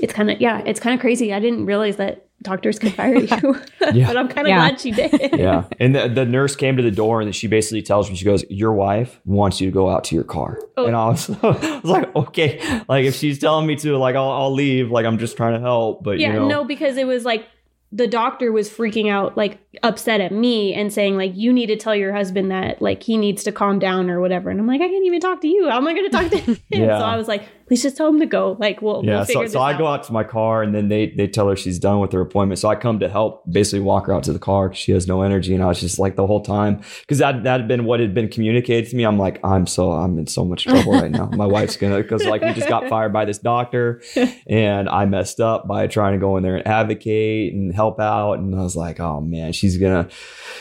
it's 0.00 0.12
kind 0.12 0.30
of 0.30 0.40
yeah 0.40 0.62
it's 0.66 0.78
kind 0.80 0.94
of 0.94 1.00
crazy 1.00 1.32
i 1.32 1.40
didn't 1.40 1.66
realize 1.66 1.96
that 1.96 2.22
doctors 2.42 2.78
could 2.78 2.92
fire 2.92 3.14
you 3.16 3.26
Yeah. 3.94 4.06
but 4.06 4.16
i'm 4.18 4.28
kind 4.28 4.46
of 4.46 4.48
Yeah. 4.48 4.68
glad 4.68 4.80
she 4.80 4.90
did 4.90 5.12
yeah. 5.38 5.64
And 5.80 5.94
the, 5.94 6.06
the 6.08 6.26
nurse 6.26 6.54
came 6.54 6.76
to 6.76 6.82
the 6.82 6.90
door 6.90 7.20
and 7.22 7.34
she 7.34 7.46
basically 7.46 7.80
tells 7.82 8.10
me, 8.10 8.16
she 8.16 8.24
goes, 8.26 8.44
Your 8.50 8.74
wife 8.74 9.20
wants 9.24 9.58
you 9.60 9.68
to 9.68 9.72
go 9.72 9.88
out 9.88 10.04
to 10.04 10.14
your 10.14 10.24
car. 10.24 10.58
Oh. 10.76 10.84
And 10.86 10.94
I 10.94 11.08
was, 11.08 11.30
I 11.42 11.80
was 11.80 11.84
like, 11.84 12.14
Okay. 12.14 12.60
Like, 12.88 13.06
if 13.06 13.14
she's 13.14 13.38
telling 13.38 13.66
me 13.66 13.76
to, 13.76 13.96
like, 13.96 14.16
I'll, 14.16 14.30
I'll 14.30 14.52
leave. 14.52 14.90
Like, 14.90 15.06
I'm 15.06 15.16
just 15.18 15.36
trying 15.36 15.54
to 15.54 15.60
help. 15.60 16.02
But, 16.04 16.18
yeah 16.18 16.28
you 16.34 16.40
know, 16.40 16.48
no 16.48 16.64
because 16.64 16.96
it 16.98 17.06
was 17.06 17.24
like 17.24 17.46
the 17.92 18.06
doctor 18.06 18.52
was 18.52 18.68
freaking 18.68 19.10
out 19.10 19.36
like 19.36 19.58
upset 19.82 20.20
at 20.20 20.32
me 20.32 20.72
and 20.74 20.92
saying 20.92 21.16
like 21.16 21.32
you 21.34 21.52
need 21.52 21.66
to 21.66 21.76
tell 21.76 21.94
your 21.94 22.12
husband 22.12 22.50
that 22.50 22.80
like 22.82 23.02
he 23.02 23.16
needs 23.16 23.42
to 23.44 23.52
calm 23.52 23.78
down 23.78 24.08
or 24.10 24.20
whatever 24.20 24.50
and 24.50 24.58
i'm 24.60 24.66
like 24.66 24.80
i 24.80 24.88
can't 24.88 25.04
even 25.04 25.20
talk 25.20 25.40
to 25.40 25.48
you 25.48 25.68
how 25.68 25.76
am 25.76 25.86
i 25.86 25.92
going 25.94 26.10
to 26.10 26.10
talk 26.10 26.30
to 26.30 26.38
him 26.40 26.58
Yeah. 26.70 26.98
so 26.98 27.04
i 27.04 27.16
was 27.16 27.28
like 27.28 27.44
please 27.66 27.82
just 27.82 27.96
tell 27.96 28.06
him 28.08 28.20
to 28.20 28.26
go 28.26 28.56
like 28.60 28.80
we'll, 28.80 29.04
yeah. 29.04 29.16
we'll 29.16 29.24
So, 29.24 29.46
so 29.48 29.60
I 29.60 29.72
out. 29.74 29.78
go 29.78 29.86
out 29.88 30.04
to 30.04 30.12
my 30.12 30.22
car 30.22 30.62
and 30.62 30.72
then 30.72 30.86
they, 30.86 31.10
they 31.10 31.26
tell 31.26 31.48
her 31.48 31.56
she's 31.56 31.80
done 31.80 31.98
with 31.98 32.12
her 32.12 32.20
appointment. 32.20 32.60
So 32.60 32.68
I 32.68 32.76
come 32.76 33.00
to 33.00 33.08
help 33.08 33.42
basically 33.50 33.80
walk 33.80 34.06
her 34.06 34.14
out 34.14 34.22
to 34.24 34.32
the 34.32 34.38
car 34.38 34.68
because 34.68 34.78
she 34.80 34.92
has 34.92 35.08
no 35.08 35.22
energy. 35.22 35.52
And 35.52 35.64
I 35.64 35.66
was 35.66 35.80
just 35.80 35.98
like 35.98 36.14
the 36.14 36.28
whole 36.28 36.42
time, 36.42 36.80
because 37.00 37.18
that, 37.18 37.42
that 37.42 37.58
had 37.62 37.66
been 37.66 37.84
what 37.84 37.98
had 37.98 38.14
been 38.14 38.28
communicated 38.28 38.88
to 38.90 38.96
me. 38.96 39.02
I'm 39.02 39.18
like, 39.18 39.40
I'm 39.44 39.66
so, 39.66 39.90
I'm 39.90 40.16
in 40.16 40.28
so 40.28 40.44
much 40.44 40.62
trouble 40.62 40.92
right 40.92 41.10
now. 41.10 41.26
My 41.32 41.44
wife's 41.46 41.76
going 41.76 41.92
to, 41.92 42.00
because 42.04 42.24
like 42.24 42.40
we 42.42 42.52
just 42.52 42.68
got 42.68 42.88
fired 42.88 43.12
by 43.12 43.24
this 43.24 43.38
doctor 43.38 44.00
and 44.46 44.88
I 44.88 45.04
messed 45.06 45.40
up 45.40 45.66
by 45.66 45.88
trying 45.88 46.12
to 46.12 46.20
go 46.20 46.36
in 46.36 46.44
there 46.44 46.54
and 46.54 46.66
advocate 46.68 47.52
and 47.52 47.74
help 47.74 47.98
out. 47.98 48.34
And 48.34 48.54
I 48.54 48.62
was 48.62 48.76
like, 48.76 49.00
oh 49.00 49.20
man, 49.20 49.52
she's 49.52 49.65
gonna, 49.76 50.08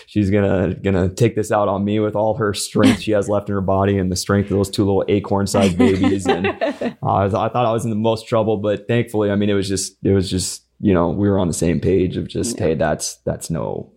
she's 0.07 0.29
gonna, 0.29 0.73
gonna 0.75 1.09
take 1.09 1.35
this 1.35 1.51
out 1.51 1.67
on 1.67 1.83
me 1.85 1.99
with 1.99 2.15
all 2.15 2.35
her 2.35 2.53
strength 2.53 3.01
she 3.01 3.11
has 3.11 3.29
left 3.29 3.49
in 3.49 3.53
her 3.53 3.61
body 3.61 3.97
and 3.97 4.11
the 4.11 4.15
strength 4.15 4.49
of 4.51 4.57
those 4.57 4.69
two 4.69 4.85
little 4.85 5.05
acorn 5.07 5.47
sized 5.47 5.77
babies. 5.85 6.25
And 6.25 6.47
uh, 6.47 6.93
I 7.03 7.25
I 7.25 7.29
thought 7.29 7.65
I 7.65 7.71
was 7.71 7.83
in 7.83 7.89
the 7.89 7.95
most 7.95 8.27
trouble, 8.27 8.57
but 8.57 8.87
thankfully, 8.87 9.29
I 9.29 9.35
mean, 9.35 9.49
it 9.49 9.53
was 9.53 9.67
just, 9.67 9.97
it 10.03 10.13
was 10.13 10.29
just, 10.29 10.65
you 10.79 10.93
know, 10.93 11.09
we 11.09 11.29
were 11.29 11.39
on 11.39 11.47
the 11.47 11.53
same 11.53 11.79
page 11.79 12.17
of 12.17 12.27
just, 12.27 12.59
hey, 12.59 12.75
that's, 12.75 13.17
that's 13.25 13.49
no, 13.49 13.91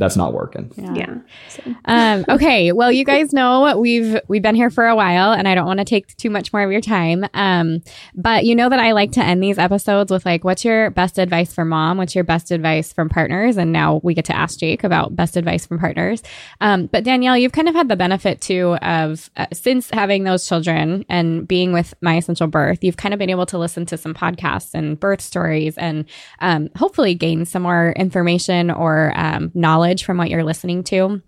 that's 0.00 0.16
not 0.16 0.32
working. 0.32 0.72
yeah 0.94 1.18
so. 1.48 1.62
Um, 1.84 2.24
okay. 2.28 2.72
Well, 2.72 2.90
you 2.90 3.04
guys 3.04 3.32
know 3.32 3.78
we've 3.78 4.18
we've 4.26 4.42
been 4.42 4.54
here 4.54 4.70
for 4.70 4.86
a 4.86 4.96
while, 4.96 5.32
and 5.32 5.46
I 5.46 5.54
don't 5.54 5.66
want 5.66 5.78
to 5.78 5.84
take 5.84 6.16
too 6.16 6.30
much 6.30 6.52
more 6.52 6.62
of 6.62 6.72
your 6.72 6.80
time. 6.80 7.26
Um, 7.34 7.82
but 8.14 8.44
you 8.44 8.56
know 8.56 8.68
that 8.68 8.80
I 8.80 8.92
like 8.92 9.12
to 9.12 9.24
end 9.24 9.42
these 9.42 9.58
episodes 9.58 10.10
with 10.10 10.24
like, 10.24 10.42
what's 10.42 10.64
your 10.64 10.90
best 10.90 11.18
advice 11.18 11.52
for 11.52 11.64
mom? 11.64 11.98
What's 11.98 12.14
your 12.14 12.24
best 12.24 12.50
advice 12.50 12.92
from 12.92 13.08
partners? 13.08 13.56
And 13.56 13.72
now 13.72 14.00
we 14.02 14.14
get 14.14 14.24
to 14.26 14.36
ask 14.36 14.58
Jake 14.58 14.82
about 14.82 15.14
best 15.14 15.36
advice 15.36 15.66
from 15.66 15.78
partners. 15.78 16.22
Um, 16.60 16.86
but 16.86 17.04
Danielle, 17.04 17.36
you've 17.36 17.52
kind 17.52 17.68
of 17.68 17.74
had 17.74 17.88
the 17.88 17.96
benefit 17.96 18.40
too 18.40 18.76
of 18.82 19.30
uh, 19.36 19.46
since 19.52 19.90
having 19.90 20.24
those 20.24 20.48
children 20.48 21.04
and 21.08 21.46
being 21.46 21.72
with 21.72 21.94
My 22.00 22.16
Essential 22.16 22.46
Birth, 22.46 22.82
you've 22.82 22.96
kind 22.96 23.12
of 23.12 23.18
been 23.18 23.30
able 23.30 23.46
to 23.46 23.58
listen 23.58 23.86
to 23.86 23.98
some 23.98 24.14
podcasts 24.14 24.74
and 24.74 24.98
birth 24.98 25.20
stories, 25.20 25.76
and 25.76 26.04
um, 26.40 26.70
hopefully 26.76 27.14
gain 27.14 27.44
some 27.44 27.62
more 27.62 27.92
information 27.92 28.70
or 28.70 29.12
um, 29.16 29.50
knowledge 29.90 30.04
from 30.04 30.18
what 30.18 30.30
you're 30.30 30.44
listening 30.44 30.84
to. 30.84 31.20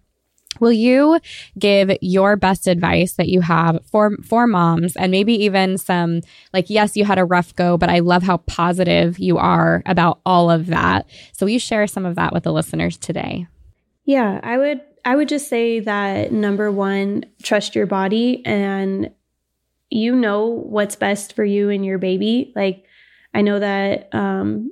Will 0.61 0.73
you 0.73 1.19
give 1.59 1.91
your 2.03 2.37
best 2.37 2.67
advice 2.67 3.15
that 3.15 3.29
you 3.29 3.41
have 3.41 3.81
for 3.87 4.17
for 4.23 4.47
moms 4.47 4.97
and 4.97 5.11
maybe 5.11 5.33
even 5.45 5.79
some 5.79 6.21
like 6.53 6.69
yes 6.69 6.95
you 6.95 7.07
had 7.07 7.19
a 7.19 7.25
rough 7.25 7.57
go 7.57 7.79
but 7.79 7.89
I 7.89 8.01
love 8.01 8.23
how 8.23 8.37
positive 8.37 9.19
you 9.19 9.39
are 9.39 9.83
about 9.87 10.21
all 10.27 10.51
of 10.51 10.67
that. 10.67 11.07
So 11.33 11.47
will 11.47 11.53
you 11.53 11.59
share 11.59 11.87
some 11.87 12.05
of 12.05 12.17
that 12.17 12.35
with 12.35 12.43
the 12.43 12.53
listeners 12.53 12.99
today? 12.99 13.47
Yeah, 14.05 14.41
I 14.43 14.59
would 14.59 14.83
I 15.07 15.17
would 15.17 15.29
just 15.29 15.49
say 15.49 15.81
that 15.81 16.33
number 16.33 16.71
1, 16.71 17.25
trust 17.43 17.75
your 17.75 17.87
body 17.87 18.43
and 18.45 19.11
you 19.89 20.15
know 20.15 20.47
what's 20.47 20.97
best 20.97 21.35
for 21.35 21.45
you 21.45 21.71
and 21.71 21.85
your 21.85 21.99
baby. 21.99 22.53
Like 22.55 22.85
I 23.33 23.41
know 23.41 23.59
that 23.59 24.15
um 24.15 24.71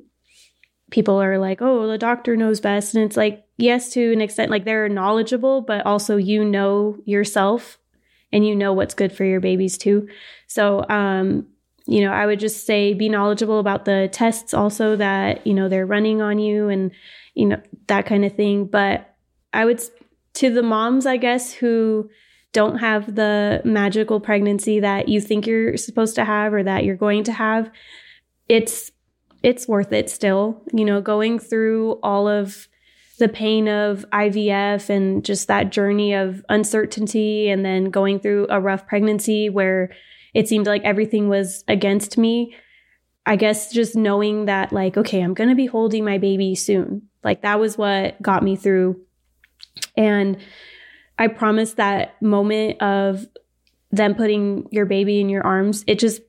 people 0.90 1.20
are 1.22 1.38
like, 1.38 1.62
"Oh, 1.62 1.86
the 1.86 1.98
doctor 1.98 2.36
knows 2.36 2.60
best." 2.60 2.94
And 2.94 3.04
it's 3.04 3.16
like, 3.16 3.44
yes 3.60 3.90
to 3.90 4.12
an 4.12 4.20
extent 4.20 4.50
like 4.50 4.64
they're 4.64 4.88
knowledgeable, 4.88 5.60
but 5.60 5.84
also 5.86 6.16
you 6.16 6.44
know 6.44 6.96
yourself 7.04 7.78
and 8.32 8.46
you 8.46 8.54
know 8.54 8.72
what's 8.72 8.94
good 8.94 9.12
for 9.12 9.24
your 9.24 9.40
babies 9.40 9.78
too. 9.78 10.08
So, 10.46 10.84
um 10.88 11.46
you 11.86 12.02
know, 12.02 12.12
I 12.12 12.26
would 12.26 12.38
just 12.38 12.66
say 12.66 12.94
be 12.94 13.08
knowledgeable 13.08 13.58
about 13.58 13.84
the 13.84 14.08
tests 14.12 14.54
also 14.54 14.94
that, 14.96 15.44
you 15.44 15.54
know, 15.54 15.68
they're 15.68 15.86
running 15.86 16.22
on 16.22 16.38
you 16.38 16.68
and 16.68 16.92
you 17.34 17.46
know, 17.46 17.60
that 17.86 18.06
kind 18.06 18.24
of 18.24 18.34
thing, 18.34 18.66
but 18.66 19.14
I 19.52 19.64
would 19.64 19.82
to 20.34 20.52
the 20.52 20.62
moms, 20.62 21.06
I 21.06 21.16
guess, 21.16 21.52
who 21.52 22.08
don't 22.52 22.78
have 22.78 23.14
the 23.14 23.62
magical 23.64 24.20
pregnancy 24.20 24.80
that 24.80 25.08
you 25.08 25.20
think 25.20 25.46
you're 25.46 25.76
supposed 25.76 26.14
to 26.16 26.24
have 26.24 26.52
or 26.52 26.62
that 26.62 26.84
you're 26.84 26.96
going 26.96 27.24
to 27.24 27.32
have, 27.32 27.70
it's 28.48 28.90
it's 29.42 29.66
worth 29.66 29.92
it 29.92 30.10
still. 30.10 30.62
You 30.72 30.84
know, 30.84 31.00
going 31.00 31.38
through 31.38 31.98
all 32.02 32.28
of 32.28 32.68
the 33.20 33.28
pain 33.28 33.68
of 33.68 34.04
IVF 34.12 34.90
and 34.90 35.24
just 35.24 35.46
that 35.46 35.70
journey 35.70 36.14
of 36.14 36.44
uncertainty 36.48 37.48
and 37.48 37.64
then 37.64 37.90
going 37.90 38.18
through 38.18 38.48
a 38.50 38.60
rough 38.60 38.86
pregnancy 38.88 39.48
where 39.48 39.92
it 40.34 40.48
seemed 40.48 40.66
like 40.66 40.82
everything 40.82 41.28
was 41.28 41.62
against 41.68 42.18
me. 42.18 42.56
I 43.24 43.36
guess 43.36 43.72
just 43.72 43.94
knowing 43.94 44.46
that 44.46 44.72
like 44.72 44.96
okay, 44.96 45.20
I'm 45.20 45.34
going 45.34 45.50
to 45.50 45.54
be 45.54 45.66
holding 45.66 46.04
my 46.04 46.18
baby 46.18 46.56
soon. 46.56 47.02
Like 47.22 47.42
that 47.42 47.60
was 47.60 47.78
what 47.78 48.20
got 48.20 48.42
me 48.42 48.56
through. 48.56 49.00
And 49.96 50.38
I 51.18 51.28
promise 51.28 51.74
that 51.74 52.20
moment 52.20 52.82
of 52.82 53.26
them 53.92 54.14
putting 54.14 54.66
your 54.70 54.86
baby 54.86 55.20
in 55.20 55.28
your 55.28 55.44
arms, 55.44 55.84
it 55.86 55.98
just 55.98 56.22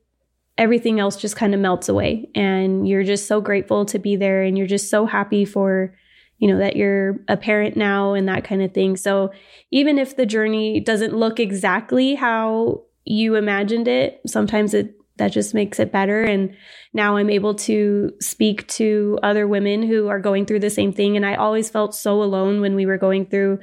everything 0.58 1.00
else 1.00 1.16
just 1.16 1.36
kind 1.36 1.54
of 1.54 1.60
melts 1.60 1.90
away 1.90 2.30
and 2.36 2.88
you're 2.88 3.04
just 3.04 3.26
so 3.26 3.42
grateful 3.42 3.86
to 3.86 3.98
be 3.98 4.16
there 4.16 4.44
and 4.44 4.58
you're 4.58 4.68
just 4.68 4.90
so 4.90 5.06
happy 5.06 5.46
for 5.46 5.96
you 6.42 6.48
know 6.48 6.58
that 6.58 6.76
you're 6.76 7.18
a 7.28 7.38
parent 7.38 7.78
now 7.78 8.14
and 8.14 8.28
that 8.28 8.44
kind 8.44 8.64
of 8.64 8.74
thing. 8.74 8.98
So 8.98 9.32
even 9.70 10.00
if 10.00 10.16
the 10.16 10.26
journey 10.26 10.80
doesn't 10.80 11.16
look 11.16 11.40
exactly 11.40 12.16
how 12.16 12.82
you 13.06 13.36
imagined 13.36 13.88
it 13.88 14.22
sometimes 14.28 14.74
it 14.74 14.96
that 15.18 15.32
just 15.32 15.54
makes 15.54 15.80
it 15.80 15.92
better. 15.92 16.24
And 16.24 16.56
now 16.94 17.16
i'm 17.16 17.30
able 17.30 17.54
to 17.54 18.12
speak 18.20 18.68
to 18.70 19.20
other 19.22 19.48
women 19.48 19.84
who 19.84 20.08
are 20.08 20.20
going 20.20 20.48
through 20.48 20.62
the 20.62 20.72
same 20.72 20.92
thing. 20.92 21.16
And 21.16 21.26
i 21.26 21.36
always 21.36 21.70
felt 21.70 21.94
so 21.94 22.24
alone 22.24 22.60
when 22.60 22.76
we 22.76 22.88
were 22.88 22.98
going 22.98 23.28
through 23.28 23.60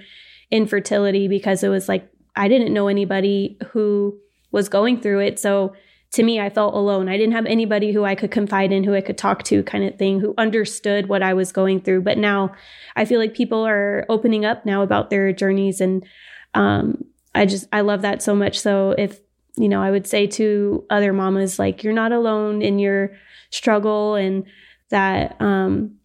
infertility 0.52 1.26
because 1.26 1.62
it 1.64 1.68
was 1.68 1.88
like 1.88 2.08
i 2.36 2.46
didn't 2.46 2.72
know 2.72 2.86
anybody 2.86 3.58
who 3.72 4.18
was 4.52 4.68
going 4.68 5.00
through 5.00 5.20
it. 5.20 5.40
So 5.40 5.74
to 6.12 6.22
me, 6.22 6.40
I 6.40 6.48
felt 6.48 6.74
alone. 6.74 7.08
I 7.08 7.18
didn't 7.18 7.34
have 7.34 7.46
anybody 7.46 7.92
who 7.92 8.04
I 8.04 8.14
could 8.14 8.30
confide 8.30 8.72
in, 8.72 8.82
who 8.82 8.94
I 8.94 9.02
could 9.02 9.18
talk 9.18 9.42
to, 9.44 9.62
kind 9.62 9.84
of 9.84 9.96
thing, 9.96 10.20
who 10.20 10.34
understood 10.38 11.08
what 11.08 11.22
I 11.22 11.34
was 11.34 11.52
going 11.52 11.82
through. 11.82 12.02
But 12.02 12.16
now 12.16 12.54
I 12.96 13.04
feel 13.04 13.20
like 13.20 13.34
people 13.34 13.66
are 13.66 14.06
opening 14.08 14.44
up 14.44 14.64
now 14.64 14.82
about 14.82 15.10
their 15.10 15.32
journeys. 15.32 15.80
And 15.82 16.06
um, 16.54 17.04
I 17.34 17.44
just, 17.44 17.66
I 17.72 17.82
love 17.82 18.02
that 18.02 18.22
so 18.22 18.34
much. 18.34 18.58
So 18.58 18.94
if, 18.96 19.20
you 19.56 19.68
know, 19.68 19.82
I 19.82 19.90
would 19.90 20.06
say 20.06 20.26
to 20.28 20.84
other 20.88 21.12
mamas, 21.12 21.58
like, 21.58 21.84
you're 21.84 21.92
not 21.92 22.12
alone 22.12 22.62
in 22.62 22.78
your 22.78 23.12
struggle 23.50 24.14
and 24.14 24.44
that 24.88 25.36
um, 25.40 25.96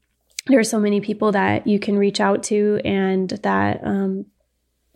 there 0.48 0.60
are 0.60 0.66
so 0.66 0.80
many 0.80 1.00
people 1.00 1.32
that 1.32 1.66
you 1.66 1.80
can 1.80 1.98
reach 1.98 2.20
out 2.20 2.44
to 2.44 2.82
and 2.84 3.30
that, 3.44 3.80
um, 3.86 4.26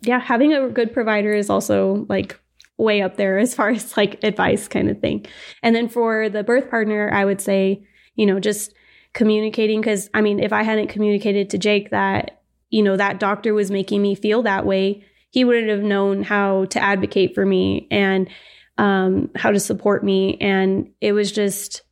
yeah, 0.02 0.20
having 0.20 0.52
a 0.52 0.68
good 0.68 0.92
provider 0.92 1.32
is 1.32 1.48
also 1.48 2.04
like 2.10 2.38
way 2.78 3.02
up 3.02 3.16
there 3.16 3.38
as 3.38 3.54
far 3.54 3.68
as 3.70 3.96
like 3.96 4.22
advice 4.24 4.68
kind 4.68 4.88
of 4.88 5.00
thing. 5.00 5.26
And 5.62 5.76
then 5.76 5.88
for 5.88 6.28
the 6.28 6.42
birth 6.42 6.70
partner, 6.70 7.10
I 7.12 7.24
would 7.24 7.40
say, 7.40 7.86
you 8.14 8.24
know, 8.24 8.40
just 8.40 8.72
communicating 9.12 9.80
because 9.80 10.08
I 10.14 10.20
mean, 10.20 10.40
if 10.40 10.52
I 10.52 10.62
hadn't 10.62 10.88
communicated 10.88 11.50
to 11.50 11.58
Jake 11.58 11.90
that, 11.90 12.42
you 12.70 12.82
know, 12.82 12.96
that 12.96 13.20
doctor 13.20 13.54
was 13.54 13.70
making 13.70 14.00
me 14.00 14.14
feel 14.14 14.42
that 14.42 14.64
way, 14.64 15.04
he 15.30 15.44
wouldn't 15.44 15.68
have 15.68 15.82
known 15.82 16.22
how 16.22 16.66
to 16.66 16.82
advocate 16.82 17.34
for 17.34 17.44
me 17.44 17.86
and 17.90 18.28
um, 18.78 19.30
how 19.34 19.50
to 19.50 19.60
support 19.60 20.04
me. 20.04 20.38
And 20.40 20.92
it 21.00 21.12
was 21.12 21.32
just, 21.32 21.82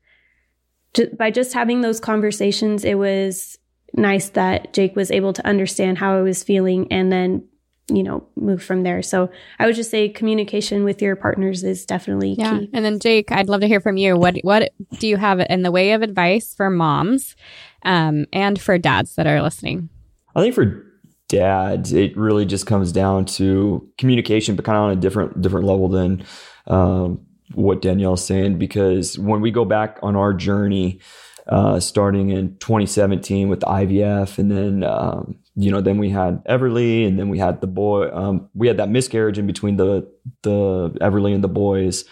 ju- 0.94 1.10
by 1.18 1.30
just 1.30 1.52
having 1.52 1.80
those 1.80 2.00
conversations, 2.00 2.84
it 2.84 2.94
was 2.94 3.58
nice 3.94 4.30
that 4.30 4.72
Jake 4.72 4.94
was 4.94 5.10
able 5.10 5.32
to 5.32 5.46
understand 5.46 5.98
how 5.98 6.16
I 6.16 6.22
was 6.22 6.42
feeling 6.42 6.92
and 6.92 7.10
then 7.10 7.48
you 7.88 8.02
know 8.02 8.26
move 8.34 8.60
from 8.62 8.82
there 8.82 9.00
so 9.00 9.30
i 9.60 9.66
would 9.66 9.76
just 9.76 9.90
say 9.90 10.08
communication 10.08 10.82
with 10.82 11.00
your 11.00 11.14
partners 11.14 11.62
is 11.62 11.86
definitely 11.86 12.34
Yeah. 12.36 12.58
key 12.58 12.70
And 12.72 12.84
then 12.84 12.98
Jake, 12.98 13.30
I'd 13.30 13.48
love 13.48 13.60
to 13.60 13.68
hear 13.68 13.80
from 13.80 13.96
you. 13.96 14.16
What 14.16 14.36
what 14.42 14.70
do 14.98 15.06
you 15.06 15.16
have 15.16 15.38
in 15.48 15.62
the 15.62 15.70
way 15.70 15.92
of 15.92 16.02
advice 16.02 16.52
for 16.54 16.68
moms 16.68 17.36
um, 17.84 18.26
and 18.32 18.60
for 18.60 18.76
dads 18.78 19.14
that 19.14 19.26
are 19.26 19.40
listening? 19.40 19.88
I 20.34 20.40
think 20.40 20.54
for 20.54 20.84
dads, 21.28 21.92
it 21.92 22.16
really 22.16 22.44
just 22.44 22.66
comes 22.66 22.90
down 22.92 23.24
to 23.24 23.88
communication, 23.98 24.56
but 24.56 24.64
kind 24.64 24.76
of 24.76 24.82
on 24.84 24.90
a 24.90 24.96
different 24.96 25.40
different 25.40 25.66
level 25.66 25.88
than 25.88 26.24
um, 26.66 27.20
what 27.54 27.82
Danielle's 27.82 28.24
saying 28.24 28.58
because 28.58 29.16
when 29.18 29.40
we 29.40 29.50
go 29.52 29.64
back 29.64 29.98
on 30.02 30.16
our 30.16 30.32
journey, 30.34 30.98
uh, 31.46 31.78
starting 31.78 32.30
in 32.30 32.56
2017 32.58 33.48
with 33.48 33.60
IVF, 33.60 34.38
and 34.38 34.50
then 34.50 34.82
um, 34.82 35.36
you 35.56 35.70
know 35.70 35.80
then 35.80 35.98
we 35.98 36.10
had 36.10 36.44
Everly, 36.44 37.06
and 37.06 37.18
then 37.18 37.28
we 37.28 37.38
had 37.38 37.60
the 37.60 37.66
boy. 37.66 38.10
Um, 38.14 38.48
we 38.54 38.68
had 38.68 38.76
that 38.76 38.90
miscarriage 38.90 39.38
in 39.38 39.46
between 39.46 39.76
the 39.76 40.06
the 40.42 40.90
Everly 41.00 41.34
and 41.34 41.42
the 41.42 41.48
boys, 41.48 42.04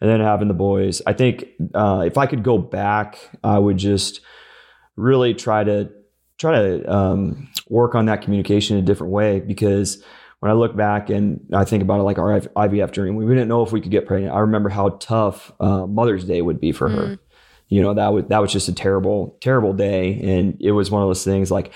and 0.00 0.10
then 0.10 0.20
having 0.20 0.48
the 0.48 0.54
boys. 0.54 1.00
I 1.06 1.14
think 1.14 1.46
uh, 1.74 2.04
if 2.06 2.18
I 2.18 2.26
could 2.26 2.42
go 2.42 2.58
back, 2.58 3.18
I 3.42 3.58
would 3.58 3.78
just 3.78 4.20
really 4.96 5.34
try 5.34 5.64
to 5.64 5.90
try 6.38 6.52
to 6.52 6.92
um, 6.92 7.48
work 7.68 7.94
on 7.94 8.06
that 8.06 8.22
communication 8.22 8.76
in 8.76 8.82
a 8.82 8.86
different 8.86 9.12
way 9.12 9.40
because 9.40 10.02
when 10.40 10.50
I 10.50 10.54
look 10.54 10.74
back 10.74 11.10
and 11.10 11.40
I 11.52 11.64
think 11.64 11.82
about 11.82 12.00
it, 12.00 12.04
like 12.04 12.18
our 12.18 12.40
IVF 12.40 12.92
journey, 12.92 13.10
we 13.10 13.26
didn't 13.26 13.48
know 13.48 13.62
if 13.62 13.72
we 13.72 13.80
could 13.80 13.90
get 13.90 14.06
pregnant. 14.06 14.34
I 14.34 14.40
remember 14.40 14.70
how 14.70 14.90
tough 15.00 15.52
uh, 15.60 15.86
Mother's 15.86 16.24
Day 16.24 16.40
would 16.40 16.60
be 16.60 16.72
for 16.72 16.88
mm. 16.88 16.94
her. 16.94 17.18
You 17.68 17.82
know, 17.82 17.94
that 17.94 18.08
was 18.08 18.24
that 18.28 18.38
was 18.40 18.52
just 18.52 18.68
a 18.68 18.74
terrible, 18.74 19.38
terrible 19.40 19.72
day, 19.72 20.18
and 20.20 20.56
it 20.60 20.72
was 20.72 20.90
one 20.90 21.02
of 21.02 21.08
those 21.08 21.22
things. 21.22 21.52
Like, 21.52 21.72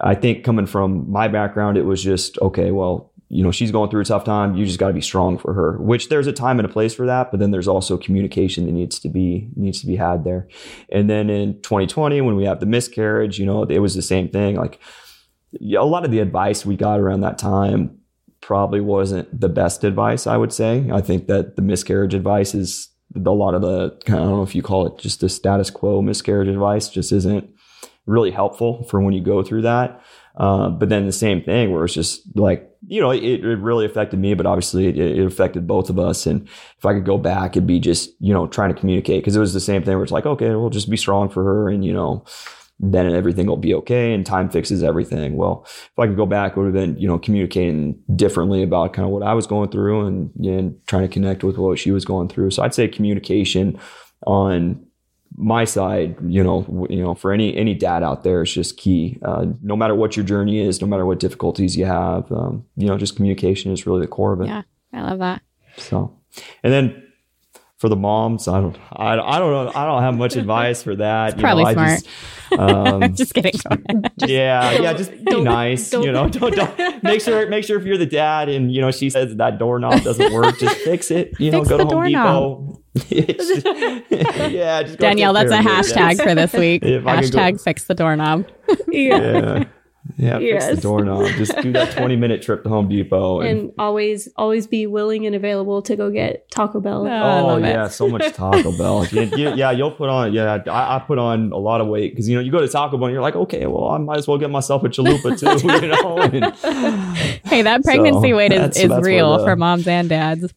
I 0.00 0.14
think 0.14 0.44
coming 0.44 0.66
from 0.66 1.10
my 1.10 1.28
background, 1.28 1.76
it 1.76 1.84
was 1.84 2.02
just 2.02 2.38
okay. 2.38 2.70
Well, 2.70 3.12
you 3.30 3.42
know, 3.44 3.50
she's 3.50 3.70
going 3.70 3.90
through 3.90 4.00
a 4.00 4.06
tough 4.06 4.24
time. 4.24 4.54
You 4.54 4.64
just 4.64 4.78
got 4.78 4.88
to 4.88 4.94
be 4.94 5.02
strong 5.02 5.36
for 5.36 5.52
her. 5.52 5.78
Which 5.78 6.08
there's 6.08 6.26
a 6.26 6.32
time 6.32 6.58
and 6.58 6.66
a 6.66 6.72
place 6.72 6.94
for 6.94 7.06
that, 7.06 7.30
but 7.30 7.40
then 7.40 7.50
there's 7.50 7.68
also 7.68 7.98
communication 7.98 8.64
that 8.66 8.72
needs 8.72 8.98
to 9.00 9.08
be 9.08 9.50
needs 9.54 9.80
to 9.80 9.86
be 9.86 9.96
had 9.96 10.24
there. 10.24 10.48
And 10.90 11.10
then 11.10 11.28
in 11.30 11.60
2020, 11.62 12.20
when 12.22 12.36
we 12.36 12.44
have 12.44 12.60
the 12.60 12.66
miscarriage, 12.66 13.38
you 13.38 13.46
know, 13.46 13.64
it 13.64 13.80
was 13.80 13.94
the 13.94 14.02
same 14.02 14.28
thing. 14.28 14.56
Like 14.56 14.80
a 15.60 15.84
lot 15.84 16.04
of 16.04 16.10
the 16.10 16.20
advice 16.20 16.64
we 16.64 16.76
got 16.76 17.00
around 17.00 17.20
that 17.20 17.38
time 17.38 17.98
probably 18.40 18.80
wasn't 18.80 19.40
the 19.40 19.48
best 19.48 19.84
advice, 19.84 20.26
I 20.26 20.36
would 20.36 20.52
say. 20.52 20.88
I 20.92 21.00
think 21.00 21.26
that 21.26 21.56
the 21.56 21.62
miscarriage 21.62 22.14
advice 22.14 22.54
is 22.54 22.88
a 23.14 23.30
lot 23.30 23.54
of 23.54 23.62
the, 23.62 23.96
I 24.06 24.16
don't 24.16 24.36
know 24.36 24.42
if 24.42 24.54
you 24.54 24.62
call 24.62 24.86
it 24.86 24.98
just 24.98 25.20
the 25.20 25.28
status 25.28 25.70
quo 25.70 26.02
miscarriage 26.02 26.48
advice, 26.48 26.88
just 26.88 27.12
isn't 27.12 27.50
really 28.08 28.30
helpful 28.30 28.82
for 28.84 29.00
when 29.00 29.14
you 29.14 29.20
go 29.20 29.42
through 29.42 29.62
that. 29.62 30.02
Uh, 30.36 30.68
but 30.70 30.88
then 30.88 31.04
the 31.04 31.12
same 31.12 31.42
thing 31.42 31.72
where 31.72 31.84
it's 31.84 31.94
just 31.94 32.22
like, 32.36 32.70
you 32.86 33.00
know, 33.00 33.10
it, 33.10 33.22
it 33.22 33.58
really 33.58 33.84
affected 33.84 34.20
me, 34.20 34.34
but 34.34 34.46
obviously 34.46 34.86
it, 34.86 34.96
it, 34.96 35.26
affected 35.26 35.66
both 35.66 35.90
of 35.90 35.98
us. 35.98 36.26
And 36.26 36.46
if 36.78 36.86
I 36.86 36.94
could 36.94 37.04
go 37.04 37.18
back, 37.18 37.52
it'd 37.52 37.66
be 37.66 37.80
just, 37.80 38.10
you 38.20 38.32
know, 38.32 38.46
trying 38.46 38.72
to 38.72 38.78
communicate 38.78 39.20
because 39.20 39.34
it 39.34 39.40
was 39.40 39.52
the 39.52 39.60
same 39.60 39.82
thing 39.82 39.94
where 39.94 40.04
it's 40.04 40.12
like, 40.12 40.26
okay, 40.26 40.50
we'll 40.50 40.70
just 40.70 40.88
be 40.88 40.96
strong 40.96 41.28
for 41.28 41.42
her 41.42 41.68
and, 41.68 41.84
you 41.84 41.92
know, 41.92 42.24
then 42.78 43.12
everything 43.12 43.46
will 43.46 43.56
be 43.56 43.74
okay 43.74 44.14
and 44.14 44.24
time 44.24 44.48
fixes 44.48 44.84
everything. 44.84 45.36
Well, 45.36 45.64
if 45.66 45.98
I 45.98 46.06
could 46.06 46.16
go 46.16 46.26
back, 46.26 46.52
it 46.52 46.56
would 46.56 46.66
have 46.66 46.74
been, 46.74 46.96
you 46.96 47.08
know, 47.08 47.18
communicating 47.18 48.00
differently 48.14 48.62
about 48.62 48.92
kind 48.92 49.06
of 49.06 49.12
what 49.12 49.24
I 49.24 49.34
was 49.34 49.48
going 49.48 49.70
through 49.70 50.06
and, 50.06 50.30
and 50.46 50.76
trying 50.86 51.02
to 51.02 51.12
connect 51.12 51.42
with 51.42 51.58
what 51.58 51.80
she 51.80 51.90
was 51.90 52.04
going 52.04 52.28
through. 52.28 52.52
So 52.52 52.62
I'd 52.62 52.74
say 52.74 52.86
communication 52.86 53.76
on 54.24 54.86
my 55.38 55.64
side, 55.64 56.16
you 56.26 56.42
know, 56.42 56.86
you 56.90 57.00
know, 57.00 57.14
for 57.14 57.32
any 57.32 57.56
any 57.56 57.72
dad 57.72 58.02
out 58.02 58.24
there, 58.24 58.42
it's 58.42 58.52
just 58.52 58.76
key. 58.76 59.18
Uh, 59.22 59.46
no 59.62 59.76
matter 59.76 59.94
what 59.94 60.16
your 60.16 60.26
journey 60.26 60.60
is, 60.60 60.80
no 60.80 60.86
matter 60.86 61.06
what 61.06 61.20
difficulties 61.20 61.76
you 61.76 61.86
have, 61.86 62.30
um, 62.32 62.66
you 62.76 62.88
know, 62.88 62.98
just 62.98 63.14
communication 63.14 63.72
is 63.72 63.86
really 63.86 64.00
the 64.00 64.08
core 64.08 64.32
of 64.32 64.40
it. 64.40 64.48
Yeah, 64.48 64.62
I 64.92 65.02
love 65.02 65.20
that. 65.20 65.42
So, 65.76 66.18
and 66.64 66.72
then 66.72 67.04
for 67.76 67.88
the 67.88 67.94
moms, 67.94 68.48
I 68.48 68.60
don't, 68.60 68.76
I, 68.92 69.12
I 69.12 69.38
don't 69.38 69.52
know, 69.52 69.72
I 69.72 69.86
don't 69.86 70.02
have 70.02 70.16
much 70.16 70.34
advice 70.42 70.82
for 70.82 70.96
that. 70.96 71.34
It's 71.34 71.40
probably 71.40 71.64
know, 71.64 71.72
smart. 71.72 72.00
Just, 72.00 72.60
um, 72.60 73.14
just 73.14 73.34
kidding. 73.34 73.52
just, 73.52 73.66
yeah, 74.26 74.72
yeah, 74.72 74.92
just 74.94 75.12
be 75.24 75.40
nice. 75.40 75.92
You 75.92 76.10
know, 76.10 76.28
don't, 76.28 76.54
don't 76.54 77.02
make 77.04 77.20
sure 77.20 77.48
make 77.48 77.64
sure 77.64 77.78
if 77.78 77.84
you're 77.84 77.98
the 77.98 78.06
dad 78.06 78.48
and 78.48 78.72
you 78.74 78.80
know 78.80 78.90
she 78.90 79.08
says 79.08 79.36
that 79.36 79.58
doorknob 79.58 80.02
doesn't 80.02 80.32
work, 80.32 80.58
just 80.58 80.76
fix 80.78 81.12
it. 81.12 81.38
You 81.38 81.52
know, 81.52 81.64
go 81.64 81.78
to 81.78 81.84
Home 81.84 82.06
Depot. 82.06 82.82
yeah, 84.50 84.82
Danielle, 84.82 85.32
that's 85.32 85.50
a 85.50 85.58
hashtag 85.58 86.22
for 86.22 86.34
this 86.34 86.52
week. 86.54 86.82
hashtag 86.82 87.52
go, 87.52 87.58
fix 87.58 87.84
the 87.84 87.94
doorknob. 87.94 88.46
yeah. 88.88 89.18
yeah. 89.18 89.64
Yeah, 90.16 90.38
yes. 90.38 90.64
fix 90.64 90.76
the 90.76 90.82
doorknob. 90.82 91.26
Just 91.36 91.56
do 91.60 91.72
that 91.72 91.94
20 91.96 92.16
minute 92.16 92.40
trip 92.40 92.62
to 92.62 92.68
Home 92.70 92.88
Depot. 92.88 93.40
And, 93.40 93.60
and 93.60 93.72
always, 93.78 94.28
always 94.36 94.66
be 94.66 94.86
willing 94.86 95.26
and 95.26 95.36
available 95.36 95.82
to 95.82 95.96
go 95.96 96.10
get 96.10 96.50
Taco 96.50 96.80
Bell. 96.80 97.06
Oh, 97.06 97.50
oh 97.50 97.56
yeah, 97.58 97.86
it. 97.86 97.90
so 97.90 98.08
much 98.08 98.32
Taco 98.32 98.76
Bell. 98.76 99.04
You, 99.06 99.22
you, 99.36 99.54
yeah, 99.54 99.70
you'll 99.70 99.90
put 99.90 100.08
on, 100.08 100.32
yeah, 100.32 100.62
I, 100.66 100.96
I 100.96 100.98
put 101.00 101.18
on 101.18 101.52
a 101.52 101.58
lot 101.58 101.80
of 101.80 101.88
weight 101.88 102.12
because, 102.12 102.28
you 102.28 102.36
know, 102.36 102.40
you 102.40 102.50
go 102.50 102.60
to 102.60 102.68
Taco 102.68 102.96
Bell 102.96 103.06
and 103.06 103.12
you're 103.12 103.22
like, 103.22 103.36
okay, 103.36 103.66
well, 103.66 103.88
I 103.88 103.98
might 103.98 104.18
as 104.18 104.26
well 104.26 104.38
get 104.38 104.50
myself 104.50 104.82
a 104.84 104.88
chalupa 104.88 105.38
too, 105.38 105.66
you 105.66 105.88
know? 105.88 106.18
And, 106.18 107.46
hey, 107.46 107.62
that 107.62 107.84
pregnancy 107.84 108.30
so 108.30 108.36
weight 108.36 108.52
is, 108.52 108.76
is 108.78 108.90
real 109.02 109.38
the, 109.38 109.44
for 109.44 109.56
moms 109.56 109.86
and 109.86 110.08
dads. 110.08 110.52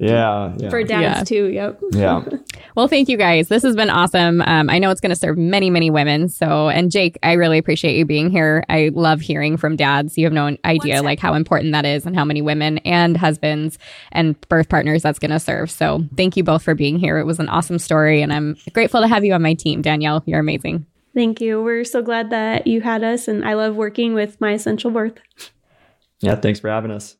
Yeah, 0.00 0.54
yeah. 0.56 0.70
For 0.70 0.82
dads 0.82 1.18
yeah. 1.18 1.24
too. 1.24 1.46
Yep. 1.48 1.80
Yeah. 1.92 2.24
well, 2.74 2.88
thank 2.88 3.10
you 3.10 3.18
guys. 3.18 3.48
This 3.48 3.62
has 3.62 3.76
been 3.76 3.90
awesome. 3.90 4.40
Um, 4.40 4.70
I 4.70 4.78
know 4.78 4.90
it's 4.90 5.00
going 5.00 5.10
to 5.10 5.16
serve 5.16 5.36
many, 5.36 5.68
many 5.68 5.90
women. 5.90 6.30
So, 6.30 6.70
and 6.70 6.90
Jake, 6.90 7.18
I 7.22 7.34
really 7.34 7.58
appreciate 7.58 7.98
you 7.98 8.06
being 8.06 8.30
here. 8.30 8.64
I 8.70 8.90
love 8.94 9.20
hearing 9.20 9.58
from 9.58 9.76
dads. 9.76 10.16
You 10.16 10.24
have 10.24 10.32
no 10.32 10.56
idea 10.64 11.02
like 11.02 11.20
how 11.20 11.34
important 11.34 11.72
that 11.72 11.84
is 11.84 12.06
and 12.06 12.16
how 12.16 12.24
many 12.24 12.40
women 12.40 12.78
and 12.78 13.14
husbands 13.14 13.78
and 14.10 14.40
birth 14.48 14.70
partners 14.70 15.02
that's 15.02 15.18
going 15.18 15.32
to 15.32 15.38
serve. 15.38 15.70
So, 15.70 16.02
thank 16.16 16.34
you 16.34 16.44
both 16.44 16.62
for 16.62 16.74
being 16.74 16.98
here. 16.98 17.18
It 17.18 17.24
was 17.24 17.38
an 17.38 17.50
awesome 17.50 17.78
story, 17.78 18.22
and 18.22 18.32
I'm 18.32 18.56
grateful 18.72 19.02
to 19.02 19.08
have 19.08 19.22
you 19.22 19.34
on 19.34 19.42
my 19.42 19.52
team, 19.52 19.82
Danielle. 19.82 20.22
You're 20.24 20.40
amazing. 20.40 20.86
Thank 21.12 21.42
you. 21.42 21.62
We're 21.62 21.84
so 21.84 22.00
glad 22.00 22.30
that 22.30 22.66
you 22.66 22.80
had 22.80 23.04
us, 23.04 23.28
and 23.28 23.44
I 23.44 23.52
love 23.52 23.76
working 23.76 24.14
with 24.14 24.40
my 24.40 24.52
essential 24.52 24.90
birth. 24.90 25.18
Yeah, 26.20 26.36
thanks 26.36 26.60
for 26.60 26.70
having 26.70 26.90
us. 26.90 27.16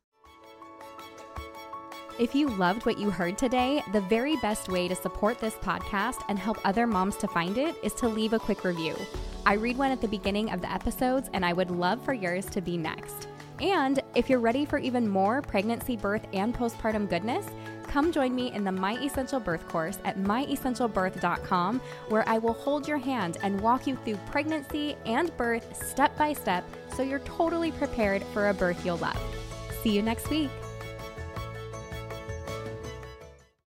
If 2.20 2.34
you 2.34 2.48
loved 2.48 2.84
what 2.84 2.98
you 2.98 3.08
heard 3.08 3.38
today, 3.38 3.82
the 3.92 4.02
very 4.02 4.36
best 4.36 4.68
way 4.68 4.88
to 4.88 4.94
support 4.94 5.38
this 5.38 5.54
podcast 5.54 6.22
and 6.28 6.38
help 6.38 6.58
other 6.66 6.86
moms 6.86 7.16
to 7.16 7.26
find 7.26 7.56
it 7.56 7.74
is 7.82 7.94
to 7.94 8.08
leave 8.08 8.34
a 8.34 8.38
quick 8.38 8.62
review. 8.62 8.94
I 9.46 9.54
read 9.54 9.78
one 9.78 9.90
at 9.90 10.02
the 10.02 10.06
beginning 10.06 10.50
of 10.50 10.60
the 10.60 10.70
episodes, 10.70 11.30
and 11.32 11.46
I 11.46 11.54
would 11.54 11.70
love 11.70 12.04
for 12.04 12.12
yours 12.12 12.44
to 12.50 12.60
be 12.60 12.76
next. 12.76 13.28
And 13.62 14.00
if 14.14 14.28
you're 14.28 14.38
ready 14.38 14.66
for 14.66 14.76
even 14.76 15.08
more 15.08 15.40
pregnancy, 15.40 15.96
birth, 15.96 16.26
and 16.34 16.54
postpartum 16.54 17.08
goodness, 17.08 17.46
come 17.88 18.12
join 18.12 18.34
me 18.34 18.52
in 18.52 18.64
the 18.64 18.72
My 18.72 19.02
Essential 19.02 19.40
Birth 19.40 19.66
course 19.66 19.98
at 20.04 20.18
myessentialbirth.com, 20.18 21.80
where 22.10 22.28
I 22.28 22.36
will 22.36 22.52
hold 22.52 22.86
your 22.86 22.98
hand 22.98 23.38
and 23.42 23.58
walk 23.62 23.86
you 23.86 23.96
through 23.96 24.18
pregnancy 24.30 24.94
and 25.06 25.34
birth 25.38 25.74
step 25.74 26.14
by 26.18 26.34
step 26.34 26.64
so 26.94 27.02
you're 27.02 27.20
totally 27.20 27.72
prepared 27.72 28.22
for 28.34 28.50
a 28.50 28.54
birth 28.54 28.84
you'll 28.84 28.98
love. 28.98 29.18
See 29.82 29.96
you 29.96 30.02
next 30.02 30.28
week. 30.28 30.50